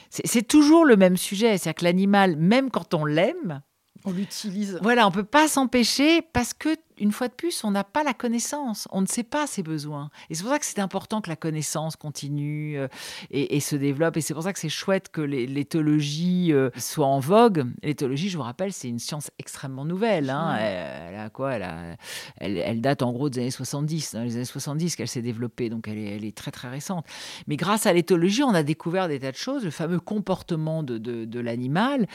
C'est 0.09 0.47
toujours 0.47 0.85
le 0.85 0.95
même 0.95 1.17
sujet. 1.17 1.57
C'est-à-dire 1.57 1.75
que 1.79 1.83
l'animal, 1.85 2.35
même 2.35 2.69
quand 2.69 2.93
on 2.93 3.05
l'aime, 3.05 3.61
on 4.05 4.11
l'utilise. 4.11 4.79
Voilà, 4.81 5.07
on 5.07 5.11
peut 5.11 5.23
pas 5.23 5.47
s'empêcher 5.47 6.21
parce 6.21 6.53
que 6.53 6.75
une 6.97 7.11
fois 7.11 7.27
de 7.27 7.33
plus, 7.33 7.63
on 7.63 7.71
n'a 7.71 7.83
pas 7.83 8.03
la 8.03 8.13
connaissance, 8.13 8.87
on 8.91 9.01
ne 9.01 9.05
sait 9.05 9.23
pas 9.23 9.47
ses 9.47 9.63
besoins. 9.63 10.09
Et 10.29 10.35
c'est 10.35 10.43
pour 10.43 10.51
ça 10.51 10.59
que 10.59 10.65
c'est 10.65 10.79
important 10.79 11.21
que 11.21 11.29
la 11.29 11.35
connaissance 11.35 11.95
continue 11.95 12.77
euh, 12.77 12.87
et, 13.31 13.59
se 13.59 13.75
développe. 13.75 14.17
Et 14.17 14.21
c'est 14.21 14.33
pour 14.33 14.43
ça 14.43 14.53
que 14.53 14.59
c'est 14.59 14.69
chouette 14.69 15.09
que 15.09 15.21
l'éthologie 15.21 16.51
euh, 16.53 16.69
soit 16.77 17.07
en 17.07 17.19
vogue. 17.19 17.65
L'éthologie, 17.81 18.29
je 18.29 18.37
vous 18.37 18.43
rappelle, 18.43 18.73
c'est 18.73 18.89
une 18.89 18.99
science 18.99 19.31
extrêmement 19.39 19.85
nouvelle. 19.85 20.29
Hein. 20.29 20.57
Elle, 20.57 21.15
a 21.15 21.29
quoi? 21.29 21.53
Elle, 21.53 21.97
elle, 22.39 22.81
date 22.81 23.01
en 23.01 23.11
gros 23.11 23.29
des 23.29 23.41
années 23.41 23.51
70, 23.51 24.13
dans 24.13 24.23
les 24.23 24.35
années 24.35 24.45
70 24.45 24.95
qu'elle 24.95 25.07
s'est 25.07 25.21
développée, 25.21 25.69
donc 25.69 25.87
elle 25.87 25.97
est, 25.97 26.15
elle 26.15 26.25
est, 26.25 26.35
très 26.35 26.51
très 26.51 26.69
récente. 26.69 27.05
Mais 27.47 27.55
grâce 27.55 27.85
à 27.85 27.93
l'éthologie, 27.93 28.43
on 28.43 28.53
a 28.53 28.63
découvert 28.63 29.07
des 29.07 29.19
tas 29.19 29.31
de 29.31 29.37
choses, 29.37 29.63
le 29.63 29.71
fameux 29.71 29.99
comportement 29.99 30.83
de, 30.83 30.97
de, 30.97 31.39
l'animal 31.39 32.07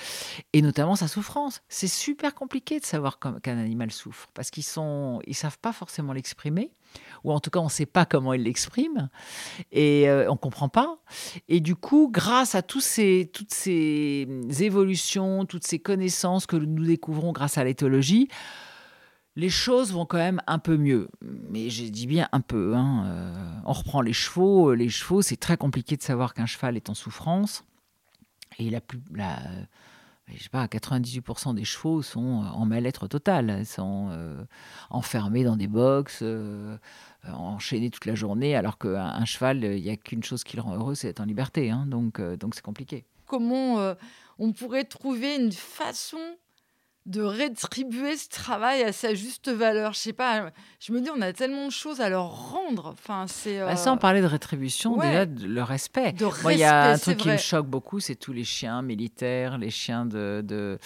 et 0.52 0.62
notamment 0.62 0.96
sa 0.96 1.08
souffrance. 1.08 1.60
C'est 1.68 1.88
super 1.88 2.34
compliqué 2.34 2.80
de 2.80 2.84
savoir 2.84 3.18
qu'un 3.18 3.58
animal 3.58 3.90
souffre 3.90 4.28
parce 4.34 4.50
qu'ils 4.50 4.64
sont, 4.68 5.20
ils 5.26 5.34
savent 5.34 5.58
pas 5.58 5.72
forcément 5.72 6.12
l'exprimer. 6.12 6.72
ou 7.24 7.32
en 7.32 7.40
tout 7.40 7.50
cas 7.50 7.60
on 7.60 7.64
ne 7.64 7.70
sait 7.70 7.86
pas 7.86 8.06
comment 8.06 8.32
il 8.32 8.42
l'exprime, 8.42 9.08
et 9.72 10.08
euh, 10.08 10.28
on 10.28 10.32
ne 10.32 10.38
comprend 10.38 10.68
pas. 10.68 10.98
Et 11.48 11.60
du 11.60 11.74
coup, 11.74 12.08
grâce 12.12 12.54
à 12.54 12.62
tous 12.62 12.80
ces, 12.80 13.30
toutes 13.32 13.52
ces 13.52 14.26
évolutions, 14.60 15.44
toutes 15.44 15.66
ces 15.66 15.78
connaissances 15.78 16.46
que 16.46 16.56
nous 16.56 16.84
découvrons 16.84 17.32
grâce 17.32 17.58
à 17.58 17.64
l'éthologie, 17.64 18.28
les 19.38 19.50
choses 19.50 19.92
vont 19.92 20.04
quand 20.04 20.18
même 20.18 20.42
un 20.48 20.58
peu 20.58 20.76
mieux. 20.76 21.08
Mais 21.20 21.70
j'ai 21.70 21.90
dit 21.90 22.08
bien 22.08 22.28
un 22.32 22.40
peu. 22.40 22.74
Hein, 22.74 23.04
euh, 23.06 23.60
on 23.66 23.72
reprend 23.72 24.00
les 24.00 24.12
chevaux. 24.12 24.74
Les 24.74 24.88
chevaux, 24.88 25.22
c'est 25.22 25.36
très 25.36 25.56
compliqué 25.56 25.96
de 25.96 26.02
savoir 26.02 26.34
qu'un 26.34 26.46
cheval 26.46 26.76
est 26.76 26.90
en 26.90 26.94
souffrance. 26.94 27.62
Et 28.58 28.80
plus, 28.80 29.00
la, 29.14 29.38
je 30.34 30.42
sais 30.42 30.48
pas, 30.48 30.66
98% 30.66 31.54
des 31.54 31.64
chevaux 31.64 32.02
sont 32.02 32.20
en 32.20 32.66
mal-être 32.66 33.08
total, 33.08 33.64
sont 33.64 34.08
euh, 34.10 34.44
enfermés 34.90 35.44
dans 35.44 35.56
des 35.56 35.66
boxes, 35.66 36.20
euh, 36.22 36.76
enchaînés 37.26 37.90
toute 37.90 38.06
la 38.06 38.14
journée, 38.14 38.54
alors 38.56 38.78
qu'un 38.78 39.24
cheval, 39.24 39.64
il 39.64 39.82
n'y 39.82 39.90
a 39.90 39.96
qu'une 39.96 40.22
chose 40.22 40.44
qui 40.44 40.56
le 40.56 40.62
rend 40.62 40.74
heureux, 40.76 40.94
c'est 40.94 41.08
d'être 41.08 41.20
en 41.20 41.24
liberté. 41.24 41.70
Hein, 41.70 41.86
donc, 41.86 42.20
donc 42.20 42.54
c'est 42.54 42.64
compliqué. 42.64 43.04
Comment 43.26 43.94
on 44.38 44.52
pourrait 44.52 44.84
trouver 44.84 45.36
une 45.36 45.52
façon 45.52 46.18
de 47.08 47.22
rétribuer 47.22 48.16
ce 48.16 48.28
travail 48.28 48.82
à 48.82 48.92
sa 48.92 49.14
juste 49.14 49.48
valeur. 49.48 49.94
Je 49.94 49.98
sais 49.98 50.12
pas, 50.12 50.50
je 50.78 50.92
me 50.92 51.00
dis, 51.00 51.08
on 51.14 51.20
a 51.22 51.32
tellement 51.32 51.66
de 51.66 51.72
choses 51.72 52.00
à 52.00 52.10
leur 52.10 52.52
rendre. 52.52 52.88
Enfin, 52.92 53.24
c'est. 53.26 53.60
Bah, 53.60 53.76
sans 53.76 53.96
parler 53.96 54.20
de 54.20 54.26
rétribution, 54.26 54.98
déjà 54.98 55.24
de 55.24 55.46
le 55.46 55.62
respect. 55.62 56.14
Moi, 56.42 56.52
il 56.52 56.60
y 56.60 56.64
a 56.64 56.90
un 56.90 56.98
truc 56.98 57.16
qui 57.16 57.28
me 57.28 57.38
choque 57.38 57.66
beaucoup, 57.66 57.98
c'est 57.98 58.14
tous 58.14 58.32
les 58.32 58.44
chiens 58.44 58.82
militaires, 58.82 59.56
les 59.56 59.70
chiens 59.70 60.04
de. 60.04 60.42
de 60.44 60.78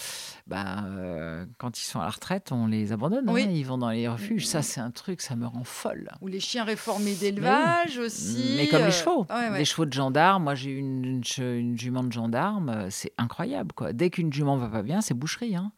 bah, 0.46 0.84
euh, 0.86 1.44
quand 1.58 1.80
ils 1.80 1.84
sont 1.84 2.00
à 2.00 2.04
la 2.04 2.10
retraite, 2.10 2.52
on 2.52 2.66
les 2.68 2.92
abandonne. 2.92 3.28
Hein, 3.28 3.38
ils 3.38 3.66
vont 3.66 3.78
dans 3.78 3.90
les 3.90 4.06
refuges. 4.06 4.46
Ça, 4.46 4.62
c'est 4.62 4.80
un 4.80 4.90
truc, 4.90 5.20
ça 5.20 5.34
me 5.34 5.46
rend 5.46 5.64
folle. 5.64 6.10
Ou 6.20 6.28
les 6.28 6.40
chiens 6.40 6.64
réformés 6.64 7.14
d'élevage 7.14 7.98
aussi. 7.98 8.54
Mais 8.56 8.68
comme 8.68 8.80
les 8.80 8.86
euh, 8.86 8.90
chevaux. 8.90 9.26
Les 9.56 9.64
chevaux 9.64 9.86
de 9.86 9.92
gendarme. 9.92 10.44
Moi, 10.44 10.54
j'ai 10.54 10.70
eu 10.70 10.78
une, 10.78 11.22
une, 11.38 11.78
jument 11.78 12.04
de 12.04 12.12
gendarme. 12.12 12.68
Euh, 12.68 12.86
c'est 12.90 13.12
incroyable. 13.18 13.72
Quoi. 13.72 13.92
Dès 13.92 14.10
qu'une 14.10 14.32
jument 14.32 14.56
va 14.56 14.68
pas 14.68 14.82
bien, 14.82 15.00
c'est 15.00 15.14
boucherie. 15.14 15.56
Hein 15.56 15.72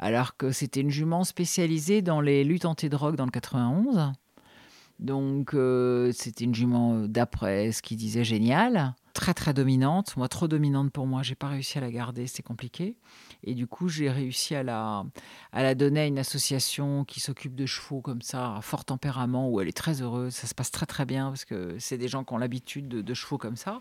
alors 0.00 0.36
que 0.36 0.50
c'était 0.50 0.80
une 0.80 0.90
jument 0.90 1.24
spécialisée 1.24 2.02
dans 2.02 2.20
les 2.20 2.42
luttes 2.42 2.64
anti-drogue 2.64 3.16
dans 3.16 3.26
le 3.26 3.30
91. 3.30 4.12
Donc 4.98 5.54
euh, 5.54 6.10
c'était 6.12 6.44
une 6.44 6.54
jument 6.54 7.06
d'après 7.06 7.70
ce 7.70 7.82
qu'il 7.82 7.98
disait 7.98 8.24
génial, 8.24 8.94
très 9.12 9.34
très 9.34 9.54
dominante. 9.54 10.16
Moi 10.16 10.28
trop 10.28 10.48
dominante 10.48 10.90
pour 10.90 11.06
moi, 11.06 11.22
j'ai 11.22 11.34
pas 11.34 11.48
réussi 11.48 11.78
à 11.78 11.82
la 11.82 11.90
garder, 11.90 12.26
c'est 12.26 12.42
compliqué. 12.42 12.96
Et 13.44 13.54
du 13.54 13.66
coup 13.66 13.88
j'ai 13.88 14.10
réussi 14.10 14.54
à 14.54 14.62
la, 14.62 15.04
à 15.52 15.62
la 15.62 15.74
donner 15.74 16.00
à 16.00 16.06
une 16.06 16.18
association 16.18 17.04
qui 17.04 17.20
s'occupe 17.20 17.54
de 17.54 17.66
chevaux 17.66 18.00
comme 18.00 18.22
ça, 18.22 18.56
à 18.56 18.60
fort 18.60 18.84
tempérament, 18.84 19.48
où 19.48 19.60
elle 19.60 19.68
est 19.68 19.76
très 19.76 20.02
heureuse. 20.02 20.34
Ça 20.34 20.46
se 20.46 20.54
passe 20.54 20.70
très 20.70 20.86
très 20.86 21.06
bien 21.06 21.28
parce 21.28 21.44
que 21.44 21.76
c'est 21.78 21.98
des 21.98 22.08
gens 22.08 22.24
qui 22.24 22.34
ont 22.34 22.38
l'habitude 22.38 22.88
de 22.88 23.14
chevaux 23.14 23.38
comme 23.38 23.56
ça. 23.56 23.80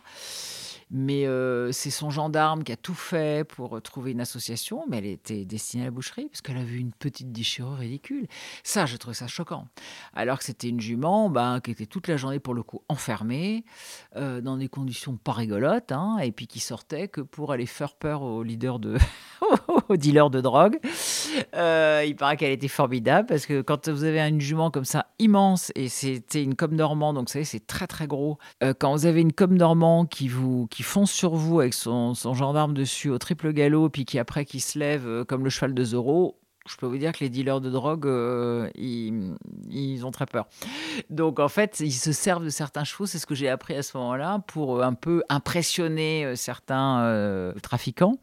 Mais 0.91 1.27
euh, 1.27 1.71
c'est 1.71 1.91
son 1.91 2.09
gendarme 2.09 2.63
qui 2.63 2.71
a 2.71 2.75
tout 2.75 2.95
fait 2.95 3.47
pour 3.47 3.79
trouver 3.81 4.11
une 4.11 4.21
association, 4.21 4.85
mais 4.89 4.97
elle 4.97 5.05
était 5.05 5.45
destinée 5.45 5.83
à 5.83 5.85
la 5.85 5.91
boucherie, 5.91 6.27
parce 6.29 6.41
qu'elle 6.41 6.57
a 6.57 6.63
vu 6.63 6.79
une 6.79 6.93
petite 6.93 7.31
déchirure 7.31 7.77
ridicule. 7.77 8.27
Ça, 8.63 8.87
je 8.87 8.97
trouve 8.97 9.13
ça 9.13 9.27
choquant. 9.27 9.67
Alors 10.13 10.39
que 10.39 10.45
c'était 10.45 10.67
une 10.67 10.79
jument 10.79 11.29
ben, 11.29 11.59
qui 11.59 11.71
était 11.71 11.85
toute 11.85 12.07
la 12.07 12.17
journée, 12.17 12.39
pour 12.39 12.55
le 12.55 12.63
coup, 12.63 12.81
enfermée, 12.89 13.65
euh, 14.15 14.41
dans 14.41 14.57
des 14.57 14.67
conditions 14.67 15.15
pas 15.15 15.33
rigolotes, 15.33 15.91
hein, 15.91 16.17
et 16.17 16.31
puis 16.31 16.47
qui 16.47 16.59
sortait 16.59 17.07
que 17.07 17.21
pour 17.21 17.51
aller 17.51 17.67
faire 17.67 17.93
peur 17.93 18.23
aux 18.23 18.41
leaders 18.41 18.79
de... 18.79 18.97
aux 19.89 19.97
dealers 19.97 20.29
de 20.29 20.41
drogue. 20.41 20.79
Euh, 21.55 22.03
il 22.05 22.15
paraît 22.15 22.37
qu'elle 22.37 22.51
était 22.51 22.67
formidable, 22.67 23.27
parce 23.27 23.45
que 23.45 23.61
quand 23.61 23.89
vous 23.89 24.03
avez 24.03 24.19
une 24.19 24.41
jument 24.41 24.71
comme 24.71 24.85
ça, 24.85 25.07
immense, 25.19 25.71
et 25.75 25.89
c'était 25.89 26.43
une 26.43 26.55
comme 26.55 26.75
normand, 26.75 27.13
donc 27.13 27.27
vous 27.27 27.33
savez, 27.33 27.45
c'est 27.45 27.65
très 27.65 27.87
très 27.87 28.07
gros. 28.07 28.37
quand 28.79 28.91
vous 28.91 29.05
avez 29.05 29.21
une 29.21 29.33
comme 29.33 29.55
normand 29.55 30.05
qui 30.05 30.27
vous 30.27 30.67
qui 30.67 30.83
fonce 30.83 31.11
sur 31.11 31.35
vous 31.35 31.59
avec 31.59 31.73
son, 31.73 32.13
gendarme 32.33 32.73
dessus 32.73 33.09
au 33.09 33.17
triple 33.17 33.51
galop, 33.53 33.89
puis 33.89 34.05
qui 34.05 34.19
après 34.19 34.45
qui 34.45 34.59
se 34.59 34.79
lève 34.79 35.07
euh, 35.07 35.23
comme 35.25 35.43
le 35.43 35.49
cheval 35.49 35.73
de 35.73 35.83
Zorro, 35.83 36.38
je 36.69 36.77
peux 36.77 36.85
vous 36.85 36.97
dire 36.97 37.11
que 37.11 37.19
les 37.19 37.29
dealers 37.29 37.61
de 37.61 37.69
drogue, 37.69 38.05
euh, 38.05 38.69
ils, 38.75 40.05
ont 40.05 40.11
très 40.11 40.25
peur. 40.25 40.47
Donc 41.09 41.39
en 41.39 41.49
fait, 41.49 41.79
ils 41.79 41.91
se 41.91 42.11
servent 42.11 42.43
de 42.43 42.49
certains 42.49 42.83
chevaux, 42.83 43.05
c'est 43.05 43.19
ce 43.19 43.25
que 43.25 43.35
j'ai 43.35 43.49
appris 43.49 43.75
à 43.75 43.83
ce 43.83 43.97
moment-là, 43.97 44.43
pour 44.47 44.77
euh, 44.77 44.83
un 44.83 44.93
peu 44.93 45.23
impressionner 45.29 46.35
certains 46.35 47.53
trafiquants. 47.61 48.17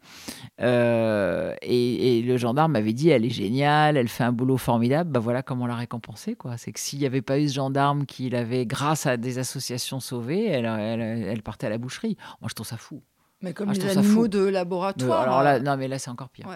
Et, 0.59 2.23
le 2.27 2.37
gendarme 2.37 2.73
m'avait 2.73 2.93
dit, 2.93 3.09
elle 3.09 3.25
est 3.25 3.29
géniale, 3.29 3.97
elle 3.97 4.07
fait 4.07 4.23
un 4.23 4.31
boulot 4.31 4.57
formidable. 4.57 5.11
Bah 5.11 5.19
voilà 5.19 5.43
comment 5.43 5.65
on 5.65 5.67
l'a 5.67 5.75
récompensé. 5.75 6.35
Quoi. 6.35 6.57
C'est 6.57 6.71
que 6.71 6.79
s'il 6.79 6.99
n'y 6.99 7.05
avait 7.05 7.21
pas 7.21 7.39
eu 7.39 7.47
ce 7.47 7.55
gendarme 7.55 8.05
qui 8.05 8.29
l'avait, 8.29 8.65
grâce 8.65 9.05
à 9.05 9.17
des 9.17 9.39
associations, 9.39 9.99
sauvé, 9.99 10.45
elle, 10.45 10.65
elle, 10.65 11.41
partait 11.41 11.67
à 11.67 11.69
la 11.69 11.77
boucherie. 11.77 12.17
Moi, 12.41 12.49
je 12.49 12.53
trouve 12.53 12.67
ça 12.67 12.77
fou. 12.77 13.01
Mais 13.41 13.53
comme 13.53 13.69
ah, 13.69 13.73
les 13.73 13.97
animaux 13.97 14.27
de 14.27 14.39
laboratoire. 14.39 15.21
alors 15.21 15.43
là, 15.43 15.59
non, 15.59 15.77
mais 15.77 15.87
là, 15.87 15.99
c'est 15.99 16.09
encore 16.09 16.29
pire. 16.29 16.47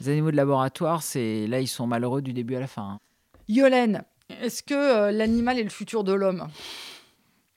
Les 0.00 0.08
animaux 0.08 0.30
de 0.30 0.36
laboratoire, 0.36 1.02
c'est 1.02 1.46
là, 1.46 1.60
ils 1.60 1.68
sont 1.68 1.86
malheureux 1.86 2.22
du 2.22 2.32
début 2.32 2.56
à 2.56 2.60
la 2.60 2.66
fin. 2.66 2.82
Hein. 2.82 3.00
Yolène, 3.48 4.04
est-ce 4.40 4.62
que 4.62 4.74
euh, 4.74 5.12
l'animal 5.12 5.58
est 5.58 5.64
le 5.64 5.70
futur 5.70 6.02
de 6.02 6.14
l'homme? 6.14 6.48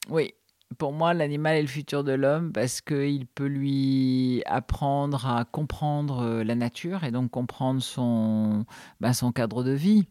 Oui, 0.10 0.34
pour 0.78 0.92
moi, 0.92 1.14
l'animal 1.14 1.56
est 1.56 1.62
le 1.62 1.68
futur 1.68 2.04
de 2.04 2.12
l'homme 2.12 2.52
parce 2.52 2.82
qu'il 2.82 3.26
peut 3.26 3.46
lui 3.46 4.44
apprendre 4.46 5.26
à 5.26 5.46
comprendre 5.46 6.24
euh, 6.24 6.44
la 6.44 6.56
nature 6.56 7.04
et 7.04 7.12
donc 7.12 7.32
comprendre 7.32 7.82
son, 7.82 8.66
ben, 9.00 9.14
son 9.14 9.32
cadre 9.32 9.64
de 9.64 9.72
vie. 9.72 10.08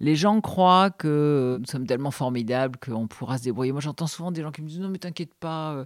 Les 0.00 0.16
gens 0.16 0.40
croient 0.40 0.90
que 0.90 1.56
nous 1.60 1.66
sommes 1.66 1.86
tellement 1.86 2.10
formidables 2.10 2.78
qu'on 2.78 3.06
pourra 3.06 3.38
se 3.38 3.44
débrouiller. 3.44 3.72
Moi, 3.72 3.80
j'entends 3.80 4.06
souvent 4.06 4.32
des 4.32 4.42
gens 4.42 4.50
qui 4.50 4.62
me 4.62 4.68
disent 4.68 4.80
Non, 4.80 4.88
mais 4.88 4.98
t'inquiète 4.98 5.34
pas, 5.34 5.72
euh, 5.72 5.84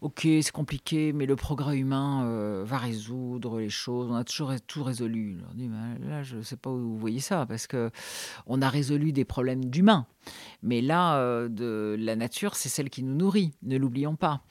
ok, 0.00 0.20
c'est 0.22 0.52
compliqué, 0.52 1.12
mais 1.12 1.26
le 1.26 1.36
progrès 1.36 1.78
humain 1.78 2.24
euh, 2.24 2.62
va 2.64 2.78
résoudre 2.78 3.58
les 3.58 3.68
choses. 3.68 4.08
On 4.10 4.14
a 4.14 4.24
toujours 4.24 4.52
tout 4.66 4.82
résolu. 4.82 5.36
Je 5.38 5.42
leur 5.42 5.54
dis 5.54 5.70
Là, 6.08 6.22
je 6.22 6.36
ne 6.36 6.42
sais 6.42 6.56
pas 6.56 6.70
où 6.70 6.78
vous 6.78 6.98
voyez 6.98 7.20
ça 7.20 7.46
parce 7.46 7.66
qu'on 7.66 8.62
a 8.62 8.68
résolu 8.68 9.12
des 9.12 9.24
problèmes 9.24 9.64
d'humains. 9.64 10.06
Mais 10.62 10.80
là, 10.80 11.16
euh, 11.16 11.48
de 11.48 11.96
la 11.98 12.16
nature, 12.16 12.56
c'est 12.56 12.68
celle 12.68 12.90
qui 12.90 13.02
nous 13.02 13.14
nourrit, 13.14 13.52
ne 13.62 13.76
l'oublions 13.76 14.16
pas. 14.16 14.42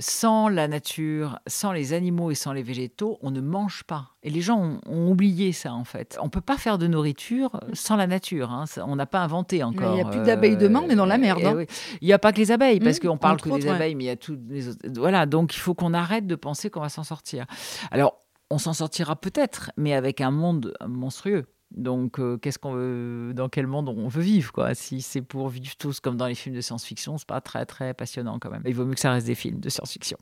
Sans 0.00 0.48
la 0.48 0.68
nature, 0.68 1.40
sans 1.46 1.72
les 1.72 1.92
animaux 1.92 2.30
et 2.30 2.34
sans 2.34 2.52
les 2.52 2.62
végétaux, 2.62 3.18
on 3.20 3.30
ne 3.30 3.40
mange 3.40 3.82
pas. 3.84 4.14
Et 4.22 4.30
les 4.30 4.40
gens 4.40 4.78
ont, 4.86 5.08
oublié 5.10 5.52
ça, 5.52 5.72
en 5.72 5.84
fait. 5.84 6.16
On 6.20 6.26
ne 6.26 6.30
peut 6.30 6.40
pas 6.40 6.56
faire 6.56 6.78
de 6.78 6.86
nourriture 6.86 7.60
sans 7.72 7.96
la 7.96 8.06
nature. 8.06 8.52
Hein. 8.52 8.64
On 8.86 8.96
n'a 8.96 9.06
pas 9.06 9.20
inventé 9.20 9.64
encore. 9.64 9.92
Il 9.92 9.94
n'y 9.94 10.00
a 10.00 10.10
plus 10.10 10.22
d'abeilles 10.22 10.56
demain, 10.56 10.82
est 10.88 10.94
dans 10.94 11.06
la 11.06 11.18
merde. 11.18 11.44
Hein. 11.44 11.64
Il 12.00 12.06
n'y 12.06 12.12
a 12.12 12.18
pas 12.18 12.32
que 12.32 12.38
les 12.38 12.52
abeilles, 12.52 12.80
parce 12.80 12.98
mmh, 12.98 13.08
qu'on 13.08 13.18
parle 13.18 13.40
que 13.40 13.50
des 13.50 13.68
abeilles, 13.68 13.94
mais 13.94 14.04
il 14.04 14.08
y 14.08 14.10
a 14.10 14.16
toutes 14.16 14.48
les 14.48 14.68
autres. 14.68 14.80
Voilà, 14.96 15.26
donc 15.26 15.56
il 15.56 15.58
faut 15.58 15.74
qu'on 15.74 15.94
arrête 15.94 16.26
de 16.26 16.34
penser 16.36 16.70
qu'on 16.70 16.80
va 16.80 16.88
s'en 16.88 17.04
sortir. 17.04 17.46
Alors, 17.90 18.22
on 18.50 18.58
s'en 18.58 18.72
sortira 18.72 19.16
peut-être, 19.16 19.72
mais 19.76 19.94
avec 19.94 20.20
un 20.20 20.30
monde 20.30 20.74
monstrueux. 20.86 21.46
Donc, 21.70 22.18
euh, 22.18 22.38
qu'est-ce 22.38 22.58
qu'on 22.58 22.72
veut, 22.72 23.32
dans 23.34 23.48
quel 23.48 23.66
monde 23.66 23.88
on 23.90 24.08
veut 24.08 24.22
vivre, 24.22 24.52
quoi? 24.52 24.74
Si 24.74 25.02
c'est 25.02 25.20
pour 25.20 25.48
vivre 25.48 25.76
tous 25.76 26.00
comme 26.00 26.16
dans 26.16 26.26
les 26.26 26.34
films 26.34 26.54
de 26.54 26.62
science-fiction, 26.62 27.18
c'est 27.18 27.28
pas 27.28 27.42
très 27.42 27.66
très 27.66 27.92
passionnant 27.92 28.38
quand 28.38 28.50
même. 28.50 28.62
Il 28.64 28.74
vaut 28.74 28.86
mieux 28.86 28.94
que 28.94 29.00
ça 29.00 29.12
reste 29.12 29.26
des 29.26 29.34
films 29.34 29.60
de 29.60 29.68
science-fiction. 29.68 30.16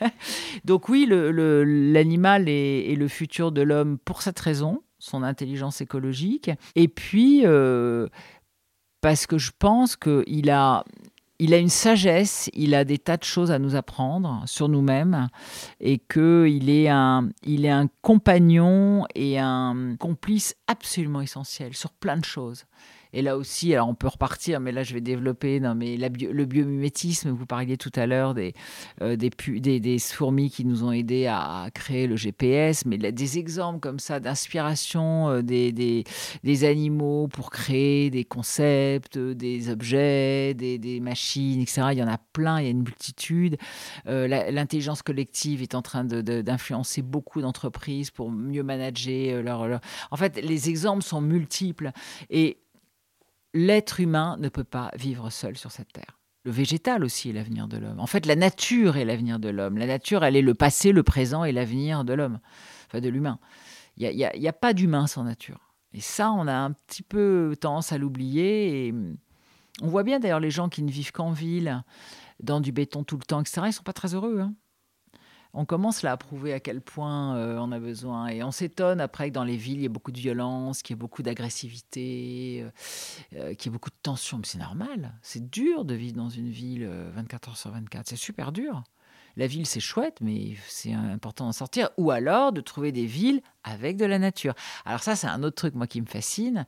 Donc 0.64 0.88
oui, 0.88 1.06
l'animal 1.06 2.46
le, 2.46 2.50
est, 2.50 2.96
le 2.96 3.08
futur 3.08 3.52
de 3.52 3.60
l'homme 3.60 3.98
pour 3.98 4.22
cette 4.22 4.38
raison, 4.38 4.82
son 4.98 5.22
intelligence 5.22 5.82
écologique, 5.82 6.50
et 6.74 6.88
puis 6.88 7.42
euh, 7.44 8.08
parce 9.02 9.26
que 9.26 9.36
je 9.36 9.52
pense 9.56 9.94
qu'il 9.94 10.50
a 10.50 10.84
il 11.38 11.54
a 11.54 11.58
une 11.58 11.68
sagesse, 11.68 12.50
il 12.52 12.74
a 12.74 12.84
des 12.84 12.98
tas 12.98 13.16
de 13.16 13.24
choses 13.24 13.50
à 13.50 13.58
nous 13.58 13.76
apprendre 13.76 14.42
sur 14.46 14.68
nous-mêmes 14.68 15.28
et 15.80 15.98
qu'il 15.98 16.68
est 16.68 16.88
un, 16.88 17.28
est 17.46 17.68
un 17.68 17.88
compagnon 18.02 19.06
et 19.14 19.38
un 19.38 19.96
complice 19.98 20.56
absolument 20.66 21.20
essentiel 21.20 21.74
sur 21.74 21.92
plein 21.92 22.16
de 22.16 22.24
choses. 22.24 22.64
Et 23.12 23.22
là 23.22 23.36
aussi, 23.36 23.72
alors 23.74 23.88
on 23.88 23.94
peut 23.94 24.08
repartir, 24.08 24.60
mais 24.60 24.72
là 24.72 24.82
je 24.82 24.94
vais 24.94 25.00
développer 25.00 25.60
non, 25.60 25.74
mais 25.74 25.96
le 25.96 26.44
biomimétisme. 26.44 27.30
Vous 27.30 27.46
parliez 27.46 27.76
tout 27.76 27.92
à 27.94 28.06
l'heure 28.06 28.34
des, 28.34 28.54
euh, 29.02 29.16
des, 29.16 29.30
des, 29.80 29.98
fourmis 29.98 30.50
qui 30.50 30.64
nous 30.64 30.84
ont 30.84 30.92
aidés 30.92 31.26
à, 31.26 31.68
créer 31.72 32.06
le 32.06 32.16
GPS, 32.16 32.84
mais 32.84 32.98
des 32.98 33.38
exemples 33.38 33.80
comme 33.80 33.98
ça 33.98 34.20
d'inspiration 34.20 35.30
euh, 35.30 35.42
des, 35.42 35.72
des, 35.72 36.64
animaux 36.64 37.28
pour 37.28 37.50
créer 37.50 38.10
des 38.10 38.24
concepts, 38.24 39.18
des 39.18 39.70
objets, 39.70 40.54
des, 40.54 41.00
machines, 41.00 41.60
etc. 41.60 41.88
Il 41.92 41.98
y 41.98 42.02
en 42.02 42.08
a 42.08 42.18
plein, 42.32 42.60
il 42.60 42.64
y 42.64 42.66
a 42.66 42.70
une 42.70 42.82
multitude. 42.82 43.56
Euh, 44.06 44.26
l'intelligence 44.26 45.02
collective 45.02 45.62
est 45.62 45.74
en 45.74 45.82
train 45.82 46.04
d'influencer 46.04 47.02
beaucoup 47.02 47.40
d'entreprises 47.40 48.10
pour 48.10 48.30
mieux 48.30 48.62
manager 48.62 49.42
leur, 49.42 49.68
leur... 49.68 49.80
En 50.10 50.16
fait, 50.16 50.40
les 50.42 50.68
exemples 50.68 51.02
sont 51.02 51.20
multiples. 51.20 51.92
Et 52.30 52.58
l'être 53.54 54.00
humain 54.00 54.36
ne 54.38 54.48
peut 54.48 54.64
pas 54.64 54.90
vivre 54.96 55.30
seul 55.30 55.56
sur 55.56 55.70
cette 55.70 55.92
terre. 55.92 56.18
Le 56.44 56.50
végétal 56.50 57.04
aussi 57.04 57.30
est 57.30 57.32
l'avenir 57.32 57.68
de 57.68 57.76
l'homme. 57.76 58.00
En 58.00 58.06
fait, 58.06 58.24
la 58.24 58.36
nature 58.36 58.96
est 58.96 59.04
l'avenir 59.04 59.38
de 59.38 59.48
l'homme. 59.48 59.76
La 59.76 59.86
nature, 59.86 60.24
elle 60.24 60.36
est 60.36 60.42
le 60.42 60.54
passé, 60.54 60.92
le 60.92 61.02
présent 61.02 61.44
et 61.44 61.52
l'avenir 61.52 62.04
de 62.04 62.14
l'homme, 62.14 62.38
enfin 62.86 63.00
de 63.00 63.08
l'humain. 63.08 63.38
Il 63.96 64.08
n'y 64.14 64.48
a, 64.48 64.52
pas 64.52 64.72
d'humain 64.72 65.06
sans 65.06 65.24
nature. 65.24 65.74
Et 65.92 66.00
ça, 66.00 66.30
on 66.30 66.46
a 66.46 66.54
un 66.54 66.72
petit 66.72 67.02
peu 67.02 67.56
tendance 67.60 67.92
à 67.92 67.98
l'oublier. 67.98 68.86
Et 68.86 68.94
On 69.82 69.88
voit 69.88 70.04
bien 70.04 70.20
d'ailleurs 70.20 70.40
les 70.40 70.50
gens 70.50 70.68
qui 70.68 70.82
ne 70.82 70.90
vivent 70.90 71.10
qu'en 71.10 71.32
ville, 71.32 71.82
dans 72.40 72.60
du 72.60 72.70
béton 72.70 73.02
tout 73.02 73.16
le 73.16 73.24
temps, 73.24 73.40
etc., 73.40 73.62
ils 73.66 73.72
sont 73.72 73.82
pas 73.82 73.92
très 73.92 74.14
heureux. 74.14 74.40
Hein. 74.40 74.54
On 75.60 75.64
commence 75.64 76.02
là 76.02 76.12
à 76.12 76.16
prouver 76.16 76.52
à 76.52 76.60
quel 76.60 76.80
point 76.80 77.36
euh, 77.36 77.58
on 77.58 77.72
a 77.72 77.80
besoin. 77.80 78.28
Et 78.28 78.44
on 78.44 78.52
s'étonne 78.52 79.00
après 79.00 79.30
que 79.30 79.34
dans 79.34 79.42
les 79.42 79.56
villes, 79.56 79.78
il 79.78 79.82
y 79.82 79.86
ait 79.86 79.88
beaucoup 79.88 80.12
de 80.12 80.18
violence, 80.20 80.82
qu'il 80.82 80.94
y 80.94 80.96
ait 80.96 81.00
beaucoup 81.00 81.24
d'agressivité, 81.24 82.62
euh, 82.62 82.70
euh, 83.34 83.54
qu'il 83.54 83.68
y 83.68 83.72
ait 83.72 83.74
beaucoup 83.74 83.90
de 83.90 83.96
tension. 84.00 84.38
Mais 84.38 84.44
c'est 84.46 84.58
normal. 84.58 85.14
C'est 85.20 85.50
dur 85.50 85.84
de 85.84 85.94
vivre 85.94 86.14
dans 86.14 86.28
une 86.28 86.48
ville 86.48 86.88
24 87.12 87.48
heures 87.48 87.56
sur 87.56 87.72
24. 87.72 88.06
C'est 88.06 88.14
super 88.14 88.52
dur 88.52 88.84
la 89.38 89.46
ville 89.46 89.66
c'est 89.66 89.80
chouette, 89.80 90.18
mais 90.20 90.56
c'est 90.66 90.92
important 90.92 91.46
d'en 91.46 91.52
sortir. 91.52 91.90
Ou 91.96 92.10
alors 92.10 92.52
de 92.52 92.60
trouver 92.60 92.92
des 92.92 93.06
villes 93.06 93.40
avec 93.62 93.96
de 93.96 94.04
la 94.04 94.18
nature. 94.18 94.54
Alors 94.84 95.02
ça, 95.02 95.14
c'est 95.14 95.26
un 95.26 95.42
autre 95.42 95.56
truc, 95.56 95.74
moi, 95.74 95.86
qui 95.86 96.00
me 96.00 96.06
fascine, 96.06 96.66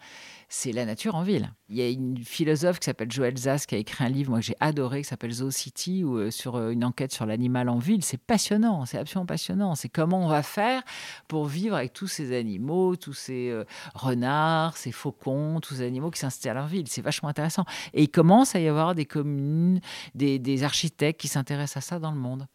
c'est 0.49 0.73
la 0.73 0.85
nature 0.85 1.15
en 1.15 1.23
ville. 1.23 1.53
Il 1.69 1.77
y 1.77 1.83
a 1.83 1.89
une 1.89 2.19
philosophe 2.19 2.79
qui 2.79 2.87
s'appelle 2.87 3.11
Joël 3.11 3.37
Zas 3.37 3.65
qui 3.67 3.75
a 3.75 3.79
écrit 3.79 4.05
un 4.05 4.09
livre, 4.09 4.31
moi, 4.31 4.41
que 4.41 4.45
j'ai 4.45 4.57
adoré, 4.61 5.03
qui 5.03 5.09
s'appelle 5.09 5.33
Zoo 5.33 5.51
City, 5.51 6.05
ou 6.05 6.19
euh, 6.19 6.31
sur 6.31 6.57
euh, 6.57 6.71
une 6.71 6.85
enquête 6.85 7.13
sur 7.13 7.27
l'animal 7.27 7.69
en 7.69 7.79
ville. 7.79 8.05
C'est 8.05 8.19
passionnant, 8.19 8.85
c'est 8.87 8.99
absolument 8.99 9.27
passionnant. 9.27 9.75
C'est 9.75 9.89
comment 9.89 10.25
on 10.25 10.29
va 10.29 10.43
faire 10.43 10.83
pour 11.29 11.47
vivre 11.47 11.77
avec 11.77 11.93
tous 11.93 12.09
ces 12.09 12.37
animaux, 12.37 12.97
tous 12.97 13.15
ces 13.15 13.51
euh, 13.51 13.65
renards, 13.95 14.77
ces 14.77 14.93
faucons, 14.93 15.61
tous 15.61 15.75
ces 15.75 15.87
animaux 15.87 16.11
qui 16.11 16.21
s'installent 16.21 16.59
en 16.59 16.67
ville. 16.67 16.87
C'est 16.89 17.03
vachement 17.03 17.29
intéressant. 17.29 17.65
Et 17.95 18.03
il 18.03 18.11
commence 18.11 18.55
à 18.55 18.61
y 18.61 18.69
avoir 18.69 18.95
des 18.95 19.07
communes, 19.07 19.81
des 20.15 20.63
architectes 20.65 21.21
qui 21.21 21.29
s'intéressent 21.29 21.79
à 21.79 21.81
ça 21.81 21.99
dans 21.99 22.11
le 22.11 22.19
monde. 22.19 22.47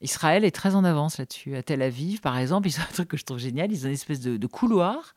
Israël 0.00 0.44
est 0.44 0.50
très 0.50 0.74
en 0.74 0.84
avance 0.84 1.18
là-dessus. 1.18 1.56
À 1.56 1.62
Tel 1.62 1.82
Aviv, 1.82 2.20
par 2.20 2.38
exemple, 2.38 2.68
ils 2.68 2.78
ont 2.78 2.82
un 2.82 2.92
truc 2.92 3.08
que 3.08 3.16
je 3.16 3.24
trouve 3.24 3.38
génial. 3.38 3.70
Ils 3.70 3.84
ont 3.84 3.88
une 3.88 3.94
espèce 3.94 4.20
de, 4.20 4.46
couloir 4.46 5.14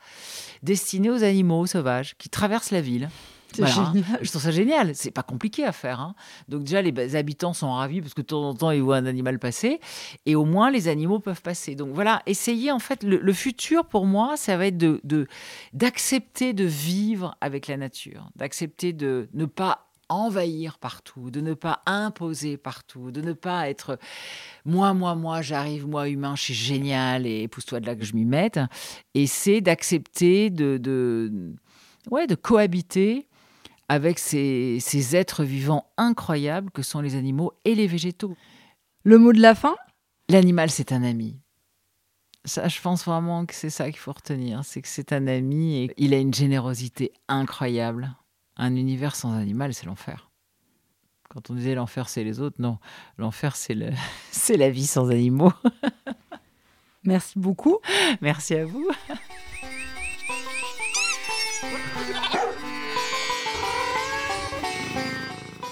destiné 0.62 1.10
aux 1.10 1.24
animaux 1.24 1.66
sauvages 1.66 2.16
qui 2.18 2.30
traversent 2.30 2.72
la 2.72 2.82
ville. 2.82 3.10
Je 3.56 4.30
trouve 4.30 4.42
ça 4.42 4.52
génial. 4.52 4.96
C'est 4.96 5.12
pas 5.12 5.24
compliqué 5.24 5.64
à 5.64 5.72
faire. 5.72 6.00
Hein. 6.00 6.16
Donc 6.50 6.64
déjà, 6.64 6.82
les 6.82 7.16
habitants 7.16 7.54
sont 7.54 7.72
ravis 7.72 8.02
parce 8.02 8.14
que 8.14 8.22
de 8.22 8.28
temps 8.28 8.50
en 8.50 8.54
temps, 8.54 8.72
ils 8.72 8.82
voient 8.82 8.98
un 8.98 9.06
animal 9.06 9.40
passer. 9.40 9.80
Et 10.26 10.36
au 10.36 10.44
moins, 10.44 10.72
les 10.72 10.88
animaux 10.88 11.20
peuvent 11.20 11.42
passer. 11.42 11.76
Donc 11.76 11.94
voilà, 11.94 12.22
essayez 12.26 12.72
en 12.72 12.80
fait, 12.80 13.04
le, 13.04 13.34
futur 13.34 13.86
pour 13.86 14.06
moi, 14.06 14.38
ça 14.38 14.58
va 14.58 14.68
être 14.68 14.78
de 14.78 15.28
d'accepter 15.74 16.54
de 16.54 16.66
vivre 16.66 17.36
avec 17.42 17.68
la 17.68 17.78
nature, 17.78 18.30
d'accepter 18.36 18.92
de 18.92 19.30
ne 19.34 19.46
pas 19.46 19.93
envahir 20.10 20.78
partout, 20.78 21.32
de 21.32 21.42
ne 21.42 21.54
pas 21.54 21.82
imposer 21.86 22.58
partout, 22.58 23.12
de 23.12 23.22
ne 23.22 23.34
pas 23.34 23.70
être 23.70 23.98
moi, 24.66 24.94
moi, 24.94 25.16
moi, 25.16 25.42
j'arrive, 25.42 25.88
moi, 25.88 26.10
humain, 26.10 26.36
je 26.36 26.44
suis 26.44 26.54
génial 26.54 27.26
et 27.26 27.48
pousse-toi 27.48 27.80
de 27.80 27.86
là 27.86 27.96
que 27.96 28.06
je 28.06 28.16
m'y 28.16 28.26
mette. 28.26 28.60
Et 29.14 29.28
c'est 29.28 29.62
d'accepter 29.62 30.50
de, 30.50 30.78
de, 30.78 31.54
ouais, 32.10 32.28
de 32.28 32.36
cohabiter 32.36 33.28
avec 33.90 34.20
ces, 34.20 34.78
ces 34.80 35.16
êtres 35.16 35.44
vivants 35.44 35.88
incroyables 35.98 36.72
que 36.72 36.82
sont 36.82 37.02
les 37.02 37.16
animaux 37.16 37.54
et 37.66 37.76
les 37.76 37.88
végétaux. 37.88 38.36
Le 39.04 39.18
mot 39.18 39.34
de 39.34 39.42
la 39.42 39.56
fin? 39.56 39.76
L'animal, 40.30 40.70
c'est 40.70 40.92
un 40.92 41.04
ami. 41.04 41.38
Ça, 42.46 42.68
je 42.68 42.82
pense 42.82 43.06
vraiment 43.06 43.46
que 43.46 43.54
c'est 43.54 43.70
ça 43.70 43.86
qu'il 43.90 44.00
faut 44.00 44.12
retenir, 44.12 44.66
c'est 44.66 44.82
que 44.82 44.88
c'est 44.88 45.14
un 45.14 45.28
ami 45.28 45.84
et 45.84 45.94
il 45.98 46.14
a 46.14 46.18
une 46.18 46.34
générosité 46.34 47.14
incroyable. 47.28 48.16
Un 48.58 48.76
univers 48.76 49.16
sans 49.16 49.34
animal, 49.34 49.74
c'est 49.74 49.86
l'enfer. 49.86 50.30
Quand 51.30 51.50
on 51.50 51.56
disait 51.56 51.74
l'enfer, 51.74 52.10
c'est 52.10 52.24
les 52.24 52.40
autres, 52.40 52.58
non. 52.60 52.78
L'enfer, 53.18 53.56
c'est 53.56 53.74
le... 53.74 53.90
la 54.58 54.70
vie 54.70 54.86
sans 54.86 55.10
animaux. 55.10 55.52
Merci 57.04 57.40
beaucoup. 57.40 57.80
Merci 58.22 58.56
à 58.56 58.66
vous. 58.66 58.88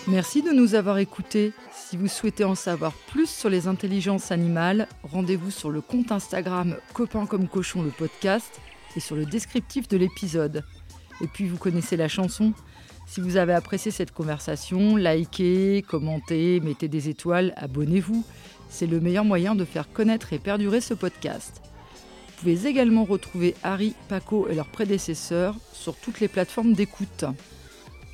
Merci 0.07 0.41
de 0.41 0.51
nous 0.51 0.75
avoir 0.75 0.97
écoutés. 0.97 1.53
Si 1.71 1.95
vous 1.95 2.07
souhaitez 2.07 2.43
en 2.43 2.55
savoir 2.55 2.91
plus 2.91 3.29
sur 3.29 3.49
les 3.49 3.67
intelligences 3.67 4.31
animales, 4.31 4.87
rendez-vous 5.03 5.51
sur 5.51 5.69
le 5.69 5.79
compte 5.79 6.11
Instagram 6.11 6.75
Copain 6.93 7.25
comme 7.25 7.47
cochon 7.47 7.83
le 7.83 7.91
podcast 7.91 8.59
et 8.95 8.99
sur 8.99 9.15
le 9.15 9.25
descriptif 9.25 9.87
de 9.87 9.97
l'épisode. 9.97 10.65
Et 11.21 11.27
puis 11.27 11.47
vous 11.47 11.57
connaissez 11.57 11.95
la 11.95 12.07
chanson 12.07 12.53
si 13.11 13.19
vous 13.19 13.35
avez 13.35 13.51
apprécié 13.51 13.91
cette 13.91 14.13
conversation, 14.13 14.95
likez, 14.95 15.83
commentez, 15.85 16.61
mettez 16.61 16.87
des 16.87 17.09
étoiles, 17.09 17.53
abonnez-vous. 17.57 18.23
C'est 18.69 18.87
le 18.87 19.01
meilleur 19.01 19.25
moyen 19.25 19.53
de 19.53 19.65
faire 19.65 19.91
connaître 19.91 20.31
et 20.31 20.39
perdurer 20.39 20.79
ce 20.79 20.93
podcast. 20.93 21.61
Vous 21.61 22.33
pouvez 22.37 22.67
également 22.67 23.03
retrouver 23.03 23.53
Harry, 23.63 23.95
Paco 24.07 24.47
et 24.47 24.55
leurs 24.55 24.69
prédécesseurs 24.69 25.57
sur 25.73 25.97
toutes 25.97 26.21
les 26.21 26.29
plateformes 26.29 26.71
d'écoute. 26.71 27.25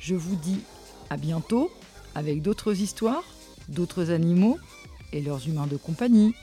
Je 0.00 0.16
vous 0.16 0.34
dis 0.34 0.62
à 1.10 1.16
bientôt 1.16 1.70
avec 2.16 2.42
d'autres 2.42 2.80
histoires, 2.80 3.22
d'autres 3.68 4.10
animaux 4.10 4.58
et 5.12 5.20
leurs 5.20 5.46
humains 5.46 5.68
de 5.68 5.76
compagnie. 5.76 6.34